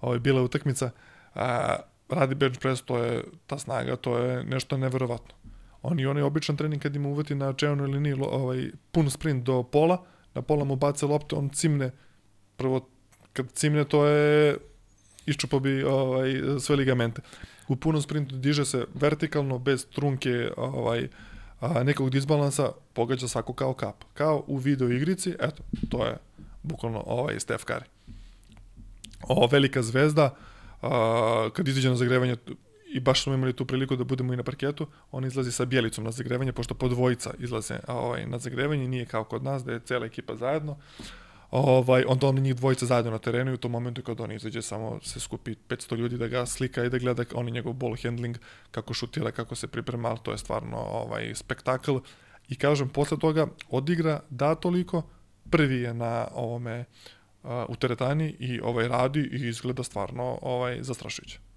Ovo 0.00 0.12
je 0.14 0.20
bila 0.20 0.42
utakmica, 0.42 0.90
a, 1.34 1.76
radi 2.08 2.34
bench 2.34 2.58
press, 2.58 2.82
to 2.82 2.98
je 2.98 3.22
ta 3.46 3.58
snaga, 3.58 3.96
to 3.96 4.18
je 4.18 4.44
nešto 4.44 4.76
neverovatno. 4.76 5.34
On 5.82 6.00
i 6.00 6.06
onaj 6.06 6.22
običan 6.22 6.56
trening 6.56 6.82
kad 6.82 6.96
ima 6.96 7.08
uvati 7.08 7.34
na 7.34 7.52
čevnoj 7.52 7.88
liniji 7.88 8.14
ovaj, 8.20 8.70
pun 8.92 9.10
sprint 9.10 9.44
do 9.44 9.62
pola, 9.62 10.04
na 10.34 10.42
pola 10.42 10.64
mu 10.64 10.76
bace 10.76 11.06
lopte, 11.06 11.36
on 11.36 11.48
cimne, 11.48 11.90
prvo 12.56 12.88
kad 13.32 13.52
cimne 13.52 13.84
to 13.84 14.06
je 14.06 14.56
iščupo 15.26 15.60
bi 15.60 15.82
ovaj, 15.84 16.34
sve 16.60 16.76
ligamente. 16.76 17.22
U 17.68 17.76
punom 17.76 18.02
sprintu 18.02 18.36
diže 18.36 18.64
se 18.64 18.84
vertikalno, 18.94 19.58
bez 19.58 19.86
trunke, 19.86 20.50
ovaj, 20.56 21.08
a, 21.60 21.82
nekog 21.84 22.10
disbalansa, 22.10 22.72
pogađa 22.92 23.28
svako 23.28 23.52
kao 23.52 23.74
kap. 23.74 24.04
Kao 24.14 24.44
u 24.46 24.56
video 24.56 24.90
igrici, 24.90 25.34
eto, 25.40 25.62
to 25.88 26.06
je 26.06 26.16
bukvalno 26.62 27.02
ovaj 27.06 27.40
Steph 27.40 27.64
Curry. 27.64 27.86
Ovo 29.28 29.46
velika 29.46 29.82
zvezda, 29.82 30.34
a, 30.82 31.48
kad 31.52 31.68
izađe 31.68 31.88
na 31.88 31.96
zagrevanje, 31.96 32.36
i 32.92 33.00
baš 33.00 33.22
smo 33.22 33.34
imali 33.34 33.52
tu 33.52 33.64
priliku 33.66 33.96
da 33.96 34.04
budemo 34.04 34.32
i 34.32 34.36
na 34.36 34.42
parketu, 34.42 34.86
on 35.12 35.24
izlazi 35.24 35.52
sa 35.52 35.64
bjelicom 35.64 36.04
na 36.04 36.10
zagrevanje, 36.10 36.52
pošto 36.52 36.74
po 36.74 36.88
dvojica 36.88 37.34
izlaze 37.38 37.78
ovaj, 37.88 38.26
na 38.26 38.38
zagrevanje, 38.38 38.88
nije 38.88 39.06
kao 39.06 39.24
kod 39.24 39.44
nas, 39.44 39.64
da 39.64 39.72
je 39.72 39.80
cela 39.80 40.06
ekipa 40.06 40.36
zajedno. 40.36 40.76
Ovaj, 41.50 42.04
onda 42.08 42.26
oni 42.26 42.40
njih 42.40 42.54
dvojica 42.54 42.86
zajedno 42.86 43.10
na 43.10 43.18
terenu 43.18 43.50
i 43.50 43.54
u 43.54 43.58
tom 43.58 43.70
momentu 43.70 44.02
kad 44.02 44.20
on 44.20 44.32
izađe 44.32 44.62
samo 44.62 44.98
se 45.02 45.20
skupi 45.20 45.54
500 45.68 45.96
ljudi 45.96 46.18
da 46.18 46.28
ga 46.28 46.46
slika 46.46 46.84
i 46.84 46.90
da 46.90 46.98
gleda 46.98 47.24
on 47.34 47.48
i 47.48 47.52
njegov 47.52 47.72
ball 47.72 47.96
handling, 48.02 48.36
kako 48.70 48.94
šutira, 48.94 49.30
kako 49.30 49.54
se 49.54 49.66
priprema, 49.66 50.08
ali 50.08 50.18
to 50.22 50.30
je 50.30 50.38
stvarno 50.38 50.76
ovaj, 50.76 51.34
spektakl. 51.34 51.96
I 52.48 52.56
kažem, 52.56 52.88
posle 52.88 53.18
toga 53.18 53.46
odigra, 53.68 54.20
da 54.30 54.54
toliko, 54.54 55.02
prvi 55.50 55.80
je 55.80 55.94
na 55.94 56.28
ovome 56.34 56.84
uh, 57.42 57.50
u 57.68 57.76
teretani 57.76 58.36
i 58.38 58.60
ovaj 58.60 58.88
radi 58.88 59.20
i 59.32 59.48
izgleda 59.48 59.82
stvarno 59.82 60.38
ovaj 60.42 60.82
zastrašujuće. 60.82 61.49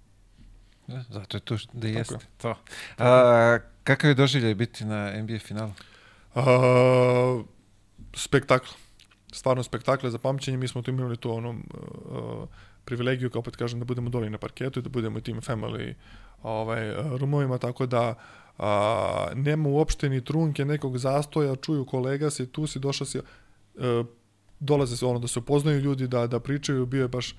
Da, 0.86 1.04
zato 1.10 1.36
je 1.36 1.40
to 1.40 1.58
što- 1.58 1.78
da 1.78 1.88
jeste. 1.88 2.14
je. 2.14 2.20
To. 2.36 2.54
A, 2.98 3.58
kakav 3.84 4.10
je 4.10 4.14
doživljaj 4.14 4.54
biti 4.54 4.84
na 4.84 5.12
NBA 5.12 5.38
finalu? 5.38 5.72
Uh, 6.34 7.44
spektakl. 8.14 8.68
Stvarno 9.32 9.62
spektakl 9.62 10.08
za 10.08 10.18
pamćenje. 10.18 10.56
Mi 10.56 10.68
smo 10.68 10.82
tu 10.82 10.90
imali 10.90 11.16
tu 11.16 11.32
onu 11.32 11.50
uh, 11.50 12.48
privilegiju, 12.84 13.30
kao 13.30 13.40
opet 13.40 13.56
kažem, 13.56 13.78
da 13.78 13.84
budemo 13.84 14.10
doli 14.10 14.30
na 14.30 14.38
parketu 14.38 14.78
i 14.78 14.82
da 14.82 14.88
budemo 14.88 15.20
tim 15.20 15.40
family 15.40 15.94
ovaj, 16.42 16.94
rumovima, 17.18 17.58
tako 17.58 17.86
da 17.86 18.14
a, 18.58 19.28
nema 19.34 19.68
uopšte 19.68 20.08
ni 20.08 20.24
trunke 20.24 20.64
nekog 20.64 20.98
zastoja, 20.98 21.56
čuju 21.56 21.84
kolega 21.84 22.30
si, 22.30 22.46
tu 22.46 22.66
si, 22.66 22.78
došao 22.78 23.06
si, 23.06 23.18
uh, 23.18 24.06
dolaze 24.60 24.96
se 24.96 25.06
ono 25.06 25.18
da 25.18 25.28
se 25.28 25.38
upoznaju 25.38 25.80
ljudi, 25.80 26.08
da, 26.08 26.26
da 26.26 26.40
pričaju, 26.40 26.86
bio 26.86 27.02
je 27.02 27.08
baš 27.08 27.34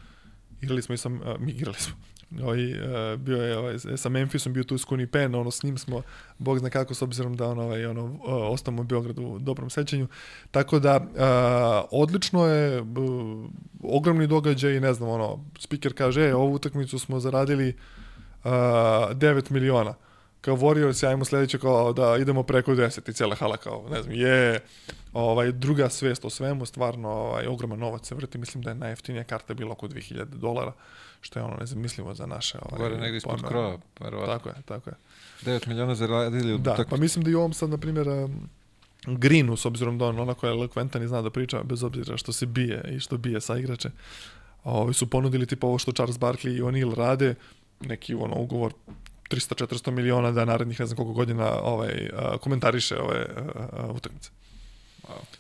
igrali 0.62 0.82
smo 0.82 0.96
i 0.96 0.98
sa, 0.98 1.10
a, 1.10 1.36
mi 1.40 1.52
igrali 1.52 1.78
smo, 1.80 1.96
ovaj, 2.44 2.72
uh, 2.72 3.20
bio 3.20 3.44
je 3.44 3.58
ovaj, 3.58 3.80
sa 3.98 4.10
Memphisom, 4.10 4.54
bio 4.54 4.64
tu 4.64 4.78
Skuni 4.78 5.08
Pen, 5.08 5.36
ono, 5.36 5.52
s 5.52 5.64
njim 5.64 5.78
smo, 5.78 6.02
bog 6.38 6.60
zna 6.60 6.70
kako, 6.70 6.94
s 6.94 7.02
obzirom 7.02 7.36
da 7.36 7.48
on, 7.48 7.60
ovaj, 7.60 7.86
ono, 7.86 8.04
uh, 8.06 8.80
u 8.80 8.84
Beogradu 8.84 9.22
u 9.22 9.40
dobrom 9.40 9.70
sećanju. 9.70 10.08
Tako 10.52 10.80
da, 10.80 10.96
uh, 10.98 12.00
odlično 12.02 12.46
je, 12.46 12.82
uh, 12.82 12.88
ogromni 13.84 14.28
događaj, 14.28 14.80
ne 14.80 14.94
znam, 14.94 15.10
ono, 15.10 15.46
speaker 15.60 15.94
kaže, 15.94 16.22
e, 16.22 16.36
ovu 16.36 16.54
utakmicu 16.54 17.00
smo 17.00 17.20
zaradili 17.20 17.70
uh, 18.44 18.52
9 18.52 19.52
miliona 19.52 19.94
kao 20.46 20.56
Warriors, 20.56 21.08
ajmo 21.08 21.26
sledeće 21.26 21.60
kao 21.60 21.94
da 21.94 22.18
idemo 22.18 22.44
preko 22.44 22.72
10 22.72 23.10
i 23.10 23.14
cijela 23.14 23.36
hala 23.36 23.58
kao, 23.58 23.86
ne 23.92 24.02
znam, 24.02 24.16
je 24.16 24.60
ovaj, 25.14 25.52
druga 25.52 25.90
svest 25.90 26.26
o 26.26 26.30
svemu, 26.30 26.66
stvarno 26.66 27.10
ovaj, 27.10 27.48
ogroman 27.48 27.80
novac 27.80 28.08
se 28.08 28.16
vrti, 28.16 28.38
mislim 28.38 28.64
da 28.64 28.70
je 28.70 28.76
najjeftinija 28.76 29.24
karta 29.24 29.54
bila 29.54 29.72
oko 29.72 29.88
2000 29.88 30.26
dolara, 30.26 30.72
što 31.26 31.40
je 31.40 31.44
ono 31.44 31.56
nezamislivo 31.60 32.14
za 32.14 32.26
naše... 32.26 32.58
Ovaj, 32.62 32.80
Gore 32.80 32.98
negdje 33.02 33.18
ispod 33.18 33.42
krova, 33.48 33.78
verovatno. 34.00 34.34
Tako 34.34 34.50
je, 34.50 34.56
tako 34.66 34.90
je. 34.90 34.96
9 35.44 35.68
miliona 35.68 35.96
zaradili 35.96 36.58
Da, 36.58 36.72
utakmici. 36.74 36.90
pa 36.90 36.98
mislim 36.98 37.24
da 37.24 37.32
i 37.32 37.36
ovom 37.36 37.54
sad, 37.54 37.70
na 37.70 37.78
primjer, 37.78 38.08
Greenu, 39.08 39.58
s 39.58 39.66
obzirom 39.66 39.98
da 39.98 40.06
on 40.06 40.20
onako 40.20 40.48
je 40.48 40.52
elokventan 40.52 41.04
i 41.04 41.08
zna 41.08 41.22
da 41.22 41.30
priča, 41.30 41.64
bez 41.64 41.84
obzira 41.84 42.18
što 42.18 42.34
se 42.34 42.46
bije 42.46 42.84
i 42.96 43.00
što 43.00 43.18
bije 43.18 43.42
sa 43.42 43.58
igrače, 43.58 43.90
ovi 44.64 44.94
su 44.94 45.10
ponudili 45.10 45.46
tipa 45.46 45.68
ovo 45.68 45.78
što 45.78 45.92
Charles 45.92 46.18
Barkley 46.20 46.58
i 46.58 46.62
O'Neal 46.62 46.94
rade, 46.96 47.36
neki 47.82 48.16
ono 48.16 48.36
ugovor 48.36 48.74
300-400 49.30 49.92
miliona 49.92 50.32
da 50.32 50.46
narednih 50.46 50.80
ne 50.80 50.86
znam 50.86 50.98
koliko 50.98 51.14
godina 51.14 51.60
ovaj, 51.62 52.10
komentariše 52.42 52.98
ove 53.00 53.26
utakmice. 53.90 54.30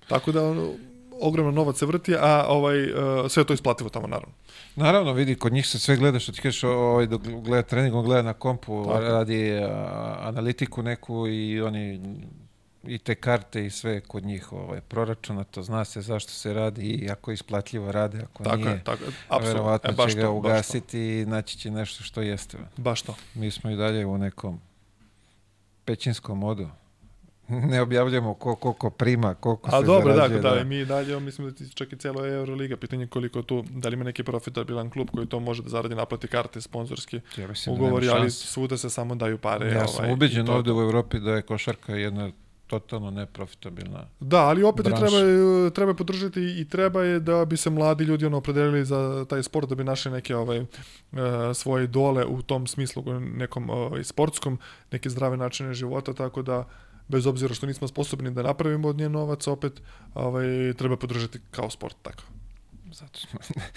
Tako 0.08 0.32
da 0.32 0.44
ono, 0.44 0.74
ogroman 1.22 1.54
novac 1.54 1.78
se 1.78 1.86
vrti, 1.86 2.16
a 2.20 2.46
ovaj, 2.48 2.84
a, 2.96 3.30
sve 3.30 3.42
je 3.42 3.48
to 3.48 3.54
isplativo 3.54 3.90
tamo 3.90 4.08
naravno. 4.08 4.36
Naravno, 4.76 5.14
vidi, 5.14 5.36
kod 5.36 5.54
njih 5.54 5.68
se 5.68 5.80
sve 5.80 5.96
gleda, 5.98 6.20
što 6.20 6.32
ti 6.32 6.42
kažeš, 6.42 6.64
ovaj, 6.64 7.08
dok 7.08 7.22
gleda 7.22 7.64
trening, 7.64 7.96
on 7.96 8.06
gleda 8.06 8.22
na 8.22 8.34
kompu, 8.34 8.84
Tako. 8.86 9.00
radi 9.00 9.54
a, 9.54 10.18
analitiku 10.22 10.84
neku 10.84 11.28
i 11.28 11.62
oni 11.62 12.00
i 12.88 12.98
te 12.98 13.16
karte 13.16 13.66
i 13.66 13.70
sve 13.70 14.02
kod 14.02 14.24
njih 14.26 14.54
ovaj, 14.54 14.82
proračunato, 14.82 15.64
zna 15.64 15.86
se 15.86 16.02
zašto 16.02 16.32
se 16.32 16.54
radi 16.54 16.86
i 16.86 17.10
ako 17.10 17.32
isplatljivo 17.32 17.92
rade, 17.92 18.22
ako 18.24 18.44
Tako 18.44 18.56
nije, 18.56 18.70
je, 18.70 18.84
tako 18.84 19.04
je. 19.04 19.48
Verovatno 19.48 19.90
E, 19.90 19.94
baš 19.94 20.12
će 20.12 20.18
ga 20.18 20.22
to, 20.22 20.28
to. 20.28 20.34
ugasiti 20.34 21.00
i 21.00 21.26
naći 21.26 21.58
će 21.58 21.72
nešto 21.72 22.04
što 22.04 22.22
jeste. 22.22 22.58
Baš 22.78 23.02
to. 23.02 23.16
Mi 23.34 23.52
smo 23.52 23.70
i 23.70 23.76
dalje 23.76 24.06
u 24.06 24.18
nekom 24.18 24.60
pećinskom 25.86 26.40
modu. 26.40 26.70
ne 27.72 27.82
objavljamo 27.82 28.34
ko, 28.34 28.56
koliko 28.56 28.90
prima, 28.90 29.34
koliko 29.34 29.70
A 29.74 29.80
se 29.80 29.86
dobro, 29.86 30.14
zarađuje. 30.14 30.42
da, 30.42 30.56
da, 30.56 30.64
mi 30.64 30.86
dalje, 30.86 31.20
mislim 31.20 31.50
da 31.50 31.56
ti 31.56 31.70
čak 31.74 31.94
i 31.94 31.98
cijelo 31.98 32.26
Euroliga, 32.26 32.78
pitanje 32.78 33.08
koliko 33.08 33.42
tu, 33.42 33.64
da 33.70 33.90
li 33.90 33.94
ima 33.94 34.04
neki 34.04 34.24
profitabilan 34.24 34.90
klub 34.90 35.10
koji 35.14 35.28
to 35.28 35.40
može 35.40 35.64
da 35.64 35.70
zaradi 35.70 35.96
naplati 35.96 36.28
karte, 36.28 36.62
sponzorski 36.62 37.20
Ja 37.38 37.48
mislim 37.48 37.76
ugovori, 37.76 38.06
da 38.06 38.16
ali 38.16 38.32
svuda 38.32 38.78
se 38.78 38.90
samo 38.90 39.16
daju 39.16 39.38
pare. 39.38 39.68
Ja 39.68 39.76
ovaj, 39.76 39.88
sam 39.88 40.10
i 40.10 40.14
ubeđen 40.14 40.50
ovde 40.50 40.72
u 40.72 40.82
Evropi 40.82 41.20
da 41.20 41.32
je 41.32 41.42
košarka 41.42 41.96
jedna 41.96 42.32
totalno 42.68 43.12
neprofitabilna. 43.12 44.08
Da, 44.20 44.40
ali 44.40 44.64
opet 44.64 44.88
i 44.88 44.90
branša. 44.90 45.08
treba, 45.08 45.70
treba 45.70 45.94
podržati 45.94 46.42
i 46.60 46.70
treba 46.70 47.04
je 47.04 47.20
da 47.20 47.46
bi 47.46 47.58
se 47.58 47.70
mladi 47.70 48.04
ljudi 48.04 48.26
ono 48.26 48.38
opredelili 48.38 48.86
za 48.86 49.26
taj 49.30 49.44
sport, 49.44 49.70
da 49.70 49.76
bi 49.76 49.84
našli 49.84 50.12
neke 50.12 50.36
ovaj, 50.36 50.58
e, 50.58 50.66
svoje 51.54 51.84
idole 51.84 52.26
u 52.26 52.42
tom 52.42 52.68
smislu, 52.68 53.04
nekom 53.20 53.70
ovaj, 53.70 54.04
sportskom, 54.04 54.60
neke 54.92 55.10
zdrave 55.10 55.38
načine 55.38 55.74
života, 55.74 56.14
tako 56.14 56.42
da 56.42 56.68
bez 57.08 57.28
obzira 57.28 57.54
što 57.54 57.66
nismo 57.66 57.88
sposobni 57.88 58.32
da 58.32 58.44
napravimo 58.44 58.88
od 58.88 58.98
nje 58.98 59.10
novac, 59.10 59.48
opet 59.48 59.82
ovaj, 60.14 60.74
treba 60.78 60.98
podržati 60.98 61.40
kao 61.52 61.70
sport, 61.70 61.96
tako. 62.02 62.24
Zato 62.92 63.20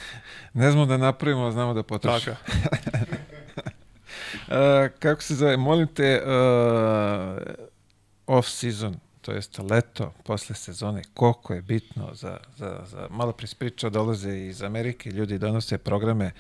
ne 0.55 0.71
znamo 0.71 0.87
da 0.87 0.97
napravimo, 0.97 1.47
a 1.47 1.53
znamo 1.53 1.75
da 1.75 1.83
potrošimo. 1.83 2.37
Tako. 2.45 3.07
E, 4.49 4.89
kako 4.99 5.23
se 5.23 5.35
zove, 5.35 5.57
molim 5.57 5.87
te, 5.87 6.23
uh, 6.23 6.31
off-season, 8.27 8.95
to 9.21 9.33
jest 9.33 9.59
leto, 9.59 10.13
posle 10.25 10.55
sezone, 10.55 11.03
koliko 11.15 11.55
je 11.55 11.63
bitno 11.63 12.15
za, 12.15 12.39
za, 12.57 12.81
za 12.87 13.09
malo 13.11 13.33
prispriča 13.33 13.89
dolaze 13.89 14.39
iz 14.39 14.63
Amerike, 14.63 15.11
ljudi 15.11 15.39
donose 15.39 15.79
programe 15.79 16.31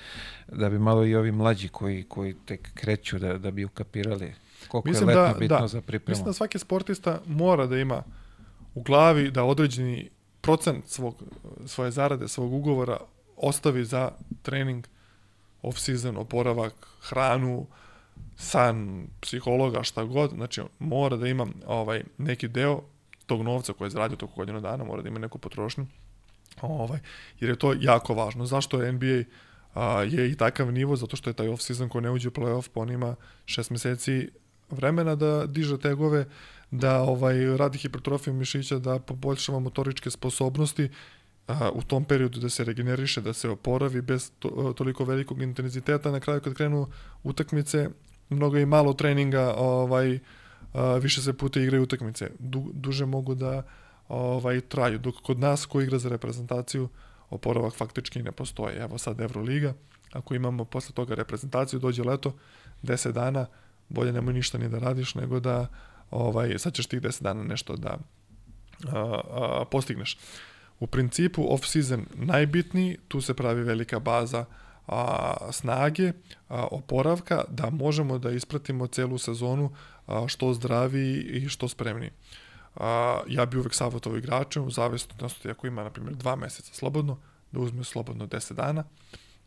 da 0.48 0.70
bi 0.70 0.78
malo 0.78 1.04
i 1.06 1.14
ovi 1.14 1.32
mlađi 1.32 1.68
koji, 1.68 2.04
koji 2.04 2.34
tek 2.46 2.68
kreću 2.74 3.18
da, 3.18 3.38
da 3.38 3.50
bi 3.50 3.64
ukapirali 3.64 4.34
koliko 4.68 4.88
Mislim 4.88 5.08
je 5.08 5.16
letno 5.16 5.32
da- 5.32 5.38
bitno 5.38 5.60
da. 5.60 5.68
za 5.68 5.80
pripremu. 5.80 6.12
Mislim 6.12 6.24
da 6.26 6.32
svaki 6.32 6.58
sportista 6.58 7.20
mora 7.26 7.66
da 7.66 7.78
ima 7.78 8.02
u 8.74 8.82
glavi 8.82 9.30
da 9.30 9.44
određeni 9.44 10.10
procent 10.40 10.86
svog, 10.88 11.22
svoje 11.66 11.90
zarade, 11.90 12.28
svog 12.28 12.52
ugovora 12.52 12.96
ostavi 13.36 13.84
za 13.84 14.10
trening, 14.42 14.86
off-season, 15.62 16.16
oporavak, 16.18 16.74
hranu, 17.00 17.66
san, 18.36 19.06
psihologa, 19.20 19.82
šta 19.82 20.04
god. 20.04 20.30
Znači, 20.30 20.62
mora 20.78 21.16
da 21.16 21.28
ima 21.28 21.46
ovaj, 21.66 22.02
neki 22.18 22.48
deo 22.48 22.82
tog 23.26 23.42
novca 23.42 23.72
koji 23.72 23.86
je 23.86 23.90
zaradio 23.90 24.16
toko 24.16 24.34
godinu 24.36 24.60
dana, 24.60 24.84
mora 24.84 25.02
da 25.02 25.08
ima 25.08 25.18
neku 25.18 25.38
potrošnju. 25.38 25.86
Ovaj, 26.60 26.98
jer 27.40 27.50
je 27.50 27.56
to 27.56 27.74
jako 27.80 28.14
važno. 28.14 28.46
Zašto 28.46 28.82
je 28.82 28.92
NBA 28.92 29.24
a, 29.74 30.02
je 30.02 30.30
i 30.30 30.36
takav 30.36 30.72
nivo? 30.72 30.96
Zato 30.96 31.16
što 31.16 31.30
je 31.30 31.34
taj 31.34 31.48
off-season 31.48 31.88
ko 31.88 32.00
ne 32.00 32.10
uđe 32.10 32.28
u 32.28 32.32
playoff, 32.32 32.68
pa 32.74 32.80
on 32.80 32.90
ima 32.90 33.16
šest 33.44 33.70
meseci 33.70 34.30
vremena 34.70 35.14
da 35.14 35.46
diže 35.46 35.78
tegove, 35.78 36.26
da 36.70 37.00
ovaj 37.02 37.56
radi 37.56 37.78
hipertrofiju 37.78 38.34
mišića, 38.34 38.78
da 38.78 38.98
poboljšava 38.98 39.58
motoričke 39.58 40.10
sposobnosti, 40.10 40.88
a, 41.48 41.70
u 41.70 41.82
tom 41.82 42.04
periodu 42.04 42.40
da 42.40 42.48
se 42.48 42.64
regeneriše, 42.64 43.20
da 43.20 43.32
se 43.32 43.48
oporavi 43.48 44.02
bez 44.02 44.30
to, 44.38 44.72
toliko 44.76 45.04
velikog 45.04 45.42
intenziteta. 45.42 46.10
Na 46.10 46.20
kraju 46.20 46.40
kad 46.40 46.54
krenu 46.54 46.86
utakmice, 47.22 47.88
mnogo 48.30 48.58
i 48.58 48.66
malo 48.66 48.92
treninga, 48.92 49.54
ovaj, 49.56 50.18
a, 50.72 50.94
više 50.94 51.22
se 51.22 51.32
puta 51.32 51.60
igraju 51.60 51.82
utakmice. 51.82 52.30
Du, 52.38 52.70
duže 52.72 53.06
mogu 53.06 53.34
da 53.34 53.62
ovaj 54.08 54.60
traju. 54.60 54.98
Dok 54.98 55.14
kod 55.14 55.38
nas 55.38 55.66
ko 55.66 55.80
igra 55.80 55.98
za 55.98 56.08
reprezentaciju, 56.08 56.88
oporavak 57.30 57.74
faktički 57.74 58.22
ne 58.22 58.32
postoji. 58.32 58.76
Evo 58.76 58.98
sad 58.98 59.20
Euroliga, 59.20 59.74
ako 60.12 60.34
imamo 60.34 60.64
posle 60.64 60.94
toga 60.94 61.14
reprezentaciju, 61.14 61.80
dođe 61.80 62.02
leto, 62.02 62.34
10 62.82 63.12
dana, 63.12 63.46
bolje 63.88 64.12
nemoj 64.12 64.34
ništa 64.34 64.58
ni 64.58 64.68
da 64.68 64.78
radiš, 64.78 65.14
nego 65.14 65.40
da 65.40 65.66
ovaj, 66.10 66.58
sad 66.58 66.74
ćeš 66.74 66.86
tih 66.86 67.00
10 67.00 67.22
dana 67.22 67.42
nešto 67.42 67.76
da 67.76 67.98
a, 68.86 69.20
a, 69.30 69.64
postigneš. 69.70 70.18
U 70.80 70.86
principu 70.86 71.42
off-season 71.42 72.04
najbitniji, 72.14 72.98
tu 73.08 73.20
se 73.20 73.34
pravi 73.34 73.62
velika 73.62 73.98
baza 73.98 74.44
a, 74.86 75.34
snage, 75.52 76.12
a, 76.48 76.66
oporavka, 76.70 77.44
da 77.48 77.70
možemo 77.70 78.18
da 78.18 78.30
ispratimo 78.30 78.86
celu 78.86 79.18
sezonu 79.18 79.70
a, 80.06 80.24
što 80.28 80.54
zdraviji 80.54 81.22
i 81.22 81.48
što 81.48 81.68
spremniji. 81.68 82.10
A, 82.76 83.20
ja 83.28 83.46
bi 83.46 83.58
uvek 83.58 83.74
savjetovao 83.74 84.18
igračem, 84.18 84.64
u 84.64 84.70
zavisnosti 84.70 85.50
ako 85.50 85.66
ima, 85.66 85.84
na 85.84 85.90
primjer, 85.90 86.14
dva 86.14 86.36
meseca 86.36 86.74
slobodno, 86.74 87.18
da 87.52 87.60
uzme 87.60 87.84
slobodno 87.84 88.26
10 88.26 88.52
dana, 88.52 88.84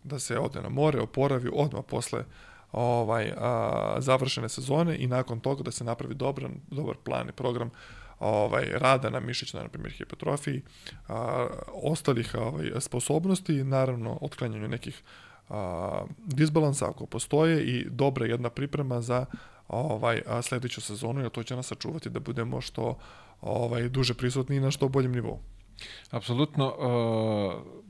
da 0.03 0.19
se 0.19 0.39
ode 0.39 0.61
na 0.61 0.69
more, 0.69 0.99
oporavi 0.99 1.49
odmah 1.53 1.84
posle 1.88 2.23
ovaj 2.72 3.34
a, 3.38 3.95
završene 3.99 4.49
sezone 4.49 4.98
i 4.98 5.07
nakon 5.07 5.39
toga 5.39 5.64
da 5.64 5.72
se 5.72 5.84
napravi 5.84 6.15
dobar, 6.15 6.49
dobar 6.72 6.95
plan 7.03 7.30
i 7.30 7.31
program 7.31 7.69
ovaj 8.19 8.65
rada 8.73 9.10
na 9.10 9.19
mišićnoj 9.19 9.64
na 9.64 9.69
primjer 9.69 9.93
hipertrofiji, 9.93 10.61
a, 11.07 11.48
ostalih 11.84 12.35
ovaj 12.35 12.72
sposobnosti, 12.80 13.64
naravno 13.64 14.18
otklanjanju 14.22 14.68
nekih 14.68 15.03
a, 15.49 16.02
disbalansa 16.18 16.89
ako 16.89 17.06
postoje 17.06 17.64
i 17.64 17.85
dobra 17.89 18.26
jedna 18.26 18.49
priprema 18.49 19.02
za 19.02 19.26
ovaj 19.68 20.22
a, 20.27 20.41
sledeću 20.41 20.81
sezonu, 20.81 21.22
jer 21.22 21.30
to 21.30 21.43
će 21.43 21.56
nas 21.56 21.68
sačuvati 21.68 22.10
da 22.10 22.19
budemo 22.19 22.61
što 22.61 22.98
ovaj 23.41 23.89
duže 23.89 24.14
prisutni 24.14 24.56
i 24.56 24.60
na 24.60 24.72
što 24.72 24.89
boljem 24.89 25.11
nivou. 25.11 25.39
Apsolutno 26.11 26.68
uh, 26.68 27.81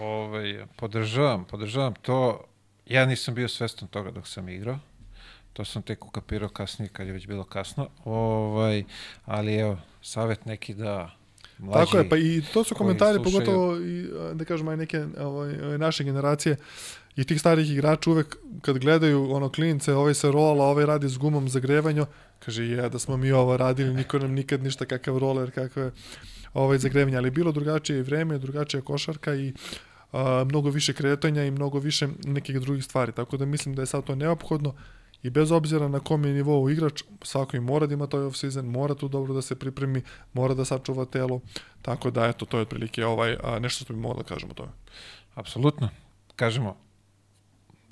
ovaj, 0.00 0.66
podržavam, 0.76 1.44
podržavam 1.44 1.94
to. 1.94 2.44
Ja 2.90 3.06
nisam 3.06 3.34
bio 3.34 3.48
svestan 3.48 3.88
toga 3.88 4.10
dok 4.10 4.28
sam 4.28 4.48
igrao. 4.48 4.78
To 5.52 5.64
sam 5.64 5.82
tek 5.82 6.04
ukapirao 6.04 6.48
kasnije 6.48 6.88
kad 6.88 7.06
je 7.06 7.12
već 7.12 7.26
bilo 7.26 7.44
kasno. 7.44 7.88
Ovaj, 8.04 8.84
ali 9.24 9.54
evo, 9.54 9.78
savjet 10.02 10.46
neki 10.46 10.74
da 10.74 11.10
mlađi... 11.58 11.84
Tako 11.84 11.98
je, 11.98 12.08
pa 12.08 12.16
i 12.16 12.42
to 12.52 12.64
su 12.64 12.74
komentari, 12.74 13.18
slušaju- 13.18 13.32
pogotovo 13.32 13.76
i, 13.76 14.08
da 14.34 14.44
kažemo, 14.44 14.70
aj 14.70 14.76
neke 14.76 15.06
ovaj, 15.18 15.78
naše 15.78 16.04
generacije 16.04 16.56
i 17.16 17.24
tih 17.24 17.40
starih 17.40 17.70
igrača 17.70 18.10
uvek 18.10 18.36
kad 18.62 18.78
gledaju 18.78 19.32
ono 19.32 19.48
klince, 19.48 19.94
ovaj 19.94 20.14
se 20.14 20.30
rola, 20.32 20.64
ovaj 20.64 20.86
radi 20.86 21.08
s 21.08 21.18
gumom 21.18 21.48
za 21.48 21.60
grevanje, 21.60 22.04
kaže 22.38 22.64
je 22.64 22.88
da 22.88 22.98
smo 22.98 23.16
mi 23.16 23.32
ovo 23.32 23.56
radili, 23.56 23.94
niko 23.94 24.18
nam 24.18 24.32
nikad 24.32 24.62
ništa 24.62 24.84
kakav 24.84 25.18
roller, 25.18 25.50
kakve 25.50 25.90
ovaj 26.54 26.78
zagrevanje, 26.78 27.16
ali 27.16 27.30
bilo 27.30 27.52
drugačije 27.52 28.02
vreme, 28.02 28.38
drugačija 28.38 28.82
košarka 28.82 29.34
i 29.34 29.52
a, 30.12 30.44
mnogo 30.48 30.70
više 30.70 30.92
kretanja 30.92 31.44
i 31.44 31.50
mnogo 31.50 31.78
više 31.78 32.08
nekih 32.24 32.60
drugih 32.60 32.84
stvari, 32.84 33.12
tako 33.12 33.36
da 33.36 33.44
mislim 33.44 33.74
da 33.74 33.82
je 33.82 33.86
sad 33.86 34.04
to 34.04 34.14
neophodno 34.14 34.74
i 35.22 35.30
bez 35.30 35.52
obzira 35.52 35.88
na 35.88 36.00
kom 36.00 36.24
je 36.24 36.32
nivou 36.32 36.70
igrač, 36.70 37.02
svako 37.22 37.56
i 37.56 37.60
mora 37.60 37.86
da 37.86 37.94
ima 37.94 38.06
taj 38.06 38.20
off-season, 38.20 38.62
mora 38.62 38.94
tu 38.94 39.08
dobro 39.08 39.34
da 39.34 39.42
se 39.42 39.54
pripremi, 39.54 40.02
mora 40.32 40.54
da 40.54 40.64
sačuva 40.64 41.04
telo, 41.04 41.40
tako 41.82 42.10
da 42.10 42.26
eto, 42.26 42.44
to 42.46 42.56
je 42.56 42.62
otprilike 42.62 43.06
ovaj, 43.06 43.36
a, 43.42 43.58
nešto 43.58 43.84
što 43.84 43.94
bi 43.94 44.00
mogli 44.00 44.22
da 44.22 44.28
kažemo 44.28 44.50
o 44.50 44.54
tome. 44.54 44.70
Apsolutno. 45.34 45.88
Kažemo, 46.36 46.76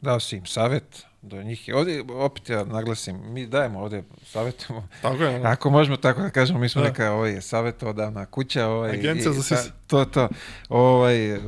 dao 0.01 0.21
si 0.21 0.37
im 0.37 0.47
savjet, 0.47 1.03
do 1.23 1.43
njih 1.43 1.69
je, 1.69 1.77
ovdje, 1.77 2.05
opet 2.11 2.51
ja 2.51 2.65
naglasim, 2.65 3.33
mi 3.33 3.47
dajemo 3.47 3.81
ovdje, 3.81 4.05
savjetujemo, 4.25 4.89
Tako 5.03 5.23
je. 5.23 5.37
ono. 5.37 5.49
ako 5.49 5.71
možemo 5.71 5.97
tako 5.97 6.23
da 6.23 6.31
kažemo, 6.31 6.59
mi 6.59 6.69
smo 6.69 6.83
Da. 6.83 6.89
neka 6.89 7.13
ovaj, 7.13 7.41
savjetodavna 7.41 8.27
kuća, 8.27 8.67
ovaj, 8.67 8.91
Agencija 8.91 9.31
i 9.31 9.35
za 9.35 9.43
sise. 9.43 9.73
To, 9.87 10.05
to, 10.05 10.29
ovaj, 10.69 11.39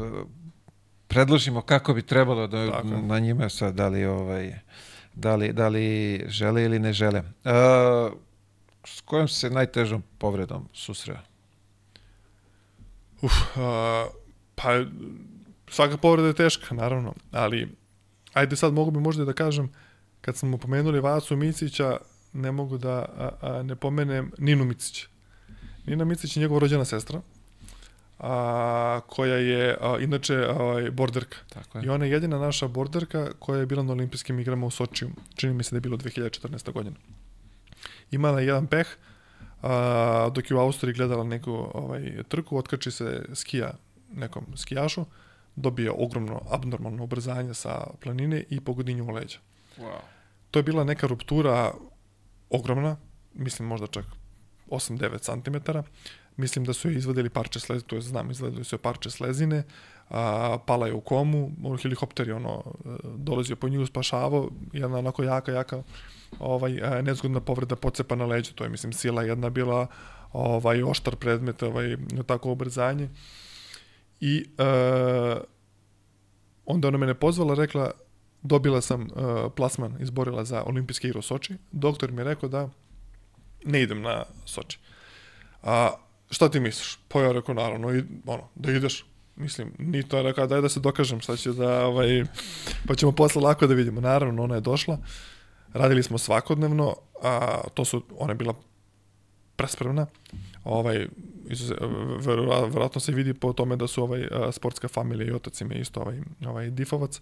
predložimo 1.11 1.63
kako 1.63 1.95
bi 1.95 2.03
trebalo 2.03 2.47
da 2.47 2.71
Tako 2.71 2.87
na 2.87 3.19
njima 3.19 3.49
sad, 3.49 3.75
da 3.75 3.89
li, 3.89 4.05
ovaj, 4.05 4.55
da 5.15 5.37
li, 5.37 5.53
da 5.53 5.69
li 5.69 6.25
žele 6.29 6.63
ili 6.65 6.79
ne 6.79 6.93
žele. 6.93 7.19
E, 7.19 7.53
s 8.85 9.01
kojom 9.01 9.29
se 9.29 9.51
najtežom 9.51 10.03
povredom 10.19 10.69
susreo? 10.73 11.19
Uf, 13.23 13.33
a, 13.57 14.07
pa 14.55 14.85
svaka 15.71 15.97
povreda 15.97 16.29
je 16.29 16.35
teška, 16.35 16.75
naravno, 16.75 17.15
ali 17.33 17.69
ajde 18.33 18.57
sad 18.57 18.73
mogu 18.73 18.91
bi 18.91 19.01
možda 19.01 19.25
da 19.25 19.33
kažem, 19.33 19.73
kad 20.21 20.37
smo 20.37 20.59
pomenuli 20.59 21.01
Vasu 21.01 21.37
Micića, 21.37 21.97
ne 22.33 22.53
mogu 22.53 22.79
da 22.79 22.95
a, 22.95 23.31
a, 23.41 23.63
ne 23.63 23.77
pomenem 23.77 24.33
Ninu 24.39 24.65
Micić. 24.65 25.07
Nina 25.87 26.05
Micić 26.05 26.37
je 26.37 26.41
njegova 26.41 26.61
rođena 26.61 26.85
sestra, 26.85 27.21
a, 28.21 29.01
koja 29.07 29.37
je 29.37 29.77
a, 29.81 29.99
inače 30.01 30.37
a, 30.37 30.91
borderka. 30.91 31.37
Tako 31.49 31.79
je. 31.79 31.85
I 31.85 31.89
ona 31.89 32.05
je 32.05 32.11
jedina 32.11 32.39
naša 32.39 32.69
borderka 32.69 33.33
koja 33.39 33.61
je 33.61 33.67
bila 33.67 33.83
na 33.83 33.93
olimpijskim 33.93 34.41
igrama 34.41 34.67
u 34.67 34.71
Sočiju. 34.71 35.11
Čini 35.35 35.55
mi 35.55 35.63
se 35.63 35.71
da 35.71 35.77
je 35.77 35.81
bilo 35.81 35.97
2014. 35.97 36.73
godina. 36.73 36.97
Imala 38.11 38.41
je 38.41 38.47
jedan 38.47 38.67
peh, 38.67 38.87
a, 39.63 40.31
dok 40.35 40.51
je 40.51 40.57
u 40.57 40.61
Austriji 40.61 40.95
gledala 40.95 41.25
neku 41.25 41.53
ovaj, 41.75 42.23
trku, 42.29 42.59
otkači 42.59 42.91
se 42.91 43.25
skija 43.35 43.73
nekom 44.13 44.47
skijašu, 44.57 45.05
dobije 45.57 45.91
ogromno, 45.91 46.43
abnormalno 46.51 47.05
ubrzanje 47.05 47.55
sa 47.55 47.87
planine 48.01 48.45
i 48.51 48.61
pogodi 48.61 48.95
nju 48.95 49.05
u 49.05 49.11
leđa. 49.11 49.39
Wow. 49.79 50.01
To 50.51 50.59
je 50.59 50.63
bila 50.63 50.85
neka 50.85 51.07
ruptura 51.07 51.73
ogromna, 52.51 52.97
mislim 53.35 53.69
možda 53.69 53.87
čak 53.87 54.05
8-9 54.71 55.19
cm. 55.21 55.79
Mislim 56.41 56.65
da 56.65 56.73
su 56.73 56.91
je 56.91 56.97
izvadili 56.97 57.31
parče 57.31 57.61
slezine, 57.61 57.89
to 57.89 57.97
je 57.97 58.03
znam, 58.03 58.31
izvadili 58.31 58.65
su 58.65 58.75
je 58.75 58.79
parče 58.79 59.11
slezine, 59.11 59.63
a, 60.11 60.59
pala 60.67 60.87
je 60.87 60.93
u 60.93 61.01
komu, 61.01 61.51
helikopter 61.83 62.29
je 62.29 62.35
ono, 62.35 62.63
e, 62.85 62.89
dolazio 63.17 63.57
po 63.57 63.69
nju, 63.69 63.87
spašavao, 63.87 64.51
jedna 64.73 64.99
onako 64.99 65.23
jaka, 65.23 65.53
jaka 65.53 65.83
ovaj, 66.39 66.79
e, 66.79 67.03
nezgodna 67.03 67.41
povreda 67.41 67.77
pocepa 67.77 68.17
na 68.17 68.27
leđu, 68.27 68.53
to 68.55 68.65
je 68.65 68.71
mislim 68.71 68.93
sila 68.93 69.23
jedna 69.23 69.51
bila 69.51 69.87
ovaj, 70.33 70.83
oštar 70.83 71.17
predmet, 71.17 71.63
ovaj, 71.63 71.97
tako 72.27 72.53
ubrzanje. 72.53 73.09
I 74.21 74.45
e, 74.59 74.65
onda 76.67 76.89
ona 76.89 76.99
mene 76.99 77.15
pozvala, 77.15 77.55
rekla, 77.55 77.91
dobila 78.43 78.81
sam 78.81 79.03
uh, 79.03 79.53
plasman, 79.57 79.97
izborila 80.01 80.45
za 80.45 80.63
olimpijske 80.67 81.09
igre 81.09 81.19
u 81.19 81.23
Soči. 81.23 81.55
Doktor 81.73 82.13
mi 82.13 82.21
je 82.21 82.25
rekao 82.25 82.49
da 82.49 82.69
ne 83.65 83.83
idem 83.83 84.03
na 84.03 84.25
Soči. 84.45 84.79
A 85.63 85.91
šta 86.31 86.49
ti 86.49 86.61
misliš? 86.61 86.99
Pa 87.09 87.23
ja 87.23 87.33
rekao, 87.33 87.55
naravno, 87.55 87.95
i, 87.95 88.05
ono, 88.27 88.43
da 88.55 88.73
ideš. 88.73 89.05
Mislim, 89.37 89.73
ni 89.79 90.03
to 90.03 90.17
je 90.17 90.23
rekao, 90.23 90.47
daj 90.47 90.61
da 90.61 90.69
se 90.69 90.81
dokažem, 90.81 91.21
šta 91.21 91.37
ću 91.37 91.53
da, 91.53 91.87
ovaj, 91.87 92.25
pa 92.87 92.95
ćemo 92.95 93.13
posle 93.13 93.43
lako 93.43 93.67
da 93.67 93.75
vidimo. 93.75 94.01
Naravno, 94.01 94.43
ona 94.43 94.55
je 94.55 94.61
došla, 94.61 94.99
radili 95.73 96.03
smo 96.03 96.19
svakodnevno, 96.19 96.97
a 97.23 97.61
to 97.75 97.85
su, 97.85 98.03
ona 98.19 98.31
je 98.31 98.37
bila 98.37 98.55
prespremna, 99.57 100.07
ovaj, 100.65 101.07
verovatno 102.69 103.01
se 103.01 103.13
vidi 103.13 103.35
po 103.35 103.53
tome 103.53 103.77
da 103.77 103.87
su 103.87 104.03
ovaj, 104.03 104.29
sportska 104.53 104.89
familija 104.89 105.27
i 105.27 105.33
otac 105.33 105.61
im 105.61 105.73
je 105.73 105.81
isto 105.81 106.01
ovaj, 106.01 106.21
ovaj 106.47 106.71
difovac, 106.71 107.21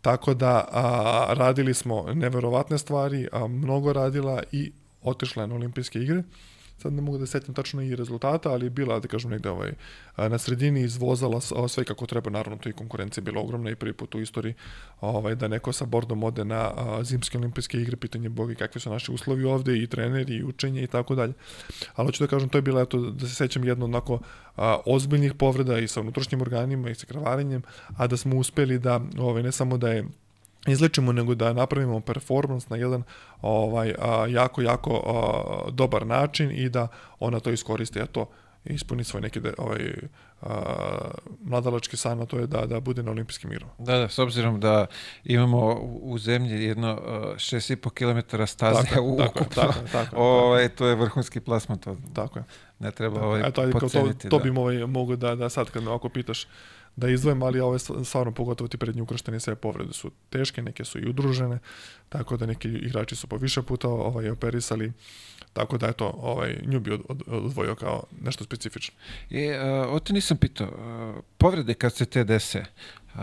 Tako 0.00 0.34
da 0.34 0.68
a, 0.72 1.34
radili 1.34 1.74
smo 1.74 2.06
neverovatne 2.14 2.78
stvari, 2.78 3.28
a, 3.32 3.46
mnogo 3.46 3.92
radila 3.92 4.42
i 4.52 4.72
otišla 5.02 5.42
je 5.42 5.46
na 5.46 5.54
olimpijske 5.54 5.98
igre. 5.98 6.22
Sad 6.82 6.92
ne 6.92 7.02
mogu 7.02 7.18
da 7.18 7.26
se 7.26 7.32
setim 7.32 7.54
tačno 7.54 7.82
i 7.82 7.96
rezultata, 7.96 8.50
ali 8.50 8.66
je 8.66 8.70
bila, 8.70 9.00
da 9.00 9.08
kažem, 9.08 9.30
negde 9.30 9.50
ovaj, 9.50 9.72
na 10.16 10.38
sredini 10.38 10.80
izvozala 10.80 11.40
sve 11.68 11.84
kako 11.84 12.06
treba. 12.06 12.30
Naravno, 12.30 12.58
tu 12.58 12.68
i 12.68 12.72
konkurencija 12.72 13.22
je 13.22 13.24
bila 13.24 13.40
ogromna 13.40 13.70
i 13.70 13.74
prvi 13.74 13.92
put 13.92 14.14
u 14.14 14.20
istoriji 14.20 14.54
ovaj, 15.00 15.34
da 15.34 15.48
neko 15.48 15.72
sa 15.72 15.84
bordom 15.84 16.24
ode 16.24 16.44
na 16.44 16.72
zimske 17.02 17.38
olimpijske 17.38 17.80
igre, 17.80 17.96
pitanje 17.96 18.28
bogi 18.28 18.54
kakvi 18.54 18.80
su 18.80 18.90
naši 18.90 19.12
uslovi 19.12 19.44
ovde 19.44 19.78
i 19.78 19.86
treneri 19.86 20.34
i 20.34 20.44
učenje 20.44 20.82
i 20.82 20.86
tako 20.86 21.14
dalje. 21.14 21.32
Ali 21.94 22.06
hoću 22.06 22.24
da 22.24 22.28
kažem, 22.28 22.48
to 22.48 22.58
je 22.58 22.62
bila, 22.62 22.82
eto, 22.82 22.98
da 23.10 23.28
se 23.28 23.34
sećam 23.34 23.64
jedno 23.64 23.84
onako 23.84 24.20
a, 24.56 24.78
ozbiljnih 24.86 25.34
povreda 25.34 25.78
i 25.78 25.88
sa 25.88 26.00
unutrašnjim 26.00 26.40
organima 26.40 26.90
i 26.90 26.94
sa 26.94 27.06
krvarenjem, 27.06 27.62
a 27.96 28.06
da 28.06 28.16
smo 28.16 28.36
uspeli 28.36 28.78
da, 28.78 29.00
ovaj, 29.18 29.42
ne 29.42 29.52
samo 29.52 29.78
da 29.78 29.88
je 29.88 30.04
izlečimo, 30.66 31.12
nego 31.12 31.34
da 31.34 31.52
napravimo 31.52 32.00
performans 32.00 32.68
na 32.68 32.76
jedan 32.76 33.02
ovaj 33.42 33.94
a, 33.98 34.26
jako, 34.28 34.62
jako 34.62 35.02
a, 35.06 35.70
dobar 35.70 36.06
način 36.06 36.50
i 36.50 36.68
da 36.68 36.88
ona 37.18 37.40
to 37.40 37.50
iskoristi, 37.50 38.00
a 38.00 38.06
to 38.06 38.30
ispuni 38.64 39.04
svoj 39.04 39.22
neki 39.22 39.40
de, 39.40 39.54
ovaj, 39.58 39.92
a, 40.42 40.64
mladalački 41.44 41.96
san, 41.96 42.20
a 42.20 42.26
to 42.26 42.38
je 42.38 42.46
da, 42.46 42.66
da 42.66 42.80
bude 42.80 43.02
na 43.02 43.10
olimpijskim 43.10 43.52
igrama. 43.52 43.72
Da, 43.78 43.98
da, 43.98 44.08
s 44.08 44.18
obzirom 44.18 44.60
da 44.60 44.86
imamo 45.24 45.74
u 45.82 46.18
zemlji 46.18 46.64
jedno 46.64 46.92
uh, 46.92 47.34
6,5 47.34 47.90
km 47.90 48.44
staze 48.46 48.82
Tako 48.82 48.94
tako 48.94 49.06
ukupno, 49.06 49.62
tako 49.62 49.78
tako 49.92 50.16
je, 50.16 50.22
ovaj, 50.22 50.68
to 50.68 50.86
je 50.86 50.94
vrhunski 50.94 51.40
plasman, 51.40 51.78
to 51.78 51.96
Tako 52.14 52.38
je. 52.38 52.44
ne 52.78 52.90
treba 52.90 53.14
Tako, 53.14 53.26
ovaj, 53.26 53.42
Eto, 53.48 53.70
to, 53.72 53.78
podceniti. 53.78 54.28
to 54.28 54.38
da. 54.38 54.44
bi 54.44 54.50
ovaj, 54.50 54.86
mogu 54.86 55.16
da, 55.16 55.34
da 55.34 55.48
sad 55.48 55.70
kad 55.70 55.82
me 55.82 55.88
ovako 55.88 56.08
pitaš 56.08 56.46
da 56.96 57.08
izdvojim, 57.08 57.42
ali 57.42 57.60
ovo 57.60 57.72
je 57.72 57.78
stv- 57.78 58.04
stvarno 58.04 58.32
pogotovo 58.32 58.68
ti 58.68 58.76
prednji 58.76 59.02
ukršteni 59.02 59.40
sve 59.40 59.54
povrede 59.54 59.92
su 59.92 60.10
teške, 60.30 60.62
neke 60.62 60.84
su 60.84 60.98
i 60.98 61.08
udružene, 61.08 61.58
tako 62.08 62.36
da 62.36 62.46
neki 62.46 62.68
igrači 62.68 63.16
su 63.16 63.26
po 63.26 63.36
više 63.36 63.62
puta 63.62 63.88
ovaj, 63.88 64.30
operisali, 64.30 64.92
tako 65.52 65.78
da 65.78 65.88
eto, 65.88 66.14
ovaj, 66.16 66.58
nju 66.62 66.80
bi 66.80 66.92
od, 66.92 67.00
od, 67.08 67.22
odvojio 67.28 67.74
kao 67.74 68.02
nešto 68.20 68.44
specifično. 68.44 68.94
E, 69.30 69.60
o 69.82 69.98
te 69.98 70.12
nisam 70.12 70.36
pitao, 70.36 70.68
povrede 71.38 71.74
kad 71.74 71.94
se 71.94 72.04
te 72.06 72.24
dese, 72.24 72.64
uh, 73.14 73.20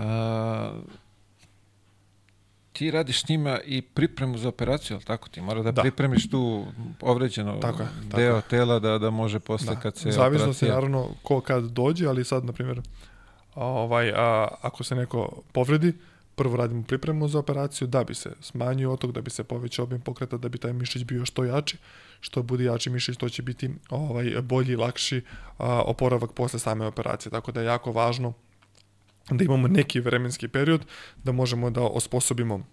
ti 2.73 2.91
radiš 2.91 3.21
s 3.21 3.29
njima 3.29 3.59
i 3.61 3.81
pripremu 3.83 4.37
za 4.37 4.49
operaciju, 4.49 4.95
ali 4.95 5.03
tako? 5.03 5.29
Ti 5.29 5.41
mora 5.41 5.61
da, 5.61 5.71
Da. 5.71 5.81
pripremiš 5.81 6.29
tu 6.29 6.65
povređeno 6.99 7.53
Tako 7.53 7.81
je, 7.81 7.87
tako 8.01 8.17
deo 8.17 8.35
je. 8.35 8.41
tela 8.41 8.79
da, 8.79 8.97
da 8.97 9.09
može 9.09 9.39
posle 9.39 9.75
Da. 9.75 9.81
kad 9.81 9.97
se 9.97 10.11
Zavisno 10.11 10.45
se 10.45 10.65
operacija- 10.65 10.69
naravno 10.69 11.09
ko 11.23 11.41
kad 11.41 11.63
dođe, 11.63 12.07
ali 12.07 12.23
sad, 12.23 12.45
na 12.45 12.53
primjer, 12.53 12.81
ovaj, 13.57 14.11
a, 14.15 14.47
ako 14.61 14.83
se 14.83 14.95
neko 14.95 15.41
povredi, 15.51 15.93
prvo 16.35 16.57
radimo 16.57 16.83
pripremu 16.83 17.27
za 17.27 17.39
operaciju 17.39 17.87
da 17.87 18.03
bi 18.03 18.15
se 18.15 18.31
smanjio 18.41 18.93
otok, 18.93 19.11
da 19.11 19.21
bi 19.21 19.29
se 19.29 19.43
povećao 19.43 19.83
obim 19.83 20.01
pokreta, 20.01 20.37
da 20.37 20.49
bi 20.49 20.57
taj 20.57 20.73
mišić 20.73 21.03
bio 21.03 21.25
što 21.25 21.43
jači. 21.43 21.77
Što 22.19 22.43
bude 22.43 22.63
jači 22.63 22.89
mišić, 22.89 23.17
to 23.17 23.29
će 23.29 23.41
biti 23.41 23.69
ovaj, 23.89 24.41
bolji, 24.41 24.75
lakši 24.75 25.21
a, 25.57 25.81
oporavak 25.81 26.31
posle 26.33 26.59
same 26.59 26.85
operacije. 26.85 27.31
Tako 27.31 27.51
da 27.51 27.61
je 27.61 27.65
jako 27.65 27.91
važno 27.91 28.33
da 29.31 29.43
imamo 29.43 29.67
neki 29.67 29.99
vremenski 29.99 30.47
period 30.47 30.85
da 31.23 31.31
možemo 31.31 31.69
da 31.69 31.81
osposobimo 31.81 32.65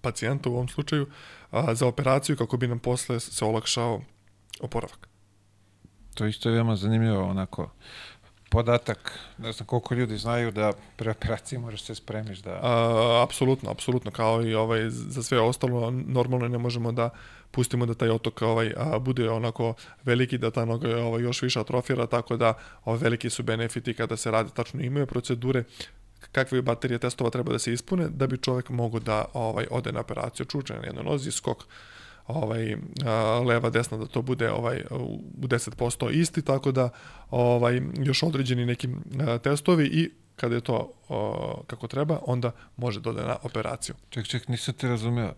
pacijenta 0.00 0.50
u 0.50 0.54
ovom 0.54 0.68
slučaju 0.68 1.06
a, 1.50 1.74
za 1.74 1.86
operaciju 1.86 2.36
kako 2.36 2.56
bi 2.56 2.68
nam 2.68 2.78
posle 2.78 3.20
se 3.20 3.44
olakšao 3.44 4.02
oporavak. 4.60 5.08
To 6.14 6.26
isto 6.26 6.48
je 6.48 6.54
veoma 6.54 6.76
zanimljivo, 6.76 7.24
onako, 7.24 7.70
podatak, 8.52 9.18
ne 9.38 9.52
znam 9.52 9.66
koliko 9.66 9.94
ljudi 9.94 10.16
znaju 10.16 10.50
da 10.50 10.72
pre 10.96 11.10
operacije 11.10 11.58
moraš 11.58 11.82
se 11.82 11.94
spremiš 11.94 12.38
da... 12.38 12.58
A, 12.62 13.22
apsolutno, 13.24 13.70
apsolutno, 13.70 14.10
kao 14.10 14.42
i 14.42 14.54
ovaj, 14.54 14.90
za 14.90 15.22
sve 15.22 15.40
ostalo, 15.40 15.90
normalno 15.90 16.48
ne 16.48 16.58
možemo 16.58 16.92
da 16.92 17.10
pustimo 17.50 17.86
da 17.86 17.94
taj 17.94 18.10
otok 18.10 18.42
ovaj, 18.42 18.74
a, 18.76 18.98
bude 18.98 19.30
onako 19.30 19.74
veliki, 20.04 20.38
da 20.38 20.50
ta 20.50 20.64
noga 20.64 20.96
ovaj, 20.96 21.22
još 21.22 21.42
više 21.42 21.60
atrofira, 21.60 22.06
tako 22.06 22.36
da 22.36 22.54
ovaj, 22.84 23.00
veliki 23.00 23.30
su 23.30 23.42
benefiti 23.42 23.94
kada 23.94 24.16
se 24.16 24.30
radi, 24.30 24.50
tačno 24.54 24.80
imaju 24.80 25.06
procedure 25.06 25.64
kakve 26.32 26.62
baterije 26.62 26.98
testova 26.98 27.30
treba 27.30 27.52
da 27.52 27.58
se 27.58 27.72
ispune 27.72 28.08
da 28.08 28.26
bi 28.26 28.38
čovjek 28.38 28.68
mogao 28.68 29.00
da 29.00 29.24
ovaj 29.34 29.66
ode 29.70 29.92
na 29.92 30.00
operaciju. 30.00 30.46
Čučanja 30.46 30.80
na 30.80 30.86
jednoj 30.86 31.04
nozi, 31.04 31.32
skok 31.32 31.64
ovaj 32.26 32.76
leva 33.46 33.70
desna 33.70 33.98
da 33.98 34.06
to 34.06 34.22
bude 34.22 34.50
ovaj 34.50 34.82
u 34.90 35.46
10% 35.46 36.10
isti 36.10 36.42
tako 36.42 36.72
da 36.72 36.88
ovaj 37.30 37.80
još 37.98 38.22
određeni 38.22 38.66
neki 38.66 38.88
testovi 39.42 39.86
i 39.86 40.10
kada 40.36 40.54
je 40.54 40.60
to 40.60 40.92
o, 41.08 41.62
kako 41.66 41.86
treba 41.86 42.18
onda 42.26 42.50
može 42.76 43.00
da 43.00 43.10
ode 43.10 43.22
na 43.22 43.36
operaciju. 43.42 43.94
Ček, 44.10 44.26
ček, 44.26 44.48
nisam 44.48 44.74
te 44.74 44.88
razumeo. 44.88 45.32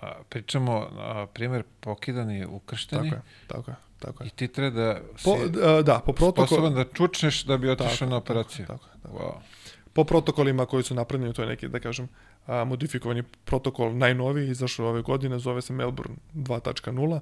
A, 0.00 0.12
pričamo, 0.28 0.88
a, 0.98 1.26
primjer, 1.34 1.62
pokidani, 1.80 2.46
ukršteni 2.46 3.10
Tako 3.10 3.14
je, 3.14 3.22
tako 3.46 3.70
je, 3.70 3.76
tako 3.98 4.24
i 4.24 4.26
je. 4.26 4.30
ti 4.30 4.48
treba 4.48 4.70
da 4.70 5.00
si 5.16 5.24
Po, 5.24 5.36
da, 5.82 6.00
po 6.06 6.12
protokolu 6.12 6.46
sposoban 6.46 6.74
da 6.74 6.84
čučneš 6.84 7.44
da 7.44 7.56
bi 7.56 7.70
otišao 7.70 7.90
Tako, 7.94 8.10
na 8.10 8.16
operaciju. 8.16 8.66
Tako, 8.66 8.86
je, 8.86 9.02
tako. 9.02 9.16
Wow. 9.16 9.61
Po 9.92 10.04
protokolima 10.04 10.66
koji 10.66 10.82
su 10.82 10.94
napravljeni, 10.94 11.34
to 11.34 11.42
je 11.42 11.48
neki, 11.48 11.68
da 11.68 11.80
kažem, 11.80 12.08
a, 12.46 12.64
modifikovani 12.64 13.22
protokol 13.44 13.96
najnoviji, 13.96 14.50
izašao 14.50 14.88
ove 14.88 15.02
godine, 15.02 15.38
zove 15.38 15.62
se 15.62 15.72
Melbourne 15.72 16.16
2.0, 16.34 17.20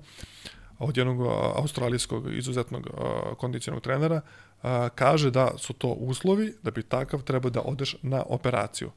od 0.78 0.96
jednog 0.96 1.20
australijskog 1.56 2.34
izuzetnog 2.34 2.86
a, 2.86 3.34
kondicionog 3.34 3.82
trenera, 3.82 4.20
a, 4.62 4.88
kaže 4.94 5.30
da 5.30 5.50
su 5.58 5.72
to 5.72 5.88
uslovi 5.88 6.54
da 6.62 6.70
bi 6.70 6.82
takav 6.82 7.22
treba 7.22 7.50
da 7.50 7.60
odeš 7.60 7.96
na 8.02 8.22
operaciju. 8.28 8.90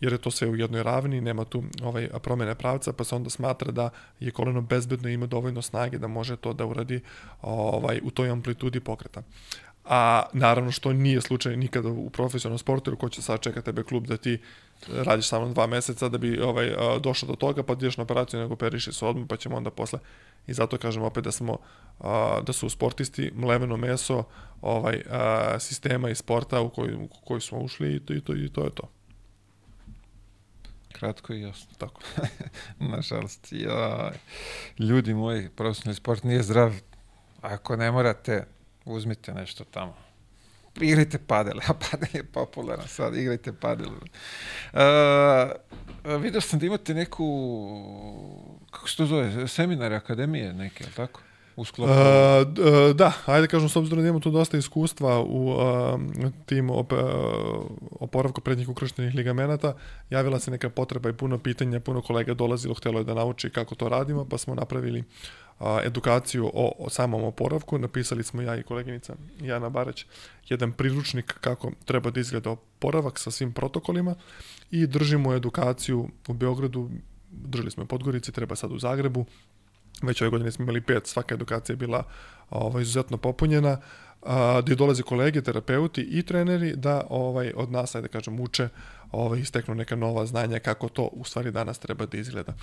jer 0.00 0.12
je 0.12 0.18
to 0.18 0.30
sve 0.30 0.48
u 0.48 0.56
jednoj 0.56 0.82
ravni, 0.82 1.20
nema 1.20 1.44
tu 1.44 1.62
ovaj, 1.82 2.08
promene 2.22 2.54
pravca, 2.54 2.92
pa 2.92 3.04
se 3.04 3.14
onda 3.14 3.30
smatra 3.30 3.72
da 3.72 3.90
je 4.20 4.30
koleno 4.30 4.60
bezbedno 4.60 5.08
i 5.08 5.14
ima 5.14 5.26
dovoljno 5.26 5.62
snage 5.62 5.98
da 5.98 6.06
može 6.06 6.36
to 6.36 6.52
da 6.52 6.66
uradi 6.66 7.00
ovaj, 7.42 8.00
u 8.04 8.10
toj 8.10 8.30
amplitudi 8.30 8.80
pokreta. 8.80 9.22
A 9.84 10.22
naravno 10.32 10.70
što 10.70 10.92
nije 10.92 11.20
slučaj 11.20 11.56
nikada 11.56 11.88
u 11.88 12.10
profesionalnom 12.10 12.58
sportu, 12.58 12.90
jer 12.90 12.98
ko 12.98 13.08
će 13.08 13.22
sad 13.22 13.40
čeka 13.40 13.62
tebe 13.62 13.82
klub 13.82 14.06
da 14.06 14.16
ti 14.16 14.38
radiš 14.88 15.28
samo 15.28 15.48
dva 15.48 15.66
meseca 15.66 16.08
da 16.08 16.18
bi 16.18 16.40
ovaj, 16.40 16.70
došao 17.00 17.26
do 17.26 17.34
toga, 17.34 17.62
pa 17.62 17.72
ideš 17.72 17.96
na 17.96 18.02
operaciju, 18.02 18.40
nego 18.40 18.54
operiši 18.54 18.92
se 18.92 19.06
odmah, 19.06 19.26
pa 19.28 19.36
ćemo 19.36 19.56
onda 19.56 19.70
posle. 19.70 19.98
I 20.46 20.52
zato 20.52 20.78
kažem 20.78 21.02
opet 21.02 21.24
da 21.24 21.32
smo, 21.32 21.58
da 22.46 22.52
su 22.52 22.70
sportisti 22.70 23.32
mleveno 23.34 23.76
meso 23.76 24.24
ovaj, 24.62 25.02
sistema 25.58 26.10
i 26.10 26.14
sporta 26.14 26.60
u 26.60 26.70
koji, 26.70 26.94
u 26.94 27.08
koji 27.08 27.40
smo 27.40 27.58
ušli 27.58 27.94
i 27.94 28.00
to, 28.00 28.14
i 28.14 28.20
to, 28.20 28.36
i 28.36 28.48
to 28.48 28.64
je 28.64 28.70
to. 28.70 28.88
Kratko 30.92 31.32
i 31.32 31.40
jasno. 31.40 31.70
Tako. 31.78 32.00
Nažalost, 32.78 33.48
ja, 33.52 34.12
ljudi 34.78 35.14
moji, 35.14 35.48
profesionalni 35.48 35.94
sport 35.94 36.24
nije 36.24 36.42
zdrav. 36.42 36.74
Ako 37.40 37.76
ne 37.76 37.90
morate, 37.90 38.46
uzmite 38.92 39.34
nešto 39.34 39.64
tamo. 39.64 39.94
Igrajte 40.80 41.18
padel, 41.18 41.58
a 41.68 41.74
padel 41.74 42.08
je 42.12 42.24
popularan 42.24 42.88
sad, 42.88 43.16
igrajte 43.16 43.52
padel. 43.52 43.90
Uh, 44.72 46.20
vidio 46.22 46.40
sam 46.40 46.58
da 46.58 46.66
imate 46.66 46.94
neku, 46.94 47.26
kako 48.70 48.88
se 48.88 48.96
to 48.96 49.06
zove, 49.06 49.48
seminare, 49.48 49.96
akademije 49.96 50.52
neke, 50.52 50.84
ali 50.84 50.94
tako? 50.94 51.20
u 51.56 51.64
sklopu? 51.64 51.92
Uh, 51.92 52.96
da, 52.96 53.12
ajde 53.26 53.46
kažem, 53.46 53.68
s 53.68 53.76
obzirom 53.76 54.02
da 54.02 54.08
imamo 54.08 54.20
tu 54.20 54.30
dosta 54.30 54.56
iskustva 54.56 55.20
u 55.20 55.50
uh, 55.50 56.00
tim 56.46 56.70
op, 56.70 56.92
uh, 56.92 56.98
oporavku 57.90 58.40
prednjih 58.40 58.68
ukrštenih 58.68 59.14
ligamenata, 59.14 59.74
javila 60.10 60.38
se 60.38 60.50
neka 60.50 60.70
potreba 60.70 61.10
i 61.10 61.12
puno 61.12 61.38
pitanja, 61.38 61.80
puno 61.80 62.02
kolega 62.02 62.34
dolazilo, 62.34 62.74
htelo 62.74 62.98
je 62.98 63.04
da 63.04 63.14
nauči 63.14 63.50
kako 63.50 63.74
to 63.74 63.88
radimo, 63.88 64.24
pa 64.24 64.38
smo 64.38 64.54
napravili 64.54 65.04
a, 65.60 65.80
edukaciju 65.84 66.50
o, 66.54 66.72
o 66.78 66.90
samom 66.90 67.24
oporavku. 67.24 67.78
Napisali 67.78 68.22
smo 68.22 68.42
ja 68.42 68.56
i 68.56 68.62
koleginica 68.62 69.14
Jana 69.40 69.68
Barać 69.68 70.04
jedan 70.48 70.72
priručnik 70.72 71.34
kako 71.40 71.72
treba 71.84 72.10
da 72.10 72.20
izgleda 72.20 72.50
oporavak 72.50 73.18
sa 73.18 73.30
svim 73.30 73.52
protokolima 73.52 74.14
i 74.70 74.86
držimo 74.86 75.34
edukaciju 75.34 76.08
u 76.28 76.32
Beogradu, 76.32 76.90
držali 77.30 77.70
smo 77.70 77.82
je 77.82 77.86
Podgorici, 77.86 78.32
treba 78.32 78.56
sad 78.56 78.72
u 78.72 78.78
Zagrebu, 78.78 79.24
već 80.02 80.22
ove 80.22 80.30
godine 80.30 80.50
smo 80.50 80.62
imali 80.62 80.80
pet, 80.80 81.06
svaka 81.06 81.34
edukacija 81.34 81.74
je 81.74 81.76
bila 81.76 82.02
ovaj, 82.50 82.82
izuzetno 82.82 83.16
popunjena, 83.16 83.78
a, 84.22 84.60
gde 84.60 84.74
dolaze 84.74 85.02
kolege, 85.02 85.42
terapeuti 85.42 86.02
i 86.02 86.22
treneri 86.22 86.76
da 86.76 87.06
ovaj 87.10 87.52
od 87.56 87.72
nas, 87.72 87.94
ajde 87.94 88.08
da 88.08 88.12
kažem, 88.12 88.40
uče 88.40 88.68
ovaj, 89.12 89.40
isteknu 89.40 89.74
neka 89.74 89.96
nova 89.96 90.26
znanja 90.26 90.58
kako 90.58 90.88
to 90.88 91.02
u 91.12 91.24
stvari 91.24 91.50
danas 91.50 91.78
treba 91.78 92.06
da 92.06 92.18
izgleda. 92.18 92.54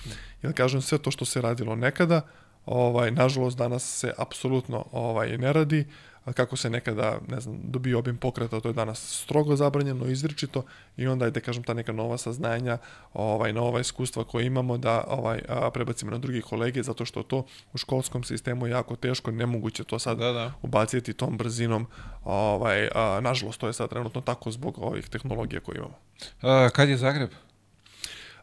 Jer 0.42 0.54
kažem, 0.54 0.82
sve 0.82 0.98
to 0.98 1.10
što 1.10 1.24
se 1.24 1.40
radilo 1.40 1.76
nekada, 1.76 2.20
ovaj, 2.66 3.10
nažalost 3.10 3.58
danas 3.58 3.98
se 3.98 4.12
apsolutno 4.18 4.84
ovaj, 4.92 5.38
ne 5.38 5.52
radi, 5.52 5.84
kako 6.32 6.56
se 6.56 6.70
nekada, 6.70 7.18
ne 7.28 7.40
znam, 7.40 7.60
dobio 7.62 7.98
obim 7.98 8.16
pokreta, 8.16 8.60
to 8.60 8.68
je 8.68 8.72
danas 8.72 9.22
strogo 9.22 9.56
zabranjeno, 9.56 10.06
izričito 10.06 10.64
i 10.96 11.06
onda 11.06 11.24
je, 11.24 11.30
da 11.30 11.40
kažem, 11.40 11.62
ta 11.62 11.74
neka 11.74 11.92
nova 11.92 12.18
saznanja, 12.18 12.78
ovaj, 13.14 13.52
nova 13.52 13.80
iskustva 13.80 14.24
koje 14.24 14.46
imamo 14.46 14.78
da 14.78 15.04
ovaj, 15.08 15.40
a, 15.48 15.70
prebacimo 15.70 16.10
na 16.10 16.18
drugi 16.18 16.40
kolege, 16.40 16.82
zato 16.82 17.04
što 17.04 17.22
to 17.22 17.46
u 17.72 17.78
školskom 17.78 18.24
sistemu 18.24 18.66
je 18.66 18.70
jako 18.70 18.96
teško, 18.96 19.30
nemoguće 19.30 19.84
to 19.84 19.98
sad 19.98 20.18
da, 20.18 20.32
da. 20.32 20.52
ubaciti 20.62 21.12
tom 21.12 21.36
brzinom, 21.36 21.86
ovaj, 22.24 22.88
a, 22.94 23.20
nažalost, 23.22 23.60
to 23.60 23.66
je 23.66 23.72
sad 23.72 23.90
trenutno 23.90 24.20
tako 24.20 24.50
zbog 24.50 24.78
ovih 24.78 25.08
tehnologija 25.08 25.60
koje 25.60 25.76
imamo. 25.76 25.98
A, 26.42 26.68
kad 26.72 26.88
je 26.88 26.96
Zagreb? 26.96 27.30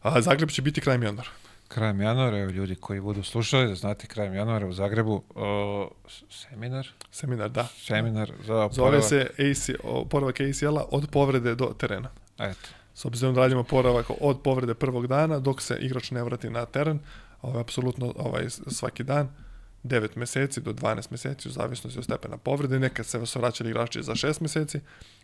A, 0.02 0.22
Zagreb 0.22 0.50
će 0.50 0.62
biti 0.62 0.82
krajem 0.82 1.04
januara 1.04 1.45
krajem 1.68 2.02
januara, 2.02 2.38
evo 2.38 2.52
ljudi 2.52 2.76
koji 2.76 3.02
budu 3.02 3.24
slušali, 3.24 3.68
da 3.68 3.76
znate, 3.76 4.08
krajem 4.08 4.34
januara 4.34 4.68
u 4.68 4.74
Zagrebu 4.74 5.24
o, 5.36 5.90
seminar. 6.30 6.88
Seminar, 7.12 7.50
da. 7.50 7.64
Seminar 7.64 8.32
za 8.46 8.70
Zove 8.72 9.02
se 9.02 9.30
AC, 9.40 9.70
oporavak 9.84 10.42
ACL-a 10.42 10.86
od 10.92 11.10
povrede 11.12 11.56
do 11.56 11.66
terena. 11.78 12.10
Eto. 12.40 12.70
S 12.94 13.06
obzirom 13.06 13.36
da 13.36 13.42
radimo 13.42 13.62
oporavak 13.62 14.06
od 14.22 14.42
povrede 14.42 14.74
prvog 14.74 15.08
dana 15.08 15.40
dok 15.40 15.62
se 15.62 15.78
igrač 15.80 16.12
ne 16.12 16.24
vrati 16.24 16.50
na 16.50 16.66
teren, 16.66 17.00
ovaj, 17.42 17.62
apsolutno 17.62 18.14
ovaj, 18.18 18.50
svaki 18.50 19.04
dan 19.04 19.45
9 19.86 20.18
meseci 20.18 20.62
do 20.62 20.74
12 20.74 21.12
meseci 21.12 21.48
u 21.48 21.52
zavisnosti 21.52 22.00
od 22.00 22.06
stepena 22.06 22.38
povrede. 22.38 22.80
Nekad 22.80 23.06
se 23.06 23.18
vas 23.18 23.36
vraćali 23.36 23.70
igrači 23.70 24.04
za 24.04 24.12
6 24.12 24.42
meseci, 24.42 24.80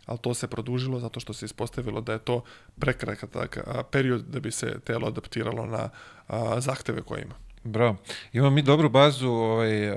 ali 0.06 0.18
to 0.18 0.34
se 0.34 0.46
produžilo 0.46 1.00
zato 1.00 1.20
što 1.20 1.32
se 1.32 1.44
ispostavilo 1.44 2.00
da 2.00 2.12
je 2.12 2.18
to 2.18 2.42
prekratak 2.78 3.58
period 3.90 4.24
da 4.24 4.40
bi 4.40 4.50
se 4.50 4.80
telo 4.84 5.08
adaptiralo 5.08 5.66
na 5.66 5.88
a, 6.28 6.60
zahteve 6.60 7.02
koje 7.02 7.22
ima. 7.22 7.34
Bravo. 7.64 7.96
Imamo 8.32 8.50
mi 8.50 8.62
dobru 8.62 8.88
bazu 8.88 9.28
ovaj, 9.28 9.92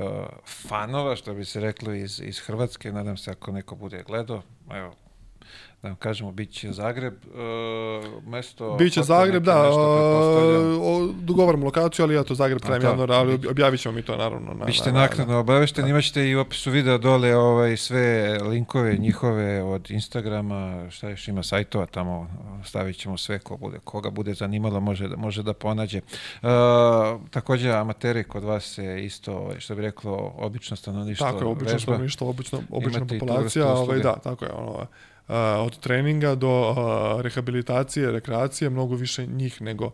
fanova, 0.68 1.16
što 1.16 1.34
bi 1.34 1.46
se 1.46 1.60
reklo, 1.60 1.94
iz, 1.94 2.22
iz 2.24 2.40
Hrvatske. 2.40 2.92
Nadam 2.92 3.18
se 3.18 3.32
ako 3.32 3.52
neko 3.52 3.76
bude 3.76 4.04
gledao. 4.08 4.42
Evo, 4.72 4.96
da 5.86 5.90
vam 5.90 5.96
kažemo, 5.96 6.32
bit 6.32 6.52
će 6.52 6.72
Zagreb, 6.72 7.14
uh, 7.14 8.24
mesto... 8.28 8.76
Biće 8.76 9.04
Zagreb, 9.04 9.44
da, 9.44 9.70
uh, 9.70 11.16
dogovaramo 11.16 11.66
lokaciju, 11.66 12.06
ali 12.06 12.16
ja 12.16 12.24
to 12.24 12.36
Zagreb 12.36 12.60
krajem 12.60 12.84
januara, 12.84 13.16
ali 13.16 13.40
objavit 13.50 13.82
ćemo 13.82 13.96
mi 13.96 14.02
to 14.02 14.18
naravno. 14.18 14.54
Na, 14.54 14.66
Bićete 14.66 14.92
na, 14.92 15.00
naknadno 15.00 15.40
obavešteni, 15.40 15.90
imaćete 15.90 16.30
i 16.30 16.36
u 16.36 16.40
opisu 16.40 16.72
videa 16.72 16.98
dole 16.98 17.36
ovaj, 17.36 17.78
sve 17.78 18.38
linkove 18.42 18.98
njihove 18.98 19.64
od 19.64 19.92
Instagrama, 19.92 20.90
šta 20.90 21.10
još 21.10 21.28
ima 21.28 21.44
sajtova 21.44 21.86
tamo, 21.86 22.28
stavit 22.64 22.98
ćemo 22.98 23.18
sve 23.18 23.40
ko 23.40 23.58
bude, 23.58 23.78
koga 23.84 24.10
bude 24.10 24.34
zanimalo, 24.34 24.80
može, 24.80 25.08
da, 25.08 25.16
može 25.16 25.44
da 25.44 25.54
ponađe. 25.54 26.02
Uh, 26.42 26.50
takođe, 27.30 27.72
amateri 27.72 28.24
kod 28.24 28.44
vas 28.44 28.64
se 28.64 29.06
isto, 29.06 29.34
ovaj, 29.34 29.60
što 29.60 29.76
bi 29.76 29.82
reklo, 29.82 30.34
obično 30.38 30.78
stanovništvo 30.78 31.28
Tako 31.28 31.40
je, 31.40 31.46
obično 31.46 31.80
stanovništvo, 31.80 32.30
obično, 32.30 32.60
obična 32.70 33.06
populacija, 33.06 33.68
ovaj, 33.68 34.00
da, 34.00 34.16
tako 34.16 34.46
je, 34.46 34.52
ono, 34.52 34.86
od 35.60 35.80
treninga 35.80 36.36
do 36.36 36.76
rehabilitacije, 37.22 38.12
rekreacije, 38.12 38.70
mnogo 38.70 38.96
više 38.96 39.26
njih 39.26 39.62
nego 39.62 39.92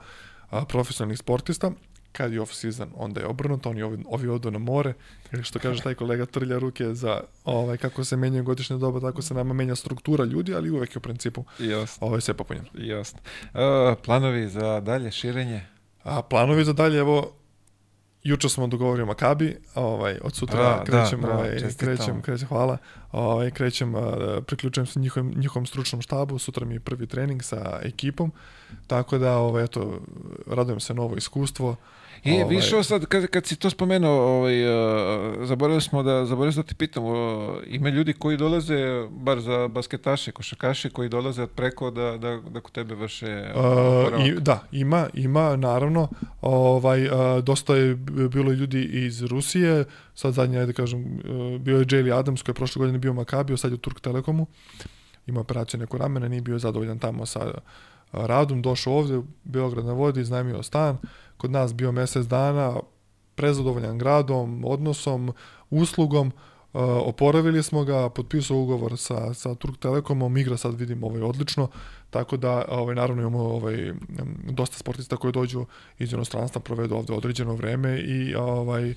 profesionalnih 0.67 1.19
sportista. 1.19 1.71
Kad 2.11 2.33
je 2.33 2.41
off-season, 2.41 2.87
onda 2.95 3.19
je 3.19 3.27
obrnuto, 3.27 3.69
oni 3.69 3.81
ovi, 3.81 4.03
ovi 4.07 4.27
odu 4.29 4.51
na 4.51 4.59
more, 4.59 4.93
ili 5.31 5.43
što 5.43 5.59
kaže 5.59 5.81
taj 5.81 5.93
kolega 5.93 6.25
trlja 6.25 6.59
ruke 6.59 6.93
za 6.93 7.21
ovaj, 7.45 7.77
kako 7.77 8.03
se 8.03 8.17
menjaju 8.17 8.43
godišnje 8.43 8.77
doba, 8.77 8.99
tako 8.99 9.21
se 9.21 9.33
nama 9.33 9.53
menja 9.53 9.75
struktura 9.75 10.25
ljudi, 10.25 10.55
ali 10.55 10.69
uvek 10.69 10.95
je 10.95 10.97
u 10.97 11.01
principu 11.01 11.43
Jasno. 11.59 12.07
ovo 12.07 12.15
je 12.15 12.21
sve 12.21 12.33
popunjeno. 12.33 12.67
Jasno. 12.73 13.19
Uh, 13.53 13.59
planovi 14.05 14.49
za 14.49 14.79
dalje 14.79 15.11
širenje? 15.11 15.61
A 16.03 16.21
planovi 16.21 16.65
za 16.65 16.73
dalje, 16.73 16.99
evo, 16.99 17.33
juče 18.23 18.49
smo 18.49 18.67
dogovorili 18.67 19.05
Makabi, 19.07 19.57
ovaj 19.75 20.17
od 20.23 20.35
sutra 20.35 20.59
A, 20.59 20.83
krećem, 20.83 21.21
da, 21.21 21.33
ovaj 21.33 21.57
krećem, 21.77 22.21
krećem, 22.21 22.47
hvala. 22.47 22.77
Ovaj 23.11 23.51
krećem, 23.51 23.95
uh, 23.95 24.03
priključujem 24.47 24.85
se 24.85 24.99
njihovom 24.99 25.33
njihovom 25.35 25.65
stručnom 25.65 26.01
štabu, 26.01 26.39
sutra 26.39 26.65
mi 26.65 26.75
je 26.75 26.79
prvi 26.79 27.07
trening 27.07 27.43
sa 27.43 27.79
ekipom. 27.83 28.31
Tako 28.87 29.17
da 29.17 29.37
ovaj 29.37 29.63
eto 29.63 29.99
radujem 30.47 30.79
se 30.79 30.93
novo 30.93 31.15
iskustvo. 31.15 31.75
I 32.23 32.41
ovaj... 32.41 32.55
više 32.55 32.83
sad, 32.83 33.05
kad, 33.05 33.27
kad 33.27 33.45
si 33.45 33.55
to 33.55 33.69
spomenuo, 33.69 34.11
ovaj, 34.11 34.65
uh, 34.65 35.47
zaboravili 35.47 35.81
smo 35.81 36.03
da, 36.03 36.25
zaboravili 36.25 36.55
da 36.55 36.63
ti 36.63 36.75
pitam, 36.75 37.05
uh, 37.05 37.15
ima 37.67 37.89
ljudi 37.89 38.13
koji 38.13 38.37
dolaze, 38.37 39.07
bar 39.09 39.39
za 39.39 39.67
basketaše, 39.67 40.31
košakaše, 40.31 40.89
koji 40.89 41.09
dolaze 41.09 41.43
od 41.43 41.49
preko 41.49 41.91
da, 41.91 42.17
da, 42.17 42.39
da 42.49 42.61
kod 42.61 42.71
tebe 42.71 42.95
vrše 42.95 43.51
uh, 43.55 44.25
i, 44.25 44.33
Da, 44.39 44.63
ima, 44.71 45.07
ima, 45.13 45.55
naravno. 45.55 46.07
Ovaj, 46.41 47.05
uh, 47.05 47.43
dosta 47.43 47.75
je 47.75 47.95
bilo 48.31 48.51
ljudi 48.51 48.83
iz 48.83 49.23
Rusije, 49.23 49.85
sad 50.15 50.33
zadnje, 50.33 50.59
ajde 50.59 50.73
kažem, 50.73 51.03
uh, 51.03 51.61
bio 51.61 51.77
je 51.77 51.85
Jaylee 51.85 52.19
Adams 52.19 52.41
koji 52.41 52.53
je 52.53 52.55
prošle 52.55 52.79
godine 52.79 52.99
bio 52.99 53.13
Makabio, 53.13 53.57
sad 53.57 53.71
je 53.71 53.75
u 53.75 53.77
Turk 53.77 53.99
Telekomu. 53.99 54.45
Ima 55.27 55.39
operaciju 55.39 55.79
neko 55.79 55.97
ramena, 55.97 56.27
nije 56.27 56.41
bio 56.41 56.59
zadovoljan 56.59 56.99
tamo 56.99 57.25
sa 57.25 57.51
radom, 58.11 58.61
došao 58.61 58.93
ovde, 58.93 59.21
Beograd 59.43 59.85
na 59.85 59.93
vodi, 59.93 60.23
znajmio 60.23 60.63
stan, 60.63 60.97
kod 61.37 61.51
nas 61.51 61.73
bio 61.73 61.91
mesec 61.91 62.25
dana, 62.25 62.75
prezadovoljan 63.35 63.97
gradom, 63.97 64.63
odnosom, 64.65 65.33
uslugom, 65.69 66.31
Uh, 66.73 66.79
oporavili 66.81 67.63
smo 67.63 67.83
ga, 67.83 68.09
potpisao 68.09 68.57
ugovor 68.57 68.97
sa, 68.97 69.33
sa 69.33 69.55
Turk 69.55 69.77
Telekomom, 69.77 70.37
igra 70.37 70.57
sad 70.57 70.79
vidim 70.79 71.03
ovaj, 71.03 71.21
odlično, 71.21 71.67
tako 72.11 72.37
da 72.37 72.65
ovaj, 72.69 72.95
naravno 72.95 73.21
imamo 73.21 73.39
ovaj, 73.39 73.93
dosta 74.43 74.77
sportista 74.77 75.17
koji 75.17 75.33
dođu 75.33 75.65
iz 75.99 76.13
inostranstva, 76.13 76.61
provedu 76.61 76.95
ovde 76.95 77.13
određeno 77.13 77.53
vreme 77.53 77.99
i 77.99 78.35
ovaj, 78.35 78.93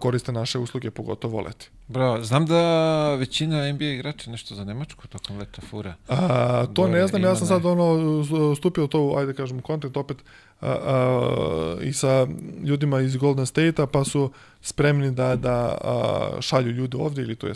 koriste 0.00 0.32
naše 0.32 0.58
usluge, 0.58 0.90
pogotovo 0.90 1.40
leti. 1.40 1.68
Bravo, 1.88 2.22
znam 2.22 2.46
da 2.46 3.14
većina 3.14 3.72
NBA 3.72 3.84
igrača 3.84 4.30
nešto 4.30 4.54
za 4.54 4.64
Nemačku 4.64 5.08
tokom 5.08 5.38
leta 5.38 5.62
fura. 5.70 5.94
A, 6.08 6.66
to 6.74 6.82
Gore, 6.82 6.92
ne 6.92 7.06
znam, 7.06 7.22
ja 7.22 7.36
sam 7.36 7.46
sad 7.46 7.66
ono 7.66 8.54
stupio 8.56 8.86
to, 8.86 9.14
ajde 9.18 9.34
kažem, 9.34 9.60
kontakt 9.60 9.96
opet 9.96 10.16
a, 10.60 10.66
a, 10.66 11.76
i 11.82 11.92
sa 11.92 12.26
ljudima 12.64 13.00
iz 13.00 13.16
Golden 13.16 13.46
State-a, 13.46 13.86
pa 13.86 14.04
su 14.04 14.30
spremni 14.62 15.10
da, 15.10 15.36
da 15.36 15.78
a, 15.84 16.40
šalju 16.40 16.70
ljude 16.70 16.96
ovde 16.96 17.22
ili 17.22 17.36
to 17.36 17.46
je 17.46 17.54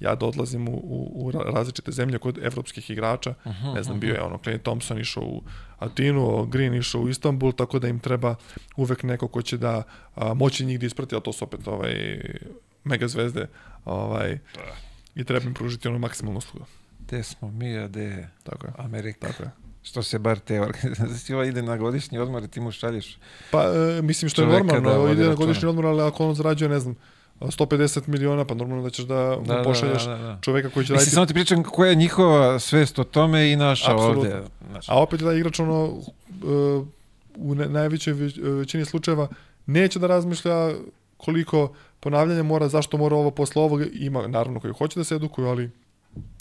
ja 0.00 0.14
da 0.14 0.26
odlazim 0.26 0.68
u, 0.68 0.72
u, 0.72 1.26
u 1.26 1.32
ra- 1.32 1.54
različite 1.54 1.92
zemlje 1.92 2.18
kod 2.18 2.38
evropskih 2.42 2.90
igrača. 2.90 3.34
ne 3.74 3.82
znam, 3.82 4.00
bio 4.00 4.14
je 4.14 4.22
ono, 4.22 4.38
Clay 4.38 4.58
Thompson 4.62 4.98
išao 4.98 5.22
u 5.22 5.42
Atinu, 5.78 6.46
Green 6.46 6.74
išao 6.74 7.00
u 7.00 7.08
Istanbul, 7.08 7.52
tako 7.52 7.78
da 7.78 7.88
im 7.88 7.98
treba 7.98 8.34
uvek 8.76 9.02
neko 9.02 9.28
ko 9.28 9.42
će 9.42 9.56
da 9.56 9.82
a, 10.14 10.34
moći 10.34 10.64
njih 10.64 10.80
da 10.80 10.86
isprati, 10.86 11.16
a 11.16 11.20
to 11.20 11.32
su 11.32 11.44
opet 11.44 11.68
ovaj, 11.68 12.20
mega 12.84 13.08
zvezde 13.08 13.46
ovaj, 13.84 14.38
i 15.14 15.24
treba 15.24 15.46
im 15.46 15.54
pružiti 15.54 15.88
ono 15.88 15.98
maksimalnu 15.98 16.38
uslugu. 16.38 16.66
Te 17.06 17.22
smo 17.22 17.50
mi, 17.50 17.78
a 17.78 17.88
de 17.88 18.28
Tako 18.42 18.66
je. 18.66 18.72
Amerika. 18.78 19.26
Tako 19.26 19.42
je. 19.42 19.50
Što 19.82 20.02
se 20.02 20.18
bar 20.18 20.38
te 20.38 20.60
organizacije 20.68 21.48
ide 21.48 21.62
na 21.62 21.76
godišnji 21.76 22.18
odmor 22.18 22.44
i 22.44 22.48
ti 22.48 22.60
mu 22.60 22.70
šalješ. 22.70 23.18
Pa, 23.50 23.62
e, 23.62 24.02
mislim 24.02 24.28
što 24.28 24.42
je 24.42 24.48
normalno, 24.48 25.06
da 25.06 25.12
ide 25.12 25.28
na 25.28 25.34
godišnji 25.34 25.68
odmor, 25.68 25.86
ali 25.86 26.02
ako 26.02 26.28
on 26.28 26.34
zarađuje, 26.34 26.68
ne 26.68 26.80
znam, 26.80 26.96
150 27.40 28.08
miliona, 28.08 28.44
pa 28.44 28.54
normalno 28.54 28.82
da 28.84 28.90
ćeš 28.90 29.04
da, 29.04 29.36
mu 29.40 29.64
pošalješ 29.64 30.04
da, 30.04 30.16
da. 30.16 30.38
čoveka 30.42 30.70
koji 30.70 30.86
će 30.86 30.92
Mislim, 30.92 30.96
raditi 30.96 31.14
samo 31.14 31.26
ti 31.26 31.34
pričam 31.34 31.62
koja 31.62 31.88
je 31.90 31.94
njihova 31.94 32.58
svest 32.58 32.98
o 32.98 33.04
tome 33.04 33.52
i 33.52 33.56
naša 33.56 33.92
Apsolutno. 33.94 34.20
ovde. 34.20 34.42
Znaš, 34.70 34.88
A 34.88 35.02
opet 35.02 35.20
da 35.20 35.32
igrač 35.32 35.60
ono 35.60 35.84
uh, 35.84 36.86
u 37.36 37.54
najvećoj 37.54 38.12
već- 38.12 38.38
većini 38.42 38.84
slučajeva 38.84 39.28
neće 39.66 39.98
da 39.98 40.06
razmišlja 40.06 40.70
koliko 41.16 41.72
ponavljanja 42.00 42.42
mora, 42.42 42.68
zašto 42.68 42.96
mora 42.96 43.16
ovo 43.16 43.30
posle 43.30 43.62
ovoga, 43.62 43.84
ima 43.92 44.26
naravno 44.26 44.60
koji 44.60 44.74
hoće 44.78 45.00
da 45.00 45.04
se 45.04 45.14
edukuju, 45.14 45.46
ali 45.48 45.70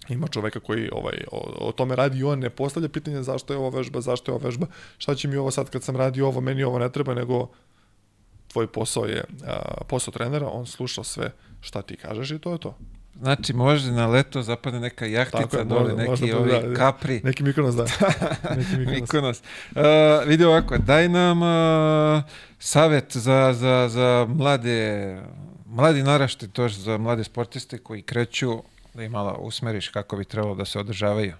ima 0.09 0.27
čoveka 0.27 0.59
koji 0.59 0.89
ovaj, 0.91 1.23
o, 1.31 1.67
o 1.67 1.71
tome 1.71 1.95
radi 1.95 2.19
i 2.19 2.23
on 2.23 2.39
ne 2.39 2.49
postavlja 2.49 2.89
pitanje 2.89 3.23
zašto 3.23 3.53
je 3.53 3.59
ova 3.59 3.77
vežba, 3.77 4.01
zašto 4.01 4.31
je 4.31 4.35
ova 4.35 4.45
vežba, 4.45 4.67
šta 4.97 5.15
će 5.15 5.27
mi 5.27 5.37
ovo 5.37 5.51
sad 5.51 5.69
kad 5.69 5.83
sam 5.83 5.95
radio 5.95 6.27
ovo, 6.27 6.41
meni 6.41 6.63
ovo 6.63 6.79
ne 6.79 6.89
treba, 6.91 7.13
nego 7.13 7.47
tvoj 8.55 8.67
posao 8.67 9.05
je 9.05 9.23
a, 9.47 9.83
posao 9.87 10.11
trenera, 10.11 10.47
on 10.47 10.65
sluša 10.65 11.03
sve 11.03 11.31
šta 11.61 11.81
ti 11.81 11.97
kažeš 11.97 12.31
i 12.31 12.39
to 12.39 12.51
je 12.51 12.57
to. 12.57 12.77
Znači, 13.19 13.53
može 13.53 13.91
na 13.91 14.07
leto 14.07 14.41
zapadne 14.41 14.79
neka 14.79 15.05
jahtica 15.05 15.43
Tako 15.43 15.57
je, 15.57 15.63
dole, 15.63 15.93
neki 15.93 16.09
može, 16.09 16.35
ovi 16.35 16.51
da, 16.51 16.73
kapri. 16.73 17.21
Neki 17.23 17.43
Mikonos 17.43 17.75
da. 17.75 17.83
Neki 18.57 18.77
Mikonos. 18.77 19.01
Mikonos. 19.01 19.41
Uh, 19.75 19.81
vidi 20.27 20.43
ovako, 20.43 20.77
daj 20.77 21.09
nam 21.09 21.41
uh, 21.41 22.23
savet 22.59 23.17
za, 23.17 23.53
za, 23.53 23.87
za 23.89 24.27
mlade, 24.29 25.21
mladi 25.65 26.03
narašte, 26.03 26.47
to 26.47 26.63
je 26.63 26.69
za 26.69 26.97
mlade 26.97 27.23
sportiste 27.23 27.77
koji 27.77 28.01
kreću, 28.01 28.63
da 28.93 29.03
ih 29.03 29.11
malo 29.11 29.37
usmeriš 29.39 29.89
kako 29.89 30.17
bi 30.17 30.25
trebalo 30.25 30.55
da 30.55 30.65
se 30.65 30.79
održavaju. 30.79 31.33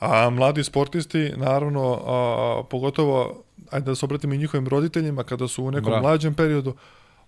A 0.00 0.30
mladi 0.30 0.64
sportisti, 0.64 1.32
naravno, 1.36 2.02
a, 2.06 2.62
pogotovo, 2.70 3.45
ajde 3.70 3.84
da 3.84 3.94
se 3.94 4.04
obratimo 4.04 4.34
i 4.34 4.38
njihovim 4.38 4.68
roditeljima, 4.68 5.24
kada 5.24 5.48
su 5.48 5.64
u 5.64 5.70
nekom 5.70 5.90
Bravo. 5.90 6.02
mlađem 6.02 6.34
periodu, 6.34 6.74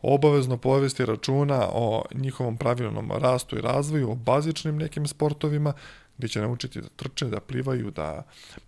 obavezno 0.02 0.56
povesti 0.56 1.06
računa 1.06 1.68
o 1.72 2.04
njihovom 2.14 2.56
pravilnom 2.56 3.10
rastu 3.12 3.58
i 3.58 3.60
razvoju, 3.60 4.10
o 4.10 4.14
bazičnim 4.14 4.76
nekim 4.76 5.06
sportovima, 5.06 5.72
gdje 6.18 6.28
će 6.28 6.40
naučiti 6.40 6.80
da 6.80 6.88
trče, 6.88 7.26
da 7.26 7.40
plivaju, 7.40 7.90
da 7.90 8.22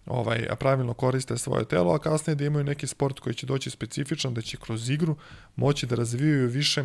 ovaj, 0.06 0.48
pravilno 0.58 0.94
koriste 0.94 1.38
svoje 1.38 1.64
telo, 1.64 1.94
a 1.94 1.98
kasnije 1.98 2.34
da 2.34 2.44
imaju 2.44 2.64
neki 2.64 2.86
sport 2.86 3.20
koji 3.20 3.34
će 3.34 3.46
doći 3.46 3.70
specifičan, 3.70 4.34
da 4.34 4.42
će 4.42 4.56
kroz 4.56 4.90
igru 4.90 5.16
moći 5.56 5.86
da 5.86 5.96
razvijaju 5.96 6.48
više 6.48 6.84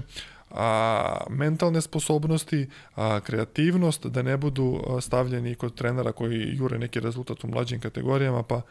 a, 0.52 1.18
mentalne 1.30 1.82
sposobnosti, 1.82 2.70
a, 2.96 3.20
kreativnost, 3.20 4.06
da 4.06 4.22
ne 4.22 4.38
budu 4.38 4.84
stavljeni 5.02 5.56
kod 5.56 5.76
trenera 5.76 6.12
koji 6.12 6.56
jure 6.56 6.80
neki 6.80 7.00
rezultat 7.00 7.44
u 7.44 7.48
mlađim 7.48 7.80
kategorijama, 7.80 8.44
pa 8.44 8.62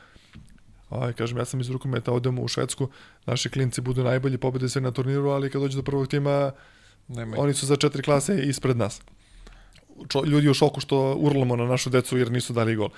Aj, 0.91 1.13
kažem, 1.13 1.39
ja 1.39 1.45
sam 1.45 1.61
iz 1.61 1.71
rukometa, 1.71 2.13
odemo 2.13 2.43
u 2.43 2.49
Švedsku, 2.49 2.89
naši 3.27 3.51
klinci 3.51 3.81
budu 3.81 4.05
najbolji, 4.05 4.39
pobede 4.39 4.69
sve 4.69 4.81
na 4.81 4.91
turniru, 4.91 5.29
ali 5.29 5.51
kad 5.51 5.63
dođu 5.63 5.77
do 5.77 5.83
prvog 5.83 6.09
tima, 6.09 6.53
Nemoj. 7.09 7.39
oni 7.39 7.55
su 7.55 7.67
za 7.67 7.77
četiri 7.77 8.03
klase 8.03 8.43
ispred 8.43 8.77
nas. 8.77 9.03
Čo, 10.09 10.25
ljudi 10.25 10.49
u 10.49 10.55
šoku 10.55 10.81
što 10.81 11.15
urlamo 11.15 11.57
na 11.57 11.65
našu 11.65 11.91
decu 11.91 12.19
jer 12.19 12.33
nisu 12.33 12.53
dali 12.53 12.77
gol. 12.77 12.89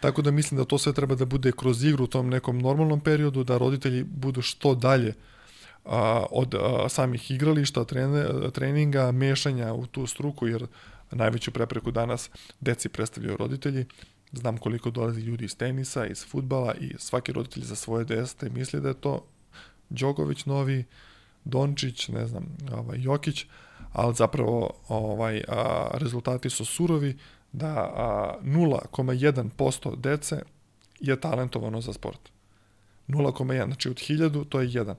Tako 0.00 0.22
da 0.22 0.30
mislim 0.30 0.58
da 0.58 0.64
to 0.64 0.78
sve 0.78 0.92
treba 0.92 1.14
da 1.14 1.24
bude 1.24 1.52
kroz 1.52 1.84
igru 1.84 2.04
u 2.04 2.06
tom 2.06 2.30
nekom 2.30 2.58
normalnom 2.58 3.00
periodu, 3.00 3.44
da 3.44 3.58
roditelji 3.58 4.04
budu 4.04 4.42
što 4.42 4.74
dalje 4.74 5.14
a, 5.84 6.24
od 6.30 6.54
a, 6.54 6.88
samih 6.88 7.30
igrališta, 7.30 7.84
trene, 7.84 8.50
treninga, 8.52 9.12
mešanja 9.12 9.72
u 9.72 9.86
tu 9.86 10.06
struku, 10.06 10.46
jer 10.46 10.66
najveću 11.10 11.50
prepreku 11.50 11.90
danas 11.90 12.30
deci 12.60 12.88
predstavljaju 12.88 13.36
roditelji. 13.36 13.86
Znam 14.34 14.58
koliko 14.58 14.90
dolazi 14.90 15.20
ljudi 15.20 15.44
iz 15.44 15.56
tenisa, 15.56 16.06
iz 16.06 16.26
futbala 16.26 16.74
i 16.74 16.94
svaki 16.98 17.32
roditelj 17.32 17.64
za 17.64 17.76
svoje 17.76 18.04
deste 18.04 18.50
misli 18.50 18.80
da 18.80 18.88
je 18.88 19.00
to 19.00 19.24
Đogović 19.90 20.46
novi, 20.46 20.84
Dončić, 21.44 22.08
ne 22.08 22.26
znam, 22.26 22.56
ovaj, 22.72 22.98
Jokić, 23.00 23.46
ali 23.92 24.14
zapravo 24.14 24.70
ovaj, 24.88 25.42
a, 25.48 25.88
rezultati 25.92 26.50
su 26.50 26.64
surovi 26.64 27.18
da 27.52 27.74
a, 27.74 28.34
0,1% 28.42 29.96
dece 29.96 30.42
je 31.00 31.20
talentovano 31.20 31.80
za 31.80 31.92
sport. 31.92 32.20
0,1, 33.08 33.64
znači 33.64 33.88
od 33.88 33.96
1000 33.96 34.48
to 34.48 34.60
je 34.60 34.68
1. 34.68 34.94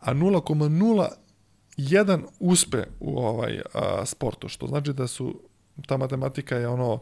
A 0.00 0.14
0,01 0.14 2.22
uspe 2.40 2.84
u 3.00 3.18
ovaj 3.18 3.60
a, 3.74 4.06
sportu, 4.06 4.48
što 4.48 4.66
znači 4.66 4.92
da 4.92 5.06
su 5.06 5.40
ta 5.86 5.96
matematika 5.96 6.56
je 6.56 6.68
ono 6.68 7.00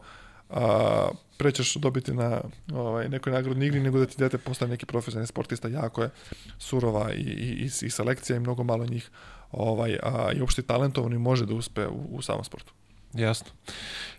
a, 0.51 1.09
pre 1.37 1.51
ćeš 1.51 1.75
dobiti 1.75 2.13
na 2.13 2.41
ovaj, 2.73 3.09
nekoj 3.09 3.33
nagradnoj 3.33 3.67
igri 3.67 3.79
nego 3.79 3.99
da 3.99 4.05
ti 4.05 4.15
dete 4.17 4.37
postane 4.37 4.71
neki 4.71 4.85
profesionalni 4.85 5.27
sportista, 5.27 5.67
jako 5.67 6.03
je 6.03 6.09
surova 6.57 7.13
i, 7.13 7.21
i, 7.21 7.69
i, 7.81 7.89
selekcija 7.89 8.37
i 8.37 8.39
mnogo 8.39 8.63
malo 8.63 8.85
njih 8.85 9.09
ovaj, 9.51 9.97
a, 10.03 10.31
i 10.35 10.41
uopšte 10.41 10.61
talentovan 10.61 11.13
i 11.13 11.17
može 11.17 11.45
da 11.45 11.53
uspe 11.53 11.87
u, 11.87 12.07
u 12.11 12.21
samom 12.21 12.43
sportu. 12.43 12.73
Jasno. 13.13 13.51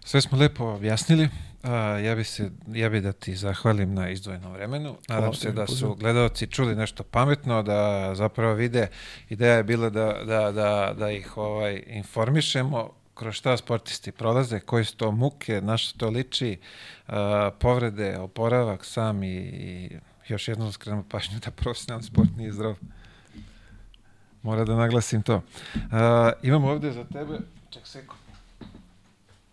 Sve 0.05 0.21
smo 0.21 0.39
lepo 0.39 0.65
objasnili. 0.65 1.29
A, 1.63 1.75
ja 1.99 2.15
bi 2.15 2.25
se 2.25 2.51
ja 2.67 2.89
bi 2.89 3.01
da 3.01 3.13
ti 3.13 3.37
zahvalim 3.37 3.95
na 3.95 4.11
izdvojenom 4.11 4.53
vremenu. 4.53 4.97
Nadam 5.09 5.23
Hvala 5.23 5.35
se 5.35 5.53
da 5.53 5.67
su 5.67 5.95
gledaoci 5.95 6.47
čuli 6.47 6.77
nešto 6.77 7.03
pametno, 7.03 7.63
da 7.63 8.11
zapravo 8.15 8.55
vide. 8.55 8.89
Ideja 9.29 9.55
je 9.55 9.65
bila 9.65 9.91
da, 9.91 10.23
da, 10.25 10.53
da, 10.53 10.95
da 10.99 11.11
ih 11.11 11.37
ovaj 11.37 11.83
informišemo 11.87 12.91
kroz 13.15 13.35
šta 13.35 13.57
sportisti 13.57 14.13
prolaze, 14.13 14.61
koje 14.61 14.85
su 14.85 14.97
to 14.97 15.13
muke, 15.13 15.61
na 15.61 15.77
što 15.77 15.99
to 15.99 16.09
liči, 16.09 16.59
a, 17.07 17.51
povrede, 17.59 18.19
oporavak 18.19 18.85
sam 18.85 19.23
i, 19.23 19.37
i 19.37 19.99
još 20.29 20.49
jednom 20.49 20.73
skrenemo 20.73 21.05
pažnju 21.09 21.39
da 21.39 21.51
profesionalni 21.51 22.07
sport 22.07 22.29
nije 22.37 22.53
zdrav. 22.53 22.77
Mora 24.43 24.65
da 24.65 24.77
naglasim 24.77 25.23
to. 25.23 25.43
A, 25.93 26.33
imamo 26.43 26.71
ovde 26.71 26.93
za 26.93 27.05
tebe, 27.05 27.39
ček 27.71 27.87
seko. 27.87 28.17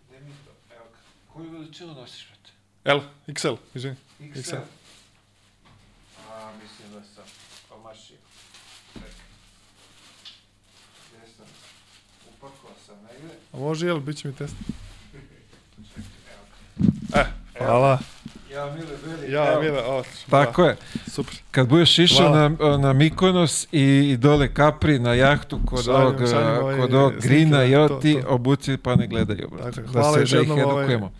Gde 0.08 0.20
mi 0.20 0.32
to? 0.44 0.74
Evo 0.74 0.84
ga. 0.92 0.98
Koju 1.32 1.50
veličinu 1.50 1.94
nosiš, 1.94 2.28
brate? 2.28 2.50
L, 2.84 3.00
XL, 3.26 3.54
izvini. 3.74 3.96
XL. 4.20 4.56
A, 6.30 6.50
mislim 6.62 6.92
da 6.92 7.02
sam 7.14 7.24
omašio. 7.78 8.16
Čekaj. 8.92 9.08
Gde 11.10 11.32
sam? 11.36 11.46
Upakao 12.28 12.70
sam 12.86 12.96
negde. 13.02 13.34
A 13.52 13.56
može 13.56 13.86
jel, 13.86 14.00
bit 14.00 14.16
će 14.16 14.28
mi 14.28 14.34
test. 14.34 14.54
E, 17.14 17.24
hvala. 17.58 17.98
Ja, 18.52 18.66
Mile, 18.66 18.86
Beli. 19.06 19.32
Ja. 19.32 19.58
Mile, 19.62 19.78
o, 19.80 20.02
Tako 20.30 20.64
je. 20.64 20.76
super. 21.06 21.34
Kad 21.50 21.68
budeš 21.68 21.98
išao 21.98 22.28
Hvala. 22.28 22.48
na, 22.48 22.76
na 22.78 22.92
Mikonos 22.92 23.66
i, 23.72 23.80
i 24.10 24.16
dole 24.16 24.48
Capri 24.56 24.98
na 24.98 25.14
jahtu 25.14 25.60
kod 25.66 25.84
Šaljem- 25.84 25.90
ovog, 25.96 26.28
šaljem 26.30 26.58
ovaj 26.58 26.78
kod 26.80 26.94
ovog 26.94 27.12
grina 27.20 27.64
i 27.64 27.72
to, 27.72 27.78
ovo 27.80 28.00
ti 28.00 28.18
to. 28.22 28.28
obuci 28.28 28.76
pa 28.76 28.94
ne 28.94 29.06
gledaju. 29.06 29.48
brate. 29.48 29.64
Dakle, 29.64 29.82
da 29.82 29.88
hvala 29.92 30.14
se 30.14 30.20
još 30.20 30.30
da 30.30 30.40
ih 30.40 30.50
ovaj, 30.50 30.62
edukujemo. 30.62 31.12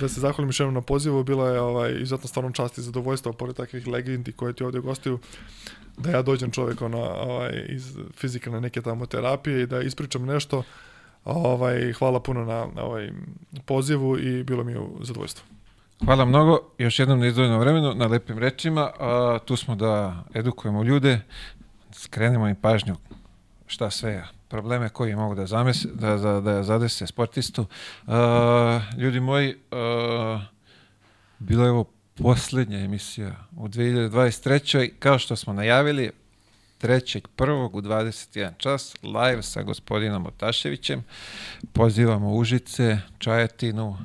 Da 0.00 0.08
se 0.08 0.20
zahvalim 0.20 0.48
još 0.48 0.60
jednom 0.60 0.74
na 0.74 0.80
pozivu, 0.80 1.24
bila 1.24 1.50
je 1.50 1.60
ovaj, 1.60 1.92
izuzetno 1.92 2.28
stvarno 2.28 2.50
čast 2.50 2.78
i 2.78 2.82
zadovoljstvo, 2.82 3.32
pored 3.32 3.56
takvih 3.56 3.86
legendi 3.86 4.32
koje 4.32 4.52
ti 4.52 4.64
ovdje 4.64 4.80
gostuju, 4.80 5.18
da 5.96 6.10
ja 6.10 6.22
dođem 6.22 6.50
čovjek 6.50 6.82
ono, 6.82 6.98
ovaj, 7.00 7.64
iz 7.68 7.84
fizikalne 8.14 8.60
neke 8.60 8.82
tamo 8.82 9.06
terapije 9.06 9.62
i 9.62 9.66
da 9.66 9.80
ispričam 9.80 10.24
nešto. 10.24 10.62
Ovaj, 11.24 11.92
hvala 11.92 12.20
puno 12.20 12.44
na, 12.44 12.82
ovaj 12.82 13.10
pozivu 13.64 14.18
i 14.18 14.44
bilo 14.44 14.64
mi 14.64 14.72
je 14.72 14.80
zadovoljstvo. 15.00 15.46
Hvala 16.04 16.24
mnogo, 16.24 16.58
još 16.78 16.98
jednom 16.98 17.20
na 17.20 17.26
izdvojenom 17.26 17.60
vremenu, 17.60 17.94
na 17.94 18.06
lepim 18.06 18.38
rečima. 18.38 18.90
A, 19.00 19.38
tu 19.44 19.56
smo 19.56 19.74
da 19.74 20.24
edukujemo 20.34 20.82
ljude, 20.82 21.20
skrenemo 21.92 22.48
im 22.48 22.56
pažnju 22.56 22.96
šta 23.66 23.90
sve 23.90 24.24
probleme 24.48 24.88
koji 24.88 25.16
mogu 25.16 25.34
da, 25.34 25.46
zamese, 25.46 25.88
da, 25.94 26.16
da, 26.16 26.40
da 26.40 26.62
zadese 26.62 27.06
sportistu. 27.06 27.66
A, 28.06 28.80
ljudi 28.98 29.20
moji, 29.20 29.56
a, 29.70 30.40
bila 31.38 31.64
je 31.64 31.70
ovo 31.70 31.84
posljednja 32.14 32.78
emisija 32.78 33.36
u 33.56 33.68
2023. 33.68 34.90
Kao 34.98 35.18
što 35.18 35.36
smo 35.36 35.52
najavili, 35.52 36.10
3.1. 36.84 37.70
u 37.72 37.82
21 37.82 38.50
čas 38.56 38.94
live 39.02 39.42
sa 39.42 39.62
gospodinom 39.62 40.26
Otaševićem. 40.26 41.04
Pozivamo 41.72 42.34
Užice, 42.34 42.98
Čajetinu, 43.18 43.98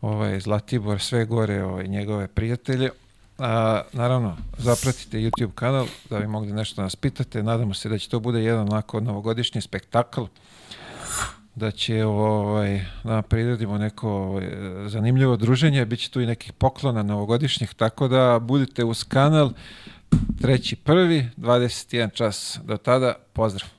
ovaj, 0.00 0.40
Zlatibor, 0.40 1.00
sve 1.00 1.24
gore 1.24 1.64
ovaj, 1.64 1.86
njegove 1.86 2.28
prijatelje. 2.28 2.90
A, 3.38 3.82
naravno, 3.92 4.36
zapratite 4.58 5.18
YouTube 5.18 5.54
kanal 5.54 5.86
da 6.10 6.18
bi 6.18 6.26
mogli 6.26 6.52
nešto 6.52 6.76
da 6.76 6.82
nas 6.82 6.96
pitate. 6.96 7.42
Nadamo 7.42 7.74
se 7.74 7.88
da 7.88 7.98
će 7.98 8.08
to 8.08 8.20
bude 8.20 8.44
jedan 8.44 8.60
onako 8.60 9.00
novogodišnji 9.00 9.60
spektakl 9.60 10.24
da 11.54 11.70
će 11.70 12.04
ovaj, 12.04 12.84
da 13.04 13.22
priredimo 13.22 13.78
neko 13.78 14.10
ovaj, 14.10 14.48
zanimljivo 14.86 15.36
druženje, 15.36 15.86
bit 15.86 16.00
će 16.00 16.10
tu 16.10 16.20
i 16.20 16.26
nekih 16.26 16.52
poklona 16.52 17.02
novogodišnjih, 17.02 17.74
tako 17.74 18.08
da 18.08 18.38
budite 18.38 18.84
uz 18.84 19.04
kanal 19.04 19.52
treći 20.40 20.76
prvi, 20.76 21.30
21 21.36 22.12
čas 22.12 22.58
do 22.64 22.76
tada, 22.76 23.14
pozdrav! 23.32 23.77